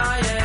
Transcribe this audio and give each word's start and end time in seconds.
I 0.00 0.18
am. 0.18 0.43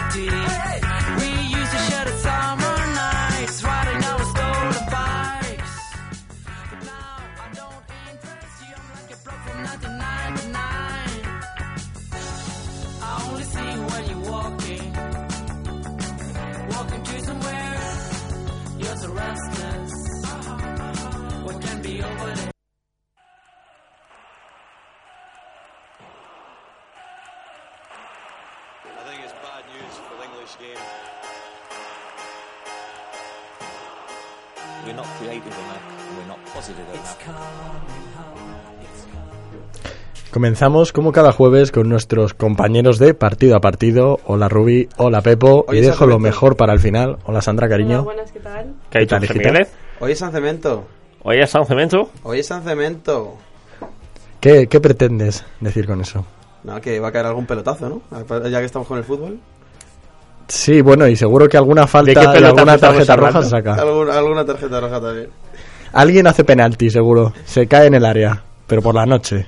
Comenzamos 40.31 40.93
como 40.93 41.11
cada 41.11 41.31
jueves 41.31 41.71
con 41.71 41.89
nuestros 41.89 42.35
compañeros 42.35 42.99
de 42.99 43.15
partido 43.15 43.55
a 43.55 43.61
partido. 43.61 44.19
Hola 44.25 44.47
Rubi, 44.47 44.87
hola 44.97 45.21
Pepo. 45.21 45.65
Y 45.71 45.79
dejo 45.81 46.05
lo 46.05 46.19
mejor 46.19 46.55
para 46.55 46.71
el 46.73 46.79
final. 46.79 47.17
Hola 47.25 47.41
Sandra, 47.41 47.67
cariño. 47.67 48.01
Hola, 48.01 48.03
buenas, 48.03 48.31
¿qué 48.31 48.39
tal? 48.39 48.75
¿Qué 48.91 48.99
dicho 48.99 49.17
tal? 49.19 49.27
Migueles? 49.35 49.69
Hoy 49.99 50.11
es 50.11 50.19
San 50.19 50.31
Cemento. 50.31 50.85
Hoy 51.23 51.39
es 51.39 51.49
San 51.49 51.65
Cemento. 51.65 52.11
Hoy 52.23 52.39
es 52.39 52.47
San 52.47 52.61
Cemento. 52.63 53.37
¿Qué, 54.39 54.67
qué 54.67 54.79
pretendes 54.79 55.43
decir 55.61 55.87
con 55.87 55.99
eso? 56.01 56.23
No, 56.63 56.79
que 56.79 56.99
va 56.99 57.07
a 57.07 57.11
caer 57.11 57.25
algún 57.25 57.47
pelotazo, 57.47 57.89
¿no? 57.89 58.01
Ya 58.49 58.59
que 58.59 58.65
estamos 58.65 58.87
con 58.87 58.99
el 58.99 59.03
fútbol. 59.03 59.39
Sí, 60.47 60.81
bueno, 60.81 61.07
y 61.07 61.15
seguro 61.15 61.47
que 61.49 61.57
alguna 61.57 61.81
¿De 61.81 61.87
falta 61.87 62.13
qué 62.33 62.39
y 62.39 62.43
alguna 62.43 62.77
tarjeta 62.77 63.15
roja 63.15 63.27
hablando? 63.39 63.49
saca. 63.49 63.73
Algún- 63.75 64.09
alguna 64.09 64.45
tarjeta 64.45 64.79
roja 64.79 65.01
también. 65.01 65.29
Alguien 65.93 66.27
hace 66.27 66.43
penalti, 66.43 66.89
seguro. 66.91 67.33
Se 67.45 67.67
cae 67.67 67.87
en 67.87 67.95
el 67.95 68.05
área, 68.05 68.43
pero 68.67 68.81
por 68.83 68.93
la 68.93 69.05
noche. 69.07 69.47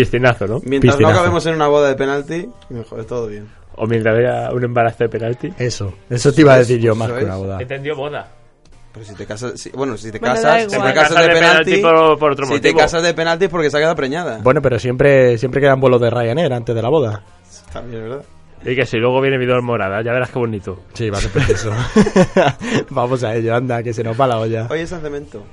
Piscinazo, 0.00 0.46
¿no? 0.46 0.60
Mientras 0.64 0.94
Piscinazo. 0.94 1.00
no 1.02 1.08
acabemos 1.08 1.46
en 1.46 1.54
una 1.54 1.66
boda 1.68 1.88
de 1.88 1.94
penalti, 1.96 2.48
mejor, 2.70 3.04
todo 3.04 3.26
bien. 3.26 3.48
O 3.76 3.86
mientras 3.86 4.16
haya 4.16 4.50
un 4.52 4.64
embarazo 4.64 5.04
de 5.04 5.08
penalti. 5.08 5.52
Eso, 5.58 5.92
eso 6.08 6.32
te 6.32 6.40
iba 6.42 6.54
a 6.54 6.58
decir 6.58 6.78
yo 6.80 6.94
más 6.94 7.10
que 7.10 7.18
es. 7.18 7.24
una 7.24 7.36
boda. 7.36 7.58
Entendió 7.60 7.94
boda. 7.96 8.28
Pero 8.92 9.04
si 9.04 9.14
te 9.14 9.26
casas, 9.26 9.60
si- 9.60 9.70
bueno, 9.70 9.96
si 9.98 10.10
te 10.10 10.18
Bueno, 10.18 10.34
casas, 10.36 10.62
si 10.72 10.80
te 10.80 10.94
casas 10.94 11.26
de 11.26 11.32
penalti, 11.34 11.76
por, 11.82 12.18
por 12.18 12.32
otro 12.32 12.46
si 12.46 12.60
te 12.60 12.74
casas 12.74 13.02
de 13.02 13.12
penalti 13.12 13.44
es 13.44 13.50
porque 13.50 13.70
se 13.70 13.76
ha 13.76 13.80
quedado 13.80 13.94
preñada. 13.96 14.38
Bueno, 14.42 14.62
pero 14.62 14.78
siempre, 14.78 15.36
siempre 15.36 15.60
quedan 15.60 15.80
vuelos 15.80 16.00
de 16.00 16.08
Ryanair 16.08 16.52
antes 16.52 16.74
de 16.74 16.80
la 16.80 16.88
boda. 16.88 17.22
También, 17.72 18.02
¿verdad? 18.04 18.22
Y 18.64 18.74
que 18.74 18.86
si 18.86 18.96
luego 18.96 19.20
viene 19.20 19.36
video 19.36 19.60
morada, 19.60 20.02
ya 20.02 20.12
verás 20.12 20.30
qué 20.30 20.38
bonito. 20.38 20.80
Sí, 20.94 21.10
va 21.10 21.18
a 21.18 21.20
ser 21.20 21.30
preciso. 21.30 21.70
Vamos 22.90 23.22
a 23.22 23.34
ello, 23.34 23.54
anda, 23.54 23.82
que 23.82 23.92
se 23.92 24.02
nos 24.02 24.18
va 24.18 24.26
la 24.26 24.38
olla. 24.38 24.66
Hoy 24.70 24.80
es 24.80 24.88
San 24.88 25.02
Cemento. 25.02 25.44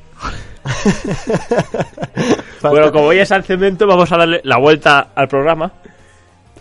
Bueno, 2.61 2.91
como 2.91 3.07
hoy 3.07 3.19
es 3.19 3.31
al 3.31 3.43
cemento, 3.43 3.85
vamos 3.85 4.11
a 4.11 4.17
darle 4.17 4.41
la 4.43 4.57
vuelta 4.57 5.09
al 5.15 5.27
programa. 5.27 5.73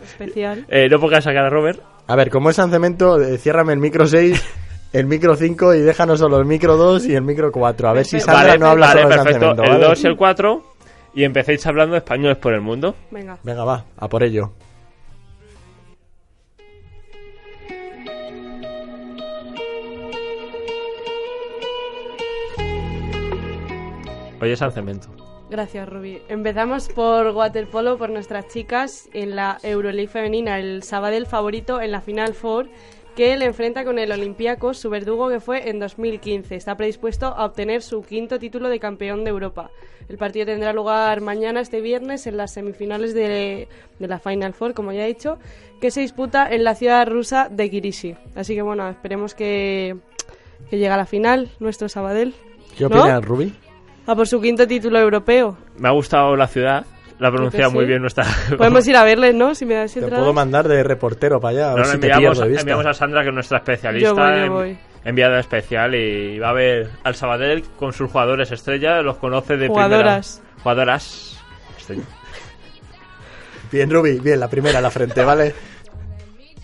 Especial. 0.03 0.67
Eh, 0.69 0.89
no 0.91 0.99
porque 0.99 1.23
sacar 1.23 1.45
a 1.45 1.49
Robert. 1.51 1.81
A 2.09 2.17
ver, 2.17 2.29
como 2.31 2.51
es 2.51 2.57
San 2.57 2.71
Cemento, 2.71 3.21
eh, 3.21 3.39
ciérrame 3.39 3.73
el 3.73 3.79
micro 3.79 4.07
6, 4.07 4.45
el 4.93 5.07
micro 5.07 5.37
5 5.37 5.75
y 5.75 5.81
déjanos 5.81 6.19
solo 6.19 6.39
el 6.39 6.45
micro 6.45 6.77
2 6.77 7.07
y 7.07 7.15
el 7.15 7.23
micro 7.23 7.53
4. 7.53 7.89
A 7.89 7.93
ver 7.93 8.05
si 8.05 8.19
Sandra 8.19 8.49
vale, 8.49 8.59
no 8.59 8.67
habla 8.67 8.89
vale, 8.89 9.03
solo 9.03 9.15
San 9.15 9.25
perfecto. 9.25 9.47
Cemento. 9.51 9.63
el 9.63 9.71
¿vale? 9.71 9.85
2 9.87 10.05
y 10.05 10.07
el 10.09 10.17
4. 10.17 10.63
Y 11.15 11.25
empecéis 11.25 11.67
hablando 11.67 11.97
españoles 11.97 12.39
por 12.39 12.53
el 12.53 12.63
mundo. 12.63 12.97
Venga. 13.11 13.39
Venga, 13.43 13.65
va, 13.65 13.85
a 13.97 14.09
por 14.09 14.23
ello. 14.23 14.53
Hoy 24.43 24.51
es 24.51 24.61
al 24.61 24.73
cemento. 24.73 25.07
Gracias, 25.51 25.89
Rubi. 25.89 26.21
Empezamos 26.29 26.89
por 26.89 27.29
waterpolo, 27.29 27.97
por 27.97 28.11
nuestras 28.11 28.49
chicas 28.49 29.09
en 29.13 29.37
la 29.37 29.59
Euroleague 29.63 30.09
femenina. 30.09 30.59
El 30.59 30.83
Sabadell 30.83 31.27
favorito 31.27 31.81
en 31.81 31.93
la 31.93 32.01
Final 32.01 32.35
Four 32.35 32.69
que 33.15 33.37
le 33.37 33.45
enfrenta 33.45 33.85
con 33.85 34.01
el 34.01 34.11
Olympiacos, 34.11 34.79
su 34.79 34.91
verdugo 34.91 35.29
que 35.29 35.39
fue 35.39 35.71
en 35.71 35.79
2015. 35.79 36.57
Está 36.57 36.77
predispuesto 36.77 37.27
a 37.27 37.45
obtener 37.45 37.83
su 37.83 38.03
quinto 38.03 38.41
título 38.41 38.69
de 38.69 38.81
campeón 38.81 39.23
de 39.23 39.31
Europa. 39.31 39.71
El 40.09 40.19
partido 40.19 40.47
tendrá 40.47 40.73
lugar 40.73 41.21
mañana, 41.21 41.61
este 41.61 41.81
viernes, 41.81 42.27
en 42.27 42.37
las 42.37 42.53
semifinales 42.53 43.15
de, 43.15 43.69
de 44.01 44.09
la 44.09 44.19
Final 44.19 44.55
Four, 44.55 44.75
como 44.75 44.91
ya 44.91 45.05
he 45.05 45.09
dicho, 45.09 45.39
que 45.81 45.93
se 45.93 46.01
disputa 46.01 46.53
en 46.53 46.65
la 46.65 46.75
ciudad 46.75 47.07
rusa 47.07 47.49
de 47.49 47.71
Kirishi. 47.71 48.17
Así 48.35 48.57
que 48.57 48.63
bueno, 48.63 48.89
esperemos 48.89 49.35
que, 49.37 49.99
que 50.69 50.79
llegue 50.79 50.89
a 50.89 50.97
la 50.97 51.07
final 51.07 51.49
nuestro 51.61 51.89
Sabadell. 51.89 52.35
¿Qué 52.77 52.89
¿No? 52.89 52.89
opinas, 52.89 53.25
Rubi? 53.25 53.55
A 54.07 54.15
por 54.17 54.27
su 54.27 54.41
quinto 54.41 54.67
título 54.67 54.99
europeo. 54.99 55.57
Me 55.79 55.89
ha 55.89 55.93
gustado 55.93 56.35
la 56.37 56.47
ciudad. 56.47 56.85
La 57.19 57.29
ha 57.29 57.31
pronunciado 57.31 57.71
sí. 57.71 57.77
muy 57.77 57.85
bien 57.85 58.01
nuestra. 58.01 58.25
Podemos 58.57 58.87
ir 58.89 58.97
a 58.97 59.05
verles, 59.05 59.35
¿no? 59.35 59.55
Si 59.55 59.65
me 59.65 59.75
das 59.75 59.93
Te 59.93 60.01
entradas. 60.01 60.21
puedo 60.21 60.33
mandar 60.33 60.67
de 60.67 60.83
reportero 60.83 61.41
para 61.41 61.51
allá, 61.51 61.73
a 61.73 61.77
No, 61.77 61.85
si 61.85 61.99
te 61.99 62.11
enviamos, 62.11 62.39
de 62.41 62.49
vista. 62.49 62.61
enviamos 62.63 62.87
a 62.87 62.95
Sandra, 62.95 63.23
que 63.23 63.29
es 63.29 63.35
nuestra 63.35 63.59
especialista. 63.59 64.09
Yo 64.09 64.15
voy, 64.17 64.47
yo 64.47 64.53
voy. 64.53 64.79
Enviada 65.05 65.39
especial 65.39 65.95
y 65.95 66.39
va 66.41 66.51
a 66.51 66.53
ver 66.53 66.91
al 67.05 67.15
Sabadell 67.15 67.63
con 67.79 67.93
sus 67.93 68.11
jugadores 68.11 68.51
estrella. 68.51 69.03
Los 69.03 69.19
conoce 69.19 69.57
de 69.57 69.69
Jugadoras. 69.69 70.39
primera. 70.41 70.63
Jugadoras. 70.63 71.39
Estrella. 71.79 72.03
Bien, 73.71 73.89
Rubi, 73.91 74.19
bien, 74.19 74.39
la 74.41 74.49
primera 74.49 74.79
a 74.79 74.83
la 74.83 74.91
frente, 74.91 75.25
¿vale? 75.25 75.55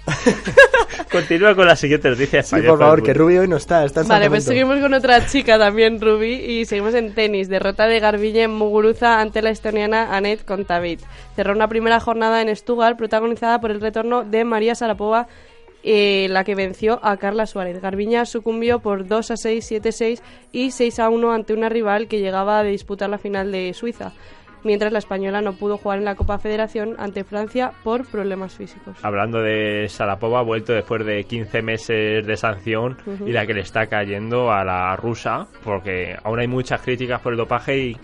Continúa 1.10 1.54
con 1.54 1.66
la 1.66 1.76
siguiente 1.76 2.10
noticia 2.10 2.42
Sí, 2.42 2.56
española. 2.56 2.69
por 2.70 2.78
favor, 2.80 3.02
que 3.02 3.14
Rubi 3.14 3.38
hoy 3.38 3.48
no 3.48 3.56
está, 3.56 3.84
está 3.84 4.02
en 4.02 4.08
Vale, 4.08 4.28
pues 4.28 4.44
seguimos 4.44 4.78
con 4.80 4.92
otra 4.94 5.26
chica 5.26 5.58
también, 5.58 6.00
Ruby, 6.00 6.34
y 6.34 6.64
seguimos 6.64 6.94
en 6.94 7.14
tenis. 7.14 7.48
Derrota 7.48 7.86
de 7.86 8.00
Garbille 8.00 8.42
en 8.42 8.50
Muguruza 8.52 9.20
ante 9.20 9.42
la 9.42 9.50
estoniana 9.50 10.14
Anet 10.16 10.44
Kontaveit. 10.44 11.00
Cerró 11.36 11.52
una 11.54 11.69
primera 11.69 12.00
jornada 12.00 12.42
en 12.42 12.54
Stuttgart 12.54 12.96
protagonizada 12.98 13.60
por 13.60 13.70
el 13.70 13.80
retorno 13.80 14.24
de 14.24 14.44
María 14.44 14.74
Sarapova, 14.74 15.28
eh, 15.84 16.26
la 16.30 16.44
que 16.44 16.54
venció 16.54 16.98
a 17.02 17.16
Carla 17.16 17.46
Suárez. 17.46 17.80
Garbiña 17.80 18.26
sucumbió 18.26 18.80
por 18.80 19.06
2 19.06 19.30
a 19.30 19.36
6, 19.36 19.64
7 19.64 19.88
a 19.88 19.92
6 19.92 20.22
y 20.52 20.70
6 20.72 20.98
a 20.98 21.08
1 21.08 21.32
ante 21.32 21.52
una 21.54 21.69
rival 21.69 22.08
que 22.08 22.19
llegaba 22.19 22.58
a 22.58 22.64
disputar 22.64 23.08
la 23.08 23.19
final 23.19 23.52
de 23.52 23.72
Suiza. 23.75 24.12
Mientras 24.68 24.92
la 24.92 24.98
española 24.98 25.40
no 25.40 25.54
pudo 25.54 25.78
jugar 25.78 25.98
en 25.98 26.04
la 26.04 26.14
Copa 26.14 26.38
Federación 26.38 26.94
ante 26.98 27.24
Francia 27.24 27.72
por 27.82 28.06
problemas 28.06 28.54
físicos. 28.54 28.98
Hablando 29.02 29.40
de 29.40 29.88
Sarapova, 29.88 30.40
ha 30.40 30.42
vuelto 30.42 30.74
después 30.74 31.06
de 31.06 31.24
15 31.24 31.62
meses 31.62 32.26
de 32.26 32.36
sanción 32.36 32.98
y 33.24 33.32
la 33.32 33.46
que 33.46 33.54
le 33.54 33.62
está 33.62 33.86
cayendo 33.86 34.52
a 34.52 34.64
la 34.64 34.94
rusa, 34.94 35.46
porque 35.64 36.14
aún 36.22 36.38
hay 36.38 36.48
muchas 36.48 36.82
críticas 36.82 37.22
por 37.22 37.32
el 37.32 37.38
dopaje 37.38 37.78
y, 37.78 37.96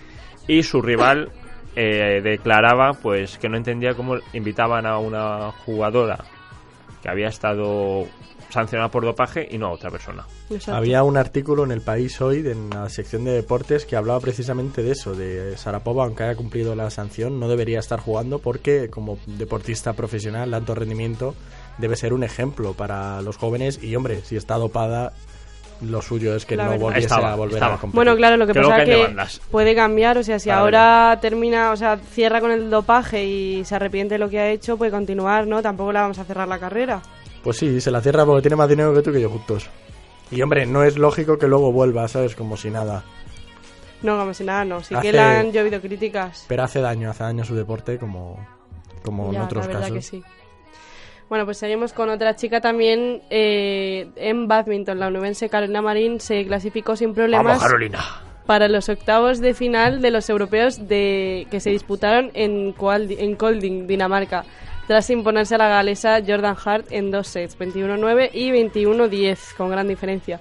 y 0.49 0.63
su 0.63 0.81
rival 0.81 1.33
eh, 1.77 2.23
declaraba 2.23 2.93
pues 2.95 3.37
que 3.37 3.51
no 3.51 3.59
entendía 3.59 3.93
cómo 3.93 4.17
invitaban 4.33 4.87
a 4.87 4.97
una 4.97 5.53
jugadora 5.67 6.25
que 7.03 7.11
había 7.11 7.29
estado 7.29 8.07
sancionada 8.55 8.91
por 8.91 9.05
dopaje 9.05 9.47
y 9.51 9.59
no 9.59 9.67
a 9.67 9.73
otra 9.73 9.91
persona. 9.91 10.25
Exacto. 10.49 10.75
Había 10.77 11.03
un 11.03 11.17
artículo 11.19 11.65
en 11.65 11.73
el 11.73 11.83
país 11.83 12.21
hoy, 12.21 12.39
en 12.47 12.71
la 12.71 12.89
sección 12.89 13.25
de 13.25 13.33
deportes, 13.33 13.85
que 13.85 13.97
hablaba 13.97 14.21
precisamente 14.21 14.83
de 14.83 14.93
eso, 14.93 15.15
de 15.15 15.57
Sarapova, 15.59 16.05
aunque 16.05 16.23
haya 16.23 16.37
cumplido 16.37 16.75
la 16.75 16.89
sanción, 16.91 17.39
no 17.39 17.49
debería 17.49 17.79
estar 17.81 18.01
jugando 18.01 18.39
porque 18.39 18.89
como 18.89 19.19
deportista 19.27 19.93
profesional 19.93 20.51
de 20.51 20.57
alto 20.57 20.75
rendimiento 20.75 21.35
debe 21.79 21.97
ser 21.97 22.13
un 22.15 22.25
ejemplo 22.25 22.73
para 22.73 23.21
los 23.21 23.37
jóvenes 23.37 23.83
y 23.83 23.95
hombre, 23.97 24.21
si 24.25 24.37
está 24.37 24.55
dopada, 24.57 25.13
lo 25.83 26.01
suyo 26.01 26.37
es 26.37 26.47
que 26.47 26.55
La 26.57 26.65
no 26.65 26.71
verdad. 26.71 26.83
volviese 26.85 27.07
Estaba, 27.07 27.33
a 27.33 27.37
volver 27.37 27.55
estaba. 27.55 27.75
a 27.75 27.79
competir. 27.79 27.97
Bueno, 27.97 28.17
claro, 28.17 28.37
lo 28.37 28.47
que 28.47 28.53
Creo 28.53 28.69
pasa 28.69 28.83
es 28.85 28.89
que 29.41 29.41
puede 29.51 29.75
cambiar, 29.75 30.17
o 30.19 30.23
sea, 30.23 30.39
si 30.39 30.49
Para 30.49 30.61
ahora 30.61 31.19
termina, 31.21 31.73
o 31.73 31.77
sea, 31.77 31.97
cierra 31.99 32.41
con 32.41 32.53
el 32.53 32.71
dopaje 32.71 33.25
y 33.25 33.65
se 33.65 33.75
arrepiente 33.75 34.15
de 34.15 34.19
lo 34.21 34.31
que 34.31 34.39
ha 34.39 34.51
hecho, 34.51 34.77
puede 34.77 34.93
continuar, 34.93 35.47
¿no? 35.49 35.61
Tampoco 35.63 35.93
le 35.93 35.99
vamos 35.99 36.19
a 36.21 36.25
cerrar 36.25 36.47
la 36.47 36.61
carrera. 36.61 37.03
Pues 37.45 37.59
sí, 37.59 37.81
se 37.81 37.91
la 37.91 38.01
cierra 38.01 38.25
porque 38.27 38.43
tiene 38.43 38.57
más 38.57 38.69
dinero 38.69 38.93
que 38.95 39.03
tú 39.03 39.11
y 39.11 39.15
que 39.15 39.21
yo 39.21 39.29
juntos. 39.31 39.69
Y 40.31 40.41
hombre, 40.43 40.67
no 40.67 40.83
es 40.83 40.97
lógico 40.99 41.39
que 41.39 41.47
luego 41.47 41.71
vuelva, 41.71 42.09
¿sabes? 42.09 42.35
Como 42.35 42.57
si 42.57 42.71
nada. 42.71 43.05
No, 44.03 44.19
como 44.19 44.35
si 44.35 44.43
nada, 44.45 44.65
no. 44.65 44.83
Sí 44.83 44.95
Hace- 44.95 45.07
que 45.07 45.13
le 45.13 45.21
han 45.21 45.53
llovido 45.53 45.81
críticas. 45.81 46.47
Pero 46.49 46.63
hace 46.65 46.81
daño, 46.81 47.11
hace 47.11 47.23
daño 47.25 47.43
a 47.43 47.47
su 47.47 47.55
deporte 47.55 47.99
como, 47.99 48.39
como 49.03 49.27
en 49.29 49.33
Ya, 49.35 49.45
otros 49.45 49.65
la 49.67 49.69
verdad 49.69 49.81
casos. 49.83 49.97
que 49.97 50.03
sí. 50.03 50.23
Bueno, 51.29 51.45
pues 51.47 51.59
seguimos 51.59 51.93
con 51.93 52.11
otra 52.11 52.37
chica 52.37 52.61
también 52.61 53.23
eh, 53.31 54.09
en 54.17 54.47
badminton. 54.49 54.99
La 54.99 55.07
onubense 55.09 55.49
Carolina 55.49 55.81
Marín 55.83 56.21
se 56.21 56.45
clasificó 56.47 56.97
sin 56.97 57.15
problemas 57.15 57.47
Vamos, 57.47 57.63
Carolina. 57.63 58.05
para 58.47 58.69
los 58.69 58.89
octavos 58.91 59.41
de 59.41 59.55
final 59.55 60.03
de 60.03 60.11
los 60.11 60.29
europeos 60.29 60.87
de 60.87 61.47
que 61.51 61.61
se 61.61 61.71
disputaron 61.71 62.31
en, 62.35 62.75
en 63.19 63.37
Kolding, 63.37 63.87
Dinamarca, 63.87 64.45
tras 64.87 65.11
imponerse 65.11 65.55
a 65.55 65.59
la 65.59 65.69
galesa 65.69 66.21
Jordan 66.27 66.57
Hart 66.65 66.87
en 66.91 67.11
dos 67.11 67.29
sets, 67.29 67.59
21-9 67.59 68.31
y 68.33 68.51
21-10, 68.51 69.55
con 69.57 69.71
gran 69.71 69.89
diferencia. 69.89 70.41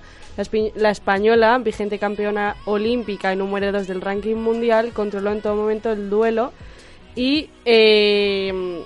La, 0.75 0.90
española, 0.90 1.57
vigente 1.60 2.00
campeona 2.00 2.56
olímpica 2.66 3.31
y 3.31 3.36
número 3.36 3.72
2 3.72 3.88
del 3.88 4.01
ranking 4.01 4.36
mundial, 4.36 4.92
controló 4.92 5.31
en 5.31 5.42
todo 5.42 5.56
momento 5.56 5.92
el 5.92 6.10
duelo 6.10 6.51
y... 7.16 7.50
eh, 7.66 8.84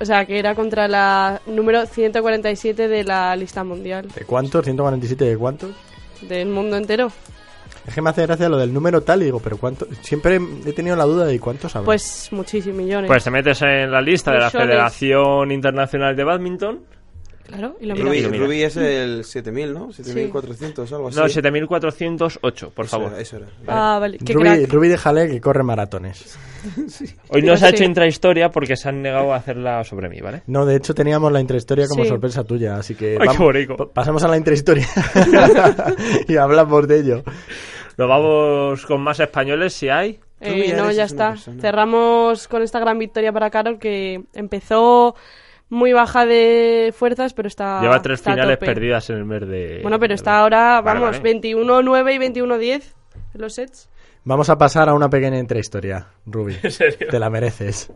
o 0.00 0.04
sea, 0.06 0.24
que 0.24 0.38
era 0.38 0.54
contra 0.54 0.88
la 0.88 1.42
número 1.44 1.84
147 1.84 2.88
de 2.88 3.04
la 3.04 3.36
lista 3.36 3.64
mundial 3.64 4.08
¿De 4.14 4.24
cuántos? 4.24 4.66
¿147 4.66 5.16
de 5.16 5.36
cuántos? 5.36 5.70
del 6.22 6.48
mundo 6.48 6.76
entero. 6.76 7.12
Es 7.86 7.94
que 7.94 8.02
me 8.02 8.10
hace 8.10 8.22
gracia 8.26 8.48
lo 8.48 8.58
del 8.58 8.72
número 8.72 9.02
tal 9.02 9.22
y 9.22 9.26
digo, 9.26 9.40
pero 9.40 9.56
¿cuántos? 9.56 9.88
Siempre 10.02 10.38
he 10.66 10.72
tenido 10.72 10.96
la 10.96 11.04
duda 11.04 11.24
de 11.26 11.38
cuántos 11.40 11.74
habrá. 11.76 11.86
Pues 11.86 12.28
muchísimos 12.32 12.76
millones. 12.76 13.08
Pues 13.08 13.24
te 13.24 13.30
metes 13.30 13.62
en 13.62 13.90
la 13.90 14.00
lista 14.00 14.32
de 14.32 14.38
la 14.38 14.46
Millones. 14.46 14.66
Federación 14.68 15.50
Internacional 15.50 16.14
de 16.14 16.24
Badminton. 16.24 16.80
Claro, 17.50 17.76
y 17.80 17.86
lo 17.86 17.94
mira. 17.94 18.28
Rubí 18.38 18.62
es 18.62 18.76
el 18.76 19.24
7000, 19.24 19.72
¿no? 19.72 19.92
7400 19.92 20.92
o 20.92 20.96
algo 20.96 21.08
así. 21.08 21.18
No, 21.18 21.28
7408, 21.28 22.70
por 22.70 22.84
Eso 22.86 22.96
favor. 22.96 23.12
era, 23.12 23.20
eso 23.20 23.36
era. 23.36 23.46
Ah, 23.66 23.98
vale. 24.00 24.18
Qué 24.18 24.32
Rubí, 24.32 24.44
crack. 24.44 24.72
Rubí 24.72 24.88
déjale 24.88 25.28
que 25.28 25.40
corre 25.40 25.62
maratones. 25.62 26.38
Hoy 27.28 27.42
no 27.42 27.56
se 27.56 27.66
ha 27.66 27.68
Sí. 27.70 27.74
hecho 27.76 27.84
intrahistoria 27.84 28.50
porque 28.50 28.76
se 28.76 28.88
han 28.88 29.02
negado 29.02 29.32
a 29.32 29.36
hacerla 29.36 29.82
sobre 29.84 30.08
mí, 30.08 30.20
¿vale? 30.20 30.42
No, 30.46 30.66
de 30.66 30.76
hecho 30.76 30.94
teníamos 30.94 31.32
la 31.32 31.40
intrahistoria 31.40 31.86
como 31.88 32.02
Sí. 32.04 32.08
sorpresa 32.08 32.44
tuya, 32.44 32.76
así 32.76 32.94
que 32.94 33.16
Ay, 33.20 33.28
vam- 33.28 33.36
qué 33.36 33.42
bonito. 33.42 33.76
pa- 33.76 33.86
pasamos 33.88 34.22
a 34.24 34.28
la 34.28 34.36
intrahistoria 34.36 34.86
y 36.28 36.36
hablamos 36.36 36.86
de 36.86 36.98
ello. 37.00 37.22
Nos 37.96 38.08
vamos 38.08 38.86
con 38.86 39.00
más 39.02 39.20
españoles 39.20 39.74
si 39.74 39.88
hay. 39.88 40.20
Eh, 40.40 40.72
no, 40.74 40.90
ya 40.90 41.04
está. 41.04 41.30
persona. 41.32 41.60
Cerramos 41.60 42.48
con 42.48 42.62
esta 42.62 42.78
gran 42.80 42.98
victoria 42.98 43.30
para 43.32 43.50
Carol 43.50 43.78
que 43.78 44.22
empezó 44.32 45.14
muy 45.70 45.92
baja 45.92 46.26
de 46.26 46.92
fuerzas, 46.94 47.32
pero 47.32 47.48
está. 47.48 47.80
Lleva 47.80 48.02
tres 48.02 48.18
está 48.18 48.32
finales 48.32 48.58
tope. 48.58 48.66
perdidas 48.66 49.08
en 49.08 49.16
el 49.16 49.24
mes 49.24 49.48
de. 49.48 49.78
Bueno, 49.82 49.98
pero 49.98 50.14
está 50.14 50.40
ahora, 50.40 50.82
vamos, 50.82 51.20
vale. 51.20 51.40
21-9 51.40 52.14
y 52.14 52.40
21-10 52.40 52.82
en 53.34 53.40
los 53.40 53.54
sets. 53.54 53.88
Vamos 54.24 54.50
a 54.50 54.58
pasar 54.58 54.88
a 54.88 54.94
una 54.94 55.08
pequeña 55.08 55.38
intrahistoria, 55.38 56.08
Rubí. 56.26 56.56
Te 57.10 57.18
la 57.18 57.30
mereces. 57.30 57.90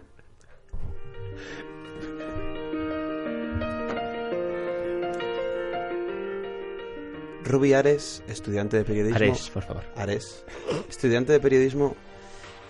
Rubí 7.45 7.75
Ares, 7.75 8.23
estudiante 8.27 8.79
de 8.79 8.85
periodismo. 8.85 9.17
Ares, 9.17 9.51
por 9.51 9.63
favor. 9.65 9.85
Ares, 9.97 10.47
estudiante 10.89 11.33
de 11.33 11.41
periodismo, 11.41 11.95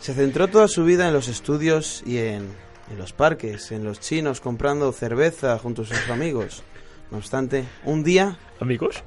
se 0.00 0.14
centró 0.14 0.48
toda 0.48 0.66
su 0.66 0.84
vida 0.84 1.06
en 1.06 1.14
los 1.14 1.28
estudios 1.28 2.02
y 2.04 2.18
en, 2.18 2.48
en 2.90 2.98
los 2.98 3.12
parques, 3.12 3.72
en 3.72 3.84
los 3.84 4.00
chinos 4.00 4.40
comprando 4.40 4.92
cerveza 4.92 5.58
junto 5.58 5.82
a 5.82 5.86
sus 5.86 6.08
amigos. 6.10 6.62
No 7.10 7.18
obstante, 7.18 7.64
un 7.84 8.02
día, 8.04 8.38
Amigos. 8.60 9.02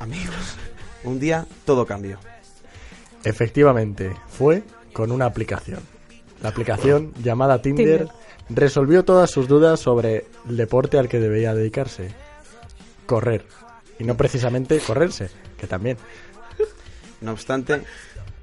amigos, 0.00 0.56
un 1.04 1.18
día 1.20 1.46
todo 1.64 1.86
cambió. 1.86 2.18
Efectivamente, 3.24 4.14
fue 4.28 4.62
con 4.92 5.12
una 5.12 5.26
aplicación. 5.26 5.80
La 6.42 6.48
aplicación 6.48 7.12
llamada 7.22 7.62
Tinder, 7.62 7.98
Tinder. 8.08 8.14
resolvió 8.50 9.04
todas 9.04 9.30
sus 9.30 9.46
dudas 9.46 9.78
sobre 9.80 10.26
el 10.48 10.56
deporte 10.56 10.98
al 10.98 11.08
que 11.08 11.20
debía 11.20 11.54
dedicarse. 11.54 12.08
Correr. 13.06 13.46
Y 13.98 14.04
no 14.04 14.16
precisamente 14.16 14.78
correrse, 14.80 15.30
que 15.56 15.66
también. 15.68 15.98
No 17.20 17.32
obstante, 17.32 17.82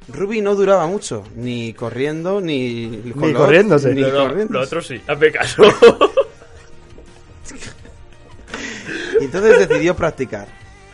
Ruby 0.08 0.42
no 0.42 0.56
duraba 0.56 0.88
mucho, 0.88 1.24
ni 1.36 1.74
corriendo, 1.74 2.42
ni, 2.42 2.88
Ni 2.88 3.32
lo- 3.32 3.38
corriéndose. 3.40 3.94
Ni 3.94 4.02
No, 4.02 4.08
no, 4.10 4.28
corriéndose. 4.30 4.82
sí, 4.82 5.02
hazme 5.08 5.32
caso. 5.32 5.62
Y 9.20 9.24
entonces 9.26 9.68
decidió 9.68 9.96
practicar. 9.96 10.48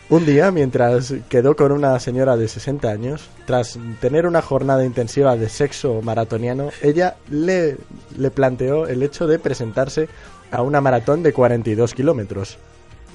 Un 0.08 0.24
día, 0.24 0.52
mientras 0.52 1.12
quedó 1.28 1.56
con 1.56 1.72
una 1.72 1.98
señora 1.98 2.36
de 2.36 2.46
60 2.46 2.88
años, 2.88 3.28
tras 3.44 3.76
tener 4.00 4.26
una 4.26 4.40
jornada 4.40 4.84
intensiva 4.84 5.36
de 5.36 5.48
sexo 5.48 6.00
maratoniano, 6.00 6.70
ella 6.80 7.16
le, 7.28 7.76
le 8.16 8.30
planteó 8.30 8.86
el 8.86 9.02
hecho 9.02 9.26
de 9.26 9.40
presentarse 9.40 10.08
a 10.52 10.62
una 10.62 10.80
maratón 10.80 11.24
de 11.24 11.32
42 11.32 11.92
kilómetros. 11.92 12.56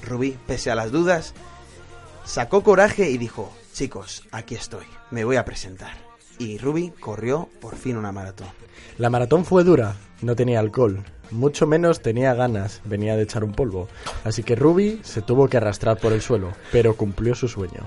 Rubí, 0.06 0.36
pese 0.46 0.70
a 0.70 0.74
las 0.74 0.92
dudas, 0.92 1.32
sacó 2.26 2.62
coraje 2.62 3.08
y 3.08 3.16
dijo, 3.16 3.50
chicos, 3.72 4.24
aquí 4.30 4.54
estoy, 4.54 4.84
me 5.12 5.24
voy 5.24 5.36
a 5.36 5.44
presentar. 5.44 5.92
Y 6.38 6.58
Ruby 6.58 6.90
corrió 6.98 7.48
por 7.60 7.76
fin 7.76 7.96
una 7.96 8.10
maratón. 8.10 8.48
La 8.98 9.10
maratón 9.10 9.44
fue 9.44 9.62
dura, 9.62 9.94
no 10.22 10.34
tenía 10.34 10.58
alcohol, 10.58 11.04
mucho 11.30 11.66
menos 11.66 12.00
tenía 12.02 12.34
ganas, 12.34 12.80
venía 12.84 13.16
de 13.16 13.22
echar 13.22 13.44
un 13.44 13.52
polvo. 13.52 13.88
Así 14.24 14.42
que 14.42 14.56
Ruby 14.56 15.00
se 15.04 15.22
tuvo 15.22 15.48
que 15.48 15.58
arrastrar 15.58 15.98
por 15.98 16.12
el 16.12 16.22
suelo, 16.22 16.52
pero 16.72 16.96
cumplió 16.96 17.34
su 17.34 17.46
sueño. 17.46 17.86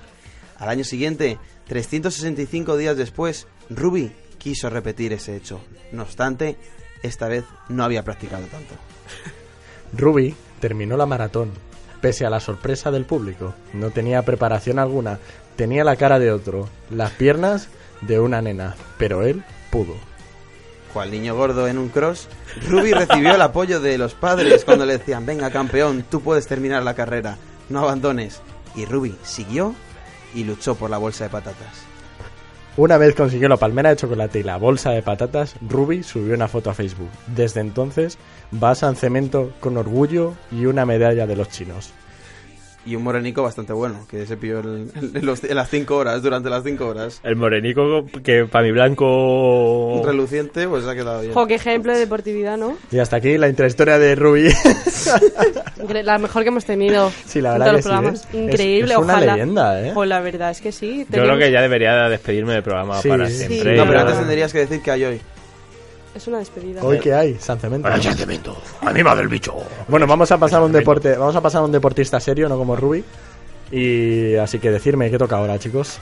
Al 0.58 0.70
año 0.70 0.84
siguiente, 0.84 1.38
365 1.68 2.78
días 2.78 2.96
después, 2.96 3.48
Ruby 3.70 4.12
quiso 4.38 4.70
repetir 4.70 5.12
ese 5.12 5.36
hecho. 5.36 5.60
No 5.92 6.04
obstante, 6.04 6.56
esta 7.04 7.28
vez 7.28 7.44
no 7.68 7.84
había 7.84 8.04
practicado 8.04 8.46
tanto. 8.48 8.76
Ruby 9.94 10.36
terminó 10.60 10.98
la 10.98 11.06
maratón, 11.06 11.52
pese 12.06 12.24
a 12.24 12.30
la 12.30 12.40
sorpresa 12.40 12.92
del 12.92 13.04
público. 13.04 13.56
No 13.74 13.90
tenía 13.90 14.22
preparación 14.22 14.78
alguna, 14.78 15.18
tenía 15.56 15.84
la 15.84 15.96
cara 15.96 16.20
de 16.20 16.32
otro, 16.32 16.70
las 16.92 17.10
piernas 17.10 17.68
de 18.02 18.20
una 18.20 18.44
nena, 18.44 18.76
pero 19.00 19.24
él 19.24 19.44
pudo. 19.72 19.96
Cual 20.94 21.10
niño 21.10 21.36
gordo 21.36 21.68
en 21.68 21.80
un 21.80 21.90
cross, 21.90 22.28
Ruby 22.70 22.94
recibió 22.94 23.34
el 23.34 23.42
apoyo 23.42 23.80
de 23.80 23.98
los 23.98 24.14
padres 24.14 24.66
cuando 24.66 24.86
le 24.86 25.00
decían, 25.00 25.26
venga 25.26 25.50
campeón, 25.50 26.06
tú 26.08 26.22
puedes 26.22 26.46
terminar 26.46 26.84
la 26.84 26.94
carrera, 26.94 27.40
no 27.70 27.80
abandones. 27.80 28.40
Y 28.76 28.86
Ruby 28.86 29.16
siguió 29.24 29.74
y 30.36 30.44
luchó 30.44 30.76
por 30.76 30.92
la 30.92 31.00
bolsa 31.00 31.24
de 31.24 31.32
patatas. 31.32 31.95
Una 32.78 32.98
vez 32.98 33.16
consiguió 33.16 33.48
la 33.48 33.56
palmera 33.56 33.90
de 33.90 33.96
chocolate 33.96 34.40
y 34.40 34.44
la 34.44 34.58
bolsa 34.58 34.92
de 34.92 35.02
patatas, 35.02 35.56
Ruby 35.62 36.04
subió 36.04 36.34
una 36.34 36.50
foto 36.50 36.70
a 36.70 36.74
Facebook. 36.74 37.10
Desde 37.28 37.62
entonces 37.62 38.18
va 38.62 38.72
a 38.72 38.76
San 38.76 38.98
Cemento 38.98 39.54
con 39.62 39.78
orgullo 39.78 40.34
y 40.52 40.66
una 40.66 40.86
medalla 40.86 41.26
de 41.26 41.38
los 41.38 41.48
chinos. 41.48 41.94
Y 42.88 42.96
un 42.96 43.02
morenico 43.04 43.42
bastante 43.42 43.74
bueno, 43.74 44.06
que 44.08 44.28
se 44.28 44.38
pilló 44.38 44.60
en, 44.60 44.92
en 45.16 45.26
los- 45.26 45.44
en 45.44 45.56
las 45.56 45.70
5 45.72 45.96
horas, 45.98 46.22
durante 46.22 46.50
las 46.52 46.64
5 46.64 46.86
horas. 46.88 47.20
El 47.24 47.36
morenico 47.36 48.06
que 48.24 48.46
para 48.46 48.64
mi 48.64 48.72
blanco. 48.72 50.04
Reluciente, 50.06 50.68
pues 50.68 50.86
ha 50.86 50.94
quedado 50.94 51.22
bien. 51.22 51.34
Jo, 51.34 51.48
qué 51.48 51.56
ejemplo 51.56 51.94
de 51.94 52.00
deportividad, 52.00 52.58
¿no? 52.58 52.78
Y 52.92 53.00
hasta 53.00 53.16
aquí 53.16 53.38
la 53.40 53.50
intrahistoria 53.50 53.98
de 53.98 54.14
Ruby. 54.16 54.50
La 56.04 56.18
mejor 56.18 56.44
que 56.44 56.50
hemos 56.50 56.66
tenido. 56.66 57.12
Sí, 57.26 57.42
la 57.42 57.54
en 57.54 57.60
verdad 57.60 57.72
todos 57.72 57.72
que 57.72 57.74
los 57.76 57.84
sí, 57.84 57.90
programas. 57.90 58.24
¿eh? 58.24 58.28
Es- 58.30 58.36
Increíble, 58.54 58.94
es 58.94 59.00
una 59.00 59.14
ojalá. 59.16 59.34
leyenda, 59.34 59.82
¿eh? 59.88 59.92
Jo, 59.94 60.06
la 60.06 60.20
verdad 60.20 60.52
es 60.52 60.62
que 60.62 60.72
sí. 60.72 61.06
Yo 61.10 61.24
creo 61.24 61.38
que 61.38 61.52
ya 61.52 61.62
debería 61.62 62.08
despedirme 62.10 62.54
del 62.54 62.64
programa 62.64 63.02
Sí, 63.02 63.10
para 63.10 63.28
sí. 63.30 63.48
siempre. 63.48 63.78
No, 63.78 63.86
pero 63.88 64.00
antes 64.02 64.18
tendrías 64.20 64.52
que 64.54 64.60
decir 64.60 64.82
que 64.82 64.92
hay 64.92 65.04
hoy. 65.06 65.22
Es 66.16 66.28
una 66.28 66.40
despedida. 66.40 66.82
Hoy 66.82 66.98
que 67.00 67.14
hay, 67.14 67.36
San 67.36 67.60
Cemento. 67.60 67.90
San 68.02 68.16
Cemento. 68.16 68.56
Anima 68.82 69.14
del 69.16 69.28
bicho. 69.28 69.54
Bueno, 69.90 70.08
vamos 70.08 70.32
a 70.32 70.38
pasar 70.38 70.62
a 70.62 70.66
un 70.66 70.72
deporte, 70.72 71.18
vamos 71.18 71.36
a 71.36 71.42
pasar 71.42 71.62
a 71.62 71.66
un 71.66 71.74
deportista 71.74 72.22
serio, 72.22 72.48
no 72.48 72.58
como 72.58 72.78
Ruby. 72.78 73.04
Y 73.70 74.36
así 74.36 74.60
que 74.60 74.72
decirme 74.72 75.12
qué 75.12 75.18
toca 75.18 75.36
ahora, 75.36 75.60
chicos. 75.60 76.00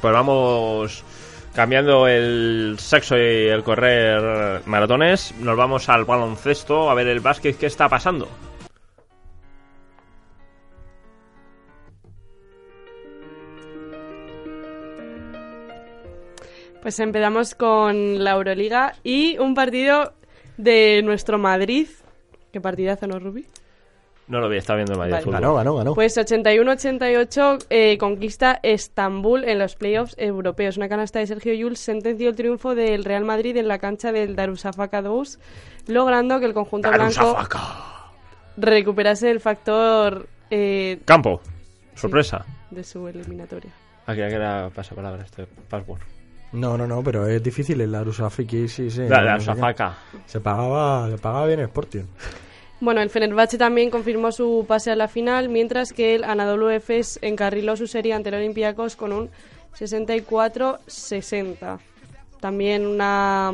Pues 0.00 0.12
vamos 0.12 1.04
cambiando 1.54 2.08
el 2.08 2.76
sexo 2.80 3.16
y 3.16 3.46
el 3.48 3.62
correr 3.62 4.62
maratones. 4.66 5.32
Nos 5.38 5.56
vamos 5.56 5.88
al 5.88 6.06
baloncesto 6.06 6.90
a 6.90 6.94
ver 6.94 7.06
el 7.06 7.20
básquet 7.20 7.56
qué 7.56 7.66
está 7.66 7.88
pasando. 7.88 8.28
Pues 16.82 16.98
empezamos 16.98 17.54
con 17.54 18.24
la 18.24 18.32
Euroliga 18.32 18.94
y 19.04 19.38
un 19.38 19.54
partido 19.54 20.14
de 20.56 21.00
nuestro 21.04 21.38
Madrid. 21.38 21.86
¿Qué 22.52 22.60
partidazo, 22.60 23.06
no, 23.06 23.20
Rubi? 23.20 23.46
No 24.26 24.40
lo 24.40 24.48
vi, 24.48 24.56
está 24.56 24.74
viendo 24.74 24.94
el 24.94 24.98
Madrid 24.98 25.12
Vale. 25.12 25.30
Ganó, 25.30 25.54
ganó, 25.54 25.76
ganó. 25.76 25.94
Pues 25.94 26.16
81-88 26.16 27.66
eh, 27.70 27.98
conquista 27.98 28.58
Estambul 28.64 29.44
en 29.44 29.60
los 29.60 29.76
playoffs 29.76 30.16
europeos. 30.18 30.76
Una 30.76 30.88
canasta 30.88 31.20
de 31.20 31.28
Sergio 31.28 31.54
Llull 31.54 31.76
sentenció 31.76 32.30
el 32.30 32.34
triunfo 32.34 32.74
del 32.74 33.04
Real 33.04 33.24
Madrid 33.24 33.56
en 33.56 33.68
la 33.68 33.78
cancha 33.78 34.10
del 34.10 34.34
Darussafaka 34.34 35.02
2, 35.02 35.38
logrando 35.86 36.40
que 36.40 36.46
el 36.46 36.54
conjunto 36.54 36.90
blanco 36.90 37.36
recuperase 38.56 39.30
el 39.30 39.38
factor 39.38 40.26
eh, 40.50 40.98
Campo. 41.04 41.40
Sorpresa. 41.94 42.44
de 42.70 42.82
su 42.82 43.06
eliminatoria. 43.06 43.70
Aquí 44.06 44.20
era 44.20 44.68
pasapalabra 44.74 45.22
este 45.22 45.46
password. 45.68 46.00
No, 46.52 46.76
no, 46.76 46.86
no, 46.86 47.02
pero 47.02 47.26
es 47.26 47.42
difícil 47.42 47.80
el 47.80 47.94
Arusafiki, 47.94 48.68
sí, 48.68 48.90
sí. 48.90 49.02
La, 49.08 49.20
no 49.20 49.24
la 49.24 49.40
sé. 49.40 49.46
Se 50.26 50.40
pagaba, 50.40 51.08
se 51.10 51.16
pagaba 51.18 51.46
bien 51.46 51.60
el 51.60 51.66
Sporting. 51.66 52.02
Bueno, 52.80 53.00
el 53.00 53.10
Fenerbahce 53.10 53.56
también 53.58 53.90
confirmó 53.90 54.32
su 54.32 54.64
pase 54.68 54.90
a 54.90 54.96
la 54.96 55.06
final, 55.08 55.48
mientras 55.48 55.92
que 55.92 56.16
el 56.16 56.24
Anadolu 56.24 56.68
Efes 56.70 57.18
encarriló 57.22 57.76
su 57.76 57.86
serie 57.86 58.12
ante 58.12 58.28
el 58.30 58.34
Olympiacos 58.34 58.96
con 58.96 59.12
un 59.12 59.30
64-60. 59.78 61.78
También 62.40 62.86
una, 62.86 63.52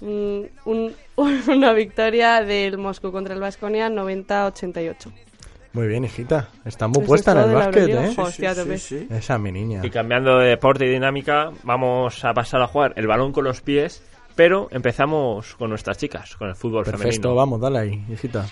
mm, 0.00 0.40
un- 0.66 0.94
una 1.48 1.72
victoria 1.72 2.42
del 2.44 2.78
Moscú 2.78 3.10
contra 3.10 3.34
el 3.34 3.40
Vasconia 3.40 3.88
90-88. 3.90 5.10
Muy 5.78 5.86
bien, 5.86 6.04
hijita. 6.04 6.48
Está 6.64 6.88
muy 6.88 6.98
Eso 6.98 7.06
puesta 7.06 7.30
es 7.30 7.36
en 7.36 7.50
el 7.50 7.54
básquet. 7.54 7.88
¿eh? 7.88 8.14
Hostia, 8.16 8.52
tope. 8.52 8.74
Esa 8.74 9.34
es 9.34 9.40
mi 9.40 9.52
niña. 9.52 9.80
Y 9.84 9.90
cambiando 9.90 10.40
de 10.40 10.48
deporte 10.48 10.84
y 10.84 10.88
dinámica, 10.88 11.52
vamos 11.62 12.24
a 12.24 12.34
pasar 12.34 12.60
a 12.62 12.66
jugar 12.66 12.94
el 12.96 13.06
balón 13.06 13.30
con 13.30 13.44
los 13.44 13.60
pies, 13.60 14.02
pero 14.34 14.66
empezamos 14.72 15.54
con 15.54 15.70
nuestras 15.70 15.96
chicas, 15.96 16.34
con 16.34 16.48
el 16.48 16.56
fútbol 16.56 16.82
Perfecto, 16.82 17.04
femenino. 17.04 17.34
vamos, 17.36 17.60
dale 17.60 17.78
ahí, 17.78 18.04
hijita. 18.10 18.44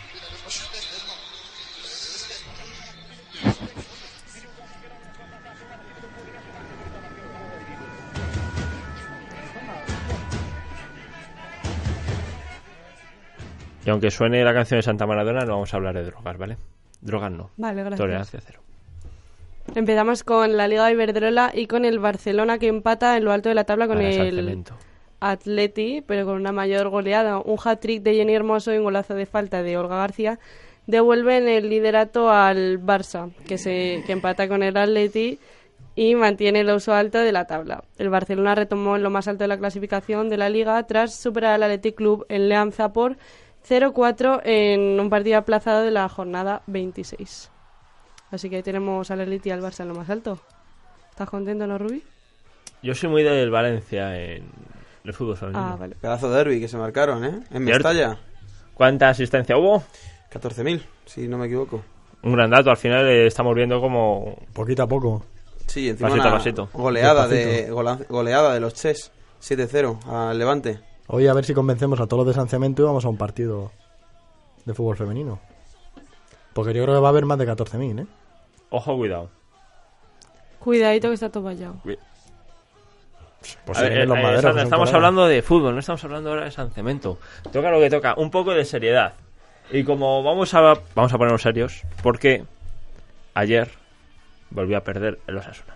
Y 13.85 13.91
aunque 13.91 14.13
suene 14.13 14.45
la 14.45 14.55
canción 14.55 14.79
de 14.79 14.83
Santa 14.83 15.07
Maradona, 15.09 15.41
no 15.41 15.55
vamos 15.55 15.75
a 15.75 15.77
hablar 15.77 15.95
de 15.97 16.05
drogas, 16.05 16.39
¿vale? 16.39 16.57
Drogas 17.01 17.33
no. 17.33 17.51
Vale, 17.57 17.81
gracias. 17.81 17.99
Tolerancia 17.99 18.41
cero. 18.45 18.61
Empezamos 19.75 20.23
con 20.23 20.57
la 20.57 20.69
Liga 20.69 20.91
Iberdrola 20.91 21.51
y 21.55 21.67
con 21.67 21.85
el 21.85 21.99
Barcelona 21.99 22.59
que 22.59 22.69
empata 22.69 23.17
en 23.17 23.25
lo 23.25 23.33
alto 23.33 23.49
de 23.49 23.55
la 23.55 23.65
tabla 23.65 23.87
con 23.89 24.01
el. 24.01 24.65
Atleti, 25.19 26.03
pero 26.07 26.27
con 26.27 26.37
una 26.37 26.53
mayor 26.53 26.89
goleada. 26.91 27.39
Un 27.39 27.59
hat-trick 27.63 28.03
de 28.03 28.15
Jenny 28.15 28.35
Hermoso 28.35 28.73
y 28.73 28.79
un 28.79 28.85
golazo 28.85 29.15
de 29.15 29.27
falta 29.27 29.63
de 29.63 29.77
Olga 29.77 29.97
García 29.97 30.39
devuelven 30.87 31.49
el 31.49 31.69
liderato 31.69 32.31
al 32.31 32.81
Barça, 32.81 33.33
que, 33.47 33.59
se, 33.59 34.03
que 34.07 34.13
empata 34.13 34.47
con 34.47 34.63
el 34.63 34.77
Atleti 34.77 35.39
y 35.97 36.15
mantiene 36.15 36.61
el 36.61 36.71
uso 36.71 36.93
alto 36.93 37.19
de 37.19 37.33
la 37.33 37.47
tabla. 37.47 37.83
El 37.99 38.11
Barcelona 38.11 38.55
retomó 38.55 38.97
en 38.97 39.03
lo 39.03 39.11
más 39.11 39.27
alto 39.27 39.45
de 39.45 39.49
la 39.49 39.59
clasificación 39.59 40.29
de 40.29 40.37
la 40.37 40.51
liga 40.51 40.81
tras 40.87 41.15
superar 41.15 41.55
al 41.55 41.63
Athletic 41.65 41.97
Club 41.97 42.27
en 42.29 42.49
Leanza 42.49 42.93
por 42.93 43.17
0-4 43.69 44.41
en 44.45 45.01
un 45.01 45.11
partido 45.11 45.39
aplazado 45.39 45.83
de 45.83 45.91
la 45.91 46.09
jornada 46.09 46.63
26. 46.67 47.51
Así 48.31 48.51
que 48.51 48.57
ahí 48.57 48.63
tenemos 48.63 49.11
al 49.11 49.21
Atleti 49.21 49.49
y 49.49 49.53
al 49.53 49.63
Barça 49.63 49.81
en 49.81 49.89
lo 49.89 49.95
más 49.95 50.11
alto. 50.11 50.39
¿Estás 51.11 51.29
contento, 51.31 51.67
no, 51.67 51.79
Rubí? 51.79 52.03
Yo 52.83 52.95
soy 52.95 53.09
muy 53.09 53.23
del 53.23 53.51
Valencia 53.51 54.17
en 54.21 54.45
el 55.05 55.13
fútbol 55.15 55.37
femenino. 55.37 55.65
Ah, 55.73 55.77
vale. 55.79 55.95
Pedazo 55.97 56.29
de 56.31 56.37
derby 56.37 56.61
que 56.61 56.69
se 56.69 56.77
marcaron, 56.77 57.25
¿eh? 57.25 57.41
En. 57.51 57.65
Mestalla. 57.65 58.19
¿Cuánta 58.75 59.09
asistencia 59.09 59.57
hubo? 59.57 59.83
14.000, 60.33 60.83
si 61.07 61.27
no 61.29 61.39
me 61.39 61.47
equivoco. 61.47 61.83
Un 62.23 62.33
gran 62.33 62.51
dato. 62.51 62.71
Al 62.71 62.77
final 62.77 63.07
eh, 63.07 63.27
estamos 63.27 63.55
viendo 63.55 63.81
como 63.81 64.37
Poquito 64.53 64.83
a 64.83 64.87
poco. 64.87 65.25
Sí, 65.67 65.89
encima 65.89 66.09
Pasito 66.11 66.25
a 66.25 66.29
una 66.29 66.37
pasito. 66.39 66.69
goleada 66.75 67.27
de, 67.29 67.71
gola- 67.71 67.99
goleada 68.09 68.53
de 68.55 68.61
los 68.61 68.75
Chess. 68.75 69.11
7-0 69.41 70.05
al 70.07 70.39
Levante. 70.39 70.81
Hoy 71.09 71.27
a 71.27 71.35
ver 71.35 71.45
si 71.45 71.55
convencemos 71.55 72.01
a 72.01 72.07
todos 72.07 72.27
los 72.27 72.35
de 72.35 72.41
San 72.41 72.49
Cemento 72.49 72.83
y 72.83 72.85
vamos 72.87 73.05
a 73.05 73.09
un 73.09 73.17
partido 73.17 73.71
de 74.65 74.75
fútbol 74.75 74.97
femenino. 74.97 75.39
Porque 76.53 76.75
yo 76.75 76.83
creo 76.83 76.97
que 76.97 77.01
va 77.01 77.09
a 77.09 77.11
haber 77.11 77.27
más 77.27 77.39
de 77.39 77.47
14.000, 77.47 78.03
¿eh? 78.03 78.07
Ojo, 78.71 78.97
cuidado. 78.97 79.31
Cuidadito 80.59 81.09
que 81.09 81.15
está 81.15 81.31
todo 81.31 81.45
vallado. 81.45 81.77
Pues 81.85 81.99
A 83.69 83.75
si 83.75 83.83
ver, 83.83 83.91
vienen 83.91 84.09
los 84.09 84.19
eh, 84.19 84.23
maderos, 84.23 84.43
son 84.43 84.59
estamos 84.59 84.93
hablando 84.93 85.27
de 85.27 85.43
fútbol, 85.43 85.75
no 85.75 85.81
estamos 85.81 86.03
hablando 86.03 86.31
ahora 86.31 86.45
de 86.47 86.51
San 86.51 86.71
Cemento. 86.73 87.19
Toca 87.53 87.71
lo 87.71 87.79
que 87.79 87.91
toca, 87.91 88.15
un 88.17 88.31
poco 88.31 88.53
de 88.53 88.65
seriedad. 88.65 89.15
Y 89.71 89.85
como 89.85 90.23
vamos 90.25 90.53
a 90.55 90.75
vamos 90.95 91.13
a 91.13 91.19
ponernos 91.19 91.43
serios, 91.43 91.83
porque 92.03 92.45
ayer 93.35 93.71
volvió 94.51 94.79
a 94.79 94.81
perder 94.81 95.21
el 95.27 95.37
Osasuna. 95.37 95.75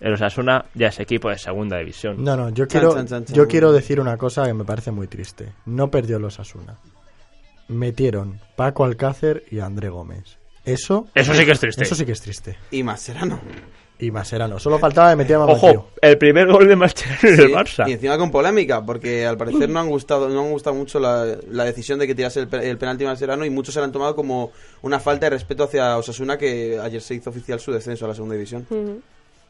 El 0.00 0.12
Osasuna 0.12 0.66
ya 0.74 0.88
es 0.88 1.00
equipo 1.00 1.30
de 1.30 1.38
segunda 1.38 1.78
división. 1.78 2.22
No, 2.22 2.36
no, 2.36 2.50
yo 2.50 2.68
quiero, 2.68 2.94
chan, 2.94 3.06
chan, 3.06 3.24
chan. 3.24 3.34
yo 3.36 3.48
quiero 3.48 3.72
decir 3.72 3.98
una 4.00 4.16
cosa 4.18 4.44
que 4.44 4.52
me 4.54 4.64
parece 4.64 4.90
muy 4.90 5.06
triste. 5.08 5.52
No 5.64 5.90
perdió 5.90 6.18
los 6.18 6.38
Asuna. 6.38 6.76
Metieron 7.68 8.40
Paco 8.54 8.84
Alcácer 8.84 9.44
y 9.50 9.58
André 9.60 9.88
Gómez. 9.88 10.38
Eso, 10.64 11.06
Eso 11.14 11.32
sí 11.34 11.44
que 11.44 11.52
es 11.52 11.60
triste. 11.60 11.82
eso 11.84 11.94
sí 11.94 12.04
que 12.04 12.12
es 12.12 12.20
triste. 12.20 12.56
Y 12.70 12.82
Mascherano. 12.82 13.40
Y 13.98 14.10
Maserano. 14.10 14.58
Solo 14.58 14.78
faltaba 14.78 15.08
que 15.10 15.16
metiera 15.16 15.38
más 15.46 15.56
Ojo, 15.56 15.90
el 16.02 16.18
primer 16.18 16.46
gol 16.52 16.68
de 16.68 16.76
Mascherano 16.76 17.18
en 17.22 17.40
el 17.40 17.46
Sí, 17.46 17.52
Barça. 17.52 17.88
Y 17.88 17.92
encima 17.92 18.18
con 18.18 18.30
polémica, 18.30 18.84
porque 18.84 19.24
al 19.24 19.38
parecer 19.38 19.70
no 19.70 19.80
han 19.80 19.88
gustado, 19.88 20.28
no 20.28 20.40
han 20.42 20.50
gustado 20.50 20.76
mucho 20.76 21.00
la, 21.00 21.24
la 21.50 21.64
decisión 21.64 21.98
de 21.98 22.06
que 22.06 22.14
tirase 22.14 22.40
el, 22.40 22.54
el 22.54 22.76
penalti 22.76 23.04
Mascherano 23.04 23.46
y 23.46 23.50
muchos 23.50 23.72
se 23.72 23.80
la 23.80 23.86
han 23.86 23.92
tomado 23.92 24.14
como 24.14 24.52
una 24.82 25.00
falta 25.00 25.26
de 25.26 25.30
respeto 25.30 25.64
hacia 25.64 25.96
Osasuna 25.96 26.36
que 26.36 26.78
ayer 26.78 27.00
se 27.00 27.14
hizo 27.14 27.30
oficial 27.30 27.58
su 27.58 27.72
descenso 27.72 28.04
a 28.04 28.08
la 28.08 28.14
segunda 28.14 28.34
división. 28.34 28.66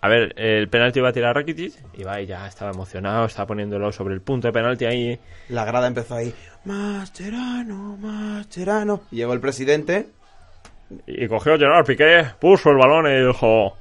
A 0.02 0.08
ver, 0.08 0.34
el 0.38 0.68
penalti 0.68 0.98
iba 1.00 1.08
a 1.08 1.12
tirar 1.12 1.34
Rakitic 1.34 1.72
y 1.94 2.04
va 2.04 2.20
y 2.20 2.26
ya 2.26 2.46
estaba 2.46 2.70
emocionado, 2.70 3.24
estaba 3.26 3.46
poniéndolo 3.46 3.90
sobre 3.92 4.14
el 4.14 4.20
punto 4.20 4.46
de 4.46 4.52
penalti 4.52 4.84
ahí. 4.84 5.18
La 5.48 5.64
grada 5.64 5.86
empezó 5.88 6.14
ahí, 6.16 6.32
Mascherano, 6.64 7.96
Mascherano. 7.96 9.00
Llegó 9.10 9.32
el 9.32 9.40
presidente, 9.40 10.08
Y 11.06 11.26
cogió 11.28 11.58
Gerard 11.58 11.84
Piqué, 11.86 12.24
puso 12.40 12.70
el 12.70 12.76
balón 12.76 13.06
y 13.10 13.26
dijo: 13.26 13.76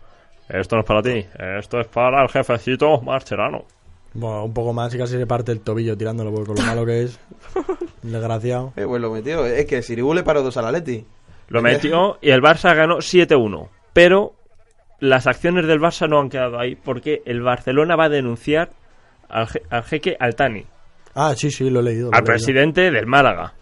Esto 0.50 0.76
no 0.78 0.82
es 0.82 0.88
para 0.88 1.02
ti, 1.04 1.26
esto 1.60 1.80
es 1.80 1.88
para 1.88 2.24
el 2.24 2.30
jefecito 2.30 3.02
Mascherano. 3.02 3.66
Bueno, 4.14 4.46
un 4.46 4.54
poco 4.54 4.72
más 4.74 4.94
y 4.96 4.98
casi 4.98 5.18
se 5.18 5.28
parte 5.28 5.52
el 5.52 5.60
tobillo 5.60 5.98
tirándolo 5.98 6.32
porque 6.32 6.48
con 6.48 6.56
lo 6.56 6.64
malo 6.64 6.86
que 6.86 7.04
es. 7.04 7.20
Desgraciado. 8.02 8.72
eh, 8.78 8.86
pues 8.88 9.02
lo 9.02 9.12
metió. 9.12 9.46
Es 9.46 9.66
que 9.66 9.82
Sirigu 9.82 10.14
le 10.14 10.24
paró 10.24 10.42
dos 10.42 10.56
al 10.58 10.66
Atleti. 10.68 11.06
Lo 11.50 11.62
metió 11.62 12.18
y 12.22 12.30
el 12.30 12.42
Barça 12.42 12.74
ganó 12.76 12.98
7-1. 13.00 13.68
Pero 13.94 14.34
las 15.00 15.28
acciones 15.28 15.68
del 15.68 15.80
Barça 15.80 16.08
no 16.10 16.20
han 16.20 16.30
quedado 16.30 16.60
ahí 16.60 16.76
porque 16.76 17.22
el 17.26 17.42
Barcelona 17.42 17.96
va 17.96 18.06
a 18.06 18.10
denunciar 18.10 18.70
al, 19.30 19.48
je- 19.48 19.62
al 19.70 19.84
jeque 19.84 20.16
Altani, 20.20 20.66
Ah, 21.14 21.34
sí, 21.36 21.50
sí, 21.52 21.70
lo 21.70 21.80
he 21.80 21.84
leído. 21.84 22.12
lo 22.12 22.18
al 22.18 22.24
he 22.24 22.26
leído. 22.26 22.34
presidente 22.34 22.92
del 22.92 23.06
Málaga. 23.06 23.54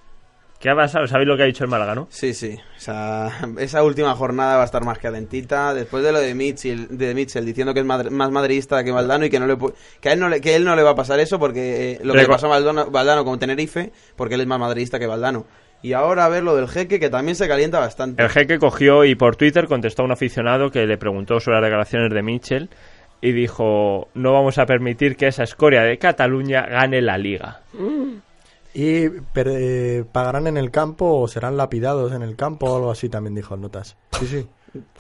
¿Qué 0.60 0.70
ha 0.70 0.76
pasado? 0.76 1.06
¿Sabéis 1.08 1.28
lo 1.28 1.36
que 1.36 1.44
ha 1.44 1.46
dicho 1.46 1.66
el 1.66 1.70
Málaga, 1.70 1.94
no? 1.94 2.08
Sí, 2.10 2.34
sí. 2.34 2.56
O 2.78 2.80
sea, 2.80 3.30
esa 3.58 3.84
última 3.84 4.16
jornada 4.16 4.56
va 4.56 4.62
a 4.62 4.66
estar 4.66 4.82
más 4.86 4.98
calentita. 4.98 5.74
Después 5.74 6.04
de 6.06 6.14
lo 6.14 6.20
de 6.20 6.34
Mitchell, 6.36 6.88
de 6.98 7.14
Mitchell 7.14 7.46
diciendo 7.46 7.74
que 7.74 7.82
es 7.82 7.86
más 7.86 8.32
madridista 8.32 8.82
que 8.84 8.92
Valdano 8.92 9.26
y 9.26 9.30
que 9.30 9.42
no 9.42 9.46
le 9.48 9.58
que 10.00 10.08
a 10.10 10.14
él 10.14 10.20
no 10.22 10.30
le, 10.30 10.40
que 10.40 10.56
él 10.56 10.64
no 10.64 10.76
le 10.78 10.84
va 10.84 10.92
a 10.92 10.96
pasar 10.96 11.20
eso 11.20 11.38
porque 11.38 11.92
eh, 11.92 12.00
lo 12.02 12.14
que 12.14 12.22
Reco- 12.26 12.30
pasó 12.30 12.46
a 12.46 12.50
Valdano, 12.52 12.90
Valdano 12.90 13.26
con 13.26 13.38
Tenerife, 13.40 13.92
porque 14.16 14.36
él 14.36 14.42
es 14.42 14.48
más 14.48 14.60
madridista 14.60 14.98
que 15.00 15.06
Valdano. 15.06 15.46
Y 15.84 15.94
ahora 15.94 16.26
a 16.26 16.30
ver 16.30 16.42
lo 16.44 16.56
del 16.56 16.68
jeque 16.68 17.00
que 17.00 17.10
también 17.12 17.36
se 17.36 17.48
calienta 17.48 17.80
bastante. 17.80 18.24
El 18.24 18.30
jeque 18.30 18.58
cogió 18.58 19.04
y 19.06 19.14
por 19.16 19.36
Twitter 19.36 19.68
contestó 19.68 20.02
a 20.02 20.06
un 20.06 20.12
aficionado 20.14 20.72
que 20.72 20.88
le 20.88 20.98
preguntó 20.98 21.40
sobre 21.40 21.58
las 21.58 21.66
declaraciones 21.66 22.12
de 22.12 22.22
Mitchell 22.24 22.70
y 23.22 23.32
dijo, 23.34 24.08
no 24.16 24.34
vamos 24.34 24.58
a 24.58 24.66
permitir 24.66 25.16
que 25.18 25.28
esa 25.28 25.44
escoria 25.44 25.84
de 25.84 25.98
Cataluña 25.98 26.66
gane 26.66 27.02
la 27.02 27.18
liga. 27.18 27.62
¿Y 28.74 29.10
per- 29.10 29.50
eh, 29.52 30.04
pagarán 30.12 30.48
en 30.48 30.58
el 30.58 30.72
campo 30.72 31.20
o 31.22 31.28
serán 31.28 31.58
lapidados 31.58 32.12
en 32.14 32.24
el 32.24 32.36
campo 32.36 32.66
o 32.72 32.76
algo 32.78 32.92
así? 32.92 33.08
También 33.10 33.36
dijo 33.36 33.54
en 33.56 33.62
notas. 33.62 33.96
Sí, 34.20 34.26
sí. 34.26 34.48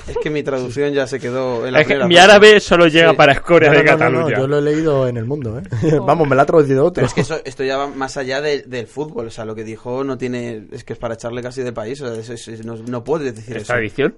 Es 0.07 0.17
que 0.21 0.29
mi 0.29 0.43
traducción 0.43 0.93
ya 0.93 1.07
se 1.07 1.19
quedó 1.19 1.65
en 1.65 1.73
la 1.73 1.81
Es 1.81 1.87
que 1.87 2.03
mi 2.05 2.17
árabe 2.17 2.59
solo 2.59 2.87
llega 2.87 3.09
Sí. 3.11 3.15
para 3.15 3.33
escoria 3.33 3.71
No, 3.71 3.77
de 3.79 3.83
no, 3.83 3.91
no, 3.91 3.97
no, 3.97 3.99
Cataluña. 4.19 4.37
yo 4.37 4.47
lo 4.47 4.57
he 4.59 4.61
leído 4.61 5.07
en 5.07 5.17
el 5.17 5.25
mundo, 5.25 5.59
¿eh? 5.59 5.63
Vamos, 6.05 6.27
me 6.27 6.35
la 6.35 6.43
ha 6.43 6.45
traducido 6.45 6.83
otro. 6.85 6.95
Pero 6.95 7.07
es 7.07 7.13
que 7.13 7.21
eso, 7.21 7.39
esto 7.43 7.63
ya 7.63 7.77
va 7.77 7.87
más 7.87 8.15
allá 8.17 8.39
de- 8.41 8.61
del 8.61 8.85
fútbol. 8.87 9.27
O 9.27 9.31
sea, 9.31 9.45
lo 9.45 9.55
que 9.55 9.63
dijo 9.63 10.03
no 10.03 10.17
tiene. 10.17 10.67
Es 10.71 10.83
que 10.83 10.93
es 10.93 10.99
para 10.99 11.15
echarle 11.15 11.41
casi 11.41 11.63
de 11.63 11.73
país. 11.73 11.99
O 12.01 12.07
sea, 12.13 12.19
eso- 12.35 12.51
eso- 12.51 12.63
no, 12.63 12.75
no 12.75 13.03
puedes 13.03 13.35
decir 13.35 13.55
¿Es 13.57 13.63
eso. 13.63 13.73
tradición? 13.73 14.15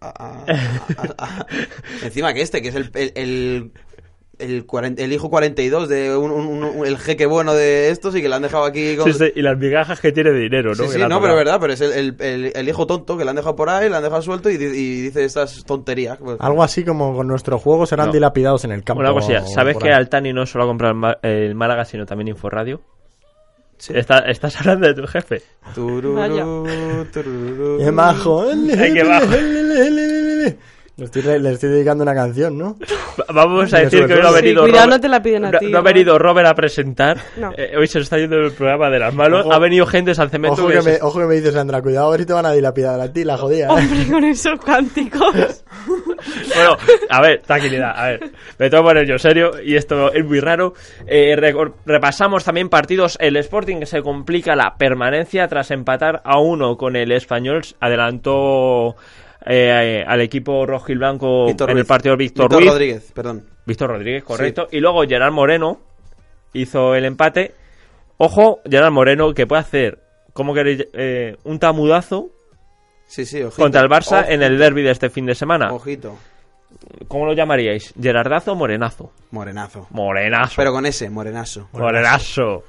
a- 0.00 0.08
a- 0.08 0.44
a- 0.96 1.14
a- 1.18 1.46
encima 2.02 2.32
que 2.32 2.40
este, 2.40 2.62
que 2.62 2.68
es 2.68 2.74
el, 2.74 2.90
el, 2.94 3.12
el, 3.16 3.72
el, 4.38 4.66
cuaren- 4.66 4.94
el 4.98 5.12
hijo 5.12 5.30
42 5.30 5.88
de 5.88 6.16
un, 6.16 6.30
un- 6.30 6.64
un- 6.64 6.86
el 6.86 6.96
jeque 6.98 7.26
bueno 7.26 7.54
de 7.54 7.90
estos 7.90 8.14
y 8.16 8.22
que 8.22 8.28
le 8.28 8.34
han 8.36 8.42
dejado 8.42 8.64
aquí 8.64 8.96
con... 8.96 9.12
Sí, 9.12 9.18
sí, 9.18 9.32
y 9.34 9.42
las 9.42 9.58
migajas 9.58 10.00
que 10.00 10.12
tiene 10.12 10.30
de 10.32 10.38
dinero, 10.40 10.70
¿no? 10.70 10.84
Sí, 10.84 10.88
sí, 10.90 10.98
no, 11.08 11.20
pero 11.20 11.32
es 11.34 11.38
verdad, 11.38 11.58
pero 11.60 11.72
es 11.72 11.80
el, 11.80 11.92
el, 11.92 12.16
el- 12.20 12.52
el 12.54 12.68
hijo 12.68 12.86
tonto 12.86 13.16
que 13.16 13.24
le 13.24 13.30
han 13.30 13.36
dejado 13.36 13.56
por 13.56 13.68
ahí, 13.68 13.88
le 13.88 13.96
han 13.96 14.02
dejado 14.02 14.22
suelto 14.22 14.48
y, 14.50 14.54
y 14.54 15.00
dice 15.02 15.24
estas 15.24 15.64
tonterías. 15.64 16.18
Pues, 16.18 16.36
Algo 16.40 16.62
así 16.62 16.84
como 16.84 17.14
con 17.14 17.26
nuestro 17.26 17.58
juego 17.58 17.86
serán 17.86 18.06
No. 18.08 18.12
dilapidados 18.12 18.64
en 18.64 18.72
el 18.72 18.84
campo. 18.84 19.00
Una 19.00 19.12
cosilla, 19.12 19.42
o 19.42 19.46
¿sabes 19.46 19.76
que. 19.76 19.90
Altani 19.90 20.32
no 20.32 20.46
solo 20.46 20.64
ha 20.64 20.66
comprado 20.68 20.92
el, 20.94 20.98
Ma- 21.00 21.18
el 21.22 21.54
Málaga, 21.54 21.84
sino 21.84 22.06
también 22.06 22.28
Inforradio? 22.28 22.80
sí. 23.78 23.92
Está- 23.96 24.20
estás 24.28 24.58
hablando 24.60 24.86
de 24.88 24.94
tu 24.94 25.06
jefe. 25.06 25.42
Tururú, 25.74 26.14
Vaya. 26.14 26.44
tururú. 27.12 27.78
¡Qué 27.78 27.92
majo! 27.92 28.42
Ay, 28.50 28.92
qué 28.94 29.04
majo. 29.04 29.26
Le 30.98 31.04
estoy, 31.04 31.22
re- 31.22 31.38
le 31.38 31.52
estoy 31.52 31.70
dedicando 31.70 32.02
una 32.02 32.12
canción, 32.14 32.58
¿no? 32.58 32.76
Va- 33.20 33.24
Vamos 33.32 33.72
a 33.72 33.78
decir 33.78 34.04
que 34.06 34.14
hoy 34.14 34.20
no 34.20 34.28
ha. 34.28 34.30
Sí, 34.32 34.42
venido 34.42 34.62
cuidado, 34.62 34.86
Robert- 34.86 34.90
no 34.96 35.00
te 35.00 35.08
la 35.08 35.22
piden 35.22 35.44
a 35.44 35.50
no- 35.52 35.58
ti, 35.60 35.66
no 35.70 35.78
ha 35.78 35.82
venido 35.82 36.18
Robert 36.18 36.48
a 36.48 36.54
presentar. 36.54 37.18
No. 37.36 37.52
Eh, 37.56 37.72
hoy 37.78 37.86
se 37.86 37.98
nos 37.98 38.06
está 38.06 38.18
yendo 38.18 38.36
el 38.36 38.50
programa 38.52 38.90
de 38.90 38.98
las 38.98 39.14
manos. 39.14 39.42
Ojo. 39.46 39.52
ha 39.54 39.58
venido 39.60 39.86
gente 39.86 40.10
de 40.10 40.14
San 40.16 40.28
Cemento. 40.28 40.60
Ojo 40.60 40.68
que 40.72 40.82
me, 40.82 40.96
ojo 41.00 41.20
que 41.20 41.26
me 41.26 41.34
dice 41.36 41.52
Sandra, 41.52 41.80
cuidado 41.82 42.08
a 42.08 42.10
ver 42.10 42.20
si 42.20 42.26
te 42.26 42.32
van 42.32 42.46
a 42.46 42.52
dilapidar 42.52 43.00
a 43.00 43.12
ti, 43.12 43.22
la 43.24 43.36
jodida. 43.38 43.66
¿eh? 43.66 43.70
Hombre, 43.70 44.06
con 44.10 44.24
esos 44.24 44.58
cánticos. 44.60 45.64
Bueno, 46.54 46.76
a 47.10 47.20
ver, 47.22 47.42
tranquilidad, 47.42 47.92
a 47.96 48.06
ver. 48.08 48.20
Me 48.58 48.68
tengo 48.68 48.82
que 48.82 48.88
poner 48.88 49.06
yo 49.06 49.18
serio 49.18 49.52
y 49.64 49.76
esto 49.76 50.12
es 50.12 50.24
muy 50.24 50.40
raro. 50.40 50.74
Eh, 51.06 51.36
repasamos 51.86 52.42
también 52.44 52.68
partidos. 52.68 53.16
El 53.20 53.36
Sporting 53.36 53.78
que 53.78 53.86
se 53.86 54.02
complica 54.02 54.56
la 54.56 54.74
permanencia 54.76 55.46
tras 55.46 55.70
empatar 55.70 56.20
a 56.24 56.40
uno 56.40 56.76
con 56.76 56.96
el 56.96 57.12
Español. 57.12 57.62
Adelantó 57.78 58.96
eh, 59.46 60.04
al 60.06 60.20
equipo 60.20 60.66
rojo 60.66 60.92
y 60.92 60.96
blanco 60.96 61.46
Víctor 61.46 61.70
en 61.70 61.78
el 61.78 61.86
partido 61.86 62.16
Víctor, 62.16 62.44
Víctor 62.46 62.58
Ruiz. 62.60 62.70
Rodríguez, 62.70 63.12
perdón. 63.12 63.44
Víctor 63.66 63.90
Rodríguez, 63.90 64.24
correcto. 64.24 64.68
Y 64.72 64.80
luego 64.80 65.02
Gerard 65.06 65.32
Moreno 65.32 65.80
hizo 66.52 66.94
el 66.94 67.04
empate. 67.04 67.54
Ojo, 68.16 68.60
Gerard 68.68 68.92
Moreno 68.92 69.32
que 69.34 69.46
puede 69.46 69.60
hacer, 69.60 69.98
como 70.32 70.54
queréis, 70.54 70.86
eh, 70.92 71.36
un 71.44 71.58
tamudazo 71.58 72.30
Sí, 73.06 73.24
sí, 73.24 73.42
ojito. 73.42 73.62
contra 73.62 73.80
el 73.80 73.88
Barça 73.88 74.22
Ojo- 74.22 74.30
en 74.30 74.42
el 74.42 74.58
derby 74.58 74.82
de 74.82 74.90
este 74.90 75.08
fin 75.10 75.24
de 75.26 75.34
semana. 75.34 75.72
Ojito. 75.72 76.16
¿Cómo 77.08 77.24
lo 77.26 77.32
llamaríais? 77.32 77.94
¿Gerardazo 78.00 78.52
o 78.52 78.54
Morenazo? 78.54 79.12
Morenazo. 79.30 79.86
Morenazo. 79.90 80.54
Pero 80.56 80.72
con 80.72 80.84
ese, 80.84 81.08
morenazo. 81.08 81.68
Morenazo. 81.72 82.62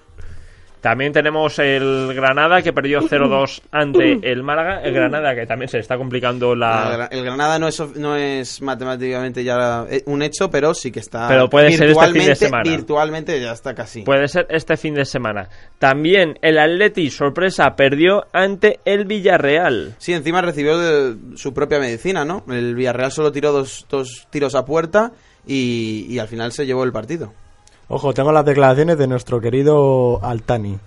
También 0.82 1.12
tenemos 1.12 1.60
el 1.60 2.14
Granada 2.16 2.62
que 2.62 2.72
perdió 2.72 3.02
0-2 3.10 3.62
ante 3.72 4.20
el 4.24 4.44
Málaga. 4.44 4.82
El 4.82 4.94
Granada 4.94 5.36
que 5.36 5.46
también 5.46 5.68
se 5.70 5.78
le 5.78 5.82
está 5.82 5.98
complicando 5.98 6.54
El 6.54 6.60
la... 6.60 7.08
El 7.12 7.24
Granada 7.26 7.60
no 7.60 7.68
es, 7.68 7.80
no 7.98 8.16
es 8.16 8.62
matemáticamente 8.62 9.44
ya 9.44 9.86
eh, 9.90 10.04
un 10.06 10.22
hecho, 10.22 10.50
pero 10.50 10.74
sí 10.74 10.92
que 10.92 11.00
está. 11.00 11.28
Pero 11.28 11.50
puede 11.50 11.72
ser 11.74 11.90
este 11.90 12.08
fin 12.12 12.26
de 12.26 12.36
semana. 12.36 12.64
Virtualmente 12.64 13.40
ya 13.42 13.52
está 13.52 13.76
casi. 13.76 14.04
Puede 14.04 14.28
ser 14.28 14.48
este 14.50 14.78
fin 14.78 14.94
de 14.94 15.06
semana. 15.06 15.50
También 15.80 16.36
el 16.42 16.58
Atleti, 16.58 17.10
sorpresa, 17.10 17.76
perdió 17.76 18.26
ante 18.32 18.80
el 18.86 19.06
Villarreal. 19.06 19.96
Sí, 19.98 20.14
encima 20.14 20.42
recibió 20.42 20.78
de- 20.78 21.16
su 21.36 21.54
propia 21.54 21.80
medicina, 21.80 22.24
¿no? 22.26 22.44
El 22.50 22.76
Villarreal 22.76 23.12
solo 23.12 23.32
tiró 23.32 23.52
dos, 23.52 23.86
dos 23.90 24.28
tiros 24.30 24.56
a 24.56 24.66
puerta 24.66 25.12
y, 25.46 26.06
y 26.10 26.20
al 26.20 26.28
final 26.28 26.52
se 26.52 26.66
llevó 26.66 26.84
el 26.84 26.92
partido. 26.92 27.34
Ojo, 27.92 28.14
tengo 28.14 28.32
las 28.32 28.46
declaraciones 28.46 29.00
de 29.00 29.08
nuestro 29.08 29.42
querido 29.42 30.24
Altani. 30.24 30.78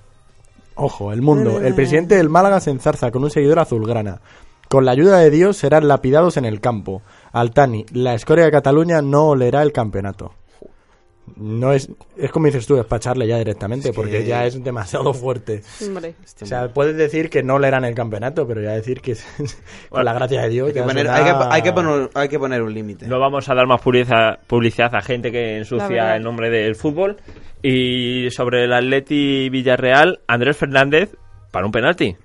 Ojo, 0.76 1.12
el 1.12 1.20
mundo. 1.20 1.60
El 1.60 1.74
presidente 1.74 2.14
del 2.14 2.28
Málaga 2.28 2.60
se 2.60 2.70
enzarza 2.70 3.10
con 3.10 3.24
un 3.24 3.30
seguidor 3.30 3.58
azulgrana. 3.58 4.20
Con 4.68 4.84
la 4.84 4.92
ayuda 4.92 5.18
de 5.18 5.30
Dios 5.30 5.56
serán 5.56 5.88
lapidados 5.88 6.36
en 6.36 6.44
el 6.44 6.60
campo. 6.60 7.02
Altani, 7.32 7.86
la 7.92 8.14
escoria 8.14 8.44
de 8.44 8.52
Cataluña 8.52 9.02
no 9.02 9.30
olerá 9.30 9.62
el 9.62 9.72
campeonato. 9.72 10.32
No 11.36 11.72
es, 11.72 11.88
es 12.16 12.30
como 12.30 12.46
dices 12.46 12.66
tú, 12.66 12.74
despacharle 12.74 13.26
ya 13.26 13.38
directamente, 13.38 13.88
Es 13.88 13.92
que- 13.94 13.96
porque 13.96 14.24
ya 14.24 14.44
es 14.44 14.62
demasiado 14.62 15.14
fuerte. 15.14 15.62
Hombre. 15.86 16.14
O 16.42 16.46
sea, 16.46 16.68
puedes 16.72 16.96
decir 16.96 17.30
que 17.30 17.42
no 17.42 17.54
olerán 17.54 17.84
el 17.84 17.94
campeonato, 17.94 18.46
pero 18.46 18.60
ya 18.60 18.72
decir 18.72 19.00
que 19.00 19.16
con 19.88 20.04
la 20.04 20.12
gracia 20.12 20.42
de 20.42 20.48
Dios. 20.48 20.68
Hay 20.68 20.74
que 20.74 20.82
poner, 20.82 21.08
hay 21.08 21.24
que, 21.24 21.30
hay 21.50 21.62
que 21.62 21.72
poner, 21.72 22.10
hay 22.14 22.28
que 22.28 22.38
poner 22.38 22.62
un 22.62 22.74
límite. 22.74 23.06
No 23.06 23.18
vamos 23.20 23.48
a 23.48 23.54
dar 23.54 23.66
más 23.66 23.80
publicidad, 23.80 24.40
publicidad 24.46 24.94
a 24.94 25.00
gente 25.00 25.30
que 25.30 25.58
ensucia 25.58 26.16
el 26.16 26.22
nombre 26.22 26.50
del 26.50 26.74
fútbol. 26.74 27.16
Y 27.62 28.28
sobre 28.30 28.64
el 28.64 28.72
Atleti 28.72 29.48
Villarreal, 29.48 30.20
Andrés 30.26 30.56
Fernández 30.56 31.14
para 31.52 31.64
un 31.66 31.72
penalti. 31.72 32.16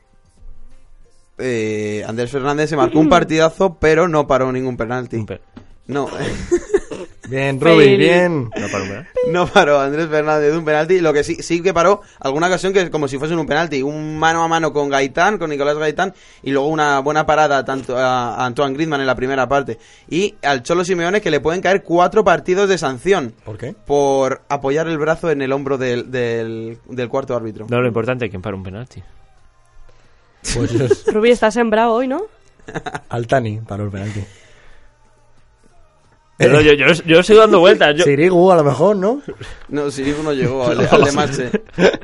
Eh, 1.38 2.04
Andrés 2.08 2.32
Fernández 2.32 2.70
se 2.72 2.76
marcó 2.76 3.00
un 3.00 3.10
partidazo, 3.10 3.78
pero 3.80 4.08
no 4.08 4.26
paró 4.28 4.52
ningún 4.52 4.76
penalti. 4.78 5.18
Un 5.18 5.26
pe- 5.28 5.42
No, 5.88 6.10
Bien, 7.30 7.60
Rubi, 7.60 7.98
bien. 7.98 8.50
no 8.56 8.66
un 8.66 8.72
penalti. 8.72 9.10
no 9.32 9.48
paró 9.48 9.80
Andrés 9.82 10.08
Fernández 10.08 10.52
de 10.52 10.58
un 10.58 10.64
penalti. 10.64 11.02
Lo 11.02 11.12
que 11.12 11.26
sí, 11.26 11.36
sí 11.44 11.62
que 11.62 11.74
paró 11.74 12.02
alguna 12.20 12.48
ocasión 12.48 12.72
que 12.72 12.90
como 12.90 13.08
si 13.10 13.18
fuese 13.18 13.36
un 13.36 13.46
penalti. 13.46 13.82
Un 13.84 14.18
mano 14.18 14.44
a 14.44 14.48
mano 14.48 14.72
con 14.72 14.90
Gaitán, 14.90 15.38
con 15.38 15.50
Nicolás 15.50 15.78
Gaitán, 15.78 16.14
y 16.42 16.52
luego 16.52 16.68
una 16.70 17.00
buena 17.00 17.26
parada 17.26 17.66
tanto 17.66 17.98
a 17.98 18.46
Antoine 18.46 18.74
Griezmann 18.76 19.02
en 19.02 19.08
la 19.08 19.16
primera 19.16 19.48
parte. 19.48 19.78
Y 20.10 20.36
al 20.42 20.64
Cholo 20.64 20.86
Simeone 20.86 21.20
que 21.20 21.30
le 21.32 21.42
pueden 21.42 21.62
caer 21.62 21.84
cuatro 21.84 22.24
partidos 22.24 22.70
de 22.70 22.78
sanción 22.78 23.34
¿Por 23.44 23.58
qué? 23.58 23.76
por 23.86 24.44
apoyar 24.48 24.88
el 24.88 24.98
brazo 24.98 25.30
en 25.30 25.42
el 25.42 25.52
hombro 25.52 25.78
del, 25.78 26.10
del, 26.10 26.78
del 26.88 27.10
cuarto 27.10 27.36
árbitro. 27.36 27.68
No, 27.70 27.82
lo 27.82 27.88
importante 27.88 28.26
es 28.26 28.32
quién 28.32 28.42
para 28.42 28.56
un 28.56 28.64
penalti. 28.64 29.04
Pues 30.56 30.72
es 30.72 31.06
Rubí 31.14 31.32
está 31.32 31.52
sembrado 31.52 31.92
hoy, 31.94 32.08
¿no? 32.08 32.22
Altani 33.10 33.60
para 33.68 33.84
el 33.84 33.90
penalti. 33.90 34.24
Pero 36.38 36.62
yo, 36.62 36.74
yo, 36.74 36.86
yo 37.06 37.24
sigo 37.24 37.40
dando 37.40 37.60
vueltas. 37.60 37.96
Yo, 37.96 38.04
Sirigu, 38.04 38.52
a 38.52 38.56
lo 38.58 38.64
mejor, 38.64 38.96
¿no? 38.96 39.22
No, 39.70 39.90
Sirigu 39.90 40.22
no 40.24 40.34
llegó 40.34 40.66
al, 40.68 40.88
al 40.90 41.04
de 41.04 41.12
Marche. 41.12 41.50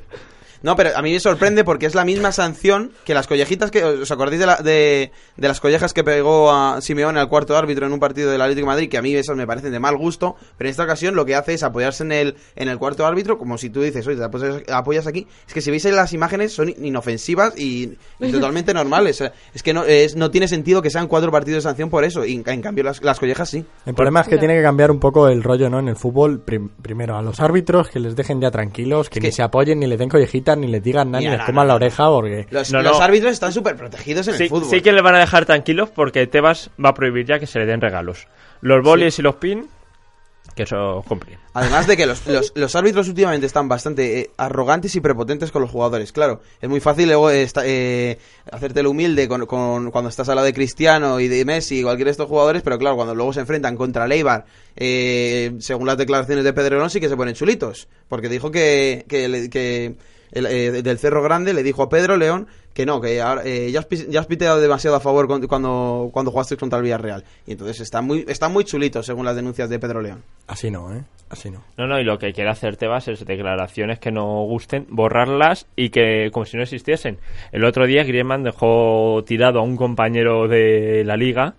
No, 0.64 0.76
pero 0.76 0.90
a 0.96 1.02
mí 1.02 1.12
me 1.12 1.20
sorprende 1.20 1.64
porque 1.64 1.86
es 1.86 1.94
la 1.94 2.06
misma 2.06 2.32
sanción 2.32 2.92
que 3.06 3.14
las 3.14 3.28
collejitas 3.28 3.70
que... 3.70 3.84
¿Os 3.84 4.10
acordáis 4.12 4.40
de, 4.40 4.46
la- 4.48 4.56
de, 4.56 5.12
de 5.38 5.48
las 5.48 5.60
collejas 5.60 5.94
que 5.94 6.04
pegó 6.04 6.52
a 6.52 6.82
Simeone 6.82 7.20
al 7.20 7.30
cuarto 7.30 7.56
árbitro 7.56 7.86
en 7.86 7.92
un 7.94 8.00
partido 8.00 8.32
del 8.32 8.42
Atlético 8.42 8.66
de 8.68 8.72
Madrid? 8.74 8.90
Que 8.90 8.98
a 8.98 9.02
mí 9.02 9.14
esas 9.14 9.36
me 9.36 9.46
parecen 9.46 9.72
de 9.72 9.80
mal 9.80 9.98
gusto, 9.98 10.36
pero 10.58 10.70
en 10.70 10.72
esta 10.72 10.84
ocasión 10.86 11.16
lo 11.16 11.26
que 11.26 11.36
hace 11.36 11.54
es 11.54 11.64
apoyarse 11.64 12.04
en 12.04 12.12
el, 12.14 12.36
en 12.56 12.70
el 12.70 12.78
cuarto 12.80 13.06
árbitro, 13.06 13.38
como 13.38 13.58
si 13.58 13.70
tú 13.70 13.82
dices, 13.82 14.08
oye, 14.08 14.18
te 14.18 14.24
apoyas, 14.24 14.64
apoyas 14.72 15.06
aquí. 15.06 15.28
Es 15.48 15.54
que 15.54 15.62
si 15.62 15.70
veis 15.70 15.84
las 15.86 16.14
imágenes 16.14 16.54
son 16.54 16.70
inofensivas 16.70 17.58
y, 17.58 17.98
y 18.20 18.32
totalmente 18.32 18.74
normales. 18.74 19.22
Es 19.54 19.64
que 19.64 19.74
no, 19.74 19.84
es, 19.84 20.16
no 20.16 20.32
tiene 20.32 20.48
sentido 20.48 20.82
que 20.82 20.90
sean 20.90 21.08
cuatro 21.08 21.32
partidos 21.32 21.64
de 21.64 21.70
sanción 21.70 21.90
por 21.90 22.06
eso. 22.06 22.24
Y 22.26 22.36
en, 22.36 22.44
en 22.48 22.62
cambio 22.62 22.86
las, 22.86 23.04
las 23.04 23.20
collejas 23.20 23.50
sí. 23.50 23.66
El 23.86 23.96
problema 23.96 24.22
es 24.22 24.28
que 24.30 24.38
tiene 24.38 24.56
que 24.56 24.64
cambiar 24.64 24.92
un 24.92 25.00
poco 25.00 25.28
el 25.28 25.44
rollo, 25.44 25.70
¿no? 25.70 25.80
En 25.80 25.90
el 25.90 25.98
fútbol, 25.98 26.40
prim- 26.40 26.70
primero 26.82 27.18
a 27.18 27.22
los 27.22 27.42
árbitros 27.42 27.90
que 27.90 28.00
les 28.00 28.16
dejen 28.16 28.40
ya 28.40 28.50
tranquilos, 28.50 29.10
que, 29.10 29.20
Es 29.20 29.22
que- 29.22 29.28
ni 29.28 29.34
se 29.34 29.44
apoyen, 29.44 29.80
ni 29.80 29.88
les 29.88 30.00
den 30.00 30.08
collejitas, 30.10 30.53
ni 30.56 30.68
les 30.68 30.84
digan 30.84 31.12
nada, 31.12 31.20
ni 31.22 31.26
Mira, 31.28 31.38
les 31.38 31.42
no, 31.42 31.46
coman 31.48 31.66
no, 31.66 31.68
la 31.70 31.76
oreja, 31.76 32.08
porque... 32.10 32.48
Los, 32.50 32.72
No, 32.72 32.82
los 32.82 32.98
no. 32.98 33.04
árbitros 33.04 33.32
están 33.32 33.52
súper 33.54 33.76
protegidos 33.76 34.28
en 34.28 34.36
sí, 34.36 34.44
el 34.44 34.50
fútbol. 34.50 34.70
sí 34.70 34.82
que 34.82 34.92
le 34.92 35.02
van 35.02 35.16
a 35.16 35.20
dejar 35.20 35.46
tranquilos 35.46 35.90
porque 35.90 36.28
Tebas 36.28 36.70
va 36.84 36.90
a 36.90 36.94
prohibir 36.94 37.26
ya 37.26 37.40
que 37.40 37.48
se 37.48 37.60
le 37.60 37.66
den 37.66 37.82
regalos. 37.82 38.28
Los 38.62 38.84
bolis 38.84 39.20
y 39.20 39.22
los 39.22 39.36
pin, 39.36 39.68
que 40.56 40.64
eso 40.64 41.04
cumplen. 41.08 41.40
Además 41.56 41.88
de 41.88 41.98
que 41.98 42.06
los, 42.06 42.28
los, 42.28 42.52
los 42.56 42.76
árbitros 42.76 43.08
últimamente 43.08 43.46
están 43.48 43.68
bastante 43.68 44.20
eh, 44.20 44.30
arrogantes 44.38 44.96
y 44.96 45.02
prepotentes 45.02 45.52
con 45.52 45.62
los 45.64 45.72
jugadores. 45.72 46.12
Claro, 46.12 46.42
es 46.62 46.70
muy 46.70 46.80
fácil 46.80 47.08
luego 47.08 47.32
eh, 47.32 47.48
eh, 47.64 48.20
hacerte 48.52 48.82
el 48.82 48.88
humilde 48.88 49.28
con, 49.28 49.46
con- 49.48 49.90
cuando 49.90 50.10
estás 50.10 50.30
al 50.30 50.36
lado 50.36 50.46
de 50.46 50.54
Cristiano 50.54 51.20
y 51.20 51.28
de 51.28 51.44
Messi 51.44 51.80
y 51.80 51.84
cualquiera 51.84 52.10
de 52.10 52.12
estos 52.12 52.28
jugadores, 52.28 52.62
pero 52.62 52.78
claro, 52.78 52.96
cuando 52.96 53.16
luego 53.16 53.34
se 53.34 53.40
enfrentan 53.40 53.76
contra 53.76 54.06
Leibar, 54.08 54.46
eh, 54.76 55.54
según 55.60 55.88
las 55.88 55.98
declaraciones 55.98 56.44
de 56.44 56.54
Pedrerón, 56.54 56.90
sí 56.92 57.00
que 57.00 57.10
se 57.10 57.18
ponen 57.18 57.34
chulitos. 57.34 57.88
Porque 58.08 58.30
dijo 58.30 58.52
que, 58.52 59.06
que, 59.08 59.28
le- 59.28 59.50
que 59.50 59.96
el, 60.34 60.46
eh, 60.48 60.82
del 60.84 60.98
Cerro 61.00 61.24
Grande 61.24 61.54
le 61.54 61.64
dijo 61.64 61.84
a 61.84 61.90
Pedro 61.90 62.18
León 62.18 62.48
que 62.74 62.86
no, 62.86 63.00
que 63.00 63.22
ahora, 63.22 63.44
eh, 63.46 63.70
ya, 63.72 63.80
has, 63.80 63.86
pis- 63.86 64.08
ya 64.10 64.20
has 64.20 64.26
piteado 64.26 64.60
demasiado 64.60 64.96
a 64.98 65.00
favor 65.00 65.28
con- 65.28 65.46
cuando, 65.48 66.10
cuando 66.12 66.32
jugaste 66.32 66.58
contra 66.58 66.80
el 66.80 66.84
Villarreal. 66.84 67.24
Y 67.46 67.52
entonces 67.54 67.80
están 67.82 68.06
muy, 68.06 68.26
están 68.28 68.52
muy 68.52 68.64
chulitos 68.66 69.06
según 69.06 69.26
las 69.26 69.36
denuncias 69.36 69.70
de 69.70 69.80
Pedro 69.80 70.02
León. 70.02 70.24
Así 70.48 70.72
no, 70.72 70.94
¿eh? 70.94 71.04
Así 71.30 71.50
no. 71.50 71.64
No, 71.78 71.88
no, 71.88 72.00
y 72.00 72.04
lo 72.04 72.18
que 72.20 72.34
quiere 72.34 72.50
hacer 72.50 72.78
Tebas 72.78 73.08
es 73.08 73.26
declaraciones 73.26 74.00
que 74.00 74.12
no 74.12 74.44
gusten, 74.44 74.86
borrarlas 74.90 75.66
y 75.76 75.90
que 75.90 76.30
como 76.32 76.46
si 76.46 76.58
no 76.58 76.64
existiesen. 76.64 77.18
El 77.52 77.64
otro 77.64 77.86
día 77.88 78.04
Griezmann 78.04 78.44
dejó 78.44 79.24
tirado 79.26 79.60
a 79.60 79.64
un 79.64 79.78
compañero 79.78 80.48
de 80.48 81.04
la 81.06 81.16
liga 81.16 81.56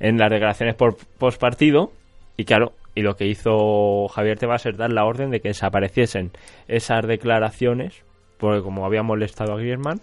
en 0.00 0.18
las 0.18 0.30
declaraciones 0.30 0.74
por 0.74 0.96
post 1.18 1.40
partido 1.40 1.92
y 2.36 2.44
claro, 2.44 2.72
y 2.94 3.02
lo 3.02 3.16
que 3.16 3.26
hizo 3.26 4.08
Javier 4.08 4.38
Tebas 4.38 4.66
es 4.66 4.76
dar 4.76 4.92
la 4.92 5.04
orden 5.04 5.30
de 5.30 5.40
que 5.40 5.48
desapareciesen 5.48 6.30
esas 6.68 7.06
declaraciones 7.06 8.02
porque 8.44 8.62
como 8.62 8.86
había 8.86 9.02
molestado 9.02 9.52
a 9.54 9.56
Griezmann, 9.58 10.00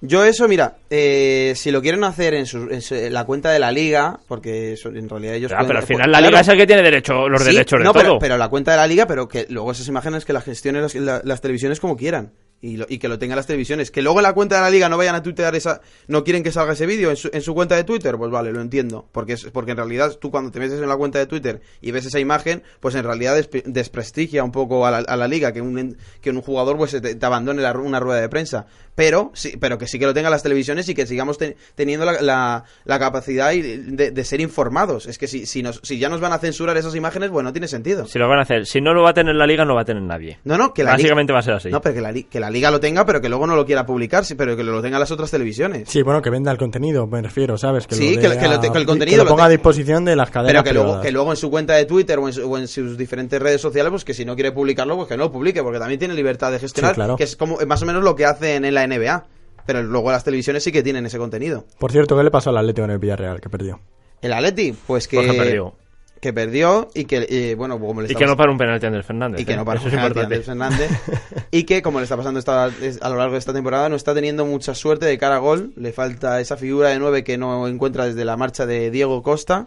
Yo 0.00 0.22
eso, 0.24 0.46
mira, 0.46 0.76
eh, 0.90 1.54
si 1.56 1.72
lo 1.72 1.82
quieren 1.82 2.04
hacer 2.04 2.32
en, 2.34 2.46
su- 2.46 2.68
en 2.70 2.80
su- 2.82 2.94
en 2.94 3.12
la 3.12 3.24
cuenta 3.24 3.50
de 3.50 3.58
la 3.58 3.72
liga, 3.72 4.20
porque 4.28 4.74
eso, 4.74 4.90
en 4.90 5.08
realidad 5.08 5.34
ellos... 5.34 5.52
Ah, 5.52 5.64
pero 5.66 5.80
al 5.80 5.84
final 5.86 6.12
la 6.12 6.18
claro, 6.18 6.30
liga 6.30 6.40
es 6.40 6.48
el 6.48 6.56
que 6.56 6.66
tiene 6.68 6.82
derecho, 6.82 7.28
los 7.28 7.42
sí, 7.42 7.50
derechos 7.52 7.80
de 7.80 7.84
no, 7.84 7.92
todo. 7.92 8.02
Pero, 8.02 8.18
pero 8.20 8.38
la 8.38 8.48
cuenta 8.48 8.70
de 8.70 8.76
la 8.76 8.86
liga, 8.86 9.06
pero 9.08 9.26
que 9.26 9.46
luego 9.48 9.72
esas 9.72 9.88
imágenes 9.88 10.24
que 10.24 10.32
las 10.32 10.44
gestionen 10.44 10.82
las, 10.82 10.94
la- 10.94 11.20
las 11.24 11.40
televisiones 11.40 11.80
como 11.80 11.96
quieran. 11.96 12.30
Y, 12.60 12.76
lo- 12.76 12.86
y 12.88 12.98
que 12.98 13.06
lo 13.08 13.20
tengan 13.20 13.36
las 13.36 13.46
televisiones. 13.46 13.92
Que 13.92 14.02
luego 14.02 14.18
en 14.18 14.24
la 14.24 14.32
cuenta 14.32 14.56
de 14.56 14.62
la 14.62 14.70
liga 14.70 14.88
no 14.88 14.96
vayan 14.96 15.14
a 15.14 15.22
tuitear 15.22 15.54
esa... 15.54 15.80
No 16.08 16.24
quieren 16.24 16.42
que 16.42 16.50
salga 16.50 16.72
ese 16.72 16.86
vídeo 16.86 17.10
en 17.10 17.16
su, 17.16 17.30
en 17.32 17.40
su 17.40 17.54
cuenta 17.54 17.76
de 17.76 17.84
Twitter. 17.84 18.16
Pues 18.16 18.32
vale, 18.32 18.50
lo 18.52 18.60
entiendo. 18.60 19.06
Porque, 19.12 19.34
es, 19.34 19.44
porque 19.52 19.70
en 19.70 19.76
realidad 19.76 20.16
tú 20.20 20.32
cuando 20.32 20.50
te 20.50 20.58
metes 20.58 20.80
en 20.80 20.88
la 20.88 20.96
cuenta 20.96 21.20
de 21.20 21.26
Twitter 21.26 21.60
y 21.80 21.92
ves 21.92 22.06
esa 22.06 22.18
imagen, 22.18 22.64
pues 22.80 22.96
en 22.96 23.04
realidad 23.04 23.36
despe- 23.38 23.62
desprestigia 23.64 24.42
un 24.42 24.50
poco 24.50 24.86
a 24.86 24.90
la, 24.90 24.98
a 24.98 25.16
la 25.16 25.28
liga 25.28 25.52
que 25.52 25.60
un, 25.60 25.96
que 26.20 26.30
un 26.30 26.40
jugador 26.42 26.76
pues 26.76 26.90
te, 27.00 27.14
te 27.14 27.26
abandone 27.26 27.62
la 27.62 27.72
una 27.78 28.00
rueda 28.00 28.20
de 28.20 28.28
prensa. 28.28 28.66
Pero 28.96 29.30
sí, 29.34 29.56
pero 29.60 29.78
que 29.78 29.86
sí 29.86 30.00
que 30.00 30.06
lo 30.06 30.12
tengan 30.14 30.32
las 30.32 30.42
televisiones 30.42 30.88
y 30.88 30.94
que 30.96 31.06
sigamos 31.06 31.38
te- 31.38 31.56
teniendo 31.76 32.04
la, 32.04 32.20
la- 32.20 32.64
la 32.84 32.98
capacidad 32.98 33.50
de, 33.50 34.10
de 34.10 34.24
ser 34.24 34.40
informados. 34.40 35.06
Es 35.06 35.16
que 35.18 35.28
si, 35.28 35.46
si, 35.46 35.62
nos, 35.62 35.80
si 35.84 36.00
ya 36.00 36.08
nos 36.08 36.20
van 36.20 36.32
a 36.32 36.38
censurar 36.38 36.76
esas 36.76 36.96
imágenes, 36.96 37.30
bueno, 37.30 37.50
no 37.50 37.52
tiene 37.52 37.68
sentido. 37.68 38.06
Si 38.08 38.18
lo 38.18 38.28
van 38.28 38.40
a 38.40 38.42
hacer, 38.42 38.66
si 38.66 38.80
no 38.80 38.94
lo 38.94 39.02
va 39.04 39.10
a 39.10 39.14
tener 39.14 39.36
la 39.36 39.46
liga, 39.46 39.64
no 39.64 39.76
va 39.76 39.82
a 39.82 39.84
tener 39.84 40.02
nadie. 40.02 40.40
No, 40.42 40.58
no, 40.58 40.74
que 40.74 40.82
la 40.82 40.90
Básicamente 40.92 41.30
liga... 41.32 41.34
va 41.34 41.38
a 41.38 41.42
ser 41.44 41.54
así. 41.54 41.70
No, 41.70 41.80
pero 41.80 41.94
que 41.94 42.00
la, 42.00 42.12
que 42.12 42.40
la 42.40 42.47
liga 42.50 42.70
lo 42.70 42.80
tenga, 42.80 43.04
pero 43.06 43.20
que 43.20 43.28
luego 43.28 43.46
no 43.46 43.56
lo 43.56 43.64
quiera 43.66 43.84
publicar, 43.86 44.24
sí, 44.24 44.34
pero 44.34 44.56
que 44.56 44.62
lo 44.64 44.80
tengan 44.82 45.00
las 45.00 45.10
otras 45.10 45.30
televisiones. 45.30 45.88
Sí, 45.88 46.02
bueno, 46.02 46.22
que 46.22 46.30
venda 46.30 46.50
el 46.50 46.58
contenido, 46.58 47.06
me 47.06 47.20
refiero, 47.22 47.56
¿sabes? 47.58 47.86
Que 47.86 47.94
Sí, 47.94 48.14
lo 48.16 48.20
que- 48.22 48.38
que 48.38 48.48
lo 48.48 48.60
te- 48.60 48.70
que 48.70 48.78
el 48.78 48.86
contenido 48.86 49.18
lo 49.18 49.24
lo 49.24 49.30
ponga 49.30 49.44
a 49.44 49.48
disposición 49.48 50.04
de 50.04 50.16
las 50.16 50.30
cadenas 50.30 50.62
Pero 50.62 50.64
que 50.64 50.72
luego, 50.72 51.00
que 51.00 51.12
luego 51.12 51.30
en 51.30 51.36
su 51.36 51.50
cuenta 51.50 51.74
de 51.74 51.84
Twitter 51.84 52.18
o 52.18 52.26
en, 52.28 52.32
su- 52.34 52.50
o 52.50 52.58
en 52.58 52.68
sus 52.68 52.96
diferentes 52.98 53.40
redes 53.40 53.60
sociales, 53.60 53.90
pues 53.90 54.04
que 54.04 54.14
si 54.14 54.24
no 54.24 54.34
quiere 54.34 54.52
publicarlo, 54.52 54.96
pues 54.96 55.08
que 55.08 55.16
no 55.16 55.24
lo 55.24 55.32
publique, 55.32 55.62
porque 55.62 55.78
también 55.78 55.98
tiene 55.98 56.14
libertad 56.14 56.52
de 56.52 56.58
gestionar, 56.58 56.92
Sí, 56.92 56.94
claro. 56.96 57.16
que 57.16 57.24
es 57.24 57.36
como 57.36 57.58
más 57.66 57.82
o 57.82 57.86
menos 57.86 58.02
lo 58.02 58.14
que 58.16 58.24
hacen 58.24 58.64
en 58.64 58.74
la 58.74 58.84
NBA. 58.86 59.26
Pero 59.66 59.82
luego 59.82 60.10
las 60.10 60.24
televisiones 60.24 60.62
sí 60.64 60.72
que 60.72 60.82
tienen 60.82 61.04
ese 61.04 61.18
contenido. 61.18 61.66
Por 61.78 61.92
cierto, 61.92 62.16
¿qué 62.16 62.22
le 62.22 62.30
pasó 62.30 62.48
al 62.48 62.56
Atlético 62.56 62.86
en 62.86 62.92
el 62.92 62.98
Villarreal 62.98 63.38
que 63.40 63.50
perdió? 63.50 63.78
El 64.22 64.32
Atleti, 64.32 64.74
pues 64.86 65.06
que, 65.06 65.18
Porque 65.18 65.34
perdió. 65.34 65.74
Que 66.20 66.32
perdió 66.32 66.88
y 66.94 67.04
que, 67.04 67.26
eh, 67.28 67.54
bueno, 67.54 67.78
como 67.78 68.00
le 68.02 68.10
Y 68.10 68.14
que 68.14 68.26
no 68.26 68.36
para 68.36 68.50
un 68.50 68.58
penalti 68.58 68.86
a 68.86 68.88
Andrés 68.88 69.06
Fernández. 69.06 69.40
y 69.40 69.44
que 69.44 69.52
¿eh? 69.52 69.56
no 69.56 69.64
para 69.64 69.78
es 69.80 69.86
penalti 69.86 70.18
a. 70.18 70.22
Andrés 70.24 70.44
Fernández 70.46 70.90
y 71.52 71.62
que 71.64 71.80
como 71.82 71.98
le 72.00 72.04
está 72.04 72.16
pasando 72.16 72.38
esta- 72.40 72.68
es- 72.82 73.00
a 73.02 73.08
lo 73.08 73.16
largo 73.16 73.32
de 73.34 73.38
esta 73.38 73.52
temporada 73.52 73.88
no 73.88 73.96
está 73.96 74.14
teniendo 74.14 74.44
mucha 74.44 74.74
suerte 74.74 75.06
de 75.06 75.16
cara 75.18 75.36
a 75.36 75.38
gol 75.38 75.72
le 75.76 75.92
falta 75.92 76.40
esa 76.40 76.56
figura 76.56 76.88
de 76.88 76.98
nueve 76.98 77.22
que 77.24 77.38
no 77.38 77.68
encuentra 77.68 78.06
desde 78.06 78.24
la 78.24 78.36
marcha 78.36 78.66
de 78.66 78.90
Diego 78.90 79.22
Costa 79.22 79.66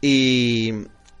y, 0.00 0.72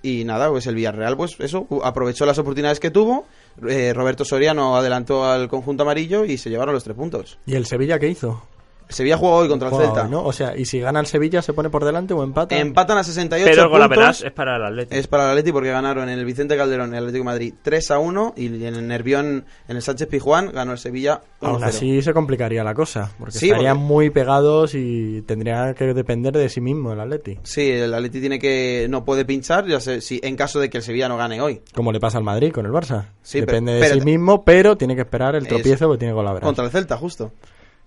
y 0.02 0.24
nada 0.24 0.48
pues 0.50 0.66
el 0.66 0.74
Villarreal 0.74 1.16
pues 1.16 1.36
eso 1.40 1.66
aprovechó 1.84 2.24
las 2.26 2.38
oportunidades 2.38 2.80
que 2.80 2.90
tuvo 2.90 3.26
eh, 3.68 3.92
Roberto 3.94 4.24
Soriano 4.24 4.76
adelantó 4.76 5.24
al 5.24 5.48
conjunto 5.48 5.82
amarillo 5.82 6.24
y 6.24 6.38
se 6.38 6.48
llevaron 6.50 6.74
los 6.74 6.84
tres 6.84 6.96
puntos 6.96 7.38
¿Y 7.46 7.54
el 7.56 7.66
Sevilla 7.66 7.98
qué 7.98 8.08
hizo? 8.08 8.42
Sevilla 8.90 9.16
jugó 9.16 9.36
hoy 9.36 9.48
contra 9.48 9.68
el 9.68 9.74
Juega 9.74 9.86
Celta 9.88 10.04
hoy, 10.04 10.10
¿no? 10.10 10.24
O 10.24 10.32
sea, 10.32 10.56
¿y 10.56 10.64
si 10.66 10.80
gana 10.80 11.00
el 11.00 11.06
Sevilla 11.06 11.42
se 11.42 11.52
pone 11.52 11.70
por 11.70 11.84
delante 11.84 12.14
o 12.14 12.22
empata? 12.22 12.58
empatan 12.58 12.98
a 12.98 13.04
68 13.04 13.44
Pero 13.50 13.62
el 13.62 13.68
puntos 13.70 13.88
golaveras 13.88 14.22
es 14.22 14.32
para 14.32 14.56
el 14.56 14.64
Atlético. 14.64 14.94
Es 15.00 15.06
para 15.06 15.24
el 15.24 15.30
Atleti 15.30 15.52
porque 15.52 15.70
ganaron 15.70 16.08
en 16.08 16.18
el 16.18 16.24
Vicente 16.24 16.56
Calderón, 16.56 16.92
el 16.94 16.98
Atlético 16.98 17.20
de 17.22 17.24
Madrid 17.24 17.54
3 17.62 17.90
a 17.92 17.98
1 17.98 18.34
y 18.36 18.46
en 18.64 18.74
el 18.74 18.86
Nervión, 18.86 19.44
en 19.68 19.76
el 19.76 19.82
Sánchez 19.82 20.08
Pizjuán, 20.08 20.50
ganó 20.52 20.72
el 20.72 20.78
Sevilla 20.78 21.22
1 21.40 21.50
Aún 21.52 21.64
así 21.64 22.02
se 22.02 22.12
complicaría 22.12 22.62
la 22.64 22.74
cosa, 22.74 23.12
porque 23.18 23.38
Sí, 23.38 23.46
estarían 23.46 23.76
porque- 23.78 23.88
muy 23.88 24.10
pegados 24.10 24.74
y 24.74 25.22
tendría 25.22 25.74
que 25.74 25.94
depender 25.94 26.32
de 26.34 26.48
sí 26.48 26.60
mismo 26.60 26.92
el 26.92 27.00
Atleti. 27.00 27.38
Sí, 27.42 27.70
el 27.70 27.94
Atleti 27.94 28.20
tiene 28.20 28.38
que 28.38 28.86
no 28.90 29.04
puede 29.04 29.24
pinchar, 29.24 29.66
ya 29.66 29.80
sé, 29.80 30.00
si 30.00 30.20
en 30.22 30.36
caso 30.36 30.60
de 30.60 30.68
que 30.70 30.78
el 30.78 30.82
Sevilla 30.84 31.08
no 31.08 31.16
gane 31.16 31.40
hoy. 31.40 31.60
Como 31.74 31.92
le 31.92 32.00
pasa 32.00 32.18
al 32.18 32.24
Madrid 32.24 32.52
con 32.52 32.66
el 32.66 32.72
Barça. 32.72 33.06
Sí, 33.22 33.40
Depende 33.40 33.78
pero- 33.80 33.94
de 33.94 34.00
sí 34.00 34.04
mismo, 34.04 34.44
pero 34.44 34.76
tiene 34.76 34.94
que 34.94 35.02
esperar 35.02 35.34
el 35.36 35.46
tropiezo 35.46 35.90
que 35.92 35.98
tiene 35.98 36.14
con 36.14 36.24
la 36.24 36.40
Contra 36.40 36.64
el 36.64 36.70
Celta, 36.70 36.96
justo. 36.96 37.32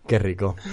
Qué 0.07 0.19
rico. 0.19 0.55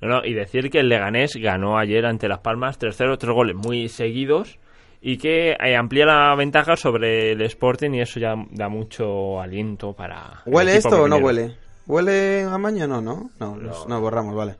No, 0.00 0.08
no, 0.20 0.24
y 0.26 0.34
decir 0.34 0.68
que 0.70 0.80
el 0.80 0.90
Leganés 0.90 1.32
ganó 1.36 1.78
ayer 1.78 2.04
ante 2.04 2.28
Las 2.28 2.40
Palmas 2.40 2.78
3-0, 2.78 3.16
tres 3.16 3.32
goles 3.32 3.56
muy 3.56 3.88
seguidos 3.88 4.58
y 5.00 5.16
que 5.16 5.52
eh, 5.52 5.76
amplía 5.76 6.04
la 6.04 6.34
ventaja 6.34 6.76
sobre 6.76 7.32
el 7.32 7.40
Sporting 7.40 7.92
y 7.94 8.02
eso 8.02 8.20
ya 8.20 8.34
da 8.50 8.68
mucho 8.68 9.40
aliento 9.40 9.94
para... 9.94 10.42
el 10.44 10.52
¿Huele 10.52 10.76
esto 10.76 11.04
o 11.04 11.08
no 11.08 11.16
huele? 11.16 11.56
¿Huele 11.86 12.42
a 12.42 12.58
maña? 12.58 12.86
No, 12.86 13.00
no. 13.00 13.30
No, 13.40 13.56
no, 13.56 13.86
no, 13.88 14.00
borramos, 14.02 14.34
vale. 14.34 14.56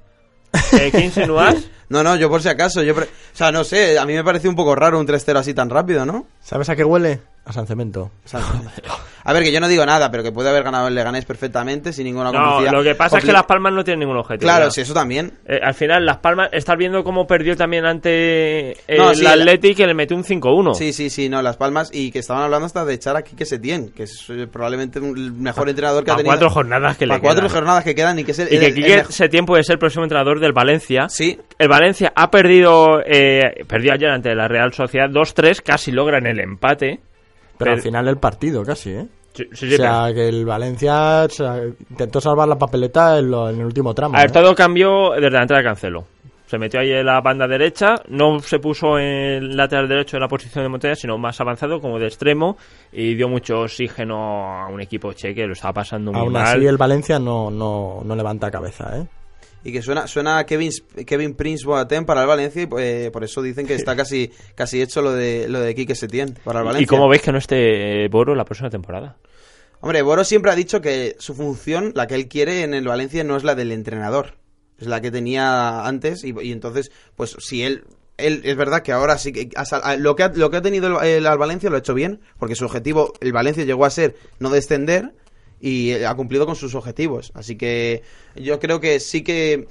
Eh, 0.81 0.90
¿Qué 0.90 1.00
insinúas? 1.00 1.68
No, 1.90 2.03
no, 2.03 2.16
yo 2.16 2.31
por 2.31 2.40
si 2.40 2.48
acaso. 2.48 2.83
yo 2.83 2.94
pre- 2.94 3.05
O 3.05 3.37
sea, 3.37 3.53
no 3.53 3.64
sé, 3.64 3.98
a 3.98 4.07
mí 4.07 4.14
me 4.14 4.24
parece 4.24 4.48
un 4.48 4.57
poco 4.57 4.74
raro 4.74 4.98
un 4.98 5.07
3-0 5.07 5.37
así 5.37 5.53
tan 5.53 5.68
rápido, 5.68 6.07
¿no? 6.07 6.27
¿Sabes 6.40 6.70
a 6.70 6.77
qué 6.77 6.85
huele? 6.85 7.20
A 7.46 7.52
San 7.52 7.66
Cemento. 7.66 8.11
A 9.26 9.33
ver, 9.33 9.42
que 9.42 9.52
yo 9.52 9.61
no 9.61 9.68
digo 9.68 9.85
nada, 9.85 10.11
pero 10.11 10.22
que 10.22 10.33
puede 10.33 10.48
haber 10.48 10.62
ganado 10.62 10.88
el 10.88 10.94
Leganés 10.94 11.24
perfectamente 11.26 11.92
sin 11.92 12.04
ninguna 12.04 12.30
No, 12.33 12.61
lo 12.61 12.83
que 12.83 12.94
pasa 12.94 13.18
es 13.18 13.24
que 13.24 13.33
Las 13.33 13.44
Palmas 13.44 13.72
no 13.72 13.85
tienen 13.85 14.00
ningún 14.00 14.16
objetivo. 14.16 14.46
Claro, 14.46 14.66
ya. 14.66 14.70
sí, 14.70 14.80
eso 14.80 14.94
también. 14.94 15.33
Eh, 15.46 15.59
al 15.62 15.74
final, 15.74 16.07
Las 16.07 16.18
Palmas, 16.18 16.48
estás 16.52 16.76
viendo 16.78 17.04
cómo 17.04 17.26
perdió 17.26 17.54
también 17.57 17.85
ante 17.87 18.72
el 18.90 18.98
No, 18.98 19.14
sí, 19.14 19.20
el- 19.26 19.26
Atleti 19.42 19.74
que 19.74 19.87
le 19.87 19.92
metió 19.94 20.16
un 20.16 20.24
5-1. 20.24 20.74
Sí, 20.74 20.92
sí, 20.94 21.11
sí, 21.11 21.28
no, 21.28 21.42
Las 21.42 21.57
Palmas 21.59 21.90
y 21.92 22.11
que 22.11 22.18
estaban 22.20 22.42
hablando 22.44 22.64
hasta 22.66 22.85
de 22.87 22.94
echar 22.94 23.16
a 23.16 23.22
Quique 23.22 23.44
Setién, 23.44 23.90
que 23.90 24.04
es 24.04 24.24
eh, 24.30 24.46
probablemente 24.50 24.98
un- 25.00 25.16
el 25.16 25.33
mejor 25.33 25.68
entrenador 25.68 26.02
que 26.04 26.11
ha 26.12 26.16
tenido. 26.16 26.30
cuatro 26.33 26.48
jornadas 26.50 26.96
que 26.96 27.07
le 27.07 27.18
cuatro 27.20 27.42
quedan. 27.42 27.50
jornadas 27.54 27.85
que 27.85 27.94
quedan 27.94 28.18
y 28.18 28.24
que 28.24 28.30
es 28.33 28.38
el, 28.38 28.46
Y 28.46 28.50
que 28.50 28.57
el- 28.57 28.64
el 28.64 28.74
Quique 28.74 28.96
mejor- 28.96 29.12
Setién 29.12 29.44
puede 29.46 29.64
ser 29.64 29.74
el 29.74 29.78
próximo 29.80 30.04
entrenador 30.04 30.40
del 30.40 30.52
Valencia. 30.54 31.09
Sí, 31.11 31.38
El 31.59 31.68
Valencia 31.68 32.12
ha 32.16 32.30
perdido, 32.30 33.00
eh, 33.04 33.64
perdió 33.66 33.92
ayer 33.92 34.09
ante 34.11 34.35
la 34.35 34.48
Real 34.48 34.72
Sociedad 34.72 35.09
2-3, 35.11 35.61
casi 35.62 35.92
logran 35.92 36.26
el 36.26 36.40
empate. 36.40 37.00
Pero 37.64 37.77
al 37.77 37.83
final 37.83 38.05
del 38.07 38.16
partido, 38.18 38.62
casi, 38.64 38.90
¿eh? 38.90 39.07
Sí, 39.33 39.44
sí, 39.53 39.68
sí, 39.68 39.74
o 39.74 39.77
sea, 39.79 40.12
que 40.14 40.29
el 40.29 40.44
Valencia 40.44 41.24
o 41.24 41.29
sea, 41.29 41.61
intentó 41.90 42.20
salvar 42.20 42.46
la 42.46 42.57
papeleta 42.57 43.18
en, 43.18 43.31
lo- 43.33 43.50
en 43.50 43.59
el 43.59 43.66
último 43.66 43.92
tramo. 43.92 44.14
A 44.16 44.20
ver, 44.20 44.31
¿eh? 44.31 44.33
todo 44.33 44.55
cambió 44.55 45.11
desde 45.14 45.31
la 45.31 45.42
entrada 45.42 45.61
de 45.62 45.68
Cancelo. 45.68 46.05
Se 46.46 46.57
metió 46.59 46.79
ahí 46.79 46.92
en 46.92 47.07
la 47.07 47.20
banda 47.20 47.48
derecha, 47.48 47.96
no 48.09 48.38
se 48.38 48.61
puso 48.61 48.96
en 48.98 49.07
el 49.07 49.57
lateral 49.57 49.88
derecho 49.88 50.18
en 50.18 50.20
la 50.20 50.29
posición 50.29 50.62
de 50.64 50.68
Montella, 50.68 50.94
sino 50.94 51.18
más 51.18 51.40
avanzado 51.40 51.81
como 51.81 51.98
de 51.98 52.07
extremo 52.07 52.57
y 52.92 53.14
dio 53.16 53.29
mucho 53.29 53.62
oxígeno 53.62 54.62
a 54.62 54.68
un 54.68 54.81
equipo 54.81 55.12
che 55.14 55.35
que 55.35 55.46
lo 55.46 55.55
estaba 55.55 55.72
pasando 55.72 56.12
muy 56.12 56.20
Aún 56.20 56.33
mal. 56.33 56.42
así, 56.44 56.64
el 56.64 56.77
Valencia 56.77 57.18
no, 57.18 57.50
no, 57.50 58.03
no 58.05 58.14
levanta 58.14 58.50
cabeza, 58.53 58.98
¿eh? 58.98 59.07
Y 59.64 59.72
que 59.72 59.83
suena, 59.83 60.07
suena 60.07 60.38
a 60.38 60.46
Kevin, 60.46 60.70
Kevin 61.07 61.35
Prince 61.35 61.64
Boateng 61.64 62.05
para 62.05 62.20
el 62.20 62.27
Valencia 62.29 62.62
y 62.62 62.68
eh, 62.79 63.11
por 63.11 63.24
eso 63.24 63.42
dicen 63.42 63.66
que 63.66 63.74
está 63.74 63.96
casi, 63.96 64.31
casi 64.55 64.83
hecho 64.83 65.03
lo 65.03 65.12
de, 65.12 65.48
lo 65.48 65.61
de 65.61 65.74
Quique 65.74 65.94
Setién 65.94 66.38
para 66.44 66.61
el 66.61 66.66
Valencia. 66.66 66.85
¿Y 66.85 66.87
cómo 66.87 67.09
veis 67.09 67.22
que 67.22 67.33
no 67.33 67.38
esté 67.38 68.05
eh, 68.05 68.09
Boro 68.09 68.35
la 68.35 68.44
próxima 68.44 68.70
temporada? 68.70 69.16
Hombre, 69.81 70.03
Boro 70.03 70.22
siempre 70.22 70.50
ha 70.50 70.55
dicho 70.55 70.81
que 70.81 71.16
su 71.18 71.35
función, 71.35 71.92
la 71.94 72.07
que 72.07 72.14
él 72.14 72.29
quiere 72.29 72.62
en 72.62 72.74
el 72.74 72.87
Valencia, 72.87 73.24
no 73.24 73.37
es 73.37 73.44
la 73.44 73.55
del 73.55 73.72
entrenador. 73.72 74.35
Es 74.79 74.87
la 74.87 75.00
que 75.00 75.11
tenía 75.11 75.87
antes 75.87 76.24
y, 76.24 76.35
y 76.40 76.53
entonces, 76.53 76.92
pues 77.16 77.37
si 77.40 77.62
él... 77.62 77.85
Él, 78.16 78.42
es 78.44 78.55
verdad 78.55 78.83
que 78.83 78.92
ahora 78.92 79.18
sí 79.18 79.33
que 79.33 79.48
lo 79.98 80.14
que 80.14 80.22
ha, 80.22 80.29
lo 80.29 80.48
que 80.48 80.57
ha 80.59 80.62
tenido 80.62 81.00
el, 81.00 81.09
el 81.09 81.27
al 81.27 81.37
Valencia 81.37 81.68
lo 81.68 81.74
ha 81.74 81.81
hecho 81.81 81.94
bien, 81.94 82.20
porque 82.38 82.55
su 82.55 82.64
objetivo, 82.64 83.12
el 83.20 83.33
Valencia 83.33 83.64
llegó 83.64 83.85
a 83.85 83.90
ser 83.90 84.14
no 84.38 84.50
descender 84.50 85.11
y 85.66 85.92
ha 86.05 86.14
cumplido 86.14 86.44
con 86.44 86.57
sus 86.57 86.74
objetivos. 86.74 87.33
Así 87.35 87.57
que 87.57 88.03
yo 88.37 88.61
creo 88.61 88.81
que 88.81 89.00
sí 89.00 89.22
que 89.22 89.66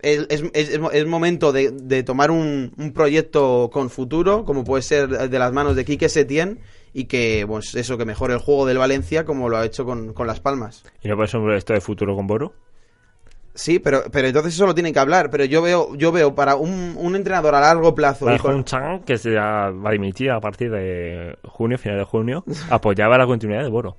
es, 0.00 0.26
es- 0.30 0.44
es- 0.54 0.80
es 0.92 1.06
momento 1.06 1.52
de, 1.52 1.70
de 1.70 2.02
tomar 2.02 2.30
un, 2.30 2.72
un 2.78 2.92
proyecto 2.92 3.68
con 3.72 3.90
futuro, 3.90 4.44
como 4.46 4.64
puede 4.64 4.82
ser 4.82 5.08
de 5.28 5.38
las 5.38 5.52
manos 5.52 5.76
de 5.76 5.84
Quique 5.84 6.08
Setién, 6.08 6.60
y 6.94 7.04
que, 7.04 7.44
pues 7.46 7.74
eso, 7.74 7.98
que 7.98 8.04
mejore 8.04 8.34
el 8.34 8.40
juego 8.40 8.64
del 8.66 8.78
Valencia 8.78 9.24
como 9.24 9.48
lo 9.48 9.56
ha 9.58 9.66
hecho 9.66 9.84
con, 9.84 10.14
con 10.14 10.26
Las 10.26 10.40
Palmas. 10.40 10.82
¿Y 11.02 11.08
no 11.08 11.16
puede 11.16 11.28
ser 11.28 11.40
un 11.40 11.46
proyecto 11.46 11.72
de 11.74 11.80
futuro 11.80 12.14
con 12.16 12.26
Boro? 12.26 12.54
Sí, 13.56 13.78
pero, 13.78 14.02
pero 14.10 14.26
entonces 14.28 14.54
eso 14.54 14.66
lo 14.66 14.74
tienen 14.74 14.92
que 14.92 14.98
hablar. 14.98 15.30
Pero 15.30 15.44
yo 15.44 15.62
veo, 15.62 15.94
yo 15.94 16.10
veo 16.10 16.34
para 16.34 16.56
un, 16.56 16.94
un 16.98 17.14
entrenador 17.16 17.54
a 17.54 17.60
largo 17.60 17.94
plazo. 17.94 18.26
con- 18.38 18.54
un 18.54 18.64
Chan, 18.64 19.00
que 19.04 19.16
se 19.18 19.34
va 19.34 19.66
a 19.68 19.90
dimitir 19.92 20.30
a 20.30 20.40
partir 20.40 20.70
de 20.70 21.36
junio, 21.44 21.78
final 21.78 21.98
de 21.98 22.04
junio, 22.04 22.44
apoyaba 22.70 23.16
la 23.18 23.26
continuidad 23.26 23.62
de 23.62 23.70
Boro. 23.70 23.96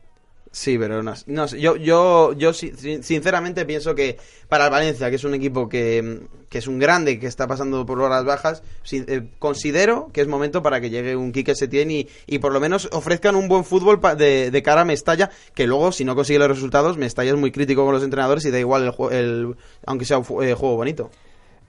Sí, 0.57 0.77
pero 0.79 1.03
no, 1.03 1.13
no 1.25 1.47
yo, 1.47 1.75
yo, 1.75 2.31
yo 2.31 2.53
si- 2.53 2.71
sin- 2.77 3.03
sinceramente 3.03 3.65
pienso 3.65 3.93
que 3.93 4.17
para 4.47 4.63
el 4.63 4.71
Valencia, 4.71 5.09
que 5.09 5.17
es 5.17 5.23
un 5.25 5.33
equipo 5.33 5.67
que, 5.67 6.21
que 6.47 6.59
es 6.59 6.67
un 6.69 6.79
grande, 6.79 7.19
que 7.19 7.27
está 7.27 7.45
pasando 7.45 7.85
por 7.85 7.99
horas 7.99 8.23
bajas, 8.23 8.63
eh, 8.93 9.23
considero 9.37 10.07
que 10.13 10.21
es 10.21 10.29
momento 10.29 10.63
para 10.63 10.79
que 10.79 10.89
llegue 10.89 11.17
un 11.17 11.33
Quique 11.33 11.55
Setién 11.55 11.91
y, 11.91 12.07
y 12.25 12.39
por 12.39 12.53
lo 12.53 12.61
menos 12.61 12.87
ofrezcan 12.93 13.35
un 13.35 13.49
buen 13.49 13.65
fútbol 13.65 13.99
de, 14.17 14.49
de 14.49 14.63
cara 14.63 14.81
a 14.81 14.85
Mestalla, 14.85 15.29
que 15.53 15.67
luego 15.67 15.91
si 15.91 16.05
no 16.05 16.15
consigue 16.15 16.39
los 16.39 16.47
resultados, 16.47 16.97
Mestalla 16.97 17.31
es 17.31 17.37
muy 17.37 17.51
crítico 17.51 17.83
con 17.83 17.93
los 17.93 18.03
entrenadores 18.03 18.45
y 18.45 18.51
da 18.51 18.57
igual 18.57 18.83
el, 19.11 19.17
el 19.17 19.55
aunque 19.85 20.05
sea 20.05 20.19
un 20.19 20.23
eh, 20.41 20.53
juego 20.53 20.77
bonito. 20.77 21.11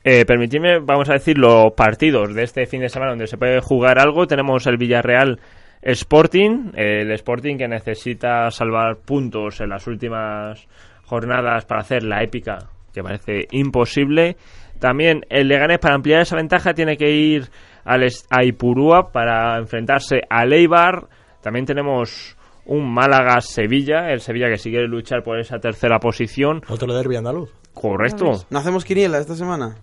Eh, 0.05 0.25
permitidme, 0.25 0.79
vamos 0.79 1.09
a 1.11 1.15
decir, 1.15 1.37
los 1.37 1.73
partidos 1.73 2.33
de 2.33 2.45
este 2.45 2.67
fin 2.67 2.83
de 2.83 2.89
semana 2.89 3.11
donde 3.11 3.27
se 3.27 3.37
puede 3.37 3.61
jugar 3.61 3.99
algo. 3.99 4.29
Tenemos 4.29 4.65
el 4.69 4.77
Villarreal 4.77 5.41
Sporting, 5.83 6.73
el 6.75 7.11
Sporting 7.13 7.57
que 7.57 7.69
necesita 7.69 8.51
salvar 8.51 8.97
puntos 9.05 9.61
en 9.61 9.69
las 9.71 9.87
últimas 9.87 10.67
jornadas 11.05 11.65
para 11.65 11.81
hacer 11.83 12.03
la 12.03 12.23
épica, 12.23 12.59
que 12.93 13.03
parece 13.03 13.47
imposible. 13.53 14.37
También 14.81 15.23
el 15.31 15.49
Leganés, 15.49 15.79
para 15.79 15.95
ampliar 15.95 16.23
esa 16.23 16.37
ventaja, 16.37 16.75
tiene 16.75 16.97
que 16.97 17.11
ir 17.11 17.49
al 17.85 18.03
es- 18.03 18.27
a 18.31 18.45
Ipurúa 18.45 19.11
para 19.13 19.59
enfrentarse 19.59 20.21
al 20.29 20.53
Eibar. 20.53 21.07
También 21.41 21.65
tenemos 21.65 22.37
un 22.67 22.93
Málaga-Sevilla, 22.93 24.11
el 24.11 24.21
Sevilla 24.21 24.49
que 24.49 24.59
sigue 24.59 24.81
luchar 24.89 25.23
por 25.23 25.39
esa 25.39 25.59
tercera 25.59 25.99
posición. 26.01 26.63
Otro 26.69 26.93
derbi 26.93 27.17
andaluz. 27.17 27.53
Correcto. 27.73 28.45
¿No 28.51 28.59
hacemos 28.59 28.85
quiniela 28.85 29.19
esta 29.19 29.35
semana? 29.37 29.77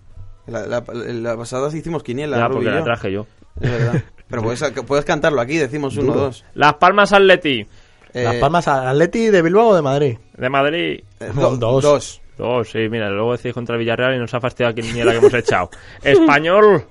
La, 0.46 0.66
la- 0.66 0.84
la 0.92 1.36
pasada 1.36 1.70
sí 1.70 1.78
hicimos 1.78 2.02
quiniela. 2.02 2.36
Ya, 2.36 2.48
porque 2.48 2.66
la 2.70 2.84
traje 2.84 3.10
yo. 3.12 3.26
Es 3.60 3.70
verdad. 3.70 4.02
Pero 4.28 4.42
puedes, 4.42 4.62
puedes 4.86 5.04
cantarlo 5.04 5.40
aquí, 5.40 5.56
decimos 5.58 5.96
uno, 5.96 6.06
Duro. 6.12 6.20
dos. 6.26 6.44
Las 6.54 6.74
Palmas 6.74 7.12
Atleti, 7.12 7.66
Eh, 8.12 8.22
Las 8.24 8.36
Palmas, 8.36 8.68
Atleti 8.68 9.26
de 9.26 9.42
Bilbao 9.42 9.68
o 9.68 9.74
de 9.74 9.82
Madrid. 9.82 10.18
de 10.36 10.48
Madrid. 10.48 11.00
eh, 11.20 11.30
do- 11.34 11.56
dos. 11.56 11.82
dos. 11.82 12.20
Dos, 12.38 12.68
sí, 12.70 12.88
mira, 12.90 13.10
luego 13.10 13.36
decís 13.36 13.52
contra 13.52 13.74
el 13.76 13.78
Villarreal 13.80 14.16
y 14.16 14.18
nos 14.18 14.32
ha 14.34 14.40
fastidiado 14.40 14.72
aquí 14.72 14.82
ni 14.92 15.02
la 15.04 15.12
que 15.12 15.18
hemos 15.18 15.34
echado. 15.34 15.70
Español. 16.02 16.84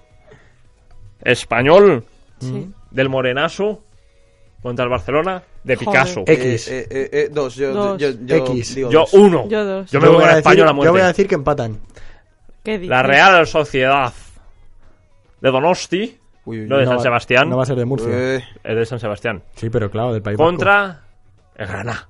Español. 1.22 2.04
Sí. 2.40 2.70
Del 2.92 3.10
Morenaso. 3.10 3.82
Contra 4.62 4.84
el 4.86 4.90
Barcelona. 4.92 5.44
De 5.64 5.76
Joder. 5.76 5.88
Picasso. 5.90 6.24
X. 6.26 6.68
Eh, 6.70 6.88
eh, 6.90 7.10
eh, 7.12 7.30
dos. 7.32 7.56
Yo, 7.56 7.74
Dos. 7.74 8.02
yo, 8.02 8.10
yo 8.26 8.36
X. 8.38 8.76
digo 8.76 8.90
Yo 8.92 9.00
dos. 9.00 9.14
uno. 9.14 9.48
Yo 9.50 9.66
dos. 9.66 9.92
Yo 9.92 10.00
me 10.00 10.08
voy 10.08 10.18
con 10.18 10.26
el 10.30 10.36
a 10.36 10.38
Español 10.38 10.68
a 10.68 10.72
decir, 10.72 10.76
yo 10.76 10.76
voy 10.78 10.88
a 10.88 10.92
muerte. 10.92 11.08
decir 11.08 11.28
que 11.28 11.36
empatan. 11.36 11.80
¿Qué? 12.64 12.80
La 12.80 13.04
Real 13.04 13.46
Sociedad. 13.48 14.14
De 15.42 15.52
Donosti. 15.52 16.18
Uy, 16.46 16.62
uy, 16.62 16.68
No 16.68 16.78
de 16.78 16.84
No 16.84 16.90
San 16.92 16.98
va- 17.00 17.04
Sebastián. 17.04 17.50
No 17.50 17.58
va 17.58 17.64
a 17.64 17.66
ser 17.66 17.76
de 17.78 17.86
Murcia. 17.86 18.10
Eh, 18.12 18.44
Es 18.64 18.76
de 18.76 18.86
San 18.86 19.00
Sebastián. 19.00 19.44
Sí, 19.56 19.70
pero 19.70 19.90
claro, 19.90 20.14
del 20.14 20.22
País 20.22 20.38
Vasco. 20.38 20.50
Contra 20.50 21.02
el 21.56 21.68
Granada. 21.68 22.10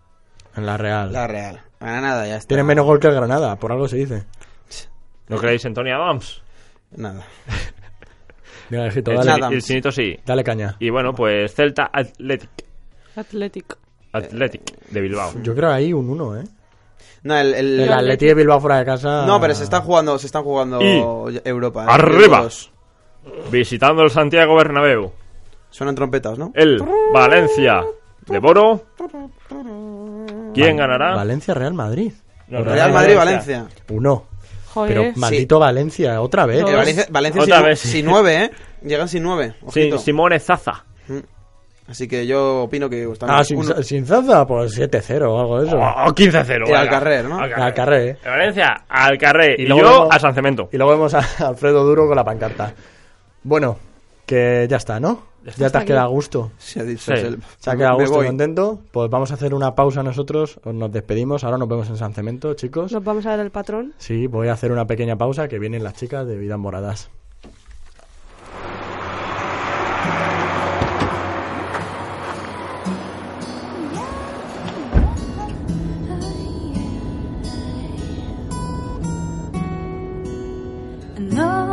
En 0.55 0.65
la 0.65 0.77
Real. 0.77 1.11
la 1.11 1.27
Real. 1.27 1.61
Granada, 1.79 2.27
ya 2.27 2.35
está. 2.37 2.47
Tienen 2.47 2.65
menos 2.65 2.85
gol 2.85 2.99
que 2.99 3.07
el 3.07 3.13
Granada, 3.15 3.55
por 3.57 3.71
algo 3.71 3.87
se 3.87 3.97
dice. 3.97 4.25
¿No 5.27 5.37
creéis 5.37 5.65
en 5.65 5.73
Tony 5.73 5.91
Adams? 5.91 6.41
Nada. 6.91 7.23
Mira, 8.69 8.87
Ejito, 8.87 9.11
El, 9.11 9.17
dale, 9.17 9.31
Adams. 9.31 9.55
el 9.55 9.61
chinito 9.63 9.91
sí. 9.91 10.17
dale 10.25 10.43
caña. 10.43 10.75
Y 10.79 10.89
bueno, 10.89 11.13
pues 11.13 11.53
Celta 11.53 11.89
Athletic. 11.91 12.49
Atlético. 13.15 13.77
Athletic 14.13 14.79
de 14.89 15.01
Bilbao. 15.01 15.33
Yo 15.41 15.53
creo 15.55 15.71
ahí 15.71 15.91
un 15.93 16.09
1, 16.09 16.37
¿eh? 16.37 16.43
No, 17.23 17.35
el, 17.37 17.53
el- 17.53 17.79
El 17.81 17.93
Atleti 17.93 18.25
de 18.27 18.33
Bilbao 18.33 18.59
fuera 18.59 18.77
de 18.77 18.85
casa. 18.85 19.25
no, 19.25 19.39
pero 19.39 19.53
se 19.55 19.63
están 19.63 19.81
jugando, 19.81 20.17
se 20.19 20.25
están 20.27 20.43
jugando 20.43 20.79
Y- 20.81 21.41
Europa. 21.45 21.83
¿eh? 21.83 21.87
Arriba. 21.89 22.47
Visitando 23.51 24.03
el 24.03 24.09
Santiago 24.09 24.55
Bernabéu. 24.55 25.11
Suenan 25.69 25.95
trompetas, 25.95 26.37
¿no? 26.37 26.51
El 26.53 26.79
Valencia 27.13 27.81
de 28.27 28.39
Boro. 28.39 28.83
¿Quién 30.53 30.77
ganará? 30.77 31.15
Valencia, 31.15 31.53
Real 31.53 31.73
Madrid. 31.73 32.11
No, 32.47 32.63
Real 32.63 32.91
Madrid, 32.91 33.15
Valencia. 33.15 33.65
Uno. 33.89 34.25
Joder. 34.73 34.93
Pero 34.97 35.11
maldito 35.19 35.59
Valencia, 35.59 36.19
otra 36.21 36.45
vez. 36.45 36.61
Eh, 36.61 36.75
Valencia, 36.75 37.05
Valencia 37.11 37.41
Otra 37.43 37.57
sin, 37.57 37.65
vez, 37.65 37.79
sí. 37.79 37.87
sin 37.89 38.05
nueve, 38.05 38.43
¿eh? 38.45 38.51
Llegan 38.83 39.07
sin 39.07 39.23
nueve. 39.23 39.55
Sí, 39.71 39.81
ojito. 39.81 39.97
Simone 39.99 40.39
Zaza. 40.39 40.83
Así 41.87 42.07
que 42.07 42.25
yo 42.25 42.63
opino 42.63 42.89
que 42.89 43.03
están 43.11 43.29
Ah, 43.29 43.43
sin, 43.43 43.57
uno- 43.59 43.83
sin 43.83 44.05
Zaza, 44.05 44.47
pues 44.47 44.75
7-0 44.79 45.25
o 45.29 45.39
algo 45.39 45.61
de 45.61 45.67
eso. 45.67 45.77
Oh, 45.77 46.13
15-0. 46.13 46.69
Y 46.69 46.73
al 46.73 46.89
carrer, 46.89 47.25
¿no? 47.25 47.37
Al 47.39 47.73
Carrer, 47.73 48.01
¿eh? 48.09 48.17
De 48.23 48.29
Valencia, 48.29 48.85
al 48.87 49.17
carrer. 49.17 49.59
Y, 49.59 49.65
luego 49.67 49.81
yo 49.81 49.91
vemos- 50.03 50.07
a 50.15 50.19
San 50.19 50.33
Cemento. 50.33 50.69
Y 50.71 50.77
luego 50.77 50.93
vemos 50.93 51.13
a 51.13 51.19
Alfredo 51.47 51.83
Duro 51.83 52.07
con 52.07 52.15
la 52.15 52.23
pancarta. 52.23 52.73
Bueno, 53.43 53.77
que 54.25 54.67
ya 54.69 54.77
está, 54.77 54.99
¿no? 54.99 55.33
Ya, 55.57 55.69
te 55.69 55.77
has 55.77 55.83
quedado 55.83 56.05
a 56.05 56.09
gusto. 56.09 56.51
Se 56.57 56.79
ha 56.79 56.83
dicho, 56.83 57.13
Sí. 57.15 57.37
Se 57.59 57.69
ha 57.69 57.75
quedado 57.75 57.99
a 57.99 58.01
gusto 58.01 58.23
y 58.23 58.27
contento. 58.27 58.79
Pues 58.91 59.09
vamos 59.09 59.31
a 59.31 59.33
hacer 59.33 59.53
una 59.53 59.75
pausa 59.75 60.01
nosotros. 60.01 60.59
os 60.63 60.73
Nos 60.73 60.91
despedimos. 60.91 61.43
Ahora 61.43 61.57
nos 61.57 61.67
vemos 61.67 61.89
en 61.89 61.97
San 61.97 62.13
Cemento, 62.13 62.53
chicos. 62.53 62.91
Nos 62.93 63.03
vamos 63.03 63.25
a 63.25 63.31
ver 63.31 63.41
el 63.41 63.51
patrón. 63.51 63.93
Sí, 63.97 64.27
voy 64.27 64.47
a 64.47 64.53
hacer 64.53 64.71
una 64.71 64.87
pequeña 64.87 65.17
pausa 65.17 65.49
que 65.49 65.59
vienen 65.59 65.83
las 65.83 65.95
chicas 65.95 66.25
de 66.25 66.37
Vidas 66.37 66.59
Moradas. 66.59 67.09
An 81.35 81.72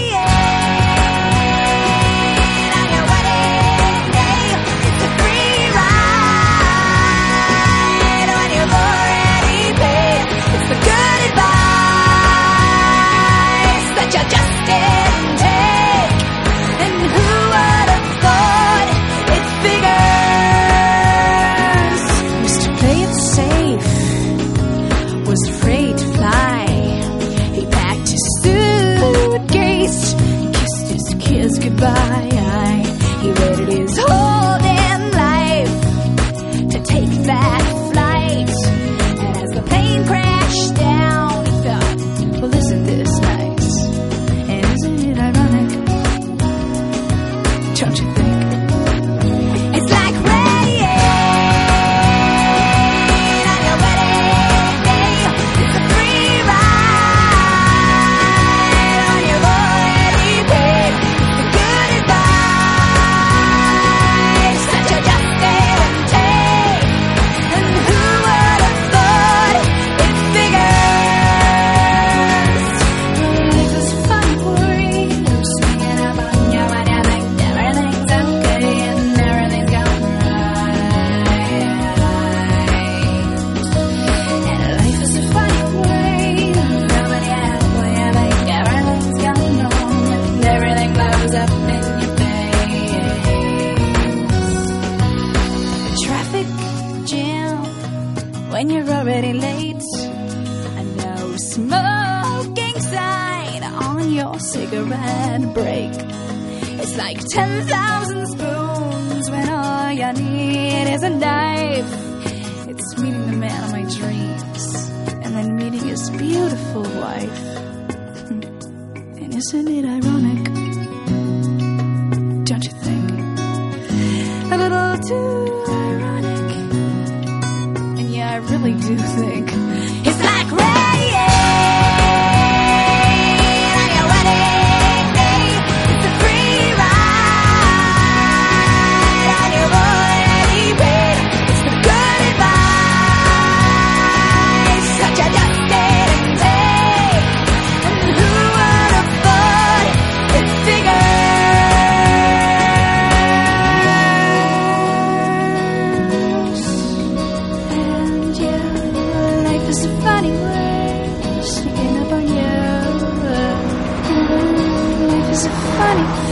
funny, 165.81 166.30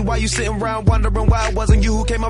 Why 0.00 0.16
you 0.16 0.28
sitting 0.28 0.60
around? 0.60 0.86
Why 0.86 0.97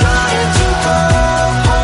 trying 0.00 0.52
to 0.58 0.66
go 0.84 1.77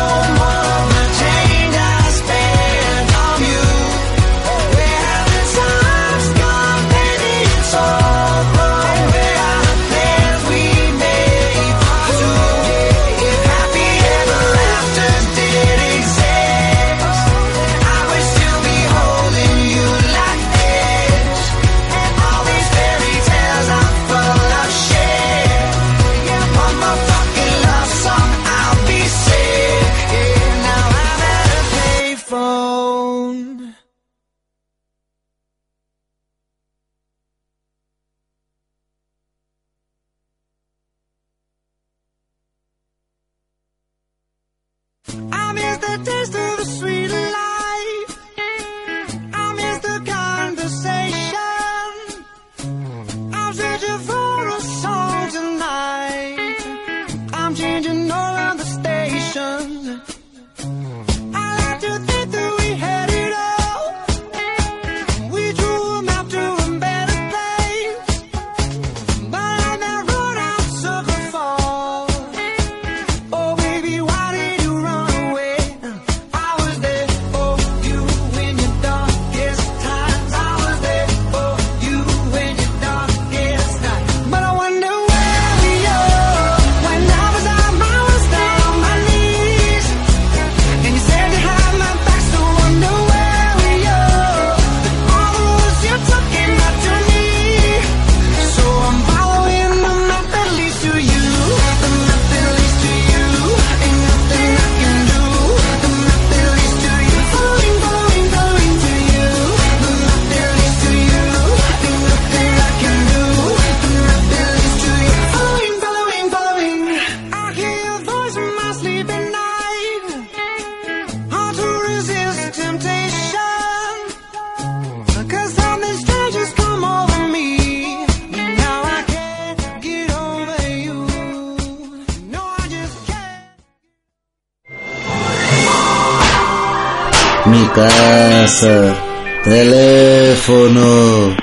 casa. 137.75 138.95
Teléfono. 139.43 141.35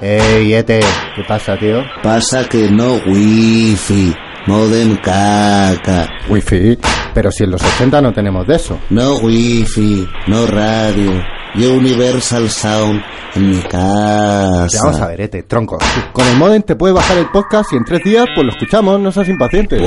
Ey, 0.00 0.54
Ete, 0.54 0.80
¿qué 1.14 1.22
pasa, 1.26 1.56
tío? 1.58 1.82
Pasa 2.02 2.48
que 2.48 2.70
no 2.70 2.94
wifi. 3.06 4.14
Modem 4.46 4.96
caca. 4.96 6.08
Wifi. 6.28 6.78
Pero 7.14 7.30
si 7.30 7.44
en 7.44 7.52
los 7.52 7.62
80 7.62 8.02
no 8.02 8.12
tenemos 8.12 8.46
de 8.46 8.56
eso. 8.56 8.78
No 8.90 9.16
wifi. 9.16 10.06
No 10.26 10.46
radio. 10.46 11.22
Y 11.54 11.66
Universal 11.66 12.50
Sound 12.50 13.00
en 13.36 13.50
mi 13.50 13.60
casa. 13.62 14.66
Ya 14.72 14.80
vamos 14.82 15.00
a 15.00 15.06
ver, 15.06 15.20
Ete, 15.20 15.44
tronco. 15.44 15.78
Con 16.12 16.26
el 16.26 16.36
modem 16.36 16.62
te 16.62 16.74
puedes 16.74 16.96
bajar 16.96 17.16
el 17.18 17.30
podcast 17.30 17.72
y 17.72 17.76
en 17.76 17.84
tres 17.84 18.02
días 18.04 18.26
pues 18.34 18.44
lo 18.44 18.52
escuchamos, 18.52 18.98
no 19.00 19.12
seas 19.12 19.28
impaciente. 19.28 19.78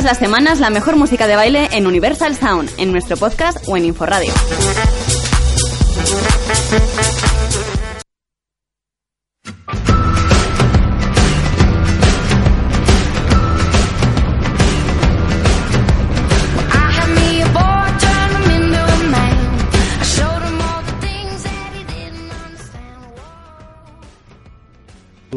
Todas 0.00 0.12
las 0.12 0.18
semanas 0.18 0.60
la 0.60 0.70
mejor 0.70 0.96
música 0.96 1.26
de 1.26 1.36
baile 1.36 1.68
en 1.72 1.86
Universal 1.86 2.34
Sound, 2.34 2.70
en 2.78 2.90
nuestro 2.90 3.18
podcast 3.18 3.68
o 3.68 3.76
en 3.76 3.84
Inforadio. 3.84 4.32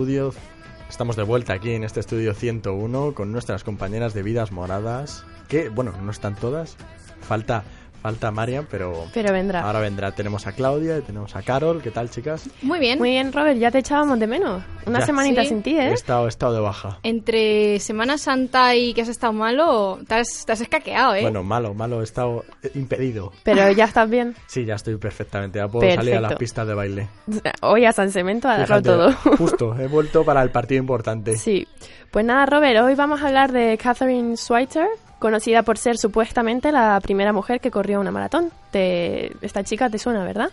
I 0.06 0.53
Estamos 0.94 1.16
de 1.16 1.24
vuelta 1.24 1.54
aquí 1.54 1.72
en 1.72 1.84
este 1.84 2.02
estudio 2.02 2.36
101 2.36 3.16
con 3.16 3.32
nuestras 3.32 3.64
compañeras 3.64 4.14
de 4.14 4.22
vidas 4.22 4.52
moradas. 4.52 5.26
Que, 5.48 5.70
bueno, 5.70 5.92
no 6.00 6.12
están 6.12 6.36
todas. 6.36 6.78
Falta, 7.20 7.64
falta 8.04 8.30
Marian, 8.32 8.68
pero. 8.70 9.06
Pero 9.14 9.34
vendrá. 9.34 9.62
Ahora 9.62 9.80
vendrá. 9.80 10.12
Tenemos 10.12 10.46
a 10.46 10.52
Claudia 10.52 10.98
y 10.98 11.02
tenemos 11.02 11.36
a 11.36 11.42
Carol. 11.42 11.82
¿Qué 11.82 11.90
tal, 11.90 12.10
chicas? 12.10 12.50
Muy 12.62 12.80
bien. 12.80 13.00
Muy 13.00 13.12
bien, 13.12 13.32
Robert, 13.34 13.58
ya 13.58 13.72
te 13.72 13.80
echábamos 13.80 14.20
de 14.20 14.28
menos. 14.28 14.62
Una 14.86 15.00
Ya. 15.00 15.06
semanita 15.06 15.42
Sí. 15.44 15.48
sin 15.50 15.64
ti, 15.64 15.78
He 15.80 15.88
¿eh? 15.90 15.94
estado, 15.94 16.26
he 16.26 16.30
estado 16.30 16.54
de 16.54 16.60
baja. 16.60 17.00
Entre 17.04 17.80
Semana 17.80 18.18
Santa 18.18 18.76
y 18.76 18.94
que 18.94 19.02
has 19.02 19.08
estado 19.08 19.32
malo, 19.34 20.00
te 20.08 20.16
has, 20.16 20.46
te 20.46 20.52
has 20.52 20.60
escaqueado, 20.62 21.16
¿eh? 21.16 21.22
Bueno, 21.22 21.42
malo, 21.44 21.74
malo. 21.74 22.02
He 22.02 22.04
estado 22.04 22.44
eh, 22.62 22.72
impedido. 22.76 23.32
Pero 23.44 23.72
ya 23.72 23.86
estás 23.86 24.10
bien. 24.10 24.36
Sí, 24.48 24.66
ya 24.66 24.76
estoy 24.76 24.98
perfectamente. 24.98 25.58
Ya 25.60 25.68
puedo 25.70 25.90
salir 25.96 26.12
a 26.16 26.22
las 26.22 26.32
Perfecto. 26.34 26.40
pistas 26.40 26.68
de 26.68 26.74
baile. 26.76 27.08
Hoy 27.62 27.86
a 27.86 27.94
San 27.94 28.12
Cemento 28.12 28.50
ha 28.50 28.58
dejado 28.58 28.82
Fíjate, 28.84 29.16
todo. 29.30 29.38
Justo, 29.38 29.76
he 29.80 29.88
vuelto 29.88 30.24
para 30.26 30.44
el 30.44 30.52
partido 30.52 30.80
importante. 30.82 31.38
Sí. 31.38 31.66
Pues 32.12 32.26
nada, 32.26 32.46
Robert, 32.46 32.80
hoy 32.84 32.94
vamos 32.94 33.24
a 33.24 33.28
hablar 33.28 33.52
de 33.52 33.76
Catherine 33.82 34.38
Schweitzer, 34.38 34.88
conocida 35.24 35.64
por 35.64 35.78
ser 35.78 35.98
supuestamente 35.98 36.74
la 36.74 37.00
primera 37.00 37.32
mujer 37.32 37.62
que 37.62 37.72
corrió 37.72 38.02
una 38.02 38.12
maratón. 38.12 38.52
Te... 38.72 39.32
Esta 39.42 39.64
chica 39.64 39.90
te 39.90 39.98
suena, 39.98 40.22
¿verdad? 40.26 40.52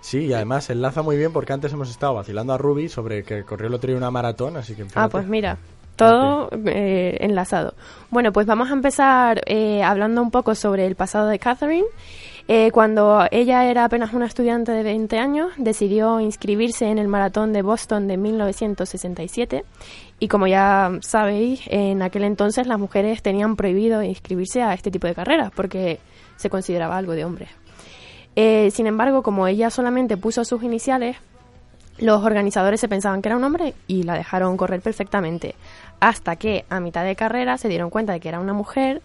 Sí, 0.00 0.26
y 0.26 0.32
además 0.32 0.70
enlaza 0.70 1.02
muy 1.02 1.16
bien 1.16 1.32
porque 1.32 1.52
antes 1.52 1.72
hemos 1.72 1.90
estado 1.90 2.14
vacilando 2.14 2.52
a 2.52 2.58
Ruby 2.58 2.88
sobre 2.88 3.24
que 3.24 3.42
corrió 3.42 3.66
el 3.66 3.74
otro 3.74 3.88
día 3.88 3.96
una 3.96 4.12
maratón, 4.12 4.56
así 4.56 4.76
que... 4.76 4.82
Ah, 4.82 4.86
fíjate. 4.86 5.10
pues 5.10 5.26
mira, 5.26 5.58
todo 5.96 6.48
eh, 6.66 7.16
enlazado. 7.18 7.74
Bueno, 8.10 8.32
pues 8.32 8.46
vamos 8.46 8.70
a 8.70 8.74
empezar 8.74 9.42
eh, 9.46 9.82
hablando 9.82 10.22
un 10.22 10.30
poco 10.30 10.54
sobre 10.54 10.86
el 10.86 10.94
pasado 10.94 11.26
de 11.26 11.40
Catherine. 11.40 11.88
Eh, 12.46 12.70
cuando 12.70 13.26
ella 13.32 13.68
era 13.68 13.84
apenas 13.84 14.14
una 14.14 14.26
estudiante 14.26 14.70
de 14.70 14.84
20 14.84 15.18
años, 15.18 15.50
decidió 15.58 16.20
inscribirse 16.20 16.86
en 16.86 16.98
el 16.98 17.08
maratón 17.08 17.52
de 17.52 17.62
Boston 17.62 18.06
de 18.06 18.16
1967 18.16 19.64
y 20.20 20.28
como 20.28 20.46
ya 20.46 20.90
sabéis, 21.00 21.60
en 21.66 22.02
aquel 22.02 22.24
entonces 22.24 22.66
las 22.66 22.78
mujeres 22.78 23.22
tenían 23.22 23.56
prohibido 23.56 24.02
inscribirse 24.02 24.62
a 24.62 24.74
este 24.74 24.90
tipo 24.90 25.06
de 25.06 25.14
carreras 25.14 25.50
porque 25.54 26.00
se 26.36 26.50
consideraba 26.50 26.96
algo 26.96 27.12
de 27.12 27.24
hombres. 27.24 27.50
Eh, 28.36 28.70
sin 28.70 28.86
embargo, 28.86 29.22
como 29.22 29.46
ella 29.46 29.70
solamente 29.70 30.16
puso 30.16 30.44
sus 30.44 30.62
iniciales, 30.62 31.16
Los 31.98 32.24
organizadores 32.24 32.80
se 32.80 32.88
pensaban 32.88 33.20
que 33.20 33.28
era 33.28 33.36
un 33.36 33.44
hombre 33.44 33.74
y 33.88 34.04
la 34.04 34.14
dejaron 34.14 34.56
correr 34.56 34.80
perfectamente. 34.80 35.56
Hasta 36.00 36.36
que 36.36 36.64
a 36.70 36.78
mitad 36.78 37.04
de 37.04 37.16
carrera 37.16 37.58
se 37.58 37.68
dieron 37.68 37.90
cuenta 37.90 38.12
de 38.12 38.20
que 38.20 38.28
era 38.28 38.38
una 38.38 38.52
mujer 38.52 39.02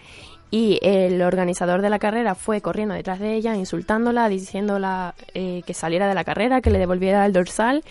y 0.51 0.77
el 0.83 1.19
organizador 1.23 1.81
de 1.81 1.89
la 1.89 1.97
carrera 1.97 2.35
fue 2.35 2.61
corriendo 2.61 2.93
detrás 2.93 3.19
de 3.19 3.33
ella, 3.33 3.55
insultándola, 3.55 4.29
diciéndola 4.29 5.15
eh, 5.33 5.63
que 5.65 5.73
saliera 5.73 6.07
de 6.07 6.13
la 6.13 6.23
carrera, 6.23 6.61
que 6.61 6.69
le 6.69 6.77
devolviera 6.77 7.25
el 7.25 7.33
dorsal. 7.33 7.83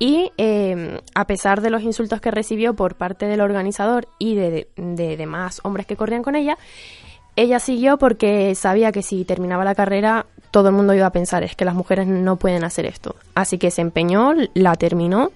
Y 0.00 0.32
eh, 0.38 1.00
a 1.14 1.26
pesar 1.26 1.60
de 1.60 1.70
los 1.70 1.82
insultos 1.82 2.20
que 2.20 2.32
recibió 2.32 2.74
por 2.74 2.96
parte 2.96 3.26
del 3.26 3.40
organizador 3.40 4.08
y 4.18 4.34
de, 4.34 4.66
de 4.76 5.16
demás 5.16 5.60
hombres 5.62 5.86
que 5.86 5.94
corrían 5.94 6.22
con 6.22 6.34
ella, 6.34 6.58
ella 7.36 7.60
siguió 7.60 7.98
porque 7.98 8.56
sabía 8.56 8.90
que 8.90 9.02
si 9.02 9.24
terminaba 9.24 9.62
la 9.62 9.76
carrera 9.76 10.26
todo 10.50 10.70
el 10.70 10.74
mundo 10.74 10.94
iba 10.94 11.06
a 11.06 11.12
pensar 11.12 11.44
es 11.44 11.54
que 11.54 11.64
las 11.64 11.74
mujeres 11.74 12.06
no 12.06 12.36
pueden 12.36 12.64
hacer 12.64 12.86
esto. 12.86 13.14
Así 13.34 13.58
que 13.58 13.70
se 13.70 13.82
empeñó, 13.82 14.32
la 14.54 14.74
terminó 14.74 15.30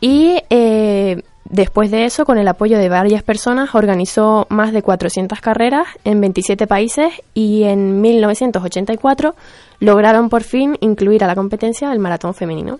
y 0.00 0.42
eh, 0.48 1.22
después 1.44 1.90
de 1.90 2.04
eso, 2.04 2.24
con 2.24 2.38
el 2.38 2.48
apoyo 2.48 2.78
de 2.78 2.88
varias 2.88 3.22
personas, 3.22 3.74
organizó 3.74 4.46
más 4.48 4.72
de 4.72 4.82
400 4.82 5.40
carreras 5.40 5.86
en 6.04 6.20
27 6.20 6.66
países 6.66 7.12
y 7.34 7.64
en 7.64 8.00
1984 8.00 9.34
lograron 9.80 10.28
por 10.28 10.42
fin 10.42 10.76
incluir 10.80 11.24
a 11.24 11.26
la 11.26 11.34
competencia 11.34 11.92
el 11.92 11.98
maratón 11.98 12.34
femenino. 12.34 12.78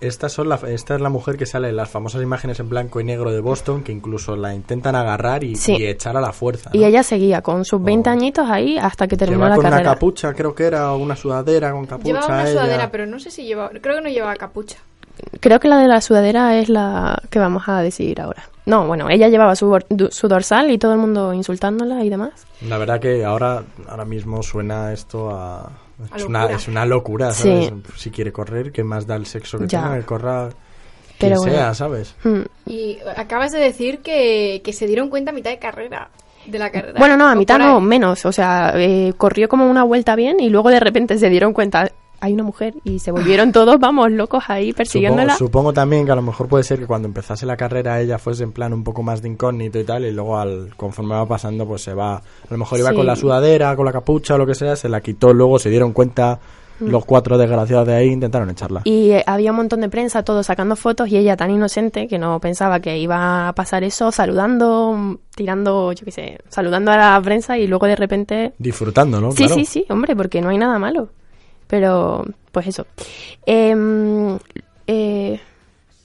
Estas 0.00 0.32
son 0.32 0.48
la, 0.48 0.56
esta 0.66 0.94
es 0.96 1.00
la 1.00 1.08
mujer 1.08 1.36
que 1.38 1.46
sale 1.46 1.68
en 1.68 1.76
las 1.76 1.88
famosas 1.88 2.22
imágenes 2.22 2.58
en 2.60 2.68
blanco 2.68 3.00
y 3.00 3.04
negro 3.04 3.30
de 3.30 3.40
Boston, 3.40 3.82
que 3.82 3.92
incluso 3.92 4.36
la 4.36 4.54
intentan 4.54 4.94
agarrar 4.96 5.44
y, 5.44 5.54
Sí. 5.56 5.76
y 5.78 5.86
echar 5.86 6.16
a 6.16 6.20
la 6.20 6.32
fuerza. 6.32 6.70
Y 6.72 6.84
ella 6.84 7.02
seguía 7.02 7.40
con 7.42 7.64
sus 7.64 7.82
20 7.82 8.10
añitos 8.10 8.48
ahí 8.50 8.76
hasta 8.78 9.06
que 9.08 9.16
terminó 9.16 9.38
Lleva 9.44 9.48
la 9.50 9.54
con 9.56 9.62
carrera. 9.64 9.82
una 9.82 9.90
capucha, 9.94 10.34
creo 10.34 10.54
que 10.54 10.64
era, 10.64 10.92
o 10.92 10.98
una 10.98 11.16
sudadera 11.16 11.72
con 11.72 11.86
capucha. 11.86 12.06
Llevaba 12.08 12.26
una 12.26 12.42
ella. 12.42 12.52
sudadera, 12.52 12.90
pero 12.90 13.06
no 13.06 13.18
sé 13.18 13.30
si 13.30 13.44
llevaba. 13.44 13.70
Creo 13.80 13.96
que 13.96 14.02
no 14.02 14.08
llevaba 14.10 14.34
capucha. 14.36 14.78
Creo 15.40 15.60
que 15.60 15.68
la 15.68 15.78
de 15.78 15.88
la 15.88 16.00
sudadera 16.00 16.58
es 16.58 16.68
la 16.68 17.20
que 17.30 17.38
vamos 17.38 17.64
a 17.68 17.80
decidir 17.80 18.20
ahora. 18.20 18.44
No, 18.66 18.86
bueno, 18.86 19.08
ella 19.10 19.28
llevaba 19.28 19.54
su 19.56 19.66
dorsal 20.28 20.70
y 20.70 20.78
todo 20.78 20.92
el 20.92 20.98
mundo 20.98 21.32
insultándola 21.32 22.04
y 22.04 22.08
demás. 22.10 22.46
La 22.68 22.78
verdad 22.78 23.00
que 23.00 23.24
ahora, 23.24 23.62
ahora 23.88 24.04
mismo 24.04 24.42
suena 24.42 24.92
esto 24.92 25.30
a... 25.30 25.70
Es 26.16 26.24
una, 26.24 26.40
locura. 26.42 26.56
es 26.56 26.68
una 26.68 26.86
locura, 26.86 27.30
Sí. 27.32 27.42
¿sabes? 27.42 27.72
Si 27.96 28.10
quiere 28.10 28.32
correr, 28.32 28.72
que 28.72 28.82
más 28.84 29.06
da 29.06 29.16
el 29.16 29.26
sexo 29.26 29.58
que 29.58 29.66
Ya. 29.66 29.82
tenga, 29.82 29.98
que 29.98 30.04
corra 30.04 30.48
Pero 31.18 31.36
quien 31.36 31.38
bueno. 31.38 31.52
sea, 31.54 31.74
¿sabes? 31.74 32.14
Hmm. 32.24 32.40
Y 32.66 32.98
acabas 33.16 33.52
de 33.52 33.58
decir 33.60 33.98
que, 34.00 34.60
que 34.64 34.72
se 34.72 34.86
dieron 34.86 35.08
cuenta 35.10 35.30
a 35.30 35.34
mitad 35.34 35.50
de 35.50 35.58
carrera. 35.58 36.10
De 36.46 36.58
la 36.58 36.70
carrera. 36.70 36.98
Bueno, 36.98 37.16
no, 37.16 37.28
a 37.28 37.34
mitad 37.36 37.56
no, 37.58 37.80
menos. 37.80 38.26
O 38.26 38.32
sea, 38.32 38.72
eh, 38.74 39.12
corrió 39.16 39.48
como 39.48 39.70
una 39.70 39.84
vuelta 39.84 40.16
bien 40.16 40.40
y 40.40 40.48
luego 40.50 40.70
de 40.70 40.80
repente 40.80 41.16
se 41.18 41.28
dieron 41.30 41.52
cuenta, 41.52 41.92
hay 42.22 42.32
una 42.32 42.44
mujer 42.44 42.74
y 42.84 42.98
se 43.00 43.10
volvieron 43.10 43.52
todos, 43.52 43.78
vamos, 43.78 44.10
locos 44.12 44.44
ahí 44.48 44.66
Supongo, 44.68 44.76
persiguiéndola. 44.78 45.36
supongo 45.36 45.72
también 45.72 46.06
que 46.06 46.12
a 46.12 46.14
lo 46.16 46.22
mejor 46.22 46.48
puede 46.48 46.64
ser 46.64 46.78
que 46.78 46.86
cuando 46.86 47.06
empezase 47.08 47.44
la 47.44 47.56
carrera 47.56 48.00
ella 48.00 48.18
fuese 48.18 48.44
en 48.44 48.52
plan 48.52 48.72
un 48.72 48.84
poco 48.84 49.02
más 49.02 49.20
de 49.20 49.28
incógnito 49.28 49.78
y 49.78 49.84
tal, 49.84 50.04
y 50.06 50.12
luego 50.12 50.38
al 50.38 50.74
conforme 50.76 51.14
va 51.14 51.26
pasando 51.26 51.66
pues 51.66 51.82
se 51.82 51.92
va, 51.94 52.16
a 52.16 52.22
lo 52.48 52.56
mejor 52.56 52.78
iba 52.78 52.90
Sí. 52.90 52.96
con 52.96 53.06
la 53.06 53.16
sudadera, 53.16 53.76
con 53.76 53.84
la 53.84 53.92
capucha 53.92 54.34
o 54.36 54.38
lo 54.38 54.46
que 54.46 54.54
sea, 54.54 54.76
se 54.76 54.88
la 54.88 55.00
quitó, 55.00 55.32
luego 55.34 55.58
se 55.58 55.68
dieron 55.68 55.92
cuenta 55.92 56.38
Mm. 56.80 56.88
los 56.88 57.04
cuatro 57.04 57.36
desgraciados 57.38 57.86
de 57.86 57.94
ahí 57.94 58.08
intentaron 58.08 58.48
echarla. 58.50 58.80
Y 58.84 59.10
eh, 59.10 59.22
había 59.26 59.50
un 59.50 59.58
montón 59.58 59.82
de 59.82 59.88
prensa, 59.90 60.24
todos 60.24 60.46
sacando 60.46 60.74
fotos 60.74 61.06
y 61.10 61.16
ella 61.18 61.36
tan 61.36 61.50
inocente 61.50 62.08
que 62.08 62.18
no 62.18 62.40
pensaba 62.40 62.80
que 62.80 62.98
iba 62.98 63.48
a 63.48 63.52
pasar 63.52 63.84
eso, 63.84 64.10
saludando, 64.10 65.18
tirando, 65.36 65.92
yo 65.92 66.04
qué 66.04 66.10
sé, 66.10 66.38
saludando 66.48 66.90
a 66.90 66.96
la 66.96 67.20
prensa 67.22 67.58
y 67.58 67.66
luego 67.66 67.86
de 67.86 67.94
repente 67.96 68.52
Disfrutando, 68.58 69.20
¿no? 69.20 69.30
Sí, 69.32 69.44
Claro. 69.44 69.54
sí, 69.54 69.64
sí, 69.64 69.84
hombre, 69.90 70.16
porque 70.16 70.40
no 70.40 70.48
hay 70.48 70.58
nada 70.58 70.78
malo. 70.78 71.10
Pero, 71.72 72.22
pues 72.52 72.66
eso. 72.66 72.86
Em, 73.46 74.38
eh, 74.86 75.40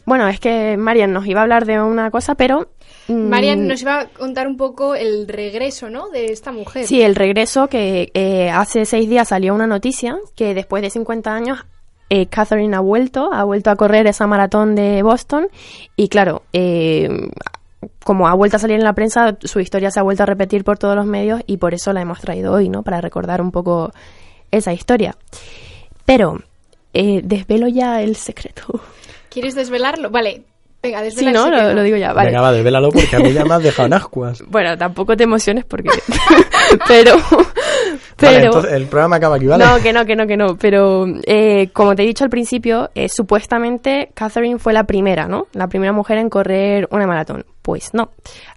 bueno, 0.05 0.30
es 0.30 0.39
que 0.39 0.78
Marian 0.78 1.11
nos 1.11 1.28
iba 1.28 1.41
a 1.41 1.43
hablar 1.43 1.65
de 1.65 1.82
una 1.82 2.09
cosa, 2.09 2.36
pero... 2.36 2.70
mm, 3.09 3.28
Marian 3.28 3.68
nos 3.68 3.82
iba 3.82 3.99
a 3.99 4.05
contar 4.07 4.47
un 4.47 4.55
poco 4.55 4.95
el 4.95 5.28
regreso, 5.28 5.89
¿no? 5.89 6.07
De 6.07 6.28
esta 6.28 6.53
mujer. 6.53 6.88
Sí, 6.88 7.01
el 7.01 7.15
regreso 7.15 7.68
que 7.68 8.11
eh, 8.13 8.49
hace 8.49 8.86
seis 8.86 9.09
días 9.09 9.28
salió 9.28 9.53
una 9.53 9.68
noticia 9.68 10.18
que 10.38 10.53
después 10.53 10.82
de 10.82 10.89
50 10.89 11.34
años 11.34 11.65
eh, 12.09 12.28
Catherine 12.28 12.74
ha 12.74 12.80
vuelto, 12.80 13.34
ha 13.34 13.43
vuelto 13.43 13.70
a 13.70 13.76
correr 13.76 14.07
esa 14.07 14.26
maratón 14.26 14.74
de 14.74 15.03
Boston 15.03 15.49
y 15.97 16.07
claro, 16.07 16.43
eh, 16.53 17.09
como 18.05 18.30
ha 18.30 18.34
vuelto 18.36 18.55
a 18.55 18.59
salir 18.59 18.78
en 18.78 18.86
la 18.86 18.93
prensa, 18.93 19.36
su 19.41 19.59
historia 19.59 19.91
se 19.91 19.99
ha 19.99 20.03
vuelto 20.03 20.24
a 20.24 20.28
repetir 20.28 20.63
por 20.63 20.78
todos 20.78 20.95
los 20.95 21.05
medios 21.05 21.41
y 21.45 21.57
por 21.57 21.74
eso 21.74 21.91
la 21.91 21.99
hemos 21.99 22.22
traído 22.22 22.53
hoy, 22.53 22.70
¿no? 22.70 22.84
Para 22.84 23.01
recordar 23.01 23.41
un 23.41 23.51
poco 23.51 23.91
esa 24.52 24.74
historia. 24.74 25.16
Pero, 26.06 26.41
eh, 26.93 27.22
desvelo 27.24 27.68
ya 27.68 28.02
el 28.02 28.16
secreto. 28.16 28.82
¿Quieres 29.30 29.56
desvelarlo? 29.56 30.10
Vale, 30.10 30.41
venga, 30.82 31.00
Sí, 31.00 31.06
desvela 31.06 31.30
el 31.30 31.36
¿no? 31.36 31.41
Lo, 31.50 31.58
secreto. 31.58 31.74
lo 31.74 31.84
digo 31.84 31.98
ya, 31.98 32.14
vale. 32.14 32.30
Venga, 32.30 32.41
va, 32.41 32.52
desvélalo 32.52 32.89
porque 32.91 33.16
a 33.16 33.20
mí 33.20 33.34
ya 33.34 33.45
me 33.45 33.54
has 33.54 33.64
dejado 33.64 33.88
en 33.88 33.93
ascuas. 33.93 34.43
Bueno, 34.48 34.78
tampoco 34.78 35.16
te 35.16 35.24
emociones 35.26 35.66
porque... 35.66 35.89
pero... 36.88 37.16
Vale, 38.20 38.38
pero... 38.38 38.45
entonces 38.45 38.72
el 38.72 38.88
programa 38.88 39.18
acaba 39.18 39.36
aquí, 39.36 39.45
¿vale? 39.45 39.64
No, 39.64 39.78
que 39.80 39.93
no, 39.93 40.06
que 40.06 40.16
no, 40.16 40.26
que 40.26 40.38
no. 40.38 40.58
Pero 40.58 41.06
eh, 41.26 41.70
como 41.72 41.95
te 41.95 42.04
he 42.04 42.08
dicho 42.08 42.24
al 42.24 42.32
principio, 42.32 42.89
eh, 42.95 43.10
supuestamente 43.10 44.10
Catherine 44.16 44.58
fue 44.58 44.74
la 44.74 44.86
primera, 44.86 45.28
¿no? 45.28 45.48
La 45.54 45.68
primera 45.68 45.93
mujer 45.93 46.18
en 46.18 46.30
correr 46.30 46.88
una 46.89 47.06
maratón. 47.06 47.45
Pues 47.62 47.93
no. 47.93 48.10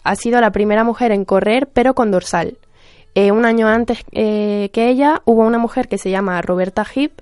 Ha 0.02 0.14
sido 0.14 0.40
la 0.40 0.50
primera 0.50 0.82
mujer 0.82 1.12
en 1.12 1.24
correr, 1.26 1.68
pero 1.72 1.94
con 1.94 2.10
dorsal. 2.10 2.56
Eh, 3.14 3.32
un 3.32 3.44
año 3.44 3.66
antes 3.66 4.04
eh, 4.12 4.70
que 4.72 4.88
ella 4.88 5.22
hubo 5.24 5.42
una 5.42 5.58
mujer 5.58 5.88
que 5.88 5.98
se 5.98 6.10
llama 6.10 6.40
Roberta 6.42 6.84
Heap, 6.84 7.12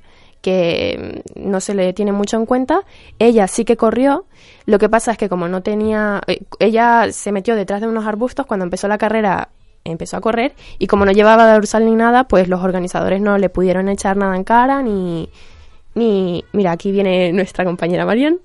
que 0.43 1.23
mm, 1.35 1.51
no 1.51 1.61
se 1.61 1.75
le 1.75 1.93
tiene 1.93 2.13
mucho 2.13 2.37
en 2.37 2.47
cuenta. 2.47 2.83
Ella 3.19 3.47
sí 3.49 3.65
que 3.65 3.77
corrió. 3.77 4.27
Lo 4.67 4.79
que 4.79 4.89
pasa 4.89 5.13
es 5.13 5.19
que 5.19 5.29
como 5.29 5.49
no 5.49 5.63
tenía... 5.63 6.21
eh, 6.27 6.43
ella 6.59 7.07
se 7.11 7.33
metió 7.33 7.57
detrás 7.57 7.81
de 7.81 7.89
unos 7.89 8.07
arbustos 8.07 8.47
cuando 8.47 8.65
empezó 8.65 8.89
la 8.89 8.99
carrera 8.99 9.49
empezó 9.85 10.19
a 10.19 10.21
correr 10.21 10.55
y 10.79 10.87
como 10.87 11.07
no 11.07 11.13
llevaba 11.13 11.51
dorsal 11.51 11.87
ni 11.87 11.95
nada, 11.95 12.25
pues 12.25 12.49
los 12.49 12.63
organizadores 12.63 13.23
no 13.23 13.39
le 13.39 13.49
pudieron 13.49 13.89
echar 13.89 14.17
nada 14.17 14.37
en 14.37 14.45
cara 14.45 14.83
ni... 14.83 15.31
ni 15.95 16.45
mira, 16.53 16.73
aquí 16.73 16.93
viene 16.93 17.33
nuestra 17.33 17.65
compañera 17.65 18.05
Marian. 18.05 18.39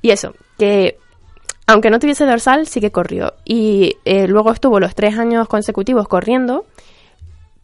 Y 0.00 0.10
eso, 0.10 0.34
que 0.58 0.98
aunque 1.66 1.90
no 1.90 1.98
tuviese 1.98 2.24
dorsal, 2.26 2.66
sí 2.66 2.80
que 2.80 2.90
corrió. 2.90 3.34
Y 3.44 3.96
eh, 4.04 4.26
luego 4.26 4.52
estuvo 4.52 4.80
los 4.80 4.94
tres 4.94 5.18
años 5.18 5.48
consecutivos 5.48 6.08
corriendo, 6.08 6.64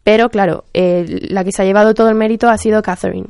pero 0.03 0.29
claro, 0.29 0.63
eh, 0.73 1.05
la 1.29 1.43
que 1.43 1.51
se 1.51 1.61
ha 1.61 1.65
llevado 1.65 1.93
todo 1.93 2.09
el 2.09 2.15
mérito 2.15 2.49
ha 2.49 2.57
sido 2.57 2.81
Catherine. 2.81 3.27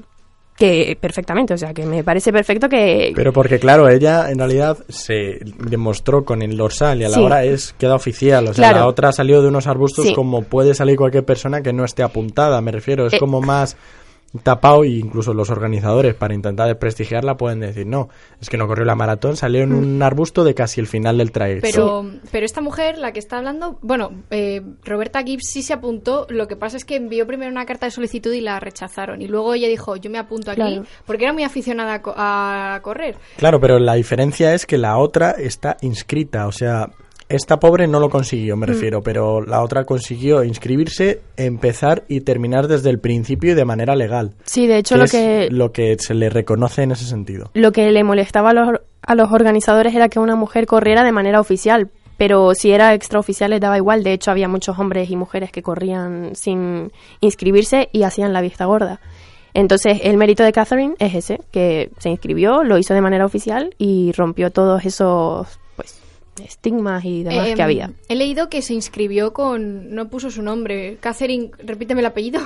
Que 0.56 0.98
perfectamente, 1.00 1.54
o 1.54 1.58
sea, 1.58 1.74
que 1.74 1.86
me 1.86 2.04
parece 2.04 2.34
perfecto 2.34 2.68
que... 2.68 3.14
Pero 3.16 3.32
porque, 3.32 3.60
claro, 3.60 3.88
ella 3.88 4.30
en 4.30 4.40
realidad 4.40 4.78
se 4.90 5.40
demostró 5.42 6.26
con 6.26 6.42
el 6.42 6.58
dorsal 6.58 7.00
y 7.00 7.06
a 7.06 7.10
la 7.10 7.16
Sí. 7.16 7.22
hora 7.24 7.44
es 7.46 7.74
queda 7.80 7.96
oficial. 7.96 8.46
O 8.50 8.54
sea, 8.54 8.66
Claro. 8.66 8.80
la 8.80 8.88
otra 8.88 9.14
salió 9.14 9.42
de 9.42 9.48
unos 9.48 9.68
arbustos 9.68 10.08
Sí. 10.08 10.14
como 10.14 10.42
puede 10.44 10.74
salir 10.74 10.98
cualquier 10.98 11.24
persona 11.24 11.62
que 11.62 11.72
no 11.72 11.86
esté 11.86 12.04
apuntada, 12.04 12.60
me 12.60 12.74
refiero. 12.74 13.08
Es 13.08 13.14
Eh. 13.14 13.20
como 13.20 13.40
más 13.40 13.78
tapado 14.44 14.86
y 14.86 15.00
incluso 15.00 15.34
los 15.34 15.50
organizadores 15.50 16.14
para 16.16 16.34
intentar 16.34 16.68
desprestigiarla 16.68 17.36
pueden 17.38 17.60
decir 17.60 17.88
no, 17.88 18.10
es 18.40 18.50
que 18.50 18.58
no 18.58 18.68
corrió 18.68 18.86
la 18.86 18.96
maratón, 18.96 19.36
salió 19.36 19.62
en 19.64 19.74
un 19.74 20.02
arbusto 20.04 20.44
de 20.44 20.54
casi 20.54 20.80
el 20.80 20.88
final 20.88 21.18
del 21.18 21.32
trayecto. 21.32 21.68
Pero, 21.70 22.06
pero 22.32 22.46
esta 22.46 22.62
mujer, 22.62 22.98
la 22.98 23.12
que 23.12 23.20
está 23.20 23.38
hablando, 23.38 23.80
bueno, 23.82 24.12
eh, 24.30 24.62
Roberta 24.84 25.24
Gibbs 25.24 25.50
sí 25.50 25.64
se 25.64 25.74
apuntó. 25.74 26.28
Lo 26.30 26.48
que 26.48 26.56
pasa 26.56 26.78
es 26.78 26.86
que 26.86 26.96
envió 26.96 27.26
primero 27.26 27.52
una 27.52 27.66
carta 27.66 27.88
de 27.88 27.92
solicitud 27.92 28.32
y 28.34 28.42
la 28.42 28.60
rechazaron. 28.60 29.22
Y 29.22 29.28
luego 29.28 29.54
ella 29.54 29.68
dijo, 29.68 29.96
yo 29.96 30.10
me 30.10 30.20
apunto 30.20 30.52
aquí, 30.52 30.62
Claro. 30.62 30.84
porque 31.06 31.24
era 31.24 31.34
muy 31.34 31.44
aficionada 31.44 31.96
a, 31.96 32.02
co- 32.02 32.14
a 32.16 32.80
correr. 32.84 33.16
Claro, 33.38 33.60
pero 33.60 33.80
la 33.80 33.96
diferencia 33.96 34.54
es 34.54 34.66
que 34.66 34.78
la 34.78 34.98
otra 34.98 35.32
está 35.32 35.78
inscrita, 35.82 36.46
o 36.48 36.52
sea, 36.52 36.90
esta 37.30 37.60
pobre 37.60 37.88
no 37.88 38.00
lo 38.00 38.10
consiguió, 38.10 38.58
me 38.58 38.66
Mm. 38.66 38.70
refiero, 38.70 39.02
pero 39.02 39.42
la 39.42 39.62
otra 39.64 39.86
consiguió 39.86 40.44
inscribirse, 40.44 41.22
empezar 41.38 42.04
y 42.08 42.22
terminar 42.22 42.68
desde 42.68 42.90
el 42.90 43.00
principio 43.00 43.52
y 43.52 43.56
de 43.56 43.66
manera 43.66 43.96
legal. 43.96 44.34
Sí, 44.44 44.68
de 44.68 44.78
hecho 44.80 44.98
lo 44.98 45.06
es 45.06 45.12
que... 45.12 45.48
lo 45.52 45.72
que 45.72 45.96
se 46.00 46.14
le 46.16 46.30
reconoce 46.30 46.82
en 46.84 46.92
ese 46.92 47.06
sentido. 47.06 47.52
Lo 47.54 47.72
que 47.72 47.92
le 47.92 48.04
molestaba 48.04 48.50
a 48.50 48.54
los, 48.54 48.82
a 49.02 49.16
los 49.16 49.32
organizadores 49.32 49.94
era 49.96 50.10
que 50.10 50.20
una 50.20 50.36
mujer 50.36 50.66
corriera 50.66 51.04
de 51.04 51.12
manera 51.12 51.40
oficial, 51.40 51.90
pero 52.18 52.54
si 52.54 52.72
era 52.72 52.94
extraoficial 52.94 53.52
les 53.52 53.62
daba 53.62 53.78
igual. 53.78 54.04
De 54.04 54.12
hecho, 54.14 54.32
había 54.32 54.48
muchos 54.50 54.78
hombres 54.80 55.10
y 55.10 55.16
mujeres 55.16 55.52
que 55.52 55.62
corrían 55.62 56.32
sin 56.36 56.92
inscribirse 57.22 57.90
y 57.94 58.04
hacían 58.04 58.34
la 58.34 58.42
vista 58.42 58.66
gorda. 58.66 59.00
Entonces, 59.54 60.00
el 60.04 60.18
mérito 60.18 60.44
de 60.44 60.52
Catherine 60.52 60.96
es 61.00 61.16
ese, 61.16 61.40
que 61.52 61.90
se 61.98 62.10
inscribió, 62.10 62.64
lo 62.64 62.78
hizo 62.78 62.94
de 62.94 63.02
manera 63.02 63.26
oficial 63.26 63.74
y 63.78 64.12
rompió 64.12 64.52
todos 64.52 64.86
esos 64.86 65.60
pues 65.76 66.00
estigmas 66.40 67.04
y 67.06 67.24
demás 67.24 67.48
Eh, 67.48 67.54
que 67.56 67.62
había. 67.62 67.92
He 68.08 68.16
leído 68.16 68.50
que 68.50 68.62
se 68.62 68.74
inscribió 68.74 69.34
con... 69.34 69.94
No 69.94 70.10
puso 70.10 70.30
su 70.32 70.42
nombre. 70.42 70.98
Catherine, 71.00 71.52
repíteme 71.60 72.02
el 72.02 72.08
apellido. 72.08 72.40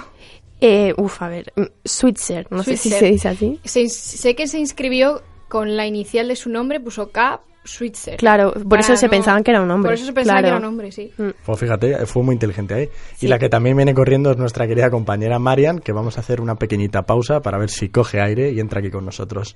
Eh, 0.61 0.93
uf, 0.97 1.21
a 1.21 1.27
ver, 1.27 1.51
mm, 1.55 1.63
Switzer, 1.83 2.47
no 2.49 2.63
sé 2.63 2.77
si 2.77 2.89
se 2.89 3.05
dice 3.05 3.27
así. 3.29 3.59
Se 3.65 3.89
sé 3.89 4.35
que 4.35 4.47
se 4.47 4.59
inscribió 4.59 5.21
con 5.49 5.75
la 5.75 5.85
inicial 5.85 6.27
de 6.29 6.35
su 6.35 6.49
nombre, 6.49 6.79
puso 6.79 7.11
K. 7.11 7.41
Switzer. 7.65 8.17
Claro, 8.17 8.51
por 8.53 8.67
Para 8.67 8.81
eso 8.81 8.97
se 8.97 9.05
no- 9.05 9.11
pensaban 9.11 9.41
que 9.43 9.51
era 9.51 9.61
un 9.61 9.71
hombre. 9.71 9.87
Por 9.89 9.93
eso 9.93 10.05
se 10.05 10.11
pensaba 10.13 10.39
claro. 10.39 10.45
que 10.45 10.49
era 10.49 10.57
un 10.57 10.65
hombre, 10.73 10.91
sí. 10.91 11.11
Mm. 11.17 11.29
Pues 11.45 11.59
fíjate, 11.59 12.05
fue 12.05 12.21
muy 12.23 12.33
inteligente 12.33 12.73
ahí. 12.73 12.89
Sí. 13.15 13.25
Y 13.25 13.29
la 13.29 13.39
que 13.39 13.47
también 13.47 13.77
viene 13.77 13.93
corriendo 13.93 14.31
es 14.31 14.37
nuestra 14.37 14.67
querida 14.67 14.89
compañera 14.89 15.39
Marian, 15.39 15.79
que 15.79 15.93
vamos 15.93 16.17
a 16.17 16.19
hacer 16.21 16.41
una 16.41 16.55
pequeñita 16.55 17.03
pausa 17.03 17.39
para 17.41 17.57
ver 17.57 17.69
si 17.69 17.87
coge 17.89 18.19
aire 18.21 18.51
y 18.51 18.59
entra 18.59 18.79
aquí 18.79 18.89
con 18.89 19.05
nosotros. 19.05 19.55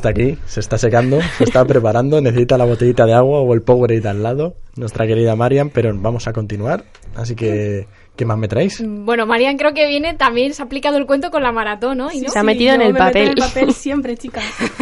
Está 0.00 0.08
aquí, 0.10 0.36
se 0.46 0.60
está 0.60 0.78
secando, 0.78 1.18
se 1.38 1.44
está 1.44 1.64
preparando, 1.64 2.20
necesita 2.20 2.56
la 2.58 2.64
botellita 2.64 3.04
de 3.06 3.12
agua 3.14 3.40
o 3.40 3.52
el 3.54 3.62
Powerade 3.62 4.08
al 4.08 4.22
lado, 4.22 4.54
nuestra 4.76 5.06
querida 5.06 5.36
Marian, 5.36 5.70
pero 5.70 5.92
vamos 5.94 6.26
a 6.26 6.32
continuar. 6.32 6.84
Así 7.14 7.34
que, 7.34 7.86
¿qué 8.16 8.24
más 8.24 8.38
me 8.38 8.48
traéis? 8.48 8.82
Bueno, 8.86 9.26
Marian 9.26 9.56
creo 9.58 9.74
que 9.74 9.86
viene 9.88 10.14
también, 10.14 10.54
se 10.54 10.62
ha 10.62 10.64
aplicado 10.64 10.96
el 10.96 11.06
cuento 11.06 11.30
con 11.30 11.42
la 11.42 11.52
maratón, 11.52 11.98
¿no? 11.98 12.10
Y 12.12 12.20
no- 12.22 12.30
Se 12.30 12.38
ha 12.38 12.42
metido 12.42 12.74
en 12.74 12.80
yo 12.80 12.86
el 12.86 12.92
me 12.94 12.98
meto 13.00 13.04
papel. 13.06 13.22
en 13.22 13.28
el 13.30 13.34
papel 13.36 13.72
siempre, 13.74 14.16
chica. 14.16 14.40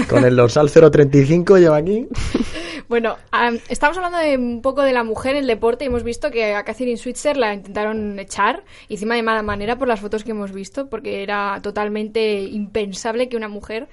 Con 0.08 0.24
el 0.24 0.36
dorsal 0.36 0.70
035 0.70 1.58
lleva 1.58 1.76
aquí. 1.78 2.06
Bueno, 2.88 3.18
am, 3.32 3.58
estamos 3.68 3.98
hablando 3.98 4.16
de 4.16 4.38
un 4.38 4.62
poco 4.62 4.80
de 4.80 4.94
la 4.94 5.04
mujer 5.04 5.32
en 5.32 5.42
el 5.42 5.46
deporte 5.46 5.84
y 5.84 5.88
hemos 5.88 6.04
visto 6.04 6.30
que 6.30 6.54
a 6.54 6.64
Catherine 6.64 6.96
Switzer 6.96 7.36
la 7.36 7.52
intentaron 7.52 8.18
echar, 8.18 8.64
encima 8.88 9.14
de 9.14 9.22
mala 9.22 9.42
manera 9.42 9.76
por 9.76 9.88
las 9.88 10.00
fotos 10.00 10.24
que 10.24 10.30
hemos 10.30 10.52
visto, 10.52 10.88
porque 10.88 11.22
era 11.22 11.60
totalmente 11.62 12.40
impensable 12.40 13.28
que 13.28 13.36
una 13.36 13.48
mujer 13.48 13.88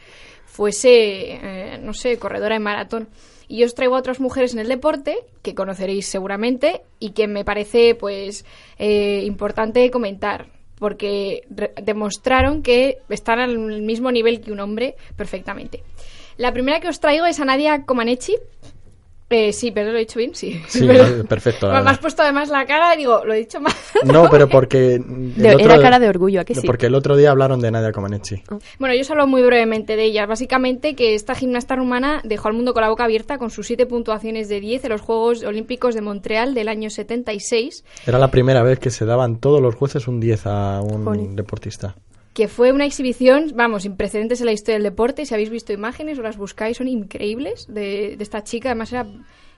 fuese, 0.45 1.33
eh, 1.33 1.79
no 1.83 1.93
sé, 1.93 2.17
corredora 2.17 2.55
en 2.55 2.63
maratón. 2.63 3.09
Y 3.49 3.65
os 3.65 3.75
traigo 3.75 3.97
a 3.97 3.99
otras 3.99 4.21
mujeres 4.21 4.53
en 4.53 4.59
el 4.59 4.69
deporte 4.69 5.17
que 5.41 5.55
conoceréis 5.55 6.07
seguramente 6.07 6.81
y 6.97 7.11
que 7.11 7.27
me 7.27 7.43
parece, 7.43 7.95
pues, 7.95 8.45
eh, 8.79 9.23
importante 9.25 9.91
comentar. 9.91 10.47
Porque 10.79 11.45
demostraron 11.81 12.63
que 12.63 12.99
están 13.09 13.39
al 13.39 13.57
mismo 13.81 14.11
nivel 14.11 14.41
que 14.41 14.51
un 14.51 14.59
hombre 14.61 14.95
perfectamente. 15.15 15.83
La 16.37 16.51
primera 16.51 16.81
que 16.81 16.89
os 16.89 16.99
traigo 16.99 17.25
es 17.25 17.39
a 17.39 17.45
Nadia 17.45 17.85
Comaneci. 17.85 18.35
Eh, 19.27 19.51
sí, 19.53 19.71
pero 19.71 19.91
lo 19.91 19.97
he 19.97 20.01
dicho 20.01 20.19
bien, 20.19 20.35
sí. 20.35 20.61
Sí, 20.67 20.85
Pero- 20.87 21.25
perfecto. 21.25 21.67
me 21.67 21.77
has 21.89 21.97
puesto 21.97 22.21
además 22.21 22.49
la 22.49 22.65
cara 22.65 22.93
y 22.93 22.99
digo, 22.99 23.25
lo 23.25 23.33
he 23.33 23.37
dicho 23.39 23.59
mal. 23.59 23.73
No, 24.03 24.27
pero 24.31 24.47
porque... 24.47 25.01
era 25.37 25.79
cara 25.79 25.97
de 25.99 26.07
orgullo, 26.07 26.41
¿a 26.41 26.45
que 26.45 26.53
sí? 26.53 26.65
Porque 26.65 26.85
el 26.85 26.95
otro 26.95 27.17
día 27.17 27.31
hablaron 27.31 27.59
de 27.59 27.71
Nadia 27.71 27.91
Comaneci. 27.91 28.43
Bueno, 28.77 28.93
yo 28.93 29.01
os 29.01 29.09
hablo 29.09 29.25
muy 29.25 29.41
brevemente 29.41 29.95
de 29.95 30.03
ella. 30.03 30.27
Básicamente 30.27 30.95
que 30.95 31.15
esta 31.15 31.33
gimnasta 31.33 31.75
rumana 31.75 32.21
dejó 32.23 32.49
al 32.49 32.53
mundo 32.53 32.73
con 32.73 32.81
la 32.81 32.89
boca 32.89 33.05
abierta 33.05 33.39
con 33.39 33.49
sus 33.49 33.65
siete 33.65 33.87
puntuaciones 33.87 34.47
de 34.47 34.59
10 34.59 34.85
en 34.85 34.89
los 34.91 35.01
Juegos 35.01 35.43
Olímpicos 35.43 35.95
de 35.95 36.01
Montreal 36.01 36.53
del 36.53 36.67
año 36.67 36.91
76, 36.91 37.83
Era 38.05 38.19
la 38.19 38.29
primera 38.29 38.61
vez 38.61 38.77
que 38.79 38.91
se 38.91 39.05
daban 39.05 39.39
todos 39.39 39.59
los 39.59 39.73
jueces 39.73 40.07
un 40.07 40.19
10 40.19 40.45
a 40.45 40.81
un 40.81 41.35
deportista. 41.35 41.95
Que 42.35 42.47
fue 42.47 42.71
una 42.71 42.85
exhibición, 42.85 43.53
vamos, 43.55 43.81
sin 43.83 43.95
precedentes 43.95 44.39
en 44.41 44.45
la 44.45 44.51
historia 44.51 44.75
del 44.75 44.83
deporte. 44.83 45.25
Si 45.25 45.33
habéis 45.33 45.49
visto 45.49 45.73
imágenes 45.73 46.19
o 46.19 46.21
las 46.21 46.37
buscáis, 46.37 46.77
son 46.77 46.87
increíbles 46.87 47.65
de, 47.67 48.15
de 48.17 48.23
esta 48.23 48.43
chica. 48.43 48.69
Además 48.69 48.91
era... 48.93 49.07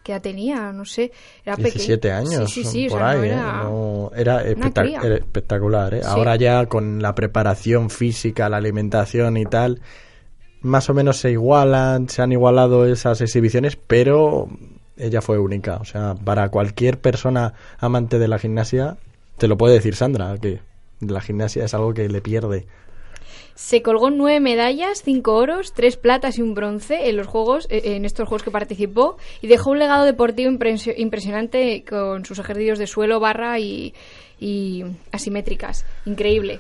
¿Qué 0.03 0.13
edad 0.13 0.21
tenía? 0.21 0.71
No 0.71 0.85
sé. 0.85 1.11
Era 1.43 1.57
pequeña. 1.57 1.73
17 1.73 2.11
años, 2.13 2.49
Sí, 2.53 2.63
sí, 2.63 2.69
sí. 2.71 2.87
o 2.87 2.91
por 2.91 3.01
no 3.01 3.07
ahí, 3.07 3.19
¿eh? 3.19 3.25
era- 3.33 3.63
No- 3.63 4.11
era, 4.15 4.45
espectac- 4.45 4.83
cría. 4.83 5.01
era 5.03 5.15
espectacular. 5.15 5.93
¿eh? 5.95 6.01
Ahora 6.05 6.35
ya 6.37 6.65
con 6.67 7.01
la 7.01 7.13
preparación 7.13 7.89
física, 7.89 8.47
la 8.47 8.55
alimentación 8.57 9.35
y 9.35 9.43
tal, 9.45 9.81
más 10.61 10.89
o 10.89 10.93
menos 10.93 11.17
se 11.17 11.31
igualan, 11.31 12.07
se 12.07 12.21
han 12.21 12.31
igualado 12.31 12.85
esas 12.85 13.19
exhibiciones, 13.19 13.75
pero 13.75 14.47
ella 14.95 15.21
fue 15.21 15.39
única. 15.39 15.75
O 15.77 15.83
sea, 15.85 16.15
para 16.23 16.47
cualquier 16.49 16.99
persona 17.01 17.53
amante 17.79 18.17
de 18.17 18.27
la 18.29 18.39
gimnasia, 18.39 18.95
te 19.37 19.49
lo 19.49 19.57
puede 19.57 19.73
decir 19.73 19.95
Sandra, 19.95 20.37
que 20.37 20.59
la 21.01 21.21
gimnasia 21.21 21.65
es 21.65 21.73
algo 21.73 21.93
que 21.93 22.07
le 22.09 22.21
pierde. 22.21 22.65
Se 23.55 23.81
colgó 23.81 24.11
nueve 24.11 24.39
medallas, 24.39 25.01
cinco 25.03 25.33
oros, 25.33 25.73
tres 25.73 25.97
platas 25.97 26.37
y 26.37 26.43
un 26.43 26.53
bronce 26.53 27.09
en 27.09 27.17
los 27.17 27.25
juegos, 27.25 27.65
eh, 27.71 27.95
en 27.95 28.05
estos 28.05 28.27
juegos 28.27 28.43
que 28.43 28.51
participó 28.51 29.17
y 29.41 29.47
dejó 29.47 29.71
un 29.71 29.79
legado 29.79 30.05
deportivo 30.05 30.51
impresio- 30.51 30.93
impresionante 30.95 31.83
con 31.89 32.23
sus 32.23 32.37
ejercicios 32.37 32.77
de 32.77 32.85
suelo, 32.85 33.19
barra 33.19 33.57
y, 33.59 33.95
y 34.39 34.83
asimétricas. 35.11 35.85
Increíble. 36.05 36.59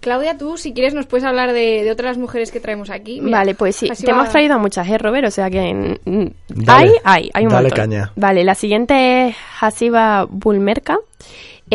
Claudia, 0.00 0.36
tú, 0.36 0.56
si 0.58 0.72
quieres, 0.74 0.94
nos 0.94 1.06
puedes 1.06 1.24
hablar 1.24 1.52
de, 1.52 1.84
de 1.84 1.90
otras 1.92 2.18
mujeres 2.18 2.50
que 2.50 2.58
traemos 2.58 2.90
aquí. 2.90 3.20
Mira, 3.20 3.38
Vale, 3.38 3.54
pues 3.54 3.76
sí, 3.76 3.88
te 3.88 4.06
va- 4.12 4.18
hemos 4.18 4.30
traído 4.30 4.54
a 4.54 4.58
muchas, 4.58 4.88
¿eh, 4.88 4.98
Robert? 4.98 5.28
O 5.28 5.30
sea 5.30 5.48
que 5.48 5.96
mm, 6.04 6.26
Dale, 6.48 6.90
hay, 7.04 7.22
hay, 7.24 7.30
hay 7.32 7.44
un 7.46 7.50
dale 7.52 7.68
montón. 7.68 7.76
caña. 7.84 8.12
Vale, 8.16 8.42
la 8.42 8.56
siguiente 8.56 9.28
es 9.28 9.36
Hasiba 9.60 10.26
Bulmerka. 10.28 10.98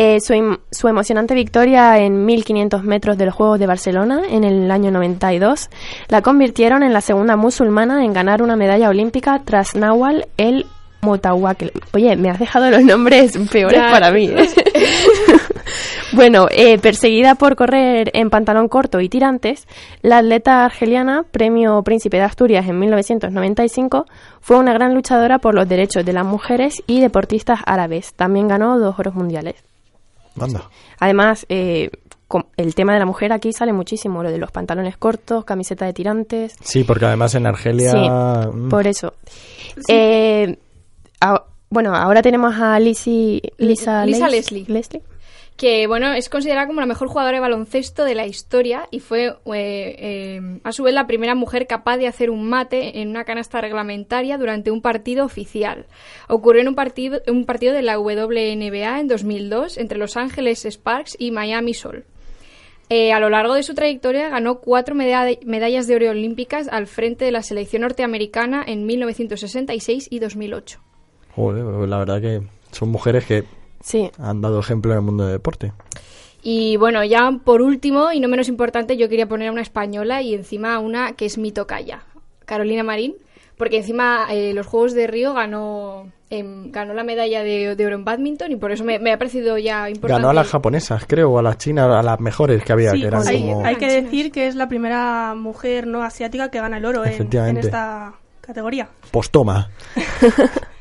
Eh, 0.00 0.20
su, 0.20 0.32
em- 0.32 0.58
su 0.70 0.86
emocionante 0.86 1.34
victoria 1.34 1.98
en 1.98 2.24
1500 2.24 2.84
metros 2.84 3.18
de 3.18 3.26
los 3.26 3.34
Juegos 3.34 3.58
de 3.58 3.66
Barcelona 3.66 4.22
en 4.30 4.44
el 4.44 4.70
año 4.70 4.92
92 4.92 5.70
la 6.06 6.22
convirtieron 6.22 6.84
en 6.84 6.92
la 6.92 7.00
segunda 7.00 7.34
musulmana 7.34 8.04
en 8.04 8.12
ganar 8.12 8.40
una 8.40 8.54
medalla 8.54 8.90
olímpica 8.90 9.42
tras 9.44 9.74
Nawal 9.74 10.28
el 10.36 10.66
Motawakil. 11.00 11.72
Oye, 11.94 12.14
me 12.14 12.30
has 12.30 12.38
dejado 12.38 12.70
los 12.70 12.84
nombres 12.84 13.36
peores 13.50 13.76
Ya, 13.76 13.90
para 13.90 14.12
mí. 14.12 14.26
¿eh? 14.26 14.48
Bueno, 16.12 16.46
eh, 16.50 16.78
perseguida 16.78 17.34
por 17.34 17.54
correr 17.56 18.10
en 18.14 18.30
pantalón 18.30 18.68
corto 18.68 19.00
y 19.00 19.08
tirantes, 19.08 19.66
la 20.00 20.18
atleta 20.18 20.64
argeliana, 20.64 21.24
premio 21.30 21.82
Príncipe 21.82 22.16
de 22.16 22.22
Asturias 22.22 22.66
en 22.66 22.78
1995, 22.78 24.06
fue 24.40 24.56
una 24.58 24.72
gran 24.72 24.94
luchadora 24.94 25.38
por 25.38 25.54
los 25.54 25.68
derechos 25.68 26.06
de 26.06 26.12
las 26.14 26.24
mujeres 26.24 26.82
y 26.86 27.00
deportistas 27.00 27.60
árabes. 27.66 28.14
También 28.14 28.48
ganó 28.48 28.78
dos 28.78 28.98
oros 28.98 29.14
mundiales. 29.14 29.67
Anda. 30.46 30.62
Además, 30.98 31.46
eh, 31.48 31.90
el 32.56 32.74
tema 32.74 32.92
de 32.92 32.98
la 32.98 33.06
mujer 33.06 33.32
aquí 33.32 33.52
sale 33.52 33.72
muchísimo, 33.72 34.22
lo 34.22 34.30
de 34.30 34.38
los 34.38 34.50
pantalones 34.50 34.96
cortos, 34.98 35.44
camiseta 35.44 35.86
de 35.86 35.92
tirantes. 35.94 36.54
Sí, 36.62 36.84
porque 36.84 37.06
además 37.06 37.34
en 37.34 37.46
Argelia... 37.46 37.90
Sí, 37.92 37.98
mm, 38.10 38.68
por 38.68 38.86
eso. 38.86 39.14
Eh, 39.88 40.58
a- 41.20 41.44
bueno, 41.70 41.94
ahora 41.94 42.22
tenemos 42.22 42.54
a 42.56 42.78
Lizzie, 42.80 43.40
Lisa, 43.58 44.04
Lisa 44.06 44.28
Leis- 44.28 44.50
Leslie. 44.68 45.02
Que 45.58 45.86
bueno 45.88 46.12
es 46.14 46.28
considerada 46.28 46.66
como 46.68 46.78
la 46.80 46.86
mejor 46.86 47.08
jugadora 47.08 47.36
de 47.36 47.40
baloncesto 47.40 48.04
de 48.04 48.14
la 48.14 48.26
historia 48.26 48.86
y 48.92 49.00
fue 49.00 49.26
eh, 49.26 49.32
eh, 49.54 50.40
a 50.62 50.70
su 50.72 50.84
vez 50.84 50.94
la 50.94 51.06
primera 51.08 51.34
mujer 51.34 51.66
capaz 51.66 51.96
de 51.98 52.06
hacer 52.06 52.30
un 52.30 52.48
mate 52.48 53.00
en 53.02 53.08
una 53.08 53.24
canasta 53.24 53.60
reglamentaria 53.60 54.38
durante 54.38 54.70
un 54.70 54.80
partido 54.80 55.24
oficial. 55.24 55.86
Ocurrió 56.28 56.62
en 56.62 56.68
un 56.68 56.74
partido, 56.76 57.20
un 57.26 57.44
partido 57.44 57.74
de 57.74 57.82
la 57.82 57.98
WNBA 57.98 59.00
en 59.00 59.08
2002 59.08 59.78
entre 59.78 59.98
Los 59.98 60.16
Ángeles 60.16 60.64
Sparks 60.64 61.16
y 61.18 61.32
Miami 61.32 61.74
Sol. 61.74 62.04
Eh, 62.88 63.12
a 63.12 63.18
lo 63.20 63.28
largo 63.28 63.52
de 63.54 63.64
su 63.64 63.74
trayectoria 63.74 64.28
ganó 64.30 64.60
cuatro 64.60 64.94
meda- 64.94 65.26
medallas 65.44 65.86
de 65.88 65.96
oro 65.96 66.08
olímpicas 66.10 66.68
al 66.68 66.86
frente 66.86 67.24
de 67.24 67.32
la 67.32 67.42
selección 67.42 67.82
norteamericana 67.82 68.64
en 68.66 68.86
1966 68.86 70.06
y 70.10 70.20
2008. 70.20 70.80
joder, 71.34 71.64
la 71.88 71.98
verdad 71.98 72.20
que 72.20 72.42
son 72.70 72.88
mujeres 72.90 73.26
que 73.26 73.44
Sí. 73.80 74.10
han 74.18 74.40
dado 74.40 74.60
ejemplo 74.60 74.92
en 74.92 74.98
el 74.98 75.04
mundo 75.04 75.24
del 75.24 75.32
deporte. 75.34 75.72
Y 76.42 76.76
bueno, 76.76 77.04
ya 77.04 77.30
por 77.44 77.62
último, 77.62 78.12
y 78.12 78.20
no 78.20 78.28
menos 78.28 78.48
importante, 78.48 78.96
yo 78.96 79.08
quería 79.08 79.26
poner 79.26 79.48
a 79.48 79.52
una 79.52 79.62
española 79.62 80.22
y 80.22 80.34
encima 80.34 80.74
a 80.74 80.78
una 80.78 81.12
que 81.12 81.26
es 81.26 81.36
mi 81.36 81.52
tocaya, 81.52 82.04
Carolina 82.44 82.84
Marín, 82.84 83.16
porque 83.56 83.78
encima 83.78 84.26
eh, 84.30 84.54
los 84.54 84.66
Juegos 84.66 84.94
de 84.94 85.08
Río 85.08 85.34
ganó, 85.34 86.06
em, 86.30 86.70
ganó 86.70 86.94
la 86.94 87.02
medalla 87.02 87.42
de, 87.42 87.74
de 87.74 87.86
oro 87.86 87.96
en 87.96 88.04
badminton 88.04 88.52
y 88.52 88.56
por 88.56 88.70
eso 88.70 88.84
me, 88.84 89.00
me 89.00 89.12
ha 89.12 89.18
parecido 89.18 89.58
ya 89.58 89.90
importante. 89.90 90.22
Ganó 90.22 90.30
a 90.30 90.34
las 90.34 90.48
japonesas, 90.48 91.04
creo, 91.06 91.32
o 91.32 91.38
a 91.38 91.42
las 91.42 91.58
chinas, 91.58 91.86
a 91.90 92.02
las 92.02 92.20
mejores 92.20 92.62
que 92.62 92.72
había, 92.72 92.92
Sí, 92.92 93.00
que 93.00 93.06
eran 93.08 93.26
hay, 93.26 93.40
como... 93.40 93.64
hay 93.64 93.76
que 93.76 93.90
decir 94.02 94.30
que 94.30 94.46
es 94.46 94.54
la 94.54 94.68
primera 94.68 95.34
mujer 95.34 95.88
no 95.88 96.02
asiática 96.02 96.50
que 96.50 96.60
gana 96.60 96.78
el 96.78 96.84
oro 96.84 97.04
en, 97.04 97.28
en 97.36 97.56
esta 97.56 98.14
categoría. 98.40 98.88
Postoma. 99.10 99.70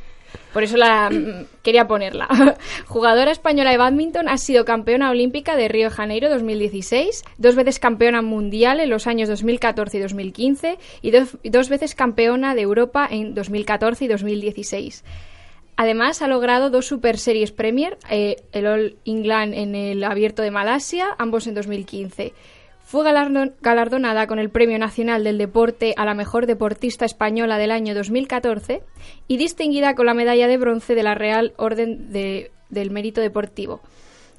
Por 0.54 0.64
eso 0.64 0.78
la 0.78 1.10
mm, 1.10 1.62
quería 1.64 1.88
ponerla. 1.88 2.28
Jugadora 2.88 3.32
española 3.32 3.72
de 3.72 3.78
badminton, 3.78 4.28
ha 4.30 4.38
sido 4.38 4.66
campeona 4.66 5.10
olímpica 5.10 5.56
de 5.56 5.68
Río 5.68 5.90
de 5.90 5.96
Janeiro 5.96 6.30
2016, 6.30 7.24
dos 7.38 7.56
veces 7.56 7.80
campeona 7.80 8.22
mundial 8.22 8.80
en 8.80 8.90
los 8.90 9.08
años 9.08 9.30
2014 9.30 9.98
y 9.98 10.02
2015 10.02 10.78
y 11.02 11.12
dos, 11.12 11.38
dos 11.44 11.70
veces 11.70 11.96
campeona 11.96 12.56
de 12.56 12.62
Europa 12.62 13.08
en 13.10 13.34
2014 13.34 14.06
y 14.06 14.08
2016. 14.08 15.04
Además, 15.80 16.24
ha 16.24 16.28
logrado 16.28 16.72
dos 16.72 16.88
Super 16.88 17.20
Series 17.20 17.52
Premier, 17.52 18.00
eh, 18.10 18.38
el 18.52 18.66
All 18.66 18.96
England 19.06 19.54
en 19.54 19.76
el 19.76 20.04
Abierto 20.04 20.42
de 20.42 20.50
Malasia, 20.50 21.10
ambos 21.20 21.46
en 21.46 21.54
2015. 21.54 22.34
Fue 22.90 23.04
galardon- 23.04 23.52
galardonada 23.62 24.28
con 24.28 24.40
el 24.40 24.50
Premio 24.50 24.80
Nacional 24.80 25.26
del 25.26 25.38
Deporte 25.38 25.94
a 25.98 26.06
la 26.06 26.14
Mejor 26.14 26.46
Deportista 26.46 27.04
Española 27.04 27.58
del 27.58 27.72
año 27.72 27.94
2014 27.94 28.82
y 29.28 29.36
distinguida 29.36 29.94
con 29.94 30.06
la 30.06 30.14
medalla 30.14 30.48
de 30.48 30.56
bronce 30.58 30.96
de 30.96 31.04
la 31.04 31.14
Real 31.14 31.52
Orden 31.58 32.14
de- 32.14 32.50
del 32.70 32.90
Mérito 32.92 33.20
Deportivo. 33.20 33.82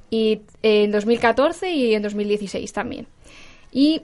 Y 0.09 0.41
eh, 0.63 0.85
en 0.85 0.91
2014 0.91 1.69
y 1.69 1.93
en 1.93 2.01
2016 2.01 2.73
también. 2.73 3.05
Y 3.71 4.01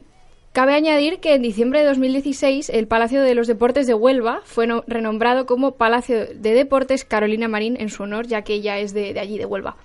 cabe 0.54 0.76
añadir 0.76 1.18
que 1.22 1.34
en 1.34 1.42
diciembre 1.42 1.80
de 1.80 1.88
2016 1.88 2.70
el 2.70 2.86
Palacio 2.88 3.24
de 3.24 3.34
los 3.34 3.48
Deportes 3.48 3.88
de 3.88 3.96
Huelva 3.96 4.42
fue 4.46 4.68
no- 4.68 4.84
renombrado 4.86 5.48
como 5.48 5.72
Palacio 5.72 6.28
de 6.28 6.54
Deportes 6.54 7.04
Carolina 7.04 7.48
Marín 7.48 7.78
en 7.80 7.90
su 7.90 8.04
honor, 8.04 8.28
ya 8.28 8.44
que 8.44 8.54
ella 8.54 8.78
es 8.78 8.94
de 8.94 9.20
allí, 9.20 9.40
de 9.40 9.48
Huelva. 9.48 9.76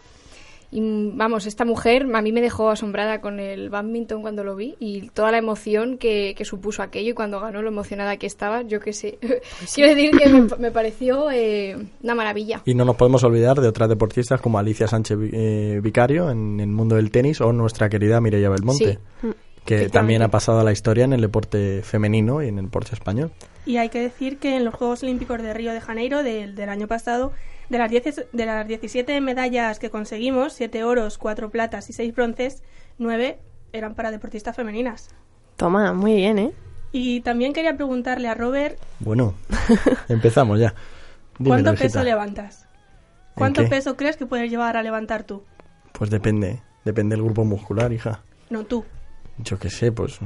Y 0.73 0.81
vamos, 1.15 1.47
esta 1.47 1.65
mujer 1.65 2.07
a 2.15 2.23
mí 2.23 2.31
me 2.31 2.41
dejó 2.41 2.71
asombrada 2.71 3.21
con 3.21 3.41
el 3.41 3.71
badminton 3.71 4.23
cuando 4.23 4.45
lo 4.45 4.55
vi 4.55 4.77
y 4.79 5.09
toda 5.11 5.33
la 5.33 5.39
emoción 5.39 5.99
que, 5.99 6.35
que 6.37 6.45
supuso 6.45 6.83
aquello 6.83 7.11
y 7.11 7.15
cuando 7.15 7.41
ganó 7.41 7.61
lo 7.61 7.69
emocionada 7.69 8.17
que 8.19 8.27
estaba, 8.27 8.63
yo 8.63 8.79
qué 8.79 8.93
sé. 8.93 9.19
Quiero 9.75 9.95
decir 9.95 10.13
que 10.17 10.29
me, 10.29 10.49
me 10.59 10.71
pareció 10.71 11.31
eh, 11.31 11.77
una 12.03 12.15
maravilla. 12.15 12.63
Y 12.65 12.75
no 12.75 12.85
nos 12.85 12.97
podemos 12.97 13.25
olvidar 13.25 13.61
de 13.61 13.67
otras 13.67 13.89
deportistas 13.89 14.41
como 14.41 14.59
Alicia 14.59 14.87
Sánchez 14.87 15.19
eh, 15.33 15.81
Vicario 15.83 16.31
en 16.31 16.61
el 16.61 16.69
mundo 16.69 16.97
del 16.97 17.11
tenis 17.11 17.41
o 17.41 17.53
nuestra 17.53 17.89
querida 17.89 18.21
Mireia 18.21 18.49
Belmonte, 18.49 18.99
Sí. 19.21 19.29
Que 19.65 19.89
también 19.89 20.23
ha 20.23 20.29
pasado 20.29 20.61
a 20.61 20.65
la 20.65 20.73
historia 20.73 21.05
en 21.05 21.13
el 21.13 21.21
deporte 21.21 21.83
femenino 21.83 22.43
y 22.43 22.49
en 22.49 22.59
el 22.59 22.65
deporte 22.65 22.95
español. 22.95 23.31
Y 23.67 23.77
hay 23.77 23.89
que 23.91 24.01
decir 24.01 24.39
que 24.39 24.57
en 24.57 24.65
los 24.65 24.75
Juegos 24.75 25.03
Olímpicos 25.03 25.41
de 25.43 25.53
Río 25.53 25.73
de 25.73 25.81
Janeiro 25.81 26.23
del, 26.23 26.55
del 26.57 26.69
año 26.71 26.89
pasado, 26.89 27.33
de 27.71 27.79
las, 27.79 27.91
10 27.91 28.27
de 28.33 28.47
las 28.47 28.67
17 28.69 29.21
medallas 29.21 29.79
que 29.79 29.91
conseguimos, 29.91 30.53
7 30.53 30.85
oros, 30.85 31.17
4 31.19 31.51
platas 31.51 31.89
y 31.89 31.93
6 31.93 32.15
bronces, 32.15 32.63
9 32.99 33.39
eran 33.73 33.95
para 33.95 34.11
deportistas 34.11 34.57
femeninas. 34.57 35.15
Toma, 35.57 35.93
muy 35.93 36.15
bien, 36.17 36.39
¿eh? 36.39 36.53
Y 36.93 37.21
también 37.21 37.53
quería 37.53 37.77
preguntarle 37.77 38.29
a 38.29 38.35
Robert, 38.35 38.79
Bueno, 38.99 39.35
empezamos 40.09 40.59
ya. 40.59 40.75
Dime, 41.39 41.51
¿cuánto 41.51 41.71
Rosita. 41.71 41.87
peso 41.87 42.03
levantas? 42.03 42.67
¿Cuánto 43.35 43.67
peso 43.69 43.97
crees 43.97 44.17
que 44.17 44.27
puedes 44.27 44.51
llevar 44.51 44.77
a 44.77 44.83
levantar 44.83 45.23
tú? 45.23 45.45
Pues 45.93 46.11
depende, 46.11 46.61
depende 46.85 47.15
del 47.15 47.25
grupo 47.25 47.45
muscular, 47.45 47.93
hija. 47.93 48.23
No 48.51 48.65
tú. 48.65 48.85
Yo 49.39 49.59
qué 49.59 49.71
sé, 49.71 49.93
pues 49.93 50.19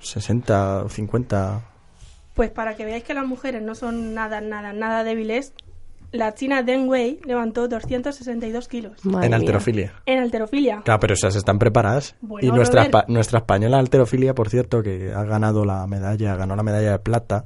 60 0.00 0.84
o 0.84 0.88
50. 0.88 1.62
Pues 2.34 2.50
para 2.50 2.76
que 2.76 2.84
veáis 2.84 3.04
que 3.04 3.14
las 3.14 3.26
mujeres 3.26 3.62
no 3.62 3.74
son 3.74 4.14
nada, 4.14 4.40
nada, 4.40 4.72
nada 4.72 5.02
débiles, 5.04 5.54
la 6.12 6.34
china 6.34 6.62
Deng 6.62 6.88
Wei 6.88 7.18
levantó 7.24 7.66
262 7.68 8.68
kilos. 8.68 8.92
en 9.22 9.34
alterofilia. 9.34 9.92
En 10.06 10.18
alterofilia. 10.20 10.82
Claro, 10.84 11.00
pero 11.00 11.14
esas 11.14 11.34
están 11.36 11.58
preparadas. 11.58 12.14
Bueno, 12.20 12.46
y 12.46 12.50
nuestra, 12.52 12.88
nuestra 13.08 13.38
española 13.40 13.78
alterofilia, 13.78 14.34
por 14.34 14.48
cierto, 14.50 14.82
que 14.82 15.12
ha 15.14 15.24
ganado 15.24 15.64
la 15.64 15.86
medalla, 15.86 16.36
ganó 16.36 16.54
la 16.54 16.62
medalla 16.62 16.92
de 16.92 16.98
plata 16.98 17.44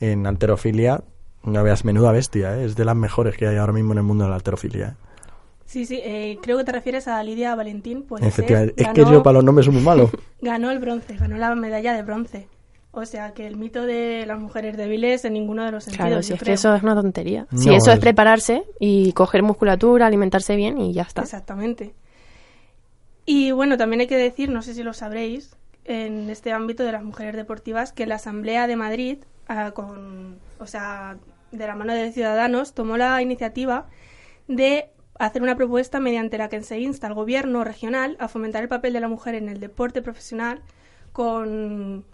en 0.00 0.26
alterofilia. 0.26 1.02
No 1.44 1.62
veas, 1.62 1.84
menuda 1.84 2.12
bestia, 2.12 2.56
¿eh? 2.58 2.64
es 2.66 2.76
de 2.76 2.84
las 2.84 2.94
mejores 2.96 3.36
que 3.36 3.46
hay 3.48 3.56
ahora 3.56 3.72
mismo 3.72 3.92
en 3.92 3.98
el 3.98 4.04
mundo 4.04 4.24
de 4.24 4.30
la 4.30 4.36
alterofilia. 4.36 4.86
¿eh? 4.88 4.94
Sí, 5.64 5.86
sí, 5.86 6.00
eh, 6.04 6.38
creo 6.42 6.58
que 6.58 6.64
te 6.64 6.72
refieres 6.72 7.08
a 7.08 7.22
Lidia 7.22 7.54
Valentín. 7.54 8.04
Efectivamente. 8.20 8.74
Es 8.76 8.86
Ganó- 8.88 8.94
que 8.94 9.10
yo 9.10 9.22
para 9.22 9.34
los 9.34 9.44
nombres 9.44 9.64
soy 9.64 9.74
muy 9.74 9.82
malo. 9.82 10.10
Ganó 10.42 10.70
el 10.70 10.78
bronce, 10.80 11.16
ganó 11.16 11.36
la 11.38 11.54
medalla 11.54 11.94
de 11.94 12.02
bronce. 12.02 12.46
O 12.94 13.06
sea 13.06 13.32
que 13.32 13.46
el 13.46 13.56
mito 13.56 13.86
de 13.86 14.24
las 14.26 14.38
mujeres 14.38 14.76
débiles 14.76 15.24
en 15.24 15.32
ninguno 15.32 15.64
de 15.64 15.72
los 15.72 15.84
sentidos. 15.84 16.06
Claro, 16.08 16.22
si 16.22 16.34
es 16.34 16.42
que 16.42 16.52
eso 16.52 16.74
es 16.74 16.82
una 16.82 16.94
tontería. 16.94 17.46
Si 17.56 17.68
No, 17.70 17.74
eso 17.76 17.90
es 17.90 17.94
es- 17.96 18.00
prepararse 18.00 18.64
y 18.78 19.12
coger 19.12 19.42
musculatura, 19.42 20.06
alimentarse 20.06 20.56
bien 20.56 20.78
y 20.78 20.92
ya 20.92 21.02
está. 21.02 21.22
Exactamente. 21.22 21.94
Y 23.24 23.50
bueno, 23.52 23.76
también 23.78 24.00
hay 24.00 24.06
que 24.08 24.16
decir, 24.16 24.50
no 24.50 24.62
sé 24.62 24.74
si 24.74 24.82
lo 24.82 24.92
sabréis, 24.92 25.56
en 25.84 26.28
este 26.30 26.52
ámbito 26.52 26.82
de 26.84 26.92
las 26.92 27.02
mujeres 27.02 27.34
deportivas, 27.34 27.92
que 27.92 28.06
la 28.06 28.16
Asamblea 28.16 28.66
de 28.66 28.76
Madrid, 28.76 29.18
ah, 29.48 29.70
con, 29.72 30.36
o 30.58 30.66
sea, 30.66 31.16
de 31.50 31.66
la 31.66 31.74
mano 31.74 31.94
de 31.94 32.12
Ciudadanos, 32.12 32.74
tomó 32.74 32.96
la 32.96 33.20
iniciativa 33.22 33.86
de 34.48 34.90
hacer 35.18 35.42
una 35.42 35.56
propuesta 35.56 35.98
mediante 36.00 36.36
la 36.38 36.48
que 36.48 36.62
se 36.62 36.78
insta 36.80 37.06
al 37.06 37.14
gobierno 37.14 37.64
regional 37.64 38.16
a 38.20 38.28
fomentar 38.28 38.62
el 38.62 38.68
papel 38.68 38.92
de 38.92 39.00
la 39.00 39.08
mujer 39.08 39.34
en 39.34 39.48
el 39.48 39.60
deporte 39.60 40.02
profesional 40.02 40.60
con, 41.12 42.04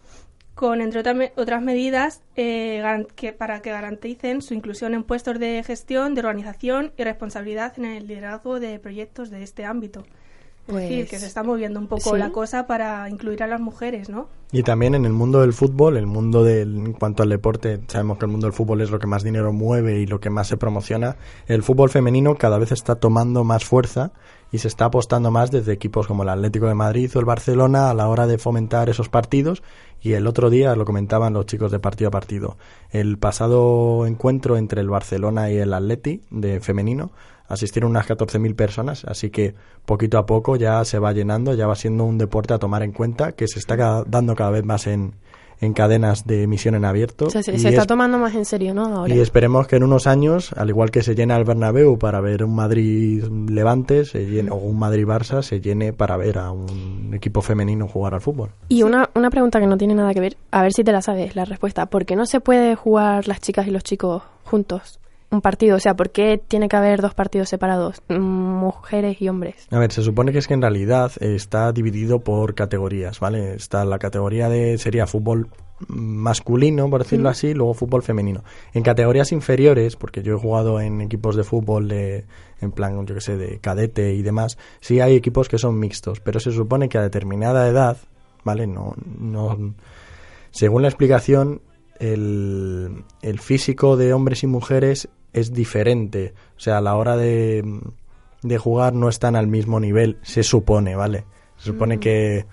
con 0.58 0.80
entre 0.80 0.98
otras, 0.98 1.14
me- 1.14 1.32
otras 1.36 1.62
medidas 1.62 2.20
eh, 2.34 2.82
que, 3.14 3.32
para 3.32 3.62
que 3.62 3.70
garanticen 3.70 4.42
su 4.42 4.54
inclusión 4.54 4.92
en 4.92 5.04
puestos 5.04 5.38
de 5.38 5.62
gestión, 5.64 6.14
de 6.16 6.20
organización 6.20 6.90
y 6.98 7.04
responsabilidad 7.04 7.74
en 7.78 7.84
el 7.84 8.08
liderazgo 8.08 8.58
de 8.58 8.80
proyectos 8.80 9.30
de 9.30 9.44
este 9.44 9.64
ámbito. 9.64 10.00
Es 10.66 10.74
decir, 10.74 10.98
Pues, 10.98 11.10
que 11.10 11.18
se 11.20 11.26
está 11.26 11.44
moviendo 11.44 11.78
un 11.78 11.86
poco 11.86 12.10
sí. 12.14 12.18
la 12.18 12.30
cosa 12.30 12.66
para 12.66 13.08
incluir 13.08 13.42
a 13.44 13.46
las 13.46 13.60
mujeres, 13.60 14.10
¿no? 14.10 14.28
Y 14.50 14.64
también 14.64 14.94
en 14.96 15.04
el 15.06 15.12
mundo 15.12 15.40
del 15.42 15.52
fútbol, 15.52 15.96
el 15.96 16.06
mundo 16.06 16.42
del, 16.42 16.76
en 16.76 16.92
cuanto 16.92 17.22
al 17.22 17.28
deporte, 17.28 17.80
sabemos 17.86 18.18
que 18.18 18.24
el 18.26 18.32
mundo 18.32 18.48
del 18.48 18.52
fútbol 18.52 18.80
es 18.82 18.90
lo 18.90 18.98
que 18.98 19.06
más 19.06 19.22
dinero 19.22 19.52
mueve 19.52 20.00
y 20.00 20.06
lo 20.06 20.18
que 20.18 20.28
más 20.28 20.48
se 20.48 20.56
promociona. 20.56 21.16
El 21.46 21.62
fútbol 21.62 21.88
femenino 21.88 22.34
cada 22.34 22.58
vez 22.58 22.72
está 22.72 22.96
tomando 22.96 23.44
más 23.44 23.64
fuerza 23.64 24.10
y 24.50 24.58
se 24.58 24.68
está 24.68 24.86
apostando 24.86 25.30
más 25.30 25.50
desde 25.50 25.72
equipos 25.72 26.06
como 26.06 26.22
el 26.22 26.28
Atlético 26.28 26.66
de 26.66 26.74
Madrid 26.74 27.10
o 27.14 27.18
el 27.18 27.24
Barcelona 27.24 27.90
a 27.90 27.94
la 27.94 28.08
hora 28.08 28.26
de 28.26 28.38
fomentar 28.38 28.88
esos 28.88 29.08
partidos. 29.08 29.62
Y 30.00 30.12
el 30.12 30.26
otro 30.26 30.48
día 30.48 30.76
lo 30.76 30.84
comentaban 30.84 31.32
los 31.32 31.46
chicos 31.46 31.72
de 31.72 31.80
partido 31.80 32.08
a 32.08 32.12
partido. 32.12 32.56
El 32.90 33.18
pasado 33.18 34.06
encuentro 34.06 34.56
entre 34.56 34.80
el 34.80 34.88
Barcelona 34.88 35.50
y 35.50 35.56
el 35.56 35.74
Atleti 35.74 36.22
de 36.30 36.60
femenino 36.60 37.10
asistieron 37.48 37.90
unas 37.90 38.06
14.000 38.06 38.54
personas, 38.54 39.04
así 39.06 39.30
que 39.30 39.54
poquito 39.86 40.18
a 40.18 40.26
poco 40.26 40.56
ya 40.56 40.84
se 40.84 40.98
va 40.98 41.12
llenando, 41.12 41.54
ya 41.54 41.66
va 41.66 41.74
siendo 41.74 42.04
un 42.04 42.18
deporte 42.18 42.52
a 42.54 42.58
tomar 42.58 42.82
en 42.82 42.92
cuenta 42.92 43.32
que 43.32 43.48
se 43.48 43.58
está 43.58 44.04
dando 44.06 44.36
cada 44.36 44.50
vez 44.50 44.64
más 44.64 44.86
en, 44.86 45.14
en 45.60 45.72
cadenas 45.72 46.26
de 46.26 46.42
emisión 46.44 46.74
en 46.74 46.84
abierto. 46.84 47.26
O 47.26 47.30
sea, 47.30 47.42
se, 47.42 47.54
está 47.56 47.68
es- 47.68 47.86
tomando 47.86 48.18
más 48.18 48.34
en 48.34 48.44
serio, 48.44 48.74
¿no? 48.74 48.84
Ahora. 48.86 49.14
y 49.14 49.18
esperemos 49.20 49.66
que 49.66 49.76
en 49.76 49.82
unos 49.82 50.06
años, 50.06 50.52
al 50.56 50.68
igual 50.68 50.90
que 50.90 51.02
se 51.02 51.14
llena 51.14 51.36
el 51.36 51.44
Bernabéu 51.44 51.98
para 51.98 52.20
ver 52.20 52.44
un 52.44 52.54
Madrid-Levante 52.54 54.04
se 54.04 54.26
llene, 54.26 54.50
o 54.50 54.56
un 54.56 54.78
Madrid-Barça, 54.78 55.42
se 55.42 55.60
llene 55.60 55.92
para 55.92 56.16
ver 56.16 56.38
a 56.38 56.50
un 56.50 57.12
equipo 57.14 57.42
femenino 57.42 57.88
jugar 57.88 58.14
al 58.14 58.20
fútbol. 58.20 58.50
Y 58.68 58.82
una, 58.82 59.10
una 59.14 59.30
pregunta 59.30 59.60
que 59.60 59.66
no 59.66 59.76
tiene 59.76 59.94
nada 59.94 60.14
que 60.14 60.20
ver, 60.20 60.36
a 60.50 60.62
ver 60.62 60.72
si 60.72 60.84
te 60.84 60.92
la 60.92 61.02
sabes 61.02 61.36
la 61.36 61.44
respuesta. 61.44 61.86
¿Por 61.86 62.04
qué 62.06 62.16
no 62.16 62.26
se 62.26 62.40
puede 62.40 62.74
jugar 62.74 63.26
las 63.28 63.40
chicas 63.40 63.66
y 63.66 63.70
los 63.70 63.82
chicos 63.82 64.22
juntos 64.44 64.98
un 65.30 65.40
partido? 65.40 65.76
O 65.76 65.80
sea, 65.80 65.94
¿por 65.94 66.10
qué 66.10 66.40
tiene 66.46 66.68
que 66.68 66.76
haber 66.76 67.00
dos 67.00 67.14
partidos 67.14 67.48
separados, 67.48 68.02
mujeres 68.08 69.20
y 69.20 69.28
hombres? 69.28 69.66
A 69.70 69.78
ver, 69.78 69.92
se 69.92 70.02
supone 70.02 70.32
que 70.32 70.38
es 70.38 70.46
que 70.46 70.54
en 70.54 70.62
realidad 70.62 71.12
está 71.20 71.72
dividido 71.72 72.20
por 72.20 72.54
categorías, 72.54 73.20
¿vale? 73.20 73.54
Está 73.54 73.84
la 73.84 73.98
categoría 73.98 74.48
de, 74.48 74.78
sería 74.78 75.06
fútbol 75.06 75.48
masculino, 75.86 76.90
por 76.90 77.02
decirlo 77.04 77.28
Mm. 77.28 77.32
así, 77.32 77.54
luego 77.54 77.74
fútbol 77.74 78.02
femenino. 78.02 78.42
En 78.72 78.82
categorías 78.82 79.30
inferiores, 79.32 79.96
porque 79.96 80.22
yo 80.22 80.34
he 80.34 80.38
jugado 80.38 80.80
en 80.80 81.00
equipos 81.00 81.36
de 81.36 81.44
fútbol 81.44 81.88
de, 81.88 82.24
en 82.60 82.72
plan, 82.72 83.06
yo 83.06 83.14
que 83.14 83.20
sé, 83.20 83.36
de 83.36 83.58
cadete 83.60 84.14
y 84.14 84.22
demás, 84.22 84.58
sí 84.80 85.00
hay 85.00 85.14
equipos 85.14 85.48
que 85.48 85.58
son 85.58 85.78
mixtos, 85.78 86.20
pero 86.20 86.40
se 86.40 86.50
supone 86.50 86.88
que 86.88 86.98
a 86.98 87.02
determinada 87.02 87.68
edad, 87.68 87.96
¿vale? 88.44 88.66
No, 88.66 88.94
no, 89.18 89.74
según 90.50 90.82
la 90.82 90.88
explicación, 90.88 91.60
el, 92.00 93.04
el 93.22 93.38
físico 93.38 93.96
de 93.96 94.12
hombres 94.12 94.42
y 94.42 94.46
mujeres 94.46 95.08
es 95.32 95.52
diferente. 95.52 96.34
O 96.56 96.60
sea, 96.60 96.78
a 96.78 96.80
la 96.80 96.96
hora 96.96 97.16
de, 97.16 97.80
de 98.42 98.58
jugar 98.58 98.94
no 98.94 99.08
están 99.08 99.36
al 99.36 99.46
mismo 99.46 99.80
nivel, 99.80 100.18
se 100.22 100.42
supone, 100.42 100.94
¿vale? 100.96 101.24
Se 101.56 101.66
supone 101.66 101.96
Mm. 101.96 102.00
que 102.00 102.46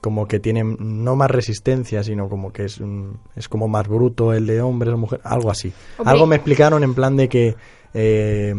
como 0.00 0.26
que 0.26 0.40
tienen 0.40 0.76
no 1.04 1.16
más 1.16 1.30
resistencia, 1.30 2.02
sino 2.02 2.28
como 2.28 2.52
que 2.52 2.64
es, 2.64 2.80
un- 2.80 3.18
es 3.36 3.48
como 3.48 3.68
más 3.68 3.86
bruto 3.86 4.32
el 4.32 4.46
de 4.46 4.60
hombres 4.62 4.94
o 4.94 4.96
mujeres, 4.96 5.24
algo 5.26 5.50
así. 5.50 5.72
Hombre. 5.98 6.12
Algo 6.12 6.26
me 6.26 6.36
explicaron 6.36 6.82
en 6.82 6.94
plan 6.94 7.16
de 7.16 7.28
que, 7.28 7.54
eh, 7.94 8.54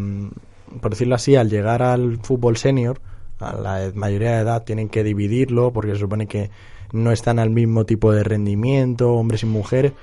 por 0.82 0.92
decirlo 0.92 1.16
así, 1.16 1.36
al 1.36 1.50
llegar 1.50 1.82
al 1.82 2.20
fútbol 2.22 2.56
senior, 2.58 3.02
a 3.40 3.56
la 3.56 3.92
mayoría 3.96 4.36
de 4.36 4.42
edad 4.42 4.64
tienen 4.64 4.90
que 4.90 5.04
dividirlo 5.04 5.74
porque 5.74 5.94
se 5.94 6.00
supone 6.00 6.28
que 6.28 6.50
no 6.94 7.12
están 7.12 7.40
al 7.40 7.50
mismo 7.50 7.86
tipo 7.86 8.12
de 8.12 8.24
rendimiento, 8.24 9.14
hombres 9.14 9.42
y 9.44 9.48
mujeres. 9.48 9.94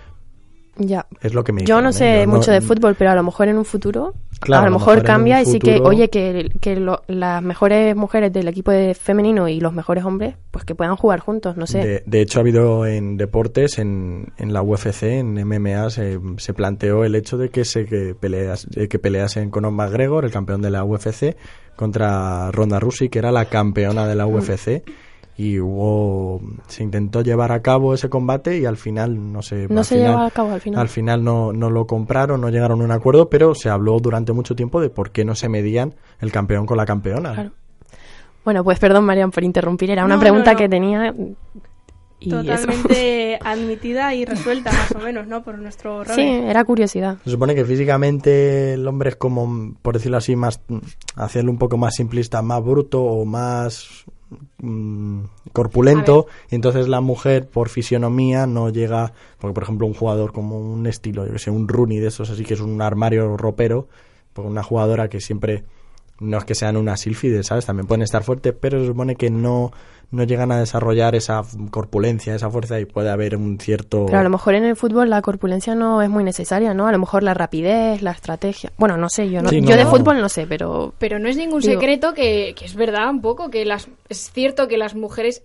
Ya. 0.77 1.07
Es 1.21 1.35
lo 1.35 1.45
que 1.45 1.53
me 1.53 1.65
Yo 1.65 1.81
no 1.83 1.93
sé 1.93 2.23
Yo 2.25 2.29
mucho 2.31 2.51
de 2.53 2.61
fútbol, 2.61 2.95
pero 2.99 3.11
a 3.11 3.15
lo 3.15 3.23
mejor 3.23 3.49
en 3.49 3.59
un 3.59 3.65
futuro, 3.65 4.15
Claro, 4.41 4.63
a 4.67 4.71
lo 4.71 4.79
mejor 4.79 5.03
cambia 5.03 5.43
y 5.43 5.45
sí 5.45 5.59
que, 5.59 5.79
oye, 5.81 6.09
que, 6.09 6.51
que 6.61 6.77
lo- 6.77 7.03
las 7.09 7.43
mejores 7.43 7.95
mujeres 7.95 8.33
del 8.33 8.49
equipo 8.49 8.71
de 8.71 8.95
femenino 8.95 9.49
y 9.49 9.61
los 9.61 9.75
mejores 9.75 10.05
hombres, 10.05 10.37
pues 10.51 10.65
que 10.65 10.75
puedan 10.75 10.97
jugar 10.97 11.21
juntos, 11.21 11.59
no 11.59 11.67
sé. 11.67 11.79
De, 11.85 12.03
de 12.07 12.21
hecho, 12.23 12.39
ha 12.39 12.43
habido 12.43 12.87
en 12.87 13.19
deportes, 13.19 13.79
en, 13.79 14.33
en 14.39 14.53
la 14.55 14.63
UFC, 14.63 15.03
en 15.03 15.35
MMA, 15.47 15.91
se, 15.91 16.19
se 16.39 16.55
planteó 16.55 17.05
el 17.05 17.15
hecho 17.15 17.37
de 17.37 17.51
que 17.51 17.67
se 17.67 17.85
que 17.85 18.15
peleas, 18.19 18.67
que 18.89 18.99
peleasen 18.99 19.51
Conor 19.51 19.73
McGregor, 19.73 20.25
el 20.25 20.31
campeón 20.31 20.63
de 20.63 20.71
la 20.71 20.85
UFC, 20.85 21.37
contra 21.77 22.51
Ronda 22.51 22.79
Rousey, 22.81 23.09
que 23.09 23.19
era 23.19 23.33
la 23.33 23.47
campeona 23.47 24.07
de 24.07 24.15
la 24.15 24.27
Mm. 24.27 24.35
UFC. 24.35 24.83
Y 25.37 25.59
hubo, 25.59 26.41
se 26.69 26.83
intentó 26.83 27.23
llevar 27.23 27.51
a 27.53 27.63
cabo 27.63 27.95
ese 27.95 28.11
combate 28.11 28.59
y 28.59 28.67
al 28.67 28.77
final 28.77 29.33
no 29.33 29.41
se, 29.41 29.69
No 29.69 29.79
al 29.81 29.85
se 29.87 29.95
final- 29.95 30.11
llevó 30.13 30.23
a 30.25 30.31
cabo 30.31 30.51
al 30.53 30.61
final. 30.61 30.81
Al 30.81 30.89
final 30.89 31.25
no, 31.25 31.53
no 31.53 31.71
lo 31.71 31.87
compraron, 31.87 32.41
no 32.43 32.51
llegaron 32.51 32.83
a 32.83 32.85
un 32.85 32.91
acuerdo, 32.93 33.31
pero 33.31 33.55
se 33.55 33.71
habló 33.71 33.99
durante 34.01 34.33
mucho 34.33 34.55
tiempo 34.55 34.81
de 34.83 34.91
por 34.91 35.13
qué 35.13 35.25
no 35.25 35.35
se 35.35 35.49
medían 35.49 35.95
el 36.21 36.31
campeón 36.31 36.67
con 36.67 36.77
la 36.77 36.85
campeona. 36.85 37.33
Claro. 37.35 37.51
Bueno, 38.45 38.65
pues 38.65 38.79
perdón, 38.79 39.05
Marian, 39.05 39.31
por 39.31 39.45
interrumpir. 39.45 39.91
Era 39.91 40.05
una 40.05 40.17
No, 40.17 40.21
pregunta 40.21 40.51
no, 40.51 40.53
no. 40.53 40.59
que 40.59 40.69
tenía. 40.69 41.15
Y 42.23 42.29
eso. 42.35 42.67
Totalmente 42.67 43.39
admitida 43.45 44.15
y 44.15 44.27
resuelta, 44.27 44.71
más 44.73 44.93
o 44.95 44.99
menos, 44.99 45.27
¿no? 45.27 45.43
Por 45.43 45.59
nuestro 45.59 46.05
rol. 46.05 46.15
Sí, 46.15 46.21
era 46.23 46.65
curiosidad. 46.65 47.17
Se 47.25 47.31
supone 47.31 47.55
que 47.55 47.65
físicamente 47.65 48.75
el 48.75 48.87
hombre 48.87 49.11
es 49.11 49.17
como, 49.17 49.75
por 49.81 49.95
decirlo 49.95 50.19
así, 50.19 50.37
más 50.37 50.61
hacerlo 51.17 51.51
un 51.51 51.59
poco 51.59 51.79
más 51.79 51.95
simplista, 51.95 52.43
más 52.43 52.63
bruto 52.63 53.03
o 53.03 53.25
más 53.25 54.05
mm, 54.59 55.21
corpulento. 55.53 56.27
Y 56.51 56.55
entonces 56.55 56.89
la 56.89 57.01
mujer, 57.01 57.49
por 57.49 57.69
fisionomía, 57.69 58.47
no 58.47 58.71
llega. 58.71 59.13
Porque, 59.39 59.55
por 59.55 59.63
ejemplo, 59.63 59.87
un 59.87 59.95
jugador 59.95 60.33
como 60.33 60.59
un 60.59 60.87
estilo, 60.87 61.27
yo 61.27 61.33
que 61.33 61.39
sé, 61.39 61.51
un 61.51 61.69
Rooney 61.69 61.99
de 61.99 62.09
esos, 62.09 62.31
así 62.31 62.45
que 62.45 62.55
es 62.55 62.61
un 62.61 62.81
armario 62.83 63.37
ropero, 63.37 63.89
pues 64.33 64.47
una 64.47 64.63
jugadora 64.63 65.09
que 65.09 65.21
siempre. 65.21 65.65
No 66.19 66.37
es 66.37 66.45
que 66.45 66.55
sean 66.55 66.77
unas 66.77 67.01
sílfides, 67.01 67.47
¿sabes? 67.47 67.65
También 67.65 67.87
pueden 67.87 68.03
estar 68.03 68.23
fuertes, 68.23 68.55
pero 68.61 68.79
se 68.79 68.89
supone 68.89 69.17
que 69.17 69.31
no, 69.31 69.73
no 70.13 70.25
llegan 70.25 70.51
a 70.51 70.59
desarrollar 70.59 71.15
esa 71.15 71.43
corpulencia, 71.71 72.35
esa 72.35 72.51
fuerza 72.51 72.81
y 72.81 72.85
puede 72.85 73.11
haber 73.11 73.37
un 73.37 73.59
cierto... 73.61 74.07
Pero 74.07 74.19
a 74.19 74.23
lo 74.25 74.31
mejor 74.31 74.55
en 74.57 74.65
el 74.65 74.75
fútbol 74.77 75.09
la 75.09 75.23
corpulencia 75.23 75.75
no 75.75 76.03
es 76.03 76.11
muy 76.11 76.25
necesaria, 76.25 76.75
¿no? 76.75 76.89
A 76.89 76.93
lo 76.93 76.99
mejor 76.99 77.23
la 77.23 77.33
rapidez, 77.33 78.03
la 78.03 78.11
estrategia. 78.11 78.73
Bueno, 78.77 78.97
no 78.97 79.09
sé, 79.09 79.31
yo 79.31 79.41
no, 79.41 79.49
Sí, 79.51 79.61
no, 79.61 79.69
yo 79.71 79.77
de 79.77 79.85
no. 79.85 79.91
fútbol 79.91 80.21
no 80.21 80.29
sé, 80.29 80.47
pero 80.49 80.93
Pero 80.99 81.19
no 81.21 81.29
es 81.29 81.37
ningún 81.37 81.61
Digo- 81.61 81.75
secreto 81.75 82.13
que, 82.13 82.55
que 82.59 82.65
es 82.65 82.75
verdad 82.75 83.09
un 83.09 83.21
poco, 83.21 83.51
que 83.51 83.65
las 83.65 83.89
es 84.09 84.33
cierto 84.33 84.67
que 84.67 84.79
las 84.79 84.95
mujeres 84.97 85.43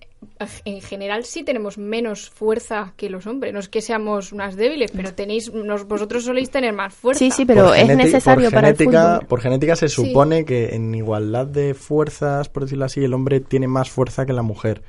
en 0.65 0.81
general 0.81 1.25
sí 1.25 1.43
tenemos 1.43 1.77
menos 1.77 2.29
fuerza 2.29 2.93
que 2.97 3.09
los 3.09 3.27
hombres. 3.27 3.53
No 3.53 3.59
es 3.59 3.69
que 3.69 3.81
seamos 3.81 4.31
unas 4.31 4.55
débiles, 4.55 4.91
pero 4.91 5.13
tenéis 5.13 5.51
nos- 5.53 5.87
vosotros 5.87 6.23
soléis 6.23 6.49
tener 6.49 6.73
más 6.73 6.93
fuerza. 6.93 7.19
Sí, 7.19 7.31
sí, 7.31 7.45
pero 7.45 7.67
Por 7.67 7.77
es 7.77 7.87
necesario 7.95 8.45
por 8.49 8.53
para 8.55 8.69
el 8.69 8.77
genética, 8.77 9.13
fútbol. 9.15 9.27
Por 9.27 9.41
genética 9.41 9.75
se 9.75 9.89
Sí. 9.89 9.95
supone 10.07 10.45
que 10.45 10.75
en 10.75 10.93
igualdad 10.95 11.47
de 11.47 11.73
fuerzas, 11.73 12.49
por 12.49 12.63
decirlo 12.63 12.85
así, 12.85 13.03
el 13.03 13.13
hombre 13.13 13.39
tiene 13.39 13.67
más 13.67 13.89
fuerza 13.89 14.25
que 14.25 14.33
la 14.33 14.41
mujer. 14.43 14.81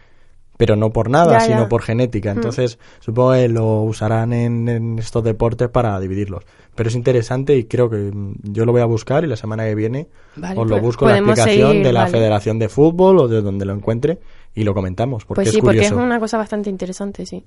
Pero 0.59 0.75
no 0.75 0.91
por 0.91 1.11
nada, 1.11 1.35
Ya, 1.35 1.41
sino 1.41 1.61
ya. 1.65 1.69
por 1.69 1.83
genética. 1.83 2.33
Mm. 2.33 2.37
Entonces, 2.39 2.79
supongo 3.01 3.33
que 3.33 3.47
lo 3.49 3.83
usarán 3.83 4.33
en, 4.33 4.67
en 4.71 4.99
estos 4.99 5.23
deportes 5.23 5.69
para 5.69 6.01
dividirlos. 6.01 6.45
Pero 6.75 6.89
es 6.89 6.95
interesante 6.95 7.55
y 7.57 7.65
creo 7.65 7.91
que 7.91 7.97
mm, 7.97 8.37
yo 8.43 8.65
lo 8.65 8.73
voy 8.73 8.81
a 8.81 8.87
buscar 8.87 9.23
y 9.25 9.27
la 9.27 9.37
semana 9.37 9.65
que 9.67 9.75
viene 9.75 10.09
Vale, 10.37 10.59
os 10.59 10.67
lo 10.67 10.77
pues 10.77 10.83
busco 10.83 11.11
en 11.11 11.27
la 11.27 11.37
seguir, 11.37 11.83
de 11.85 11.93
la 11.93 12.01
vale. 12.05 12.13
Federación 12.13 12.59
de 12.59 12.71
Fútbol 12.71 13.19
o 13.19 13.29
de 13.29 13.43
donde 13.43 13.67
lo 13.67 13.75
encuentre 13.75 14.19
y 14.57 14.65
lo 14.65 14.75
comentamos. 14.75 15.25
Porque 15.25 15.37
pues 15.39 15.49
es 15.49 15.55
sí, 15.55 15.61
porque 15.61 15.79
es 15.87 15.93
una 15.93 16.19
cosa 16.19 16.37
bastante 16.39 16.69
interesante, 16.71 17.25
sí. 17.27 17.45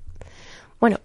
Bueno, 0.80 0.97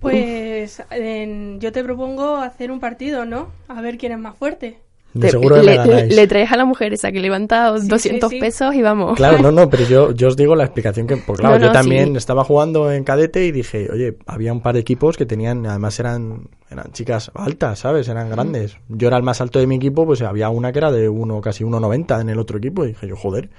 Pues 0.00 0.82
en- 0.90 1.60
yo 1.60 1.72
te 1.72 1.84
propongo 1.84 2.36
hacer 2.36 2.70
un 2.70 2.80
partido, 2.80 3.26
¿no? 3.26 3.48
A 3.68 3.82
ver 3.82 3.98
quién 3.98 4.12
es 4.12 4.18
más 4.18 4.34
fuerte. 4.34 4.78
De 5.12 5.22
te- 5.26 5.30
seguro 5.32 5.56
que 5.56 5.62
me 5.62 5.66
le, 5.72 5.76
ganáis. 5.76 6.14
le 6.16 6.26
traes 6.28 6.52
a 6.52 6.56
la 6.56 6.64
mujer 6.64 6.92
esa 6.94 7.10
que 7.12 7.18
levanta 7.20 7.76
Sí, 7.80 7.88
200 7.88 8.30
sí, 8.30 8.36
sí. 8.36 8.40
pesos 8.40 8.74
y 8.76 8.80
vamos. 8.80 9.16
Claro, 9.16 9.38
no, 9.42 9.50
no, 9.50 9.68
pero 9.70 9.84
yo, 9.84 10.12
yo 10.12 10.28
os 10.28 10.36
digo 10.36 10.54
la 10.56 10.64
explicación 10.64 11.06
que, 11.08 11.16
pues 11.16 11.40
claro, 11.40 11.58
No, 11.58 11.66
yo 11.66 11.72
también 11.72 12.12
sí. 12.12 12.16
estaba 12.16 12.44
jugando 12.44 12.90
en 12.92 13.02
cadete 13.04 13.44
y 13.44 13.50
dije, 13.52 13.90
oye, 13.92 14.16
había 14.26 14.52
un 14.52 14.60
par 14.62 14.74
de 14.74 14.80
equipos 14.80 15.16
que 15.18 15.26
tenían, 15.26 15.66
además 15.66 15.98
eran, 16.00 16.48
eran 16.70 16.92
chicas 16.92 17.30
altas, 17.34 17.80
¿sabes? 17.80 18.08
Eran 18.08 18.30
grandes. 18.30 18.76
Yo 18.88 19.08
era 19.08 19.16
el 19.16 19.24
más 19.24 19.40
alto 19.40 19.58
de 19.58 19.66
mi 19.66 19.74
equipo, 19.76 20.06
pues 20.06 20.22
había 20.22 20.48
una 20.48 20.70
que 20.72 20.78
era 20.78 20.92
de 20.92 21.08
uno, 21.08 21.40
casi 21.42 21.64
1,90 21.64 22.20
en 22.20 22.30
el 22.30 22.38
otro 22.38 22.56
equipo 22.58 22.84
y 22.84 22.88
dije 22.88 23.08
yo, 23.08 23.16
joder, 23.16 23.50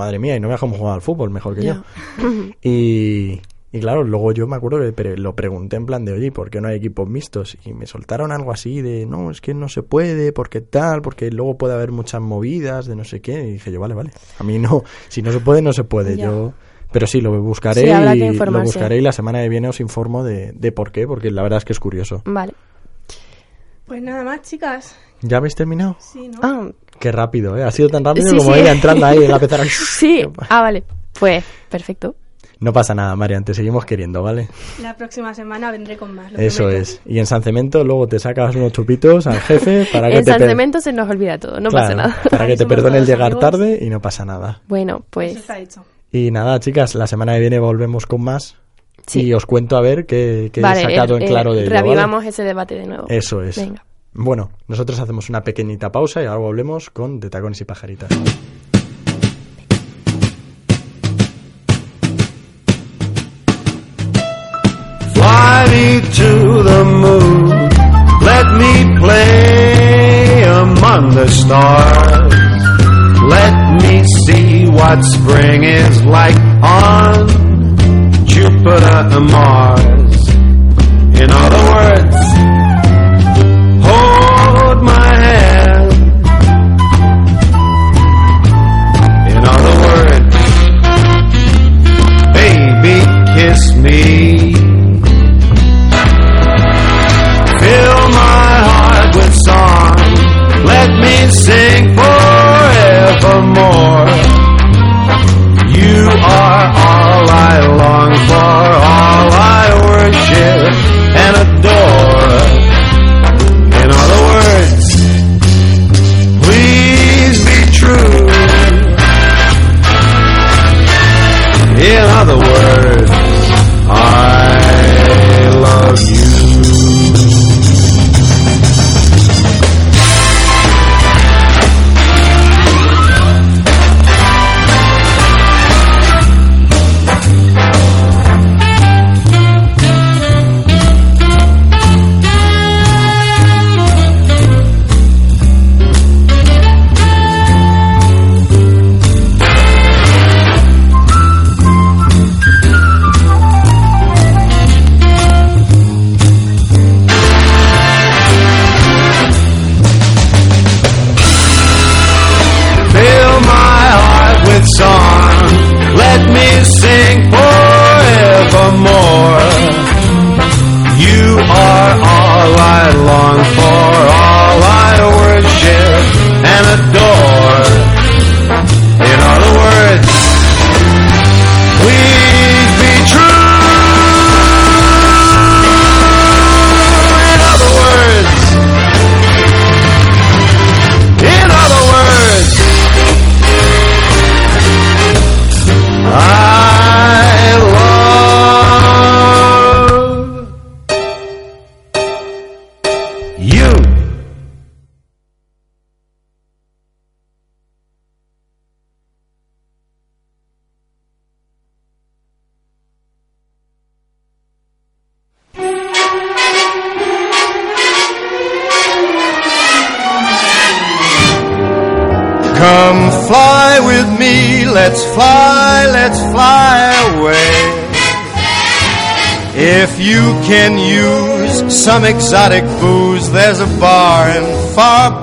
madre 0.00 0.18
mía, 0.18 0.36
y 0.36 0.40
no 0.40 0.48
me 0.48 0.58
cómo 0.58 0.76
jugar 0.76 0.94
al 0.94 1.02
fútbol, 1.02 1.30
mejor 1.30 1.54
que 1.54 1.64
yo. 1.64 1.82
Y, 2.62 3.40
y 3.72 3.78
claro, 3.78 4.02
luego 4.02 4.32
yo 4.32 4.48
me 4.48 4.56
acuerdo 4.56 4.78
que 4.92 5.16
lo 5.16 5.36
pregunté 5.36 5.76
en 5.76 5.86
plan 5.86 6.04
de, 6.04 6.12
oye, 6.12 6.32
¿por 6.32 6.50
qué 6.50 6.60
no 6.60 6.68
hay 6.68 6.76
equipos 6.76 7.08
mixtos? 7.08 7.56
Y 7.64 7.72
me 7.72 7.86
soltaron 7.86 8.32
algo 8.32 8.50
así 8.50 8.82
de, 8.82 9.06
no, 9.06 9.30
es 9.30 9.40
que 9.40 9.54
no 9.54 9.68
se 9.68 9.82
puede, 9.82 10.32
porque 10.32 10.60
tal, 10.60 11.02
porque 11.02 11.30
luego 11.30 11.56
puede 11.56 11.74
haber 11.74 11.92
muchas 11.92 12.20
movidas 12.20 12.86
de 12.86 12.96
no 12.96 13.04
sé 13.04 13.20
qué. 13.20 13.40
Y 13.44 13.52
dije 13.52 13.70
yo, 13.70 13.78
vale, 13.78 13.94
vale. 13.94 14.10
A 14.38 14.42
mí 14.44 14.58
no, 14.58 14.82
si 15.08 15.22
no 15.22 15.30
se 15.30 15.38
puede, 15.40 15.62
no 15.62 15.72
se 15.72 15.84
puede. 15.84 16.16
Ya. 16.16 16.26
Yo, 16.26 16.52
pero 16.90 17.06
sí, 17.06 17.20
lo 17.20 17.40
buscaré 17.40 17.82
Sí, 17.82 17.86
y 17.86 18.34
lo 18.34 18.62
buscaré 18.62 18.98
y 18.98 19.00
la 19.00 19.12
semana 19.12 19.40
que 19.40 19.48
viene 19.48 19.68
os 19.68 19.78
informo 19.78 20.24
de, 20.24 20.50
de 20.52 20.72
por 20.72 20.90
qué, 20.90 21.06
porque 21.06 21.30
la 21.30 21.42
verdad 21.42 21.58
es 21.58 21.64
que 21.64 21.72
es 21.72 21.80
curioso. 21.80 22.22
Vale. 22.24 22.52
Pues 23.86 24.02
nada 24.02 24.24
más, 24.24 24.42
chicas. 24.42 24.96
¿Ya 25.22 25.36
habéis 25.38 25.54
terminado? 25.54 25.96
Sí, 26.00 26.28
¿no? 26.28 26.38
Ah, 26.42 26.68
Qué 26.98 27.12
rápido, 27.12 27.56
¿eh? 27.56 27.64
Ha 27.64 27.70
sido 27.70 27.88
tan 27.88 28.04
rápido 28.04 28.28
Sí, 28.30 28.36
como 28.36 28.52
sí. 28.54 28.60
ella 28.60 28.72
entrando 28.72 29.06
ahí 29.06 29.24
en 29.24 29.30
la 29.30 29.38
pezara. 29.38 29.64
sí. 29.68 30.22
Ah, 30.48 30.60
vale. 30.62 30.82
Pues, 31.18 31.44
perfecto. 31.68 32.14
No 32.58 32.74
pasa 32.74 32.94
nada, 32.94 33.16
Marian, 33.16 33.42
te 33.42 33.54
seguimos 33.54 33.86
queriendo, 33.86 34.22
¿vale? 34.22 34.48
La 34.82 34.94
próxima 34.94 35.32
semana 35.32 35.70
vendré 35.70 35.96
con 35.96 36.14
más. 36.14 36.30
lo 36.30 36.38
Eso 36.38 36.64
prometo. 36.64 36.82
es. 36.82 37.00
Y 37.06 37.18
en 37.18 37.24
San 37.24 37.42
Cemento 37.42 37.82
luego 37.84 38.06
te 38.06 38.18
sacas 38.18 38.54
unos 38.54 38.72
chupitos 38.72 39.26
al 39.26 39.40
jefe 39.40 39.86
para 39.90 40.10
que 40.10 40.18
en 40.18 40.24
te 40.26 40.32
San 40.32 40.40
Cemento 40.42 40.78
se 40.80 40.92
nos 40.92 41.08
olvida 41.08 41.38
todo, 41.38 41.58
no 41.58 41.70
Claro, 41.70 41.86
pasa 41.86 41.94
nada. 41.96 42.22
Para 42.30 42.46
que 42.46 42.56
te 42.58 42.66
perdone 42.66 42.98
el 42.98 43.06
llegar 43.06 43.32
amigos. 43.32 43.40
tarde 43.40 43.78
y 43.80 43.88
no 43.88 44.00
pasa 44.02 44.26
nada. 44.26 44.60
Bueno, 44.68 44.96
Eso 44.96 45.06
pues 45.08 45.36
está 45.36 45.58
hecho. 45.58 45.84
Y 46.12 46.30
nada, 46.30 46.60
chicas, 46.60 46.94
la 46.96 47.06
semana 47.06 47.32
que 47.32 47.40
viene 47.40 47.58
volvemos 47.58 48.04
con 48.04 48.22
más. 48.22 48.56
Sí. 49.06 49.22
Y 49.22 49.32
os 49.32 49.46
cuento 49.46 49.78
a 49.78 49.80
ver 49.80 50.04
qué, 50.04 50.50
qué 50.52 50.60
vale, 50.60 50.82
he 50.82 50.84
sacado 50.96 51.16
eh, 51.16 51.22
en 51.22 51.28
claro 51.28 51.54
de 51.54 51.60
ello, 51.62 51.70
¿vale? 51.70 51.82
reavivamos 51.82 52.24
ese 52.26 52.42
debate 52.42 52.74
de 52.74 52.86
nuevo. 52.86 53.06
Eso 53.08 53.40
es. 53.42 53.56
Venga. 53.56 53.82
Bueno, 54.12 54.50
nosotros 54.66 54.98
hacemos 54.98 55.28
una 55.28 55.42
pequeñita 55.42 55.92
pausa 55.92 56.22
y 56.22 56.26
ahora 56.26 56.40
volvemos 56.40 56.90
con 56.90 57.20
De 57.20 57.30
Tacones 57.30 57.60
y 57.60 57.64
Pajaritas. 57.64 58.10
Fly 65.14 65.70
me 65.70 66.00
to 66.00 66.62
the 66.62 66.84
moon. 66.84 67.48
Let 68.22 68.46
me 68.58 68.98
play 68.98 70.42
among 70.44 71.14
the 71.14 71.28
stars. 71.28 72.34
Let 73.22 73.54
me 73.82 74.02
see 74.26 74.66
what 74.68 75.04
spring 75.04 75.62
is 75.64 76.04
like 76.04 76.38
on 76.62 77.28
Jupiter 78.26 79.06
and 79.12 79.30
Mars. 79.30 80.28
In 81.20 81.30
other 81.30 81.62
words, 81.72 82.39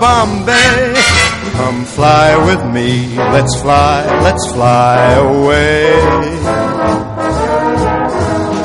Bombay. 0.07 0.93
Come 1.59 1.83
fly 1.83 2.27
with 2.47 2.63
me, 2.75 2.89
let's 3.35 3.53
fly, 3.63 3.99
let's 4.25 4.45
fly 4.55 4.99
away. 5.31 5.83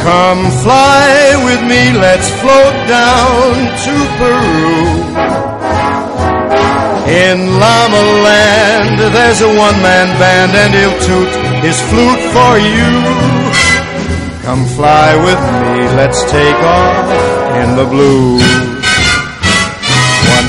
Come 0.09 0.43
fly 0.65 1.03
with 1.47 1.63
me, 1.73 1.83
let's 2.07 2.29
float 2.41 2.77
down 2.99 3.51
to 3.87 3.95
Peru. 4.21 4.71
In 7.25 7.39
Llama 7.61 8.03
Land, 8.29 8.97
there's 9.17 9.41
a 9.51 9.53
one-man 9.67 10.09
band 10.23 10.53
and 10.63 10.73
he'll 10.79 11.01
toot 11.09 11.33
his 11.67 11.79
flute 11.91 12.25
for 12.37 12.53
you. 12.71 12.91
Come 14.47 14.65
fly 14.79 15.11
with 15.27 15.43
me, 15.61 15.75
let's 16.01 16.21
take 16.31 16.61
off 16.79 17.09
in 17.63 17.69
the 17.81 17.87
blue. 17.93 18.82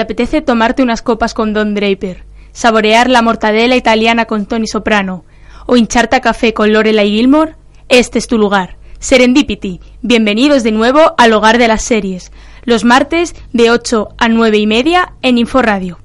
te 0.00 0.04
apetece 0.04 0.40
tomarte 0.40 0.82
unas 0.82 1.02
copas 1.02 1.34
con 1.34 1.52
Don 1.52 1.74
Draper, 1.74 2.24
saborear 2.52 3.10
la 3.10 3.20
mortadela 3.20 3.76
italiana 3.76 4.24
con 4.24 4.46
Tony 4.46 4.66
Soprano 4.66 5.26
o 5.66 5.76
hincharte 5.76 6.16
a 6.16 6.20
café 6.22 6.54
con 6.54 6.72
Lorelai 6.72 7.10
Gilmore, 7.10 7.56
este 7.90 8.18
es 8.18 8.26
tu 8.26 8.38
lugar. 8.38 8.78
Serendipity, 8.98 9.78
bienvenidos 10.00 10.62
de 10.62 10.72
nuevo 10.72 11.12
al 11.18 11.34
hogar 11.34 11.58
de 11.58 11.68
las 11.68 11.82
series, 11.82 12.32
los 12.64 12.82
martes 12.82 13.34
de 13.52 13.70
8 13.70 14.08
a 14.16 14.28
9 14.30 14.56
y 14.56 14.66
media 14.66 15.12
en 15.20 15.36
Inforadio. 15.36 15.98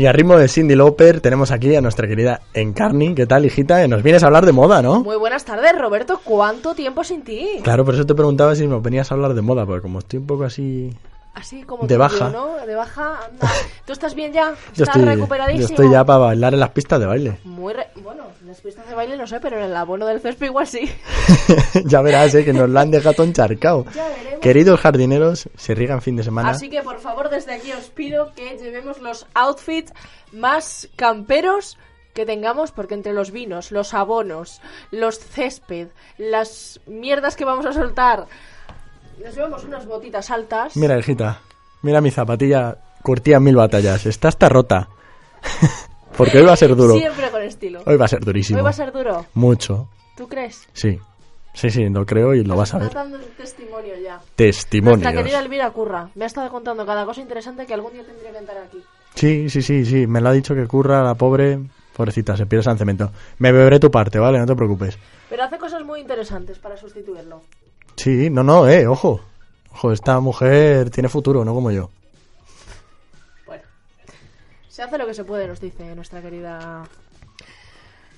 Y 0.00 0.06
a 0.06 0.12
ritmo 0.12 0.38
de 0.38 0.48
Cindy 0.48 0.76
Lauper 0.76 1.20
tenemos 1.20 1.50
aquí 1.50 1.76
a 1.76 1.82
nuestra 1.82 2.08
querida 2.08 2.40
Encarni. 2.54 3.14
¿Qué 3.14 3.26
tal, 3.26 3.44
hijita? 3.44 3.86
Nos 3.86 4.02
vienes 4.02 4.22
a 4.22 4.28
hablar 4.28 4.46
de 4.46 4.52
moda, 4.52 4.80
¿no? 4.80 5.02
Muy 5.02 5.16
buenas 5.16 5.44
tardes, 5.44 5.78
Roberto. 5.78 6.22
¿Cuánto 6.24 6.74
tiempo 6.74 7.04
sin 7.04 7.20
ti? 7.20 7.46
Claro, 7.62 7.84
por 7.84 7.92
eso 7.92 8.06
te 8.06 8.14
preguntaba 8.14 8.54
si 8.54 8.66
me 8.66 8.80
venías 8.80 9.12
a 9.12 9.14
hablar 9.14 9.34
de 9.34 9.42
moda, 9.42 9.66
porque 9.66 9.82
como 9.82 9.98
estoy 9.98 10.20
un 10.20 10.26
poco 10.26 10.44
así... 10.44 10.90
Así 11.32 11.62
como 11.62 11.86
De 11.86 11.96
baja. 11.96 12.28
¿no? 12.28 12.56
De 12.66 12.74
baja, 12.74 13.20
anda. 13.24 13.48
¿Tú 13.86 13.92
estás 13.92 14.14
bien 14.14 14.32
ya? 14.32 14.50
Yo 14.74 14.84
¿Estás 14.84 14.96
estoy, 14.96 15.04
recuperadísimo? 15.14 15.68
yo 15.68 15.74
estoy 15.74 15.90
ya 15.90 16.04
para 16.04 16.18
bailar 16.18 16.54
en 16.54 16.60
las 16.60 16.70
pistas 16.70 16.98
de 17.00 17.06
baile. 17.06 17.38
Muy 17.44 17.72
re- 17.72 17.88
Bueno, 18.02 18.24
en 18.40 18.48
las 18.48 18.60
pistas 18.60 18.88
de 18.88 18.94
baile 18.94 19.16
no 19.16 19.26
sé, 19.26 19.38
pero 19.40 19.56
en 19.58 19.64
el 19.64 19.76
abono 19.76 20.06
del 20.06 20.20
césped 20.20 20.46
igual 20.46 20.66
sí. 20.66 20.90
ya 21.84 22.02
verás, 22.02 22.34
¿eh? 22.34 22.44
que 22.44 22.52
nos 22.52 22.68
la 22.68 22.80
han 22.80 22.90
dejado 22.90 23.22
encharcado. 23.24 23.84
Queridos 24.40 24.80
jardineros, 24.80 25.48
se 25.56 25.74
riegan 25.74 26.02
fin 26.02 26.16
de 26.16 26.24
semana. 26.24 26.50
Así 26.50 26.68
que 26.68 26.82
por 26.82 26.98
favor, 26.98 27.28
desde 27.30 27.54
aquí 27.54 27.72
os 27.72 27.90
pido 27.90 28.32
que 28.34 28.56
llevemos 28.58 28.98
los 29.00 29.26
outfits 29.34 29.92
más 30.32 30.88
camperos 30.96 31.78
que 32.14 32.26
tengamos, 32.26 32.72
porque 32.72 32.94
entre 32.94 33.12
los 33.12 33.30
vinos, 33.30 33.70
los 33.70 33.94
abonos, 33.94 34.60
los 34.90 35.18
césped, 35.20 35.88
las 36.18 36.80
mierdas 36.86 37.36
que 37.36 37.44
vamos 37.44 37.66
a 37.66 37.72
soltar, 37.72 38.26
nos 39.24 39.34
llevamos 39.34 39.64
unas 39.64 39.86
botitas 39.86 40.30
altas. 40.30 40.76
Mira, 40.76 40.98
hijita, 40.98 41.40
mira 41.82 42.00
mi 42.00 42.10
zapatilla 42.10 42.76
curtida 43.02 43.36
en 43.36 43.44
mil 43.44 43.56
batallas. 43.56 44.06
Está 44.06 44.28
hasta 44.28 44.48
rota. 44.48 44.88
Porque 46.16 46.38
hoy 46.38 46.44
va 46.44 46.52
a 46.52 46.56
ser 46.56 46.74
duro. 46.76 46.96
Siempre 46.96 47.30
con 47.30 47.42
estilo. 47.42 47.82
Hoy 47.86 47.96
va 47.96 48.04
a 48.04 48.08
ser 48.08 48.20
durísimo. 48.20 48.58
Hoy 48.58 48.64
va 48.64 48.70
a 48.70 48.74
ser 48.74 48.92
duro. 48.92 49.26
Mucho. 49.34 49.88
¿Tú 50.16 50.28
crees? 50.28 50.68
Sí. 50.72 50.98
Sí, 51.54 51.70
sí, 51.70 51.88
lo 51.88 52.06
creo 52.06 52.34
y 52.34 52.44
lo 52.44 52.56
vas 52.56 52.74
a 52.74 52.78
ver. 52.78 52.92
Dando 52.92 53.18
testimonio 53.36 53.94
ya. 53.98 54.20
Testimonios. 54.36 55.02
Nuestra 55.02 55.22
querida 55.22 55.40
Elvira 55.40 55.70
Curra 55.70 56.10
me 56.14 56.24
ha 56.24 56.26
estado 56.26 56.48
contando 56.50 56.86
cada 56.86 57.04
cosa 57.04 57.20
interesante 57.20 57.66
que 57.66 57.74
algún 57.74 57.92
día 57.92 58.04
tendría 58.04 58.32
que 58.32 58.38
entrar 58.38 58.58
aquí. 58.58 58.82
Sí, 59.14 59.50
sí, 59.50 59.62
sí, 59.62 59.84
sí. 59.84 60.06
Me 60.06 60.20
lo 60.20 60.28
ha 60.28 60.32
dicho 60.32 60.54
que 60.54 60.66
curra 60.66 61.02
la 61.02 61.14
pobre. 61.14 61.58
Pobrecita, 61.96 62.36
se 62.36 62.46
pierde 62.46 62.62
San 62.62 62.78
Cemento. 62.78 63.10
Me 63.38 63.52
beberé 63.52 63.80
tu 63.80 63.90
parte, 63.90 64.18
¿vale? 64.18 64.38
No 64.38 64.46
te 64.46 64.54
preocupes. 64.54 64.96
Pero 65.28 65.42
hace 65.42 65.58
cosas 65.58 65.84
muy 65.84 66.00
interesantes 66.00 66.58
para 66.58 66.76
sustituirlo. 66.76 67.42
Sí, 68.02 68.30
no, 68.30 68.42
no, 68.42 68.66
eh, 68.66 68.86
ojo. 68.86 69.20
Ojo, 69.74 69.92
esta 69.92 70.18
mujer 70.20 70.88
tiene 70.88 71.10
futuro, 71.10 71.44
no 71.44 71.52
como 71.52 71.70
yo. 71.70 71.90
Se 74.68 74.82
hace 74.82 74.96
lo 74.96 75.06
que 75.06 75.12
se 75.12 75.24
puede, 75.24 75.46
nos 75.46 75.60
dice 75.60 75.94
nuestra 75.94 76.22
querida. 76.22 76.84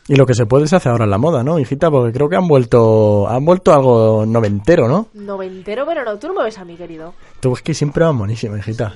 Y 0.06 0.14
lo 0.14 0.24
que 0.24 0.34
se 0.34 0.46
puede 0.46 0.68
se 0.68 0.76
hace 0.76 0.88
ahora 0.88 1.02
en 1.02 1.10
la 1.10 1.18
moda, 1.18 1.42
¿no, 1.42 1.58
hijita? 1.58 1.90
Porque 1.90 2.12
creo 2.12 2.28
que 2.28 2.36
han 2.36 2.46
vuelto 2.46 3.28
han 3.28 3.44
vuelto 3.44 3.72
algo 3.72 4.24
noventero, 4.24 4.86
¿no? 4.86 5.08
Noventero, 5.14 5.84
pero 5.84 6.04
no, 6.04 6.16
tú 6.16 6.28
no 6.28 6.34
me 6.34 6.44
ves 6.44 6.58
a 6.58 6.64
mí, 6.64 6.76
querido. 6.76 7.14
Tú 7.40 7.54
es 7.54 7.62
que 7.62 7.74
siempre 7.74 8.04
vas 8.04 8.16
buenísima, 8.16 8.56
hijita. 8.58 8.94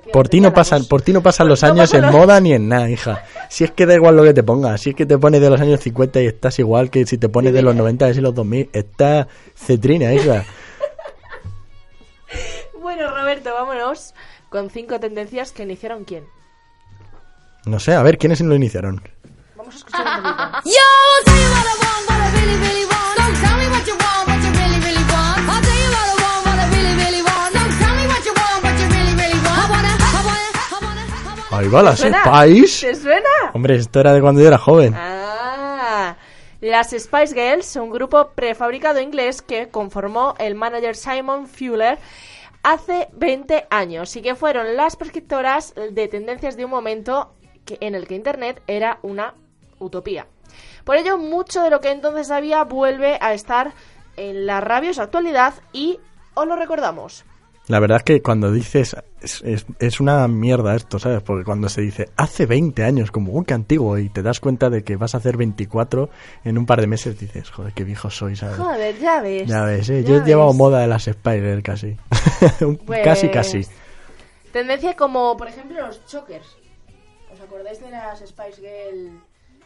hombre? 0.00 0.10
¿Qué 0.10 0.12
Por 0.12 0.28
ti 0.28 0.38
¿Qué 0.38 0.42
no 0.42 0.52
pasan, 0.52 0.84
por 0.84 1.02
ti 1.02 1.12
no 1.12 1.22
pasan 1.22 1.48
los 1.48 1.62
años 1.64 1.92
en 1.94 2.10
moda 2.10 2.40
ni 2.40 2.52
en 2.52 2.68
nada, 2.68 2.88
hija. 2.88 3.24
Si 3.48 3.64
es 3.64 3.70
que 3.70 3.86
da 3.86 3.94
igual 3.94 4.16
lo 4.16 4.22
que 4.22 4.34
te 4.34 4.42
pongas, 4.42 4.80
si 4.80 4.90
es 4.90 4.96
que 4.96 5.06
te 5.06 5.18
pones 5.18 5.40
de 5.40 5.50
los 5.50 5.60
años 5.60 5.80
50 5.80 6.22
y 6.22 6.26
estás 6.26 6.58
igual 6.58 6.90
que 6.90 7.06
si 7.06 7.18
te 7.18 7.28
pones 7.28 7.52
de 7.52 7.62
los 7.62 7.74
90 7.74 8.10
y 8.10 8.14
los 8.14 8.34
2000, 8.34 8.70
estás 8.72 9.26
cetrina, 9.54 10.12
hija. 10.12 10.44
Bueno, 12.80 13.10
Roberto, 13.10 13.52
vámonos 13.52 14.14
con 14.48 14.70
cinco 14.70 15.00
tendencias 15.00 15.50
que 15.50 15.64
iniciaron 15.64 16.04
quién. 16.04 16.24
No 17.64 17.80
sé, 17.80 17.94
a 17.94 18.02
ver, 18.02 18.16
¿quiénes 18.16 18.40
lo 18.40 18.54
iniciaron? 18.54 19.02
Vamos 19.56 19.74
a 19.74 19.78
escuchar 19.78 20.06
un 20.06 20.22
poquito. 20.22 20.60
Ahí 31.56 31.68
va 31.68 31.82
la 31.82 31.96
¿Suena? 31.96 32.22
Spice. 32.24 32.86
¿Te 32.88 32.94
suena? 32.94 33.28
Hombre, 33.54 33.76
esto 33.76 34.00
era 34.00 34.12
de 34.12 34.20
cuando 34.20 34.40
yo 34.40 34.48
era 34.48 34.58
joven. 34.58 34.94
Ah, 34.96 36.16
las 36.60 36.90
Spice 36.90 37.34
Girls, 37.34 37.76
un 37.76 37.90
grupo 37.90 38.28
prefabricado 38.34 39.00
inglés 39.00 39.42
que 39.42 39.68
conformó 39.68 40.34
el 40.38 40.54
manager 40.54 40.96
Simon 40.96 41.46
Fuller 41.46 41.98
hace 42.62 43.08
20 43.12 43.66
años 43.70 44.14
y 44.16 44.22
que 44.22 44.34
fueron 44.34 44.76
las 44.76 44.96
prescriptoras 44.96 45.74
de 45.92 46.08
tendencias 46.08 46.56
de 46.56 46.64
un 46.64 46.70
momento 46.70 47.32
que- 47.64 47.78
en 47.80 47.94
el 47.94 48.06
que 48.06 48.14
Internet 48.16 48.60
era 48.66 48.98
una 49.02 49.34
utopía. 49.78 50.26
Por 50.84 50.96
ello, 50.96 51.18
mucho 51.18 51.62
de 51.62 51.70
lo 51.70 51.80
que 51.80 51.90
entonces 51.90 52.30
había 52.30 52.64
vuelve 52.64 53.18
a 53.20 53.34
estar 53.34 53.72
en 54.16 54.46
la 54.46 54.60
rabiosa 54.60 55.02
actualidad 55.04 55.54
y 55.72 55.98
os 56.34 56.46
lo 56.46 56.56
recordamos. 56.56 57.24
La 57.68 57.80
verdad 57.80 57.98
es 57.98 58.04
que 58.04 58.22
cuando 58.22 58.50
dices 58.52 58.96
es, 59.26 59.42
es- 59.42 59.66
es 59.78 60.00
una 60.00 60.26
mierda 60.28 60.74
esto, 60.74 60.98
¿sabes? 60.98 61.22
Porque 61.22 61.44
cuando 61.44 61.68
se 61.68 61.82
dice 61.82 62.08
hace 62.16 62.46
20 62.46 62.82
años, 62.84 63.10
como 63.10 63.32
un 63.32 63.44
antiguo, 63.52 63.98
y 63.98 64.08
te 64.08 64.22
das 64.22 64.40
cuenta 64.40 64.70
de 64.70 64.82
que 64.84 64.96
vas 64.96 65.14
a 65.14 65.18
hacer 65.18 65.36
24 65.36 66.08
en 66.44 66.56
un 66.58 66.64
par 66.66 66.80
de 66.80 66.86
meses, 66.86 67.18
dices, 67.18 67.50
joder, 67.50 67.72
qué 67.74 67.84
viejo 67.84 68.08
soy, 68.10 68.36
¿sabes? 68.36 68.56
Joder, 68.56 68.98
ya 68.98 69.20
ves. 69.20 69.46
Ya 69.48 69.64
ves, 69.64 69.90
¿eh? 69.90 70.02
ya 70.02 70.08
Yo 70.08 70.16
he 70.16 70.24
llevado 70.24 70.52
moda 70.54 70.80
de 70.80 70.86
las 70.86 71.06
Spider 71.08 71.62
casi. 71.62 71.96
Pues, 72.86 73.04
Casi, 73.04 73.28
casi. 73.28 73.66
Tendencia 74.52 74.94
como, 74.96 75.36
por 75.36 75.48
ejemplo, 75.48 75.86
los 75.86 76.04
chokers. 76.06 76.46
¿Os 77.32 77.40
acordáis 77.40 77.80
de 77.80 77.90
las 77.90 78.20
Spice 78.20 78.60
Girl 78.62 79.20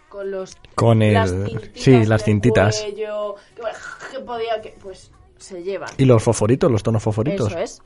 con 0.09 0.31
los 0.31 0.57
Con 0.75 1.03
el- 1.03 1.15
las 1.15 1.33
sí, 1.75 2.05
las 2.05 2.25
cintitas. 2.25 2.81
cuello, 2.81 3.37
que, 3.55 3.63
bueno, 3.63 3.79
que 4.11 4.19
podía 4.21 4.61
que 4.61 4.75
pues 4.83 5.11
se 5.39 5.63
llevan. 5.63 5.91
Y 5.99 6.05
los 6.05 6.23
fosforitos, 6.23 6.71
los 6.71 6.83
tonos 6.83 7.03
fosforitos. 7.03 7.49
Eso 7.53 7.59
es. 7.59 7.83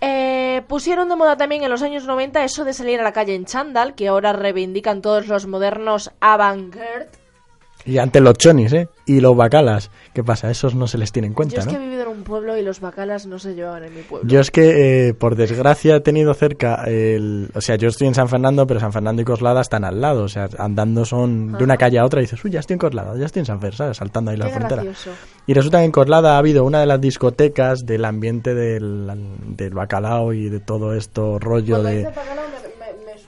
Eh, 0.00 0.62
pusieron 0.66 1.08
de 1.08 1.16
moda 1.16 1.36
también 1.36 1.62
en 1.62 1.70
los 1.70 1.82
años 1.82 2.04
90 2.04 2.42
eso 2.42 2.64
de 2.64 2.72
salir 2.72 3.00
a 3.00 3.04
la 3.04 3.12
calle 3.12 3.34
en 3.34 3.44
chándal, 3.44 3.94
que 3.94 4.08
ahora 4.08 4.32
reivindican 4.32 5.02
todos 5.02 5.26
los 5.28 5.46
modernos 5.46 6.10
avant-garde. 6.20 7.19
Y 7.84 7.98
antes 7.98 8.20
los 8.22 8.34
chonis, 8.34 8.72
¿eh? 8.72 8.88
Y 9.06 9.20
los 9.20 9.36
bacalas. 9.36 9.90
¿Qué 10.14 10.22
pasa? 10.22 10.50
Esos 10.50 10.74
no 10.74 10.86
se 10.86 10.98
les 10.98 11.12
tiene 11.12 11.26
en 11.26 11.32
Yo 11.32 11.36
cuenta, 11.36 11.60
es 11.60 11.66
que 11.66 11.74
he 11.74 11.78
¿no? 11.78 11.84
vivido 11.84 12.02
en 12.02 12.08
un 12.08 12.22
pueblo 12.24 12.56
y 12.56 12.62
los 12.62 12.80
bacalas 12.80 13.26
no 13.26 13.38
se 13.38 13.54
llevaban 13.54 13.84
en 13.84 13.94
mi 13.94 14.02
pueblo. 14.02 14.28
Yo 14.28 14.40
es 14.40 14.50
que, 14.50 15.08
eh, 15.08 15.14
por 15.14 15.34
desgracia, 15.36 15.96
he 15.96 16.00
tenido 16.00 16.34
cerca 16.34 16.84
el... 16.86 17.50
O 17.54 17.60
sea, 17.60 17.76
yo 17.76 17.88
estoy 17.88 18.06
en 18.08 18.14
San 18.14 18.28
Fernando, 18.28 18.66
pero 18.66 18.80
San 18.80 18.92
Fernando 18.92 19.22
y 19.22 19.24
Coslada 19.24 19.60
están 19.60 19.84
al 19.84 20.00
lado. 20.00 20.24
O 20.24 20.28
sea, 20.28 20.48
andando 20.58 21.04
son 21.04 21.52
de 21.52 21.64
una 21.64 21.76
calle 21.76 21.98
a 21.98 22.04
otra 22.04 22.20
y 22.20 22.24
dices, 22.24 22.44
uy, 22.44 22.50
ya 22.50 22.60
estoy 22.60 22.74
en 22.74 22.78
Coslada, 22.80 23.16
ya 23.16 23.26
estoy 23.26 23.40
en 23.40 23.46
San 23.46 23.60
Fer, 23.60 23.74
¿sabes? 23.74 23.96
Saltando 23.96 24.30
ahí 24.30 24.36
la 24.36 24.46
Qué 24.46 24.52
frontera. 24.52 24.82
gracioso. 24.82 25.10
Y 25.46 25.54
resulta 25.54 25.78
que 25.78 25.84
en 25.84 25.92
Coslada 25.92 26.34
ha 26.34 26.38
habido 26.38 26.64
una 26.64 26.80
de 26.80 26.86
las 26.86 27.00
discotecas 27.00 27.80
del 27.86 28.04
ambiente 28.04 28.54
del, 28.54 29.10
del 29.56 29.74
bacalao 29.74 30.32
y 30.32 30.48
de 30.48 30.60
todo 30.60 30.94
esto 30.94 31.38
rollo 31.38 31.76
Cuando 31.76 31.88
de... 31.88 31.96
dices 31.98 32.14
bacalao 32.14 32.44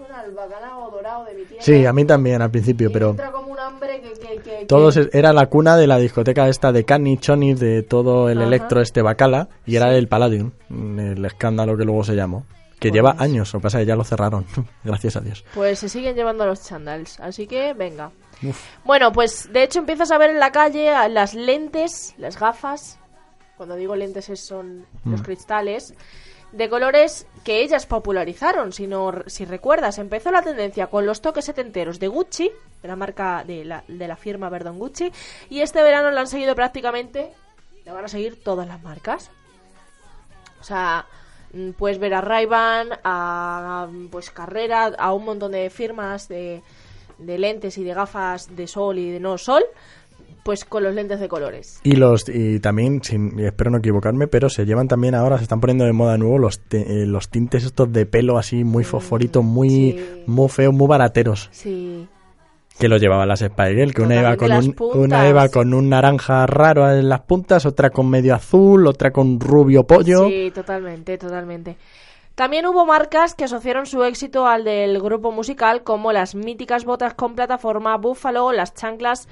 suena 0.06 0.20
al 0.20 0.32
bacalao 0.32 0.90
dorado 0.90 1.24
de 1.24 1.34
mi 1.34 1.44
tierra. 1.44 1.62
Sí, 1.62 1.86
a 1.86 1.92
mí 1.92 2.04
también 2.04 2.42
al 2.42 2.50
principio, 2.50 2.90
pero... 2.92 3.10
entra 3.10 3.30
como 3.32 3.48
un 3.52 3.58
hambre 3.58 4.00
que... 4.00 4.12
que, 4.12 4.36
que- 4.42 4.66
Todos 4.66 4.94
que- 4.96 5.10
era 5.16 5.32
la 5.32 5.46
cuna 5.46 5.76
de 5.76 5.86
la 5.86 5.98
discoteca 5.98 6.48
esta 6.48 6.72
de 6.72 6.84
Cani, 6.84 7.18
Choni, 7.18 7.54
de 7.54 7.82
todo 7.82 8.28
el 8.28 8.38
Ajá. 8.38 8.46
electro 8.46 8.80
este 8.80 9.02
bacala, 9.02 9.48
y 9.66 9.76
era 9.76 9.94
el 9.94 10.08
Palladium, 10.08 10.52
el 10.70 11.24
escándalo 11.24 11.76
que 11.76 11.84
luego 11.84 12.04
se 12.04 12.14
llamó. 12.14 12.44
Que 12.78 12.88
Pues 12.88 12.94
lleva 12.94 13.14
años, 13.18 13.52
lo 13.54 13.60
que 13.60 13.62
pasa 13.62 13.78
es 13.78 13.82
que 13.84 13.88
ya 13.88 13.96
lo 13.96 14.02
cerraron, 14.04 14.44
gracias 14.84 15.14
a 15.16 15.20
Dios. 15.20 15.44
Pues 15.54 15.78
se 15.78 15.88
siguen 15.88 16.16
llevando 16.16 16.44
los 16.46 16.62
chandals, 16.64 17.20
así 17.20 17.46
que 17.46 17.74
venga. 17.74 18.10
Uf. 18.42 18.60
Bueno, 18.84 19.12
pues 19.12 19.52
de 19.52 19.62
hecho 19.62 19.78
empiezas 19.78 20.10
a 20.10 20.18
ver 20.18 20.30
en 20.30 20.40
la 20.40 20.50
calle 20.50 20.90
las 21.08 21.34
lentes, 21.34 22.14
las 22.18 22.40
gafas, 22.40 22.98
cuando 23.56 23.76
digo 23.76 23.94
lentes 23.94 24.28
es- 24.30 24.44
son 24.44 24.84
los 25.04 25.20
Mm. 25.20 25.24
cristales, 25.24 25.94
de 26.52 26.68
colores 26.68 27.26
que 27.44 27.62
ellas 27.62 27.86
popularizaron, 27.86 28.72
si, 28.72 28.86
no, 28.86 29.12
si 29.26 29.44
recuerdas. 29.44 29.98
Empezó 29.98 30.30
la 30.30 30.42
tendencia 30.42 30.86
con 30.86 31.06
los 31.06 31.20
toques 31.20 31.44
setenteros 31.44 31.98
de 31.98 32.08
Gucci, 32.08 32.50
de 32.82 32.88
la 32.88 32.96
marca 32.96 33.44
de 33.44 33.64
la, 33.64 33.84
de 33.88 34.08
la 34.08 34.16
firma 34.16 34.48
Verdon 34.48 34.78
Gucci, 34.78 35.10
y 35.50 35.60
este 35.60 35.82
verano 35.82 36.10
lo 36.10 36.20
han 36.20 36.26
seguido 36.26 36.54
prácticamente, 36.54 37.32
le 37.84 37.92
van 37.92 38.04
a 38.04 38.08
seguir 38.08 38.42
todas 38.42 38.66
las 38.66 38.82
marcas. 38.82 39.30
O 40.60 40.64
sea, 40.64 41.06
mm, 41.52 41.70
puedes 41.70 41.98
ver 41.98 42.14
a 42.14 42.20
Ray-Ban, 42.20 42.90
a 43.02 43.88
pues 44.10 44.30
Carrera, 44.30 44.92
a 44.96 45.12
un 45.12 45.24
montón 45.24 45.52
de 45.52 45.70
firmas 45.70 46.28
de, 46.28 46.62
de 47.18 47.38
lentes 47.38 47.78
y 47.78 47.84
de 47.84 47.94
gafas 47.94 48.54
de 48.54 48.66
sol 48.66 48.98
y 48.98 49.10
de 49.10 49.20
no 49.20 49.38
sol, 49.38 49.64
pues 50.42 50.64
con 50.64 50.82
los 50.82 50.94
lentes 50.94 51.20
de 51.20 51.28
colores. 51.28 51.80
Y 51.82 51.92
los 51.96 52.28
y 52.28 52.60
también, 52.60 53.02
sin, 53.02 53.38
espero 53.40 53.70
no 53.70 53.78
equivocarme, 53.78 54.26
pero 54.28 54.48
se 54.48 54.64
llevan 54.66 54.88
también 54.88 55.14
ahora, 55.14 55.36
se 55.38 55.44
están 55.44 55.60
poniendo 55.60 55.84
de 55.84 55.92
moda 55.92 56.12
de 56.12 56.18
nuevo 56.18 56.38
los, 56.38 56.60
te- 56.60 57.02
eh, 57.02 57.06
los 57.06 57.28
tintes 57.28 57.64
estos 57.64 57.92
de 57.92 58.06
pelo 58.06 58.38
así 58.38 58.64
muy 58.64 58.84
fosforitos, 58.84 59.44
muy, 59.44 60.22
muy 60.26 60.48
feos, 60.48 60.74
muy 60.74 60.86
barateros. 60.88 61.48
Sí. 61.52 62.06
Que 62.78 62.88
lo 62.88 62.96
llevaban 62.96 63.28
las 63.28 63.40
Spice 63.40 63.74
Girl, 63.74 63.92
que 63.94 64.02
una 64.02 64.16
iba 64.20 64.36
con 64.36 64.50
un, 64.50 64.74
una 64.94 65.28
iba 65.28 65.48
con 65.50 65.74
un 65.74 65.90
naranja 65.90 66.46
raro 66.46 66.90
en 66.90 67.08
las 67.08 67.20
puntas, 67.20 67.66
otra 67.66 67.90
con 67.90 68.08
medio 68.08 68.34
azul, 68.34 68.86
otra 68.86 69.10
con 69.12 69.38
rubio 69.38 69.84
pollo. 69.84 70.26
Sí, 70.28 70.50
totalmente, 70.54 71.18
totalmente. 71.18 71.76
También 72.34 72.64
hubo 72.64 72.86
marcas 72.86 73.34
que 73.34 73.44
asociaron 73.44 73.84
su 73.84 74.02
éxito 74.04 74.46
al 74.46 74.64
del 74.64 75.00
grupo 75.02 75.30
musical, 75.32 75.82
como 75.82 76.12
las 76.12 76.34
míticas 76.34 76.86
botas 76.86 77.12
con 77.12 77.34
plataforma 77.34 77.94
Buffalo, 77.98 78.52
las 78.52 78.72
chanclas, 78.72 79.28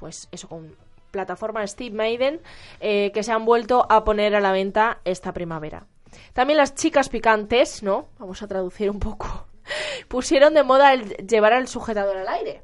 pues 0.00 0.28
eso 0.32 0.48
con 0.48 0.74
plataforma 1.10 1.66
Steve 1.66 1.94
Maiden, 1.94 2.40
eh, 2.80 3.10
que 3.12 3.22
se 3.22 3.32
han 3.32 3.44
vuelto 3.44 3.86
a 3.88 4.04
poner 4.04 4.34
a 4.34 4.40
la 4.40 4.52
venta 4.52 4.98
esta 5.04 5.32
primavera. 5.32 5.86
También 6.32 6.56
las 6.56 6.74
chicas 6.74 7.08
picantes, 7.08 7.82
¿no? 7.82 8.08
Vamos 8.18 8.42
a 8.42 8.48
traducir 8.48 8.90
un 8.90 8.98
poco. 8.98 9.46
Pusieron 10.08 10.54
de 10.54 10.62
moda 10.62 10.92
el 10.92 11.08
llevar 11.26 11.52
el 11.52 11.68
sujetador 11.68 12.16
al 12.16 12.28
aire. 12.28 12.62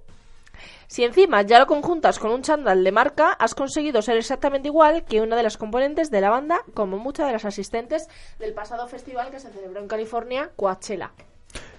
Si 0.89 1.05
encima 1.05 1.43
ya 1.43 1.59
lo 1.59 1.67
conjuntas 1.67 2.19
con 2.19 2.31
un 2.31 2.43
chándal 2.43 2.85
de 2.85 2.93
marca, 2.93 3.33
has 3.33 3.55
conseguido 3.55 4.03
ser 4.03 4.17
exactamente 4.17 4.69
igual 4.69 5.05
que 5.05 5.21
una 5.21 5.37
de 5.37 5.43
las 5.43 5.59
componentes 5.59 6.11
de 6.11 6.21
la 6.21 6.31
banda, 6.31 6.61
como 6.75 6.97
muchas 6.97 7.27
de 7.27 7.33
las 7.33 7.45
asistentes 7.45 8.09
del 8.39 8.55
pasado 8.55 8.87
festival 8.87 9.31
que 9.31 9.41
se 9.41 9.51
celebró 9.51 9.81
en 9.81 9.89
California, 9.89 10.51
Coachella. 10.55 11.13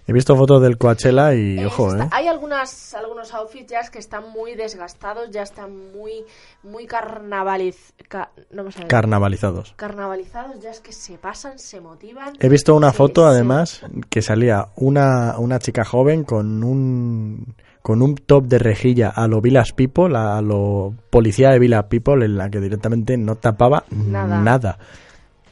He 0.07 0.13
visto 0.13 0.37
fotos 0.37 0.61
del 0.61 0.77
Coachella 0.77 1.33
y, 1.35 1.63
ojo, 1.65 1.93
¿eh? 1.93 2.07
Hay 2.11 2.27
algunas, 2.27 2.93
algunos 2.93 3.33
outfits 3.33 3.69
ya 3.69 3.81
que 3.91 3.99
están 3.99 4.31
muy 4.31 4.55
desgastados, 4.55 5.29
ya 5.31 5.41
están 5.43 5.91
muy, 5.91 6.23
muy 6.63 6.85
carnavaliz... 6.85 7.93
ca- 8.07 8.31
no 8.51 8.63
me 8.63 8.71
sale. 8.71 8.87
Carnavalizados. 8.87 9.73
Carnavalizados, 9.75 10.59
ya 10.61 10.71
es 10.71 10.79
que 10.79 10.93
se 10.93 11.17
pasan, 11.17 11.59
se 11.59 11.81
motivan. 11.81 12.33
He 12.39 12.47
visto 12.47 12.73
una 12.73 12.91
se- 12.91 12.97
foto, 12.97 13.23
se- 13.23 13.27
además, 13.35 13.81
que 14.09 14.21
salía 14.21 14.67
una, 14.77 15.37
una 15.39 15.59
chica 15.59 15.83
joven 15.83 16.23
con 16.23 16.63
un 16.63 17.55
con 17.81 18.01
un 18.01 18.15
top 18.15 18.45
de 18.47 18.59
rejilla 18.59 19.09
a 19.09 19.27
lo 19.29 19.39
Villas 19.39 19.71
People, 19.71 20.17
a 20.17 20.41
lo 20.41 20.93
policía 21.09 21.51
de 21.51 21.59
Villas 21.59 21.85
People, 21.85 22.25
en 22.25 22.37
la 22.37 22.49
que 22.49 22.59
directamente 22.59 23.15
no 23.17 23.35
tapaba 23.35 23.85
Nada. 23.91 24.39
nada. 24.41 24.77